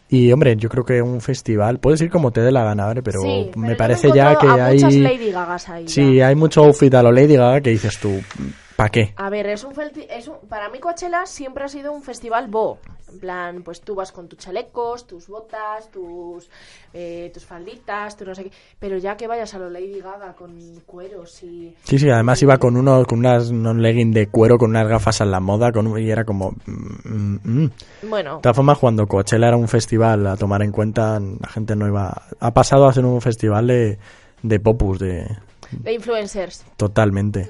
Y 0.10 0.32
hombre, 0.32 0.56
yo 0.56 0.70
creo 0.70 0.86
que 0.86 1.02
un 1.02 1.20
festival, 1.20 1.80
puedes 1.80 2.00
ir 2.02 2.10
como 2.12 2.32
te 2.32 2.42
dé 2.42 2.52
la 2.52 2.64
gana, 2.64 2.86
¿vale? 2.86 3.02
pero, 3.02 3.22
Sí, 3.22 3.50
pero 3.52 3.66
me 3.68 3.76
parece 3.76 4.12
ya 4.12 4.38
que 4.38 4.48
a 4.48 4.66
hay... 4.68 4.76
muchas 4.76 4.94
Lady 4.96 5.32
Gagas 5.32 5.70
ahí 5.70 5.88
Sí, 5.88 6.16
ya. 6.16 6.28
hay 6.28 6.36
mucho 6.36 6.64
outfit 6.64 6.94
a 6.94 7.02
lo 7.02 7.12
Lady 7.12 7.36
Gaga 7.36 7.60
que 7.62 7.72
dices 7.72 7.98
tú, 8.00 8.22
¿para 8.76 8.90
qué? 8.90 9.14
A 9.18 9.30
ver, 9.30 9.48
es 9.48 9.64
un, 9.64 9.74
es 10.10 10.28
un- 10.28 10.40
para 10.50 10.70
mí 10.70 10.80
Coachella 10.80 11.26
siempre 11.26 11.64
ha 11.64 11.68
sido 11.68 11.92
un 11.92 12.04
festival 12.04 12.48
bo. 12.48 12.78
En 13.12 13.20
plan, 13.20 13.64
pues 13.64 13.80
tú 13.82 13.96
vas 13.96 14.12
con 14.12 14.28
tus 14.28 14.40
chalecos, 14.40 15.08
tus 15.08 15.28
botas, 15.28 15.90
tus 15.90 16.50
eh, 16.94 17.32
tus 17.34 17.46
falditas, 17.46 18.18
tu 18.18 18.26
no 18.26 18.36
sé 18.36 18.46
qué. 18.46 18.52
Pero 18.80 18.98
ya 18.98 19.16
que 19.16 19.28
vayas 19.28 19.54
a 19.54 19.60
lo 19.60 19.70
Lady 19.70 20.02
Gaga 20.02 20.34
con 20.34 20.58
cueros 20.86 21.42
y... 21.44 21.74
Sí, 21.84 21.98
sí, 22.00 22.10
además 22.10 22.42
iba 22.42 22.58
con 22.58 22.76
unos, 22.76 23.06
con 23.08 23.20
unas, 23.20 23.52
unos 23.52 23.78
leggings 23.78 24.14
de 24.14 24.28
cuero, 24.28 24.58
con 24.58 24.72
unas 24.72 24.88
gafas 24.88 25.22
a 25.22 25.26
la 25.26 25.40
moda, 25.40 25.72
con, 25.72 25.98
y 25.98 26.10
era 26.10 26.26
como... 26.26 26.52
mm, 26.66 26.96
mm, 27.06 27.40
mm. 27.44 27.72
Bueno. 28.10 28.36
De 28.38 28.42
todas 28.42 28.56
formas, 28.56 28.80
cuando 28.80 29.06
Coachella 29.08 29.48
era 29.48 29.58
un 29.58 29.68
festival 29.70 30.26
a 30.28 30.36
tomar 30.36 30.62
en 30.64 30.72
cuenta, 30.72 31.18
la 31.20 31.48
gente 31.48 31.76
no 31.76 31.88
iba... 31.88 32.24
Ha 32.40 32.54
pasado 32.54 32.86
a 32.88 32.92
ser 32.94 33.06
un 33.06 33.22
festival 33.22 33.68
de, 33.68 33.98
de 34.42 34.60
popus, 34.60 35.00
de... 35.00 35.26
De 35.72 35.94
influencers. 35.94 36.66
Totalmente. 36.76 37.50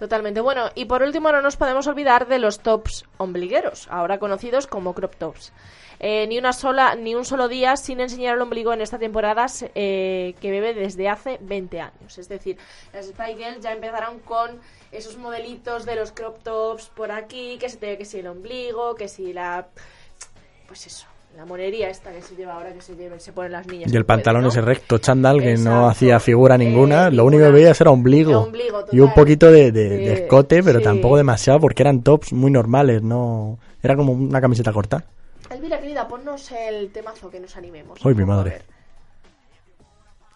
Totalmente. 0.00 0.40
Bueno, 0.40 0.70
y 0.74 0.86
por 0.86 1.02
último 1.02 1.30
no 1.30 1.42
nos 1.42 1.58
podemos 1.58 1.86
olvidar 1.86 2.26
de 2.26 2.38
los 2.38 2.60
tops 2.60 3.04
ombligueros, 3.18 3.86
ahora 3.90 4.18
conocidos 4.18 4.66
como 4.66 4.94
crop 4.94 5.14
tops. 5.16 5.52
Eh, 5.98 6.26
ni 6.26 6.38
una 6.38 6.54
sola, 6.54 6.94
ni 6.94 7.14
un 7.14 7.26
solo 7.26 7.48
día 7.48 7.76
sin 7.76 8.00
enseñar 8.00 8.36
el 8.36 8.40
ombligo 8.40 8.72
en 8.72 8.80
esta 8.80 8.98
temporada 8.98 9.44
eh, 9.74 10.34
que 10.40 10.50
bebe 10.50 10.72
desde 10.72 11.10
hace 11.10 11.36
20 11.42 11.80
años. 11.82 12.16
Es 12.16 12.30
decir, 12.30 12.56
las 12.94 13.08
Spy 13.08 13.34
Girls 13.36 13.60
ya 13.60 13.72
empezaron 13.72 14.20
con 14.20 14.58
esos 14.90 15.18
modelitos 15.18 15.84
de 15.84 15.96
los 15.96 16.12
crop 16.12 16.42
tops 16.42 16.86
por 16.86 17.12
aquí, 17.12 17.58
que 17.58 17.68
se 17.68 17.76
te 17.76 17.88
ve 17.88 17.98
que 17.98 18.06
si 18.06 18.20
el 18.20 18.28
ombligo, 18.28 18.94
que 18.94 19.06
si 19.06 19.34
la... 19.34 19.68
Pues 20.66 20.86
eso. 20.86 21.06
La 21.36 21.46
monería 21.46 21.88
esta 21.88 22.12
que 22.12 22.20
se 22.20 22.34
lleva 22.36 22.54
ahora, 22.54 22.72
que 22.72 22.80
se, 22.82 22.94
lleven, 22.96 23.18
se 23.20 23.32
ponen 23.32 23.52
las 23.52 23.66
niñas. 23.66 23.90
Y 23.92 23.96
el 23.96 24.04
pantalón 24.04 24.42
¿no? 24.42 24.48
ese 24.48 24.60
recto 24.60 24.98
chándal 24.98 25.38
que 25.40 25.54
no 25.54 25.60
Exacto. 25.70 25.86
hacía 25.88 26.20
figura 26.20 26.58
ninguna. 26.58 27.06
Eh, 27.06 27.12
Lo 27.12 27.24
único 27.24 27.44
que 27.44 27.50
veías 27.50 27.80
era 27.80 27.90
ombligo. 27.90 28.40
Ombligo, 28.40 28.84
y 28.92 29.00
un 29.00 29.14
poquito 29.14 29.50
de, 29.50 29.72
de- 29.72 29.88
De- 29.88 29.96
de 29.98 30.12
escote, 30.14 30.62
pero 30.62 30.80
sí. 30.80 30.84
tampoco 30.84 31.16
demasiado 31.16 31.60
porque 31.60 31.82
eran 31.82 32.02
tops 32.02 32.32
muy 32.32 32.50
normales. 32.50 33.02
no 33.02 33.58
Era 33.82 33.96
como 33.96 34.12
una 34.12 34.40
camiseta 34.40 34.72
corta. 34.72 35.04
Elvira, 35.50 35.80
querida, 35.80 36.06
ponnos 36.06 36.50
el 36.52 36.90
temazo 36.92 37.30
que 37.30 37.40
nos 37.40 37.56
animemos. 37.56 38.04
Uy, 38.04 38.14
mi 38.14 38.22
a 38.24 38.26
madre. 38.26 38.50
ver. 38.50 38.62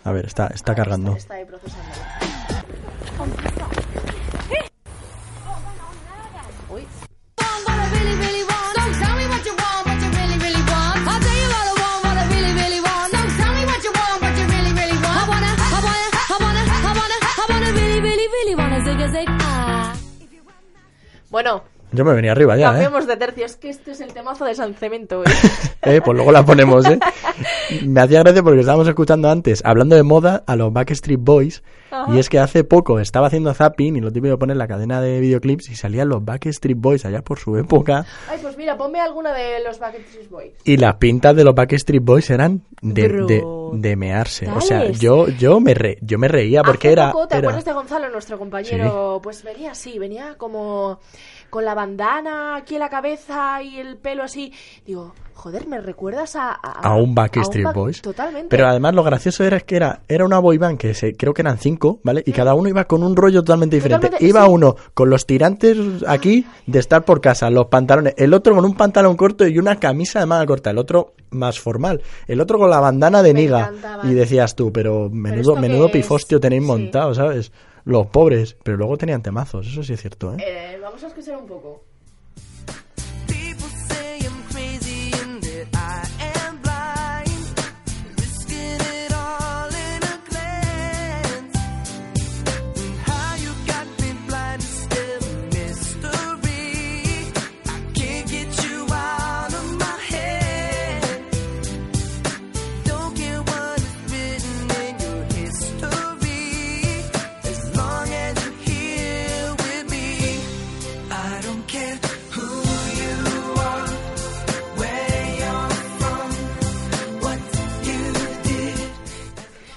A 0.05 0.13
ver, 0.13 0.27
está, 0.27 0.47
está 0.49 0.75
cargando. 0.75 1.15
Está 1.17 1.35
ahí 1.35 1.45
procesándolo. 1.45 1.95
Uy. 6.71 6.87
Bueno, 21.35 21.65
Yo 21.95 22.05
me 22.05 22.13
venía 22.15 22.33
arriba 22.33 22.57
ya, 22.57 22.69
¿eh? 22.69 22.71
cambiemos 22.73 23.07
de 23.07 23.17
tercio. 23.17 23.45
Es 23.47 23.57
que 23.57 23.69
este 23.71 23.93
es 23.93 24.01
el 24.01 24.13
temazo 24.13 24.45
de 24.45 24.55
San 24.55 24.75
Cemento. 24.75 25.23
¿eh? 25.23 25.27
Eh, 25.87 26.01
Pues 26.03 26.17
luego 26.17 26.33
la 26.33 26.43
ponemos, 26.45 26.87
¿eh? 26.87 26.99
Me 27.87 28.01
hacía 28.01 28.21
gracia 28.23 28.43
porque 28.43 28.61
estábamos 28.61 28.89
escuchando 28.89 29.29
antes, 29.31 29.63
hablando 29.67 29.97
de 29.97 30.03
moda, 30.03 30.43
a 30.47 30.57
los 30.57 30.73
Backstreet 30.73 31.21
Boys. 31.21 31.63
Ajá. 31.91 32.13
Y 32.15 32.19
es 32.19 32.29
que 32.31 32.39
hace 32.39 32.65
poco 32.65 32.99
estaba 33.01 33.27
haciendo 33.29 33.53
zapping 33.55 33.97
y 33.97 34.01
lo 34.01 34.11
típico 34.11 34.31
de 34.33 34.39
poner 34.39 34.57
la 34.57 34.67
cadena 34.67 35.01
de 35.03 35.21
videoclips 35.21 35.69
y 35.71 35.77
salían 35.77 36.09
los 36.09 36.25
Backstreet 36.25 36.79
Boys 36.79 37.05
allá 37.05 37.23
por 37.23 37.39
su 37.39 37.57
época. 37.59 38.07
Ay, 38.31 38.39
pues 38.43 38.57
mira, 38.57 38.77
ponme 38.79 38.99
alguna 39.01 39.33
de 39.35 39.63
los 39.63 39.79
Backstreet 39.79 40.29
Boys. 40.31 40.53
Y 40.65 40.77
las 40.79 40.97
pintas 40.97 41.37
de 41.37 41.45
los 41.45 41.55
Backstreet 41.55 42.03
Boys 42.03 42.31
eran 42.31 42.63
de, 42.81 43.03
de, 43.03 43.09
Bro. 43.41 43.71
de 43.75 43.97
mearse. 43.97 44.49
O 44.51 44.61
sea, 44.63 44.91
yo, 44.91 45.29
yo, 45.29 45.61
me 45.61 45.75
re- 45.75 45.99
yo 46.01 46.19
me 46.19 46.29
reía 46.29 46.63
porque 46.63 46.89
Hace 46.89 46.93
era... 46.95 47.13
poco, 47.13 47.29
¿te 47.29 47.35
era- 47.37 47.49
acuerdas 47.49 47.65
de 47.67 47.73
Gonzalo, 47.75 48.09
nuestro 48.11 48.39
compañero? 48.39 49.21
Pues 49.23 49.45
venía 49.45 49.73
así, 49.73 49.99
venía 49.99 50.35
como 50.39 50.99
con 51.55 51.65
la 51.65 51.75
bandana 51.75 52.57
aquí 52.57 52.75
en 52.75 52.81
la 52.81 52.89
cabeza 52.89 53.63
y 53.63 53.79
el 53.79 53.97
pelo 53.97 54.25
así. 54.25 54.53
Digo, 54.85 55.15
joder, 55.35 55.69
¿me 55.69 55.81
recuerdas 55.81 56.35
a... 56.35 56.51
a 56.51 56.97
un 56.97 57.15
Backstreet 57.15 57.67
Back- 57.67 57.77
Boys. 57.77 58.03
Totalmente. 58.03 58.49
Pero 58.49 58.67
además 58.67 58.93
lo 58.93 59.05
gracioso 59.05 59.45
era 59.45 59.61
que 59.61 59.77
era, 59.77 60.01
era 60.09 60.25
una 60.25 60.41
boy 60.41 60.59
band 60.59 60.79
que 60.79 60.95
se, 60.95 61.15
creo 61.17 61.33
que 61.33 61.43
eran 61.43 61.59
cinco, 61.59 62.01
¿vale? 62.03 62.25
Y 62.27 62.33
cada 62.33 62.55
uno 62.55 62.69
iba 62.69 62.87
con 62.87 63.05
un 63.05 63.15
rollo 63.15 63.45
totalmente 63.45 63.77
diferente. 63.77 64.09
Totalmente, 64.09 64.27
iba 64.29 64.45
sí. 64.47 64.51
uno 64.51 64.75
con 64.95 65.11
los 65.11 65.27
tirantes 65.27 65.77
aquí 66.09 66.45
de 66.67 66.81
estar 66.81 67.05
por 67.05 67.21
casa, 67.21 67.49
los 67.51 67.67
pantalones, 67.67 68.15
el 68.17 68.35
otro 68.35 68.57
con 68.57 68.65
un 68.65 68.75
pantalón 68.75 69.17
corto 69.17 69.47
y 69.47 69.57
una 69.57 69.77
camisa 69.77 70.19
de 70.19 70.27
manga 70.27 70.47
corta, 70.47 70.71
el 70.71 70.79
otro 70.79 71.13
más 71.31 71.61
formal, 71.61 72.03
el 72.27 72.41
otro 72.41 72.59
con 72.59 72.69
la 72.69 72.81
bandana 72.81 73.23
de 73.23 73.33
Me 73.33 73.43
niga. 73.43 73.71
Y 74.03 74.09
decías 74.15 74.57
tú, 74.57 74.73
pero 74.73 75.09
menudo, 75.09 75.55
menudo 75.55 75.89
pifostio 75.89 76.41
tenéis 76.41 76.63
Sí. 76.63 76.67
montado, 76.67 77.15
¿sabes? 77.15 77.53
Los 77.85 78.07
pobres, 78.07 78.57
pero 78.63 78.77
luego 78.79 78.97
tenían 78.97 79.23
temazos, 79.23 79.67
eso 79.67 79.83
sí 79.83 79.93
es 79.93 80.01
cierto, 80.01 80.35
¿eh? 80.35 80.37
Eh, 80.41 80.79
vamos 80.81 81.03
a 81.05 81.09
escuchar 81.09 81.37
un 81.37 81.47
poco. 81.47 81.84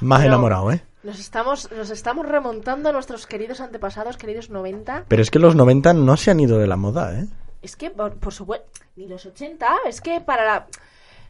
Más 0.01 0.19
Pero- 0.19 0.33
enamorado, 0.33 0.71
¿eh? 0.71 0.83
Nos 1.03 1.19
estamos, 1.19 1.71
nos 1.71 1.89
estamos 1.89 2.25
remontando 2.25 2.89
a 2.89 2.91
nuestros 2.91 3.27
queridos 3.27 3.61
antepasados, 3.61 4.17
queridos 4.17 4.49
90. 4.49 5.05
Pero 5.07 5.21
es 5.21 5.31
que 5.31 5.39
los 5.39 5.55
90 5.55 5.93
no 5.93 6.17
se 6.17 6.31
han 6.31 6.39
ido 6.39 6.57
de 6.57 6.67
la 6.67 6.75
moda, 6.75 7.17
¿eh? 7.17 7.27
Es 7.61 7.75
que, 7.77 7.89
por, 7.91 8.15
por 8.15 8.33
supuesto, 8.33 8.67
ni 8.97 9.07
los 9.07 9.25
80, 9.25 9.67
es 9.87 10.01
que 10.01 10.19
para 10.21 10.45
la... 10.45 10.67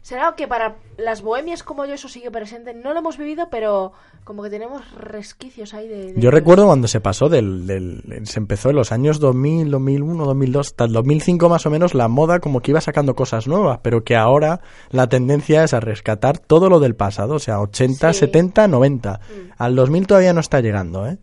Será 0.02 0.34
que 0.36 0.48
para 0.48 0.76
las 0.96 1.22
bohemias 1.22 1.62
como 1.62 1.84
yo 1.84 1.94
eso 1.94 2.08
sigue 2.08 2.30
presente. 2.30 2.72
No 2.74 2.92
lo 2.92 3.00
hemos 3.00 3.18
vivido, 3.18 3.48
pero 3.50 3.92
como 4.24 4.42
que 4.42 4.50
tenemos 4.50 4.82
resquicios 4.94 5.74
ahí 5.74 5.88
de... 5.88 6.12
de- 6.14 6.20
Yo 6.20 6.30
recuerdo 6.30 6.66
cuando 6.66 6.88
se 6.88 7.00
pasó 7.00 7.28
del, 7.28 7.66
del- 7.66 8.02
se 8.24 8.38
empezó 8.38 8.70
en 8.70 8.76
los 8.76 8.92
años 8.92 9.20
2000, 9.20 9.70
2001, 9.70 10.24
2002, 10.24 10.66
hasta 10.68 10.84
el 10.84 10.92
2005 10.92 11.48
más 11.48 11.66
o 11.66 11.70
menos 11.70 11.94
la 11.94 12.08
moda 12.08 12.38
como 12.40 12.60
que 12.60 12.70
iba 12.70 12.80
sacando 12.80 13.14
cosas 13.14 13.46
nuevas, 13.48 13.80
pero 13.82 14.04
que 14.04 14.16
ahora 14.16 14.60
la 14.90 15.08
tendencia 15.08 15.64
es 15.64 15.74
a 15.74 15.80
rescatar 15.80 16.38
todo 16.38 16.68
lo 16.68 16.80
del 16.80 16.94
pasado, 16.94 17.34
o 17.34 17.38
sea, 17.38 17.60
80, 17.60 18.12
Sí. 18.12 18.20
70, 18.20 18.68
90. 18.68 19.20
Al 19.56 19.74
2000 19.76 20.06
todavía 20.06 20.32
no 20.32 20.40
está 20.40 20.60
llegando, 20.60 21.06
¿eh? 21.06 21.18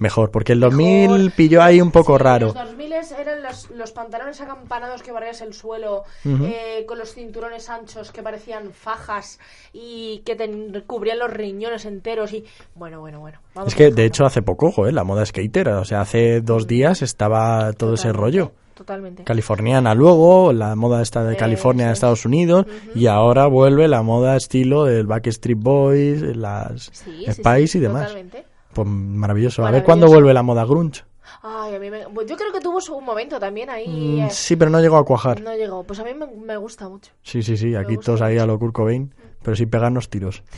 Mejor, 0.00 0.30
porque 0.30 0.54
el 0.54 0.60
2000 0.60 1.30
pilló 1.32 1.62
ahí 1.62 1.80
un 1.80 1.90
poco 1.92 2.16
raro. 2.18 2.46
Los 2.46 2.54
2000 2.54 2.90
eran 3.18 3.42
los, 3.42 3.70
los 3.70 3.92
pantalones 3.92 4.40
acampanados 4.40 5.02
que 5.02 5.12
barrías 5.12 5.42
el 5.42 5.52
suelo, 5.54 6.04
Ujú. 6.24 6.44
eh, 6.44 6.84
con 6.88 6.98
los 6.98 7.12
cinturones 7.14 7.68
anchos 7.68 8.10
que 8.10 8.22
parecían 8.22 8.72
fajas 8.72 9.38
y 9.74 10.22
que 10.24 10.36
te 10.36 10.50
cubrían 10.86 11.18
los 11.18 11.30
riñones 11.30 11.84
enteros 11.84 12.32
y... 12.32 12.44
Bueno, 12.74 13.00
bueno, 13.00 13.20
bueno. 13.20 13.38
vamos 13.54 13.72
Es 13.72 13.76
que 13.76 13.90
de 13.90 14.06
hecho 14.06 14.24
hace 14.24 14.40
poco, 14.42 14.86
¿eh? 14.86 14.92
la 14.92 15.04
moda 15.04 15.24
skater, 15.26 15.68
o 15.68 15.84
sea, 15.84 16.00
hace 16.00 16.40
dos 16.40 16.66
días 16.66 17.02
estaba 17.02 17.72
todo 17.74 17.94
ese 17.94 18.12
rollo. 18.12 18.52
Totalmente. 18.74 19.24
californiana 19.24 19.94
luego, 19.94 20.54
la 20.54 20.74
moda 20.74 21.02
esta 21.02 21.22
de 21.22 21.36
California 21.36 21.88
de 21.88 21.92
Estados 21.92 22.24
Unidos, 22.24 22.64
y 22.94 23.08
ahora 23.08 23.46
vuelve 23.46 23.86
la 23.88 24.02
moda 24.02 24.36
estilo 24.36 24.86
del 24.86 25.06
Backstreet 25.06 25.58
Boys, 25.58 26.22
las 26.34 26.84
Sí, 26.90 27.26
sí, 27.26 27.32
Spice 27.34 27.66
sí, 27.66 27.76
y 27.78 27.80
demás. 27.82 28.06
totalmente. 28.06 28.46
Pues 28.72 28.86
maravilloso. 28.88 29.64
A 29.66 29.70
ver 29.70 29.82
cuándo 29.84 30.06
vuelve 30.06 30.32
la 30.34 30.42
moda 30.42 30.64
grunge. 30.64 31.04
Ay, 31.42 31.74
a 31.74 31.78
mí 31.78 31.90
me- 31.90 32.08
pues 32.08 32.28
yo 32.28 32.36
creo 32.36 32.52
que 32.52 32.60
tuvo 32.60 32.78
un 32.96 33.04
momento 33.04 33.38
también 33.38 33.70
ahí. 33.70 33.86
Mm, 33.88 34.20
eh, 34.26 34.30
sí, 34.30 34.56
pero 34.56 34.70
no 34.70 34.80
llegó 34.80 34.96
a 34.98 35.04
cuajar. 35.04 35.40
No 35.40 35.54
llegó. 35.54 35.84
Pues 35.84 35.98
a 36.00 36.04
mí 36.04 36.12
me, 36.14 36.26
me 36.26 36.56
gusta 36.56 36.88
mucho. 36.88 37.12
Sí, 37.22 37.42
sí, 37.42 37.56
sí, 37.56 37.74
aquí 37.74 37.96
todos 37.98 38.20
ahí 38.20 38.36
a 38.38 38.46
lo 38.46 38.58
Kurt 38.58 38.74
Cobain, 38.74 39.14
pero 39.42 39.56
sin 39.56 39.70
pegarnos 39.70 40.08
tiros. 40.10 40.42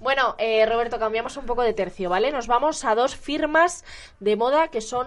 Bueno, 0.00 0.34
eh, 0.38 0.64
Roberto, 0.66 0.98
cambiamos 0.98 1.36
un 1.36 1.44
poco 1.44 1.62
de 1.62 1.74
tercio, 1.74 2.08
¿vale? 2.08 2.32
Nos 2.32 2.46
vamos 2.46 2.84
a 2.86 2.94
dos 2.94 3.14
firmas 3.16 3.84
de 4.18 4.34
moda 4.34 4.68
que 4.68 4.80
son 4.80 5.06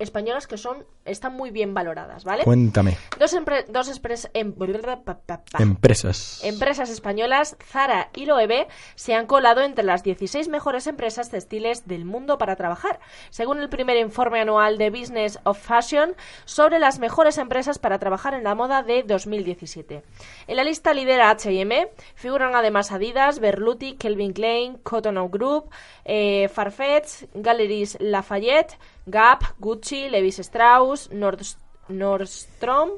españolas 0.00 0.46
que 0.46 0.58
son 0.58 0.84
están 1.04 1.34
muy 1.34 1.50
bien 1.50 1.72
valoradas, 1.74 2.24
¿vale? 2.24 2.42
Cuéntame. 2.44 2.96
Dos, 3.18 3.34
empre- 3.34 3.64
dos 3.68 3.88
expres- 3.88 4.28
em- 4.34 4.52
pa, 4.52 5.18
pa, 5.18 5.42
pa. 5.44 5.62
Empresas. 5.62 6.40
Empresas 6.42 6.90
españolas, 6.90 7.56
Zara 7.64 8.10
y 8.14 8.26
Loewe, 8.26 8.66
se 8.96 9.14
han 9.14 9.26
colado 9.26 9.60
entre 9.62 9.84
las 9.84 10.02
16 10.02 10.48
mejores 10.48 10.86
empresas 10.86 11.30
textiles 11.30 11.86
del 11.86 12.04
mundo 12.04 12.38
para 12.38 12.56
trabajar, 12.56 13.00
según 13.30 13.60
el 13.60 13.68
primer 13.68 13.96
informe 13.96 14.40
anual 14.40 14.78
de 14.78 14.90
Business 14.90 15.38
of 15.44 15.58
Fashion 15.60 16.14
sobre 16.44 16.78
las 16.78 16.98
mejores 16.98 17.38
empresas 17.38 17.78
para 17.78 17.98
trabajar 17.98 18.34
en 18.34 18.44
la 18.44 18.54
moda 18.54 18.82
de 18.82 19.02
2017. 19.02 20.02
En 20.46 20.56
la 20.56 20.64
lista 20.64 20.94
lidera 20.94 21.30
H&M, 21.30 21.88
figuran 22.14 22.54
además 22.54 22.92
Adidas, 22.92 23.38
Berluti, 23.40 23.96
Calvin 23.96 24.32
Klein, 24.32 24.78
Cotton 24.78 25.16
On 25.18 25.30
Group, 25.30 25.70
eh, 26.04 26.48
Farfetch, 26.52 27.24
Galleries 27.34 27.96
Lafayette, 28.00 28.78
Gap, 29.06 29.42
Gucci, 29.58 30.08
Levis 30.08 30.38
Strauss, 30.40 31.10
Nordst- 31.10 31.56
Nordstrom, 31.88 32.90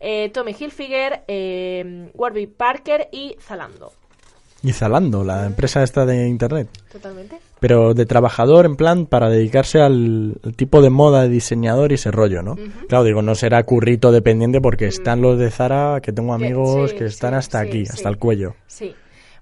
eh, 0.00 0.30
Tommy 0.30 0.54
Hilfiger, 0.58 1.22
eh, 1.28 2.10
Warby 2.14 2.46
Parker 2.48 3.08
y 3.12 3.36
Zalando. 3.40 3.92
Y 4.62 4.72
Zalando, 4.72 5.22
la 5.22 5.46
empresa 5.46 5.82
esta 5.82 6.04
de 6.06 6.26
internet. 6.26 6.68
Totalmente. 6.90 7.38
Pero 7.60 7.94
de 7.94 8.04
trabajador, 8.04 8.66
en 8.66 8.76
plan, 8.76 9.06
para 9.06 9.28
dedicarse 9.30 9.80
al, 9.80 10.38
al 10.42 10.54
tipo 10.56 10.82
de 10.82 10.90
moda, 10.90 11.22
de 11.22 11.28
diseñador 11.28 11.92
y 11.92 11.94
ese 11.94 12.10
rollo, 12.10 12.42
¿no? 12.42 12.56
Claro, 12.88 13.04
digo, 13.04 13.22
no 13.22 13.34
será 13.34 13.62
currito 13.64 14.10
dependiente 14.12 14.60
porque 14.60 14.86
están 14.86 15.20
los 15.22 15.38
de 15.38 15.50
Zara, 15.50 16.00
que 16.02 16.12
tengo 16.12 16.34
amigos 16.34 16.90
sí, 16.90 16.96
que 16.96 17.04
están 17.06 17.32
sí, 17.32 17.36
hasta 17.36 17.62
sí, 17.62 17.68
aquí, 17.68 17.82
hasta 17.88 18.08
el 18.08 18.18
cuello. 18.18 18.54
Sí. 18.66 18.94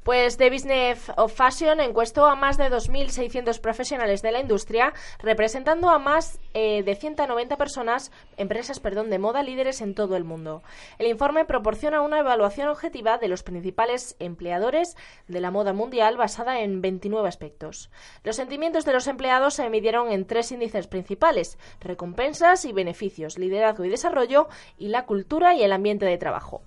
Pues 0.04 0.36
The 0.36 0.50
Business 0.50 1.10
of 1.16 1.32
Fashion 1.32 1.80
encuestó 1.80 2.26
a 2.26 2.36
más 2.36 2.58
de 2.58 2.70
2.600 2.70 3.58
profesionales 3.58 4.20
de 4.20 4.32
la 4.32 4.40
industria, 4.40 4.92
representando 5.18 5.88
a 5.88 5.98
más 5.98 6.40
eh, 6.52 6.82
de 6.82 6.94
190 6.94 7.56
personas, 7.56 8.12
empresas 8.36 8.80
perdón, 8.80 9.08
de 9.08 9.18
moda 9.18 9.42
líderes 9.42 9.80
en 9.80 9.94
todo 9.94 10.16
el 10.16 10.24
mundo. 10.24 10.62
El 10.98 11.06
informe 11.06 11.46
proporciona 11.46 12.02
una 12.02 12.18
evaluación 12.18 12.68
objetiva 12.68 13.16
de 13.16 13.28
los 13.28 13.42
principales 13.42 14.14
empleadores 14.18 14.94
de 15.26 15.40
la 15.40 15.50
moda 15.50 15.72
mundial 15.72 16.18
basada 16.18 16.60
en 16.60 16.82
29 16.82 17.26
aspectos. 17.26 17.90
Los 18.24 18.36
sentimientos 18.36 18.84
de 18.84 18.92
los 18.92 19.06
empleados 19.06 19.54
se 19.54 19.70
midieron 19.70 20.12
en 20.12 20.26
tres 20.26 20.52
índices 20.52 20.86
principales, 20.86 21.56
recompensas 21.80 22.66
y 22.66 22.74
beneficios, 22.74 23.38
liderazgo 23.38 23.86
y 23.86 23.88
desarrollo, 23.88 24.48
y 24.76 24.88
la 24.88 25.06
cultura 25.06 25.54
y 25.54 25.62
el 25.62 25.72
ambiente 25.72 26.04
de 26.04 26.18
trabajo. 26.18 26.60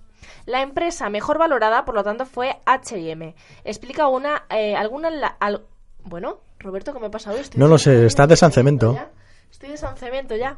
La 0.45 0.61
empresa 0.61 1.09
mejor 1.09 1.37
valorada, 1.37 1.85
por 1.85 1.95
lo 1.95 2.03
tanto, 2.03 2.25
fue 2.25 2.57
H&M. 2.65 3.35
Explica 3.63 4.07
una, 4.07 4.43
eh, 4.49 4.75
alguna, 4.75 5.09
la- 5.09 5.35
al- 5.39 5.65
bueno, 6.03 6.39
Roberto, 6.59 6.93
¿qué 6.93 6.99
me 6.99 7.07
ha 7.07 7.11
pasado? 7.11 7.37
Estoy 7.37 7.59
No 7.59 7.67
lo 7.67 7.77
sé, 7.77 8.05
estás 8.05 8.27
de 8.27 8.35
San 8.37 8.51
Cemento. 8.51 8.93
ya. 8.93 9.09
Estoy 9.51 9.69
de 9.69 9.77
San 9.77 9.95
Cemento 9.97 10.35
ya. 10.35 10.57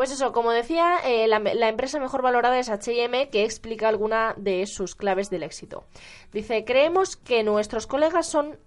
Pues 0.00 0.12
eso, 0.12 0.32
como 0.32 0.50
decía, 0.50 0.96
eh, 1.04 1.28
la, 1.28 1.68
empresa 1.68 2.00
mejor 2.00 2.22
valorada 2.22 2.58
es 2.58 2.70
H&M, 2.70 3.28
que 3.28 3.44
explica 3.44 3.86
alguna 3.86 4.32
de 4.38 4.66
sus 4.66 4.94
claves 4.94 5.28
del 5.28 5.42
éxito. 5.42 5.84
Dice, 6.32 6.64
creemos 6.64 7.18
que 7.18 7.42
nuestros 7.42 7.86
colegas 7.86 8.26
son 8.26 8.58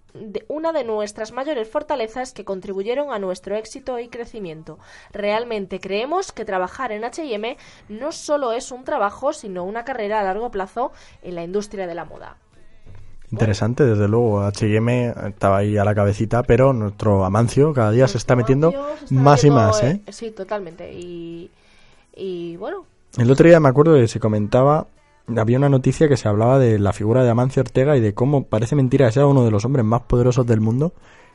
una 0.46 0.72
de 0.72 0.84
nuestras 0.84 1.32
mayores 1.32 1.68
fortalezas 1.68 2.34
que 2.34 2.44
contribuyeron 2.44 3.12
a 3.12 3.18
nuestro 3.18 3.56
éxito 3.56 3.98
y 3.98 4.06
crecimiento. 4.06 4.78
Realmente 5.10 5.80
creemos 5.80 6.30
que 6.30 6.44
trabajar 6.44 6.92
en 6.92 7.02
H&M 7.02 7.56
no 7.88 8.12
solo 8.12 8.52
es 8.52 8.70
un 8.70 8.84
trabajo, 8.84 9.32
sino 9.32 9.64
una 9.64 9.84
carrera 9.84 10.20
a 10.20 10.22
largo 10.22 10.52
plazo 10.52 10.92
en 11.20 11.34
la 11.34 11.42
industria 11.42 11.88
de 11.88 11.96
la 11.96 12.04
moda. 12.04 12.36
Interesante, 13.34 13.84
desde 13.84 14.06
luego. 14.06 14.42
H&M 14.42 15.12
estaba 15.26 15.58
ahí 15.58 15.76
a 15.76 15.84
la 15.84 15.94
cabecita, 15.94 16.44
pero 16.44 16.72
nuestro 16.72 17.24
Amancio 17.24 17.72
cada 17.72 17.90
día 17.90 18.06
se 18.06 18.18
está 18.18 18.36
metiendo 18.36 18.70
Se 18.70 19.04
está 19.06 19.14
más 19.14 19.44
y 19.44 19.50
más, 19.50 19.82
¿eh? 19.82 20.00
Sí, 20.08 20.30
totalmente. 20.30 20.92
Y, 20.92 21.50
y 22.14 22.56
bueno, 22.56 22.86
El 23.18 23.30
otro 23.30 23.48
día 23.48 23.58
me 23.58 23.68
acuerdo 23.68 23.94
que 23.94 24.06
se 24.06 24.20
comentaba, 24.20 24.86
había 25.36 25.58
una 25.58 25.68
noticia 25.68 26.08
que 26.08 26.16
se 26.16 26.28
hablaba 26.28 26.60
de 26.60 26.78
la 26.78 26.92
figura 26.92 27.24
de 27.24 27.30
Amancio 27.30 27.62
Ortega 27.62 27.96
y 27.96 28.00
de 28.00 28.14
cómo 28.14 28.44
parece 28.44 28.76
mentira 28.76 29.06
que 29.06 29.12
sea 29.12 29.26
uno 29.26 29.44
de 29.44 29.50
los 29.50 29.64
hombres 29.64 29.84
más 29.84 30.02
poderosos 30.02 30.46
del 30.46 30.60
mundo 30.60 30.92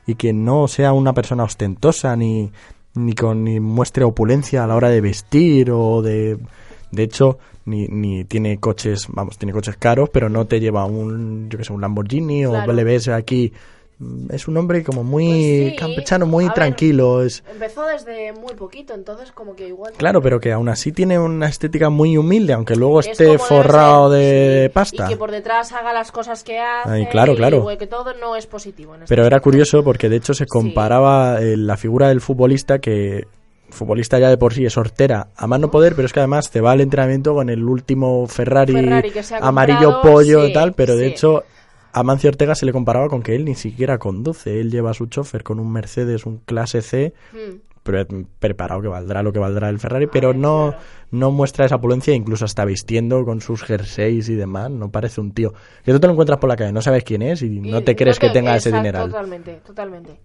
y 0.08 0.16
que 0.16 0.32
no 0.32 0.68
sea 0.70 0.94
una 0.94 1.14
persona 1.14 1.44
ostentosa 1.44 2.16
ni, 2.16 2.52
ni 2.96 3.14
con 3.14 3.44
ni 3.44 3.60
muestre 3.60 4.06
opulencia 4.06 4.64
a 4.64 4.68
la 4.68 4.76
hora 4.76 4.90
de 4.90 5.02
vestir 5.02 5.70
o 5.72 6.02
de 6.02 6.38
de 6.92 7.04
hecho 7.04 7.38
ni, 7.66 7.88
ni 7.88 8.24
tiene 8.26 8.60
coches 8.60 9.08
vamos 9.10 9.38
tiene 9.38 9.54
coches 9.54 9.78
caros 9.78 10.10
pero 10.10 10.30
no 10.30 10.46
te 10.46 10.60
lleva 10.60 10.86
un 10.86 11.50
yo 11.50 11.58
que 11.58 11.64
sé 11.64 11.74
un 11.74 11.82
Lamborghini 11.82 12.46
Claro. 12.46 12.72
o 12.72 12.76
ves 12.84 13.08
aquí 13.10 13.54
mm, 14.00 14.34
es 14.34 14.48
un 14.48 14.58
hombre 14.58 14.84
como 14.84 15.04
muy 15.04 15.26
Pues 15.26 15.72
sí, 15.72 15.76
campechano 15.78 16.26
muy 16.26 16.46
a 16.46 16.48
ver, 16.48 16.56
tranquilo 16.56 17.22
es 17.24 17.44
empezó 17.52 17.86
desde 17.86 18.34
muy 18.34 18.54
poquito, 18.54 18.94
entonces 18.94 19.32
como 19.32 19.56
que 19.56 19.68
igual... 19.68 19.94
Claro, 19.98 20.22
pero 20.22 20.40
que 20.40 20.52
aún 20.52 20.70
así 20.70 20.92
tiene 20.92 21.20
una 21.20 21.48
estética 21.48 21.90
muy 21.90 22.18
humilde, 22.18 22.54
aunque 22.54 22.76
luego 22.76 23.00
Es 23.00 23.08
esté 23.08 23.38
forrado 23.38 24.10
de 24.10 24.66
sí, 24.68 24.74
pasta. 24.74 25.06
Y 25.06 25.10
que 25.10 25.18
por 25.18 25.32
detrás 25.32 25.72
haga 25.74 25.94
las 25.94 26.12
cosas 26.12 26.44
que 26.44 26.60
hace. 26.60 26.90
Ay, 26.90 27.06
claro, 27.08 27.34
y 27.34 27.36
claro. 27.36 27.66
que 27.78 27.88
todo 27.88 28.14
no 28.20 28.36
es 28.36 28.48
positivo. 28.48 28.96
En 28.96 29.04
este 29.04 29.14
Pero 29.14 29.26
era 29.26 29.40
curioso 29.40 29.84
porque 29.84 30.10
de 30.10 30.18
hecho 30.18 30.34
se 30.34 30.46
comparaba 30.46 31.42
eh, 31.42 31.58
la 31.58 31.78
figura 31.78 32.10
del 32.10 32.22
futbolista 32.22 32.80
que 32.80 33.28
futbolista 33.72 34.20
ya 34.20 34.30
de 34.30 34.38
por 34.38 34.54
sí 34.54 34.66
es 34.66 34.78
hortera 34.78 35.28
a 35.36 35.48
más 35.48 35.60
no 35.60 35.72
poder, 35.72 35.96
pero 35.96 36.06
es 36.06 36.14
que 36.14 36.20
además 36.20 36.50
te 36.52 36.62
va 36.62 36.72
al 36.72 36.82
entrenamiento 36.82 37.34
con 37.34 37.50
el 37.50 37.64
último 37.64 38.28
Ferrari, 38.28 38.76
amarillo 39.42 40.02
pollo 40.02 40.44
sí, 40.44 40.52
y 40.52 40.54
tal, 40.54 40.74
pero 40.74 40.96
de 40.96 41.08
hecho 41.08 41.44
a 41.92 42.04
Mancio 42.04 42.30
Ortega 42.30 42.56
se 42.56 42.66
le 42.66 42.72
comparaba 42.72 43.10
con 43.10 43.24
que 43.24 43.36
él 43.36 43.46
ni 43.46 43.56
siquiera 43.56 43.98
conduce, 43.98 44.60
él 44.60 44.72
lleva 44.72 44.92
a 44.92 44.94
su 44.94 45.08
chofer 45.08 45.44
con 45.44 45.60
un 45.60 45.72
Mercedes, 45.72 46.26
un 46.26 46.38
clase 46.38 46.82
C, 46.82 47.14
Mm. 47.34 47.60
pero 47.84 48.06
preparado 48.40 48.82
que 48.82 48.88
valdrá 48.88 49.24
lo 49.24 49.32
que 49.34 49.40
valdrá 49.40 49.70
el 49.70 49.80
Ferrari, 49.80 50.08
pero 50.08 50.34
no, 50.34 50.76
no 51.12 51.32
muestra 51.32 51.66
esa 51.66 51.78
opulencia, 51.78 52.14
incluso 52.14 52.46
está 52.46 52.66
vistiendo 52.66 53.26
con 53.26 53.42
sus 53.42 53.64
jerseys 53.64 54.30
y 54.30 54.36
demás, 54.36 54.70
no 54.70 54.92
parece 54.92 55.22
un 55.22 55.32
tío. 55.32 55.54
Que 55.84 55.92
tú 55.92 56.00
te 56.00 56.06
lo 56.08 56.14
encuentras 56.14 56.38
por 56.40 56.50
la 56.50 56.56
calle, 56.56 56.72
no 56.72 56.82
sabes 56.82 57.04
quién 57.04 57.22
es 57.24 57.42
y, 57.42 57.60
no 57.60 57.82
te 57.82 57.96
crees 57.96 58.20
que 58.20 58.30
tenga 58.30 58.56
ese 58.56 58.72
dineral. 58.72 59.10
Totalmente, 59.10 59.62
totalmente. 59.66 60.20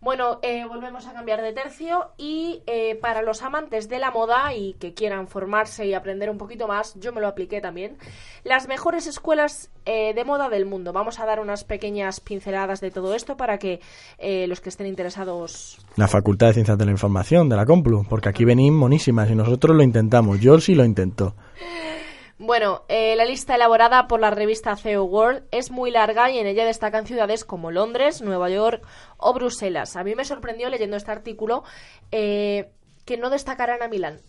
Bueno, 0.00 0.38
eh, 0.42 0.64
volvemos 0.64 1.08
a 1.08 1.12
cambiar 1.12 1.42
de 1.42 1.52
tercio 1.52 2.12
y 2.16 2.62
eh, 2.66 2.96
para 3.00 3.20
los 3.22 3.42
amantes 3.42 3.88
de 3.88 3.98
la 3.98 4.12
moda 4.12 4.54
y 4.54 4.74
que 4.74 4.94
quieran 4.94 5.26
formarse 5.26 5.86
y 5.86 5.94
aprender 5.94 6.30
un 6.30 6.38
poquito 6.38 6.68
más, 6.68 6.94
yo 7.00 7.12
me 7.12 7.20
lo 7.20 7.26
apliqué 7.26 7.60
también, 7.60 7.98
las 8.44 8.68
mejores 8.68 9.08
escuelas 9.08 9.70
eh, 9.86 10.14
de 10.14 10.24
moda 10.24 10.48
del 10.50 10.66
mundo. 10.66 10.92
Vamos 10.92 11.18
a 11.18 11.26
dar 11.26 11.40
unas 11.40 11.64
pequeñas 11.64 12.20
pinceladas 12.20 12.80
de 12.80 12.92
todo 12.92 13.12
esto 13.14 13.36
para 13.36 13.58
que 13.58 13.80
eh, 14.18 14.46
los 14.46 14.60
que 14.60 14.68
estén 14.68 14.86
interesados 14.86 15.78
La 15.96 16.06
Facultad 16.06 16.48
de 16.48 16.52
Ciencias 16.54 16.78
de 16.78 16.84
la 16.84 16.92
Información 16.92 17.48
de 17.48 17.56
la 17.56 17.66
Complu, 17.66 18.04
porque 18.08 18.28
aquí 18.28 18.44
venimos 18.44 18.78
monísimas 18.78 19.28
y 19.30 19.34
nosotros 19.34 19.76
lo 19.76 19.82
intentamos. 19.82 20.38
Yo 20.40 20.60
sí 20.60 20.76
lo 20.76 20.84
intento. 20.84 21.34
Bueno, 22.38 22.82
eh, 22.88 23.16
la 23.16 23.24
lista 23.24 23.56
elaborada 23.56 24.06
por 24.06 24.20
la 24.20 24.30
revista 24.30 24.76
CEO 24.76 25.04
World 25.04 25.42
es 25.50 25.72
muy 25.72 25.90
larga 25.90 26.30
y 26.30 26.38
en 26.38 26.46
ella 26.46 26.64
destacan 26.64 27.04
ciudades 27.06 27.44
como 27.44 27.72
Londres, 27.72 28.22
Nueva 28.22 28.48
York 28.48 28.82
o 29.16 29.34
Bruselas. 29.34 29.96
A 29.96 30.04
mí 30.04 30.14
me 30.14 30.24
sorprendió 30.24 30.70
leyendo 30.70 30.96
este 30.96 31.10
artículo 31.10 31.64
eh, 32.12 32.70
que 33.04 33.16
no 33.16 33.30
destacaran 33.30 33.82
a 33.82 33.88
Milán. 33.88 34.20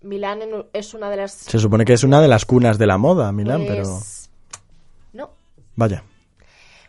Milán 0.00 0.40
es 0.72 0.94
una 0.94 1.08
de 1.08 1.18
las... 1.18 1.32
Se 1.32 1.60
supone 1.60 1.84
que 1.84 1.92
es 1.92 2.02
una 2.02 2.20
de 2.20 2.26
las 2.26 2.44
cunas 2.44 2.78
de 2.78 2.86
la 2.88 2.98
moda, 2.98 3.30
Milán, 3.30 3.64
pero 3.66 3.84
Pues, 3.84 4.28
No. 5.12 5.30
vaya. 5.76 6.02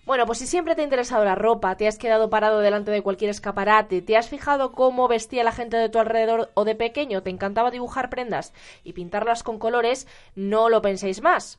Bueno, 0.06 0.26
pues 0.26 0.40
si 0.40 0.48
siempre 0.48 0.76
te 0.76 0.82
ha 0.82 0.84
interesado 0.84 1.24
la 1.24 1.36
ropa, 1.36 1.78
te 1.78 1.88
has 1.88 1.98
quedado 1.98 2.30
parado 2.30 2.60
delante 2.60 2.92
de 2.92 3.02
cualquier 3.02 3.30
escaparate, 3.30 4.02
te 4.02 4.18
has 4.18 4.28
fijado 4.28 4.74
cómo 4.74 5.08
vestía 5.08 5.46
la 5.46 5.54
gente 5.54 5.78
de 5.78 5.88
tu 5.88 5.98
alrededor 5.98 6.52
o 6.56 6.66
de 6.66 6.76
pequeño 6.76 7.24
te 7.24 7.30
encantaba 7.30 7.72
dibujar 7.72 8.10
prendas 8.10 8.54
y 8.84 8.92
pintarlas 8.92 9.44
con 9.44 9.60
colores, 9.60 10.06
no 10.36 10.68
lo 10.68 10.82
penséis 10.82 11.22
más. 11.22 11.58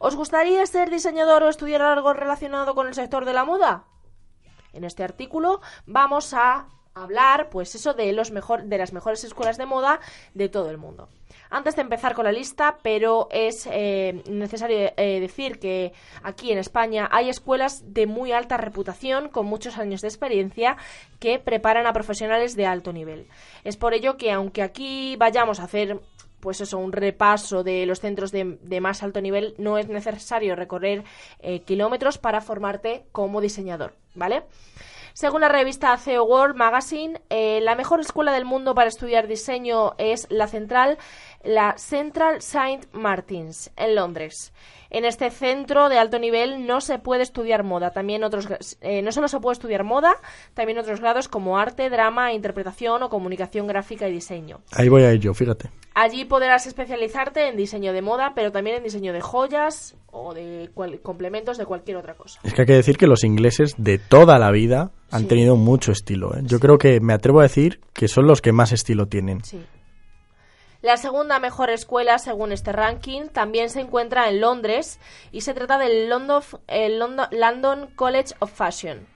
¿Os 0.00 0.16
gustaría 0.16 0.66
ser 0.66 0.90
diseñador 0.90 1.44
o 1.44 1.48
estudiar 1.48 1.82
algo 1.82 2.12
relacionado 2.12 2.74
con 2.74 2.88
el 2.88 2.94
sector 2.94 3.24
de 3.24 3.32
la 3.32 3.44
moda? 3.44 3.84
En 4.72 4.82
este 4.82 5.04
artículo 5.04 5.60
vamos 5.86 6.34
a 6.34 6.66
hablar, 6.94 7.48
pues 7.48 7.76
eso, 7.76 7.94
de 7.94 8.12
los 8.12 8.32
de 8.32 8.78
las 8.78 8.92
mejores 8.92 9.22
escuelas 9.22 9.56
de 9.56 9.66
moda 9.66 10.00
de 10.34 10.48
todo 10.48 10.68
el 10.70 10.78
mundo. 10.78 11.08
Antes 11.50 11.76
de 11.76 11.82
empezar 11.82 12.14
con 12.14 12.24
la 12.24 12.32
lista, 12.32 12.78
pero 12.82 13.28
es 13.30 13.68
eh, 13.70 14.22
necesario 14.28 14.92
eh, 14.96 15.20
decir 15.20 15.58
que 15.58 15.92
aquí 16.22 16.50
en 16.50 16.58
España 16.58 17.08
hay 17.12 17.28
escuelas 17.28 17.92
de 17.92 18.06
muy 18.06 18.32
alta 18.32 18.56
reputación, 18.56 19.28
con 19.28 19.46
muchos 19.46 19.78
años 19.78 20.00
de 20.00 20.08
experiencia, 20.08 20.76
que 21.20 21.38
preparan 21.38 21.86
a 21.86 21.92
profesionales 21.92 22.56
de 22.56 22.66
alto 22.66 22.92
nivel. 22.92 23.28
Es 23.62 23.76
por 23.76 23.94
ello 23.94 24.16
que 24.16 24.32
aunque 24.32 24.62
aquí 24.62 25.16
vayamos 25.16 25.60
a 25.60 25.64
hacer 25.64 26.00
pues 26.40 26.60
eso, 26.60 26.76
un 26.76 26.92
repaso 26.92 27.62
de 27.62 27.86
los 27.86 28.00
centros 28.00 28.30
de, 28.30 28.80
más 28.80 29.02
alto 29.02 29.22
nivel, 29.22 29.54
no 29.56 29.78
es 29.78 29.88
necesario 29.88 30.54
recorrer 30.54 31.02
eh, 31.38 31.60
kilómetros 31.60 32.18
para 32.18 32.42
formarte 32.42 33.06
como 33.12 33.40
diseñador, 33.40 33.94
¿vale? 34.14 34.42
Según 35.14 35.40
la 35.40 35.48
revista 35.48 35.96
CEO 35.96 36.24
World 36.24 36.56
Magazine, 36.56 37.22
la 37.30 37.76
mejor 37.76 38.00
escuela 38.00 38.32
del 38.32 38.44
mundo 38.44 38.74
para 38.74 38.88
estudiar 38.88 39.28
diseño 39.28 39.94
es 39.96 40.26
la 40.28 40.48
central, 40.48 40.98
la 41.44 41.74
Central 41.78 42.40
Saint 42.42 42.86
Martins, 42.92 43.70
en 43.76 43.94
Londres. 43.94 44.52
En 44.90 45.04
este 45.04 45.30
centro 45.30 45.88
de 45.88 45.98
alto 45.98 46.20
nivel 46.20 46.66
no 46.68 46.80
se 46.80 47.00
puede 47.00 47.24
estudiar 47.24 47.64
moda, 47.64 47.90
también 47.90 48.22
otros, 48.22 48.46
eh, 48.80 49.02
no 49.02 49.10
solo 49.10 49.26
se 49.26 49.40
puede 49.40 49.54
estudiar 49.54 49.82
moda, 49.82 50.14
también 50.54 50.78
otros 50.78 51.00
grados 51.00 51.26
como 51.26 51.58
arte, 51.58 51.90
drama, 51.90 52.32
interpretación 52.32 53.02
o 53.02 53.08
comunicación 53.08 53.66
gráfica 53.66 54.08
y 54.08 54.12
diseño. 54.12 54.60
Ahí 54.72 54.88
voy 54.88 55.02
a 55.02 55.12
ir 55.12 55.18
yo, 55.20 55.34
fíjate. 55.34 55.68
Allí 55.94 56.24
podrás 56.24 56.66
especializarte 56.68 57.48
en 57.48 57.56
diseño 57.56 57.92
de 57.92 58.02
moda, 58.02 58.32
pero 58.36 58.52
también 58.52 58.76
en 58.76 58.84
diseño 58.84 59.12
de 59.12 59.20
joyas 59.20 59.96
o 60.12 60.32
de 60.32 60.70
cual- 60.74 61.00
complementos 61.00 61.58
de 61.58 61.66
cualquier 61.66 61.96
otra 61.96 62.14
cosa. 62.14 62.38
Es 62.44 62.54
que 62.54 62.62
hay 62.62 62.66
que 62.66 62.74
decir 62.74 62.96
que 62.96 63.08
los 63.08 63.24
ingleses 63.24 63.74
de 63.76 63.98
toda 63.98 64.38
la 64.38 64.52
vida 64.52 64.92
han 65.10 65.22
Sí. 65.22 65.26
tenido 65.26 65.56
mucho 65.56 65.90
estilo. 65.90 66.36
¿eh? 66.36 66.40
Yo 66.44 66.60
creo 66.60 66.78
que 66.78 67.00
me 67.00 67.14
atrevo 67.14 67.40
a 67.40 67.44
decir 67.44 67.80
que 67.92 68.06
son 68.06 68.26
los 68.28 68.40
que 68.40 68.52
más 68.52 68.70
estilo 68.72 69.06
tienen. 69.06 69.42
Sí. 69.44 69.60
La 70.84 70.98
segunda 70.98 71.38
mejor 71.38 71.70
escuela, 71.70 72.18
según 72.18 72.52
este 72.52 72.70
ranking, 72.70 73.28
también 73.28 73.70
se 73.70 73.80
encuentra 73.80 74.28
en 74.28 74.42
Londres 74.42 75.00
y 75.32 75.40
se 75.40 75.54
trata 75.54 75.78
del 75.78 76.10
London, 76.10 76.42
el 76.66 76.98
London, 76.98 77.26
London 77.30 77.88
College 77.96 78.34
of 78.40 78.52
Fashion. 78.52 79.06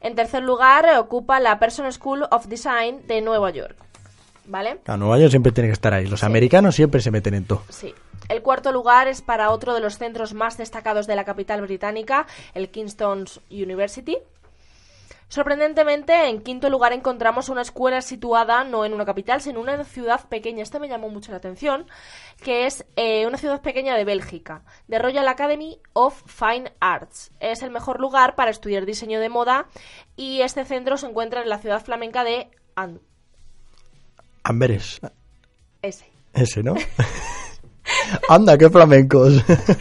En 0.00 0.16
tercer 0.16 0.42
lugar, 0.42 0.84
eh, 0.84 0.98
ocupa 0.98 1.38
la 1.38 1.60
Person 1.60 1.92
School 1.92 2.26
of 2.32 2.46
Design 2.46 3.06
de 3.06 3.20
Nueva 3.20 3.50
York. 3.50 3.76
¿Vale? 4.46 4.80
A 4.84 4.96
Nueva 4.96 5.20
York 5.20 5.30
siempre 5.30 5.52
tiene 5.52 5.68
que 5.68 5.74
estar 5.74 5.94
ahí. 5.94 6.08
Los 6.08 6.24
americanos 6.24 6.74
siempre 6.74 7.00
se 7.00 7.12
meten 7.12 7.34
en 7.34 7.44
todo. 7.44 7.62
Sí. 7.68 7.94
El 8.28 8.42
cuarto 8.42 8.72
lugar 8.72 9.06
es 9.06 9.22
para 9.22 9.50
otro 9.50 9.74
de 9.74 9.80
los 9.80 9.98
centros 9.98 10.34
más 10.34 10.56
destacados 10.56 11.06
de 11.06 11.14
la 11.14 11.24
capital 11.24 11.60
británica, 11.60 12.26
el 12.52 12.68
Kingston 12.68 13.26
University. 13.48 14.18
Sorprendentemente, 15.28 16.28
en 16.28 16.40
quinto 16.40 16.70
lugar 16.70 16.92
encontramos 16.92 17.48
una 17.48 17.62
escuela 17.62 18.00
situada 18.00 18.62
no 18.62 18.84
en 18.84 18.94
una 18.94 19.04
capital, 19.04 19.40
sino 19.40 19.60
en 19.60 19.74
una 19.74 19.84
ciudad 19.84 20.28
pequeña. 20.28 20.62
Esta 20.62 20.78
me 20.78 20.88
llamó 20.88 21.08
mucho 21.08 21.32
la 21.32 21.38
atención, 21.38 21.86
que 22.42 22.66
es 22.66 22.86
eh, 22.94 23.26
una 23.26 23.36
ciudad 23.36 23.60
pequeña 23.60 23.96
de 23.96 24.04
Bélgica, 24.04 24.62
de 24.86 24.98
Royal 25.00 25.26
Academy 25.26 25.80
of 25.94 26.22
Fine 26.26 26.72
Arts. 26.78 27.32
Es 27.40 27.62
el 27.62 27.70
mejor 27.70 28.00
lugar 28.00 28.36
para 28.36 28.52
estudiar 28.52 28.86
diseño 28.86 29.18
de 29.18 29.28
moda 29.28 29.66
y 30.14 30.42
este 30.42 30.64
centro 30.64 30.96
se 30.96 31.06
encuentra 31.06 31.42
en 31.42 31.48
la 31.48 31.58
ciudad 31.58 31.84
flamenca 31.84 32.22
de 32.22 32.48
Amberes. 34.44 35.00
ese. 35.82 36.06
Ese, 36.34 36.62
¿no? 36.62 36.74
Anda, 38.28 38.56
qué 38.58 38.70
flamencos. 38.70 39.34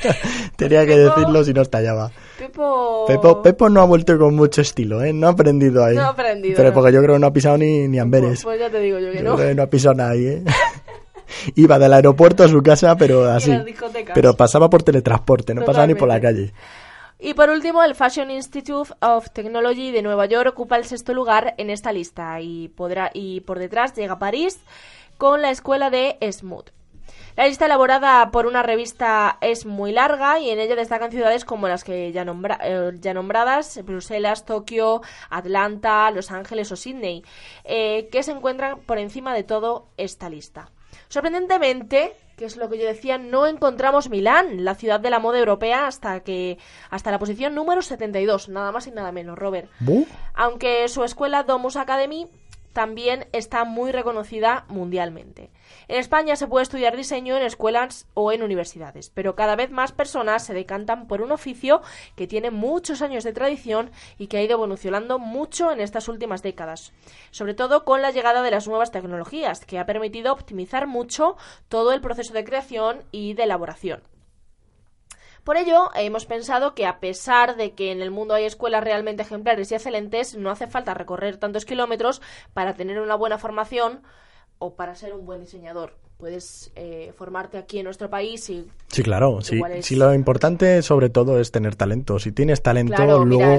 Tenía 0.55 0.85
que 0.85 0.97
decirlo 0.97 1.43
si 1.43 1.53
no 1.53 1.61
estallaba. 1.61 2.11
Pepo... 2.37 3.05
Pepo, 3.07 3.41
Pepo 3.41 3.69
no 3.69 3.81
ha 3.81 3.85
vuelto 3.85 4.17
con 4.17 4.35
mucho 4.35 4.61
estilo, 4.61 5.03
¿eh? 5.03 5.13
No 5.13 5.27
ha 5.27 5.31
aprendido 5.31 5.83
ahí. 5.83 5.95
No 5.95 6.03
ha 6.03 6.07
aprendido, 6.09 6.55
Pero 6.55 6.69
no. 6.69 6.75
porque 6.75 6.91
yo 6.93 7.01
creo 7.01 7.15
que 7.15 7.19
no 7.19 7.27
ha 7.27 7.33
pisado 7.33 7.57
ni, 7.57 7.87
ni 7.87 7.99
Amberes. 7.99 8.43
Pues 8.43 8.59
ya 8.59 8.69
te 8.69 8.79
digo 8.79 8.99
yo 8.99 9.11
que 9.11 9.17
Yo 9.17 9.23
no. 9.23 9.35
creo 9.35 9.49
que 9.49 9.55
no 9.55 9.63
ha 9.63 9.67
pisado 9.67 10.03
ahí, 10.05 10.25
¿eh? 10.27 10.43
Iba 11.55 11.79
del 11.79 11.93
aeropuerto 11.93 12.43
a 12.43 12.47
su 12.47 12.61
casa, 12.61 12.95
pero 12.95 13.29
así. 13.29 13.51
Pero 14.13 14.35
pasaba 14.35 14.69
por 14.69 14.83
teletransporte, 14.83 15.53
no 15.53 15.63
pasaba 15.65 15.87
ni 15.87 15.95
por 15.95 16.07
la 16.07 16.21
calle. 16.21 16.53
Y 17.19 17.33
por 17.33 17.49
último, 17.49 17.81
el 17.83 17.95
Fashion 17.95 18.29
Institute 18.29 18.91
of 19.01 19.29
Technology 19.31 19.91
de 19.91 20.01
Nueva 20.01 20.25
York 20.25 20.49
ocupa 20.51 20.77
el 20.77 20.85
sexto 20.85 21.13
lugar 21.13 21.55
en 21.57 21.69
esta 21.69 21.91
lista 21.91 22.39
y, 22.41 22.67
podrá, 22.69 23.09
y 23.13 23.39
por 23.41 23.57
detrás 23.57 23.95
llega 23.95 24.19
París 24.19 24.59
con 25.17 25.41
la 25.41 25.49
escuela 25.49 25.89
de 25.89 26.17
Smooth. 26.29 26.74
La 27.35 27.47
lista 27.47 27.65
elaborada 27.65 28.31
por 28.31 28.45
una 28.45 28.63
revista 28.63 29.37
es 29.41 29.65
muy 29.65 29.91
larga 29.91 30.39
y 30.39 30.49
en 30.51 30.59
ella 30.59 30.75
destacan 30.75 31.11
ciudades 31.11 31.43
como 31.43 31.67
las 31.67 31.83
que 31.83 32.13
ya, 32.13 32.23
nombra- 32.23 32.59
eh, 32.63 32.91
ya 33.01 33.13
nombradas, 33.13 33.83
Bruselas, 33.83 34.45
Tokio, 34.45 35.01
Atlanta, 35.29 36.09
Los 36.11 36.31
Ángeles 36.31 36.71
o 36.71 36.77
Sydney, 36.77 37.23
eh, 37.65 38.07
que 38.09 38.23
se 38.23 38.31
encuentran 38.31 38.79
por 38.79 38.99
encima 38.99 39.33
de 39.33 39.43
todo 39.43 39.87
esta 39.97 40.29
lista. 40.29 40.69
Sorprendentemente, 41.09 42.13
que 42.37 42.45
es 42.45 42.55
lo 42.55 42.69
que 42.69 42.77
yo 42.77 42.85
decía, 42.85 43.17
no 43.17 43.47
encontramos 43.47 44.09
Milán, 44.09 44.63
la 44.63 44.75
ciudad 44.75 44.99
de 45.01 45.09
la 45.09 45.19
moda 45.19 45.39
europea, 45.39 45.87
hasta 45.87 46.21
que 46.21 46.57
hasta 46.89 47.11
la 47.11 47.19
posición 47.19 47.53
número 47.53 47.81
72, 47.81 48.47
nada 48.47 48.71
más 48.71 48.87
y 48.87 48.91
nada 48.91 49.11
menos, 49.11 49.37
Robert. 49.37 49.69
Aunque 50.33 50.87
su 50.87 51.03
escuela 51.03 51.43
Domus 51.43 51.75
Academy 51.75 52.27
también 52.75 53.29
está 53.31 53.63
muy 53.63 53.93
reconocida 53.93 54.65
mundialmente. 54.67 55.49
En 55.87 55.97
España 55.97 56.35
se 56.35 56.45
puede 56.45 56.63
estudiar 56.63 56.97
diseño 56.97 57.37
en 57.37 57.43
escuelas 57.43 58.05
o 58.13 58.33
en 58.33 58.43
universidades, 58.43 59.09
pero 59.09 59.33
cada 59.33 59.55
vez 59.55 59.71
más 59.71 59.93
personas 59.93 60.45
se 60.45 60.53
decantan 60.53 61.07
por 61.07 61.21
un 61.21 61.31
oficio 61.31 61.81
que 62.17 62.27
tiene 62.27 62.51
muchos 62.51 63.01
años 63.01 63.23
de 63.23 63.31
tradición 63.31 63.91
y 64.17 64.27
que 64.27 64.37
ha 64.37 64.43
ido 64.43 64.55
evolucionando 64.55 65.19
mucho 65.19 65.71
en 65.71 65.79
estas 65.79 66.09
últimas 66.09 66.43
décadas, 66.43 66.91
sobre 67.31 67.53
todo 67.53 67.85
con 67.85 68.01
la 68.01 68.11
llegada 68.11 68.41
de 68.41 68.51
las 68.51 68.67
nuevas 68.67 68.91
tecnologías, 68.91 69.63
que 69.65 69.79
ha 69.79 69.85
permitido 69.85 70.33
optimizar 70.33 70.85
mucho 70.85 71.37
todo 71.69 71.93
el 71.93 72.01
proceso 72.01 72.33
de 72.33 72.43
creación 72.43 73.03
y 73.13 73.35
de 73.35 73.43
elaboración. 73.43 74.14
Por 75.45 75.57
ello, 75.57 75.91
hemos 75.93 76.25
pensado 76.25 76.73
que 76.73 76.87
a 76.87 76.99
pesar 76.99 77.55
de 77.55 77.73
que 77.73 77.91
en 77.91 78.01
el 78.01 78.09
mundo 78.09 78.33
hay 78.33 78.45
escuelas 78.45 78.83
realmente 78.83 79.21
ejemplares 79.21 79.71
y 79.71 79.75
excelentes, 79.75 80.35
no 80.35 80.49
hace 80.49 80.65
falta 80.65 80.95
recorrer 80.95 81.37
tantos 81.37 81.65
kilómetros 81.65 82.19
para 82.55 82.73
tener 82.73 82.99
una 82.99 83.13
buena 83.13 83.37
formación 83.37 84.01
o 84.57 84.73
para 84.73 84.95
ser 84.95 85.13
un 85.13 85.23
buen 85.27 85.41
diseñador. 85.41 85.93
Puedes 86.17 86.71
eh, 86.75 87.13
formarte 87.15 87.59
aquí 87.59 87.77
en 87.77 87.83
nuestro 87.83 88.09
país 88.09 88.49
y 88.49 88.67
Sí, 88.87 89.03
claro. 89.03 89.41
Sí, 89.41 89.57
Igual 89.57 89.73
es- 89.73 89.85
sí, 89.85 89.95
lo 89.95 90.15
importante 90.15 90.81
sobre 90.81 91.09
todo 91.11 91.39
es 91.39 91.51
tener 91.51 91.75
talento. 91.75 92.17
Si 92.17 92.31
tienes 92.31 92.63
talento, 92.63 92.95
Claro, 92.95 93.23
luego... 93.23 93.57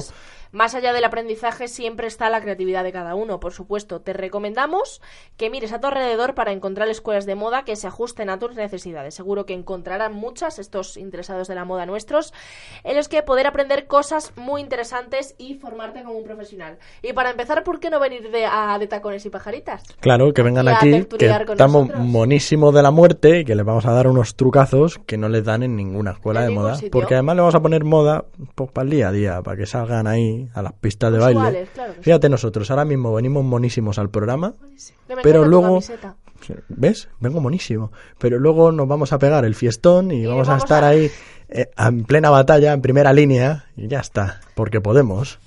más 0.53 0.75
allá 0.75 0.93
del 0.93 1.05
aprendizaje 1.05 1.69
siempre 1.69 2.07
está 2.07 2.31
la 2.31 2.41
creatividad 2.41 2.85
de 2.85 2.93
cada 2.93 3.15
uno, 3.15 3.41
por 3.41 3.53
supuesto. 3.53 4.01
Te 4.01 4.13
recomendamos 4.13 5.01
que 5.37 5.51
mires 5.51 5.73
a 5.73 5.81
tu 5.81 5.87
alrededor 5.87 6.35
para 6.35 6.53
encontrar 6.53 6.89
escuelas 6.89 7.27
de 7.27 7.35
moda 7.35 7.65
que 7.65 7.77
se 7.77 7.87
ajusten 7.87 8.31
a 8.31 8.39
tus 8.39 8.55
necesidades. 8.55 9.15
Seguro 9.15 9.47
que 9.47 9.55
encontrarán 9.55 10.13
muchas, 10.15 10.59
estos 10.59 10.97
interesados 10.97 11.49
de 11.49 11.55
la 11.55 11.65
moda 11.65 11.87
nuestros, 11.87 12.33
en 12.85 12.97
los 12.97 13.09
que 13.09 13.23
poder 13.23 13.47
aprender 13.47 13.87
cosas 13.87 14.33
muy 14.37 14.61
interesantes 14.61 15.35
y 15.39 15.55
formarte 15.55 16.03
como 16.03 16.19
un 16.19 16.25
profesional. 16.25 16.79
Y 17.03 17.13
para 17.13 17.31
empezar, 17.31 17.65
¿por 17.65 17.81
qué 17.81 17.91
no 17.91 18.01
venir 18.01 18.31
de, 18.31 18.47
a, 18.47 18.79
de 18.79 18.87
tacones 18.87 19.25
y 19.27 19.31
pajaritas? 19.31 19.83
Claro, 20.01 20.33
que 20.33 20.43
vengan 20.43 20.67
Y 20.67 20.69
aquí, 20.69 21.05
que 21.17 21.27
estamos 21.27 21.89
monísimos 21.97 22.75
de 22.75 22.83
la 22.83 22.91
muerte 22.91 23.45
que 23.45 23.55
les 23.55 23.65
vamos 23.65 23.87
a 23.87 23.93
dar 23.93 24.07
unos 24.07 24.37
trucazos 24.37 24.99
que 25.07 25.17
no 25.17 25.29
les 25.29 25.45
dan 25.45 25.63
en 25.63 25.77
ninguna 25.77 26.13
escuela 26.13 26.43
de 26.43 26.51
moda. 26.51 26.75
sitio. 26.75 26.91
Porque 26.91 27.15
además 27.15 27.37
le 27.37 27.43
vamos 27.43 27.55
a 27.55 27.61
poner 27.61 27.85
moda 27.85 28.25
pues, 28.55 28.71
para 28.71 28.85
el 28.85 28.91
día 28.91 29.09
a 29.09 29.13
día, 29.13 29.43
para 29.43 29.57
que 29.57 29.67
salgan 29.67 30.07
ahí 30.07 30.46
a 30.55 30.63
las 30.63 30.73
pistas 30.75 31.13
de 31.13 31.19
baile. 31.19 31.69
Claro 31.75 31.93
sí. 31.95 32.01
Fíjate 32.03 32.29
nosotros, 32.29 32.71
ahora 32.71 32.85
mismo 32.85 33.13
venimos 33.15 33.45
monísimos 33.45 33.99
al 33.99 34.11
programa, 34.11 34.55
pero 35.23 35.45
luego... 35.45 35.81
¿Ves? 36.69 37.09
Vengo 37.19 37.41
monísimo. 37.41 37.91
Pero 38.19 38.39
luego 38.39 38.71
nos 38.71 38.87
vamos 38.87 39.13
a 39.13 39.19
pegar 39.19 39.45
el 39.45 39.55
fiestón 39.55 40.11
y, 40.13 40.27
vamos, 40.27 40.49
a 40.49 40.57
estar 40.59 40.85
a- 40.85 40.89
ahí 40.89 41.11
eh, 41.49 41.71
en 41.79 42.05
plena 42.05 42.31
batalla, 42.31 42.73
en 42.73 42.83
primera 42.83 43.13
línea, 43.13 43.65
y 43.77 43.89
ya 43.89 44.01
está. 44.01 44.41
Porque 44.55 44.81
podemos. 44.81 45.39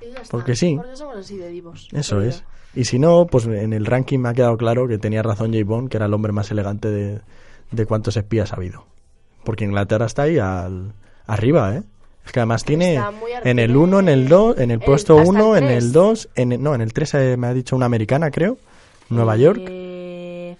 Y 0.00 0.06
ya 0.12 0.20
está, 0.22 0.30
Porque 0.30 0.54
sí. 0.54 0.76
Porque 0.76 0.96
somos 0.96 1.16
así 1.16 1.36
de 1.36 1.48
divos. 1.48 1.88
Eso 1.92 2.20
es. 2.22 2.44
Y 2.74 2.84
si 2.84 2.98
no, 2.98 3.26
pues 3.26 3.46
en 3.46 3.72
el 3.72 3.86
ranking 3.86 4.18
me 4.20 4.28
ha 4.28 4.34
quedado 4.34 4.56
claro 4.56 4.86
que 4.86 4.98
tenía 4.98 5.22
razón 5.22 5.52
J. 5.52 5.64
Bond, 5.64 5.88
que 5.90 5.96
era 5.96 6.06
el 6.06 6.14
hombre 6.14 6.32
más 6.32 6.50
elegante 6.50 6.88
de, 6.90 7.20
de 7.72 7.86
cuantos 7.86 8.16
espías 8.16 8.52
ha 8.52 8.56
habido. 8.56 8.86
Porque 9.44 9.64
Inglaterra 9.64 10.06
está 10.06 10.22
ahí 10.22 10.38
al, 10.38 10.92
arriba, 11.26 11.74
¿eh? 11.74 11.82
Es 12.26 12.32
que 12.32 12.40
además 12.40 12.64
tiene 12.64 13.00
en 13.44 13.58
el 13.60 13.68
tiene 13.68 13.78
1, 13.78 14.00
en 14.00 14.08
el 14.08 14.28
2, 14.28 14.58
en 14.58 14.70
el 14.72 14.80
puesto 14.80 15.16
hasta 15.16 15.30
el 15.30 15.36
1, 15.36 15.56
en 15.56 15.64
el 15.64 15.92
2, 15.92 16.28
en 16.34 16.52
el, 16.52 16.62
no, 16.62 16.74
en 16.74 16.80
el 16.80 16.92
3 16.92 17.38
me 17.38 17.46
ha 17.46 17.54
dicho 17.54 17.76
una 17.76 17.86
americana, 17.86 18.32
creo, 18.32 18.58
Nueva 19.08 19.36
York. 19.36 19.62
Eh, 19.64 20.56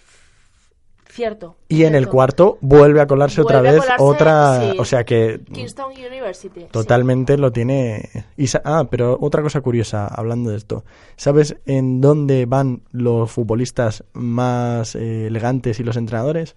cierto. 1.10 1.56
Y 1.68 1.82
en 1.82 1.96
el 1.96 2.06
cuarto 2.06 2.56
vuelve 2.60 3.00
a 3.00 3.08
colarse 3.08 3.40
otra 3.40 3.58
Vuelve 3.58 3.72
vez 3.72 3.82
colarse, 3.82 4.04
otra, 4.04 4.60
sí. 4.60 4.76
o 4.78 4.84
sea 4.84 5.04
que 5.04 5.40
Kingston 5.52 5.90
University. 5.90 6.60
sí. 6.60 6.66
totalmente 6.70 7.36
lo 7.36 7.50
tiene. 7.50 8.10
y 8.36 8.46
ah, 8.62 8.86
pero 8.88 9.18
otra 9.20 9.42
cosa 9.42 9.60
curiosa 9.60 10.06
hablando 10.06 10.50
de 10.50 10.58
esto, 10.58 10.84
¿sabes 11.16 11.56
en 11.66 12.00
dónde 12.00 12.46
van 12.46 12.82
los 12.92 13.28
futbolistas 13.28 14.04
más 14.12 14.94
eh, 14.94 15.26
elegantes 15.26 15.80
y 15.80 15.82
los 15.82 15.96
entrenadores? 15.96 16.54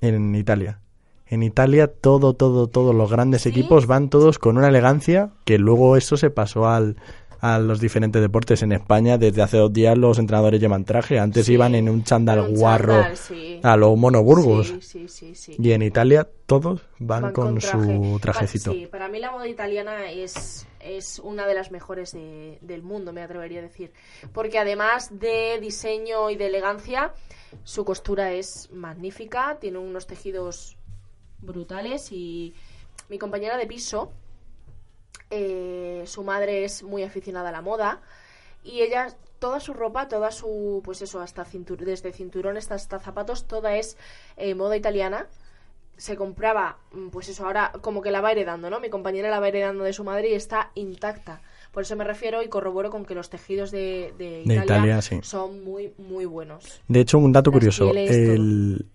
En 0.00 0.36
Italia. 0.36 0.78
En 1.28 1.42
Italia 1.42 1.88
todo, 1.88 2.34
todo, 2.34 2.68
todos 2.68 2.94
los 2.94 3.10
grandes 3.10 3.46
equipos 3.46 3.86
van 3.86 4.10
todos 4.10 4.38
con 4.38 4.56
una 4.58 4.68
elegancia 4.68 5.30
que 5.44 5.58
luego 5.58 5.96
eso 5.96 6.16
se 6.16 6.30
pasó 6.30 6.66
al 6.68 6.96
a 7.38 7.58
los 7.58 7.80
diferentes 7.80 8.22
deportes 8.22 8.62
en 8.62 8.72
España 8.72 9.18
desde 9.18 9.42
hace 9.42 9.58
dos 9.58 9.70
días 9.70 9.96
los 9.98 10.18
entrenadores 10.18 10.58
llevan 10.58 10.86
traje 10.86 11.18
antes 11.18 11.44
Sí, 11.44 11.52
iban 11.52 11.74
en 11.74 11.90
un 11.90 12.02
un 12.10 12.54
guarro 12.54 13.04
sí. 13.14 13.60
a 13.62 13.76
los 13.76 13.94
monoburgos 13.96 14.72
Sí, 14.80 15.06
y 15.58 15.72
en 15.72 15.82
Italia 15.82 16.26
todos 16.46 16.80
van, 16.98 17.24
Van 17.24 17.32
con, 17.32 17.58
traje. 17.58 17.78
su 17.78 18.18
trajecito. 18.20 18.72
Sí, 18.72 18.86
para 18.90 19.08
mí 19.08 19.18
la 19.20 19.32
moda 19.32 19.46
italiana 19.48 20.10
es, 20.10 20.66
es 20.80 21.18
una 21.18 21.46
de 21.46 21.54
las 21.54 21.70
mejores 21.70 22.12
de- 22.12 22.58
del 22.62 22.82
mundo, 22.82 23.12
me 23.12 23.20
atrevería 23.22 23.58
a 23.58 23.62
decir. 23.62 23.92
Porque 24.32 24.58
además 24.58 25.10
de 25.12 25.58
diseño 25.60 26.30
y 26.30 26.36
de 26.36 26.46
elegancia, 26.46 27.12
su 27.64 27.84
costura 27.84 28.32
es 28.32 28.70
magnífica, 28.72 29.58
tiene 29.60 29.76
unos 29.78 30.06
tejidos 30.06 30.78
brutales 31.40 32.12
y 32.12 32.54
mi 33.08 33.18
compañera 33.18 33.56
de 33.56 33.66
piso, 33.66 34.12
eh, 35.30 36.04
su 36.06 36.22
madre 36.22 36.64
es 36.64 36.82
muy 36.82 37.02
aficionada 37.02 37.48
a 37.48 37.52
la 37.52 37.62
moda 37.62 38.00
y 38.62 38.82
ella 38.82 39.08
toda 39.38 39.60
su 39.60 39.74
ropa, 39.74 40.08
toda 40.08 40.30
su 40.30 40.80
pues 40.84 41.02
eso 41.02 41.20
hasta 41.20 41.44
cintur 41.44 41.84
desde 41.84 42.12
cinturones 42.12 42.70
hasta 42.70 42.98
zapatos, 42.98 43.46
toda 43.46 43.76
es 43.76 43.96
eh, 44.36 44.54
moda 44.54 44.76
italiana. 44.76 45.26
Se 45.96 46.14
compraba, 46.14 46.76
mm, 46.92 47.08
pues 47.08 47.28
eso, 47.30 47.46
ahora 47.46 47.72
como 47.80 48.02
que 48.02 48.10
la 48.10 48.20
va 48.20 48.30
heredando, 48.30 48.68
¿no? 48.68 48.80
Mi 48.80 48.90
compañera 48.90 49.30
la 49.30 49.40
va 49.40 49.48
heredando 49.48 49.82
de 49.84 49.94
su 49.94 50.04
madre 50.04 50.30
y 50.30 50.34
está 50.34 50.70
intacta. 50.74 51.40
Por 51.72 51.82
eso 51.82 51.96
me 51.96 52.04
refiero 52.04 52.42
y 52.42 52.48
corroboro 52.48 52.90
con 52.90 53.04
que 53.04 53.14
los 53.14 53.30
tejidos 53.30 53.70
de, 53.70 54.12
de 54.18 54.42
Italia, 54.42 54.64
Italia, 54.64 55.02
sí. 55.02 55.20
son 55.22 55.62
muy, 55.64 55.92
muy 55.98 56.24
buenos. 56.24 56.82
De 56.88 57.00
hecho, 57.00 57.18
un 57.18 57.32
dato 57.32 57.50
Las 57.50 57.56
curioso, 57.56 57.90
pieles, 57.90 58.10
el, 58.10 58.86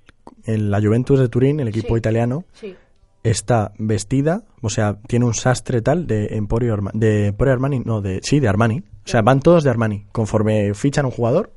el- 0.45 0.71
la 0.71 0.81
Juventus 0.81 1.19
de 1.19 1.29
Turín, 1.29 1.59
el 1.59 1.67
equipo 1.67 1.95
Sí. 1.95 1.97
italiano, 1.99 2.45
Sí. 2.53 2.75
está 3.23 3.71
vestida, 3.77 4.43
o 4.61 4.69
sea, 4.69 4.97
tiene 5.07 5.25
un 5.25 5.33
sastre 5.33 5.81
tal 5.81 6.07
de 6.07 6.27
Emporio, 6.35 6.73
Arma- 6.73 6.91
de 6.93 7.27
Emporio 7.27 7.53
Armani, 7.53 7.79
no, 7.79 8.01
de 8.01 8.19
sí, 8.23 8.39
de 8.39 8.47
Armani. 8.47 8.79
O 9.05 9.07
sea, 9.07 9.21
van 9.21 9.39
todos 9.41 9.63
de 9.63 9.69
Armani. 9.69 10.05
Conforme 10.11 10.73
fichan 10.73 11.05
un 11.05 11.11
jugador, 11.11 11.51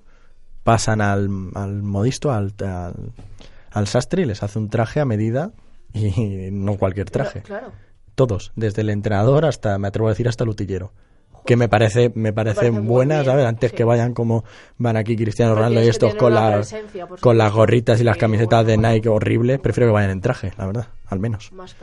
pasan 0.62 1.00
al, 1.00 1.28
al 1.54 1.82
modisto, 1.82 2.32
al, 2.32 2.52
al, 2.64 3.12
al 3.70 3.86
sastre 3.86 4.22
y 4.22 4.24
les 4.24 4.42
hace 4.42 4.58
un 4.58 4.68
traje 4.70 5.00
a 5.00 5.04
medida 5.04 5.52
y 5.92 6.48
no 6.50 6.76
cualquier 6.76 7.10
traje. 7.10 7.42
Claro. 7.42 7.72
Todos, 8.14 8.52
desde 8.56 8.82
el 8.82 8.90
entrenador 8.90 9.44
hasta, 9.44 9.76
me 9.78 9.88
atrevo 9.88 10.08
a 10.08 10.12
decir, 10.12 10.28
hasta 10.28 10.44
el 10.44 10.50
utillero. 10.50 10.92
Que 11.44 11.56
me 11.56 11.68
parece, 11.68 12.10
me 12.14 12.32
parece, 12.32 12.56
parece 12.56 12.70
muy 12.72 12.82
buena, 12.82 13.16
bien, 13.16 13.26
¿sabes? 13.26 13.46
Antes 13.46 13.70
sí. 13.70 13.76
que 13.76 13.84
vayan 13.84 14.14
como 14.14 14.44
van 14.78 14.96
aquí 14.96 15.16
Cristiano 15.16 15.54
Ronaldo 15.54 15.82
y 15.82 15.88
estos 15.88 16.14
con, 16.14 16.34
las 16.34 16.74
con 17.20 17.36
las 17.36 17.52
gorritas 17.52 18.00
y 18.00 18.04
las 18.04 18.16
camisetas 18.16 18.66
de 18.66 18.78
Nike 18.78 19.08
horribles. 19.08 19.60
Prefiero 19.60 19.88
que 19.88 19.92
vayan 19.92 20.10
en 20.10 20.20
traje, 20.20 20.52
la 20.56 20.66
verdad, 20.66 20.86
al 21.06 21.20
menos. 21.20 21.52
Más. 21.52 21.76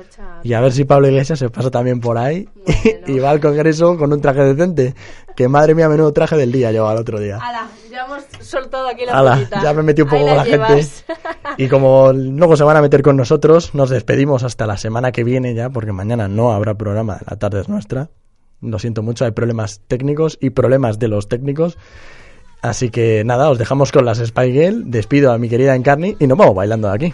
Y 0.44 0.54
a 0.54 0.62
ver 0.62 0.72
si 0.72 0.86
Pablo 0.86 1.08
Iglesias 1.08 1.40
se 1.40 1.50
pasa 1.50 1.70
también 1.70 2.00
por 2.00 2.18
ahí 2.18 2.50
y 3.08 3.20
va 3.20 3.30
al 3.30 3.40
Congreso 3.40 3.98
con 3.98 4.12
un 4.12 4.22
traje 4.22 4.42
decente. 4.44 4.96
Que 5.36 5.48
madre 5.48 5.76
mía, 5.76 5.88
menudo 5.88 6.12
traje 6.12 6.36
del 6.36 6.52
día 6.52 6.72
llevaba 6.72 6.94
el 6.94 7.00
otro 7.00 7.20
día. 7.20 7.38
Ala, 7.42 7.68
ya 7.90 8.06
hemos 8.06 8.24
soltado 8.42 8.88
aquí 8.88 9.06
la 9.06 9.20
Ala, 9.20 9.50
ya 9.64 9.74
me 9.74 9.84
metí 9.84 10.02
un 10.02 10.10
poco 10.10 10.26
con 10.26 10.36
la 10.36 10.46
gente. 10.46 10.86
Y 11.58 11.68
como 11.68 12.12
luego 12.14 12.56
se 12.56 12.64
van 12.64 12.78
a 12.78 12.82
meter 12.82 13.02
con 13.02 13.18
nosotros, 13.18 13.74
nos 13.74 13.90
despedimos 13.90 14.44
hasta 14.44 14.66
la 14.66 14.78
semana 14.78 15.12
que 15.12 15.24
viene 15.24 15.54
ya, 15.54 15.70
porque 15.70 15.92
mañana 15.92 16.28
no 16.28 16.52
habrá 16.52 16.76
programa, 16.76 17.20
la 17.30 17.38
tarde 17.38 17.62
es 17.62 17.70
nuestra. 17.70 18.10
Lo 18.62 18.80
siento 18.80 19.02
mucho, 19.02 19.26
hay 19.26 19.32
problemas 19.32 19.82
técnicos 19.88 20.38
y 20.40 20.52
problemas 20.52 21.00
de 21.00 21.08
los 21.08 21.28
técnicos. 21.28 21.78
Así 22.62 22.90
que 22.90 23.24
nada, 23.26 23.50
os 23.50 23.58
dejamos 23.58 23.92
con 23.92 24.06
las 24.06 24.20
Spy 24.20 24.84
despido 24.86 25.32
a 25.32 25.38
mi 25.38 25.50
querida 25.50 25.76
Encarni 25.76 26.16
y 26.20 26.28
nos 26.28 26.38
vamos 26.38 26.56
bailando 26.56 26.88
de 26.90 26.94
aquí. 26.94 27.14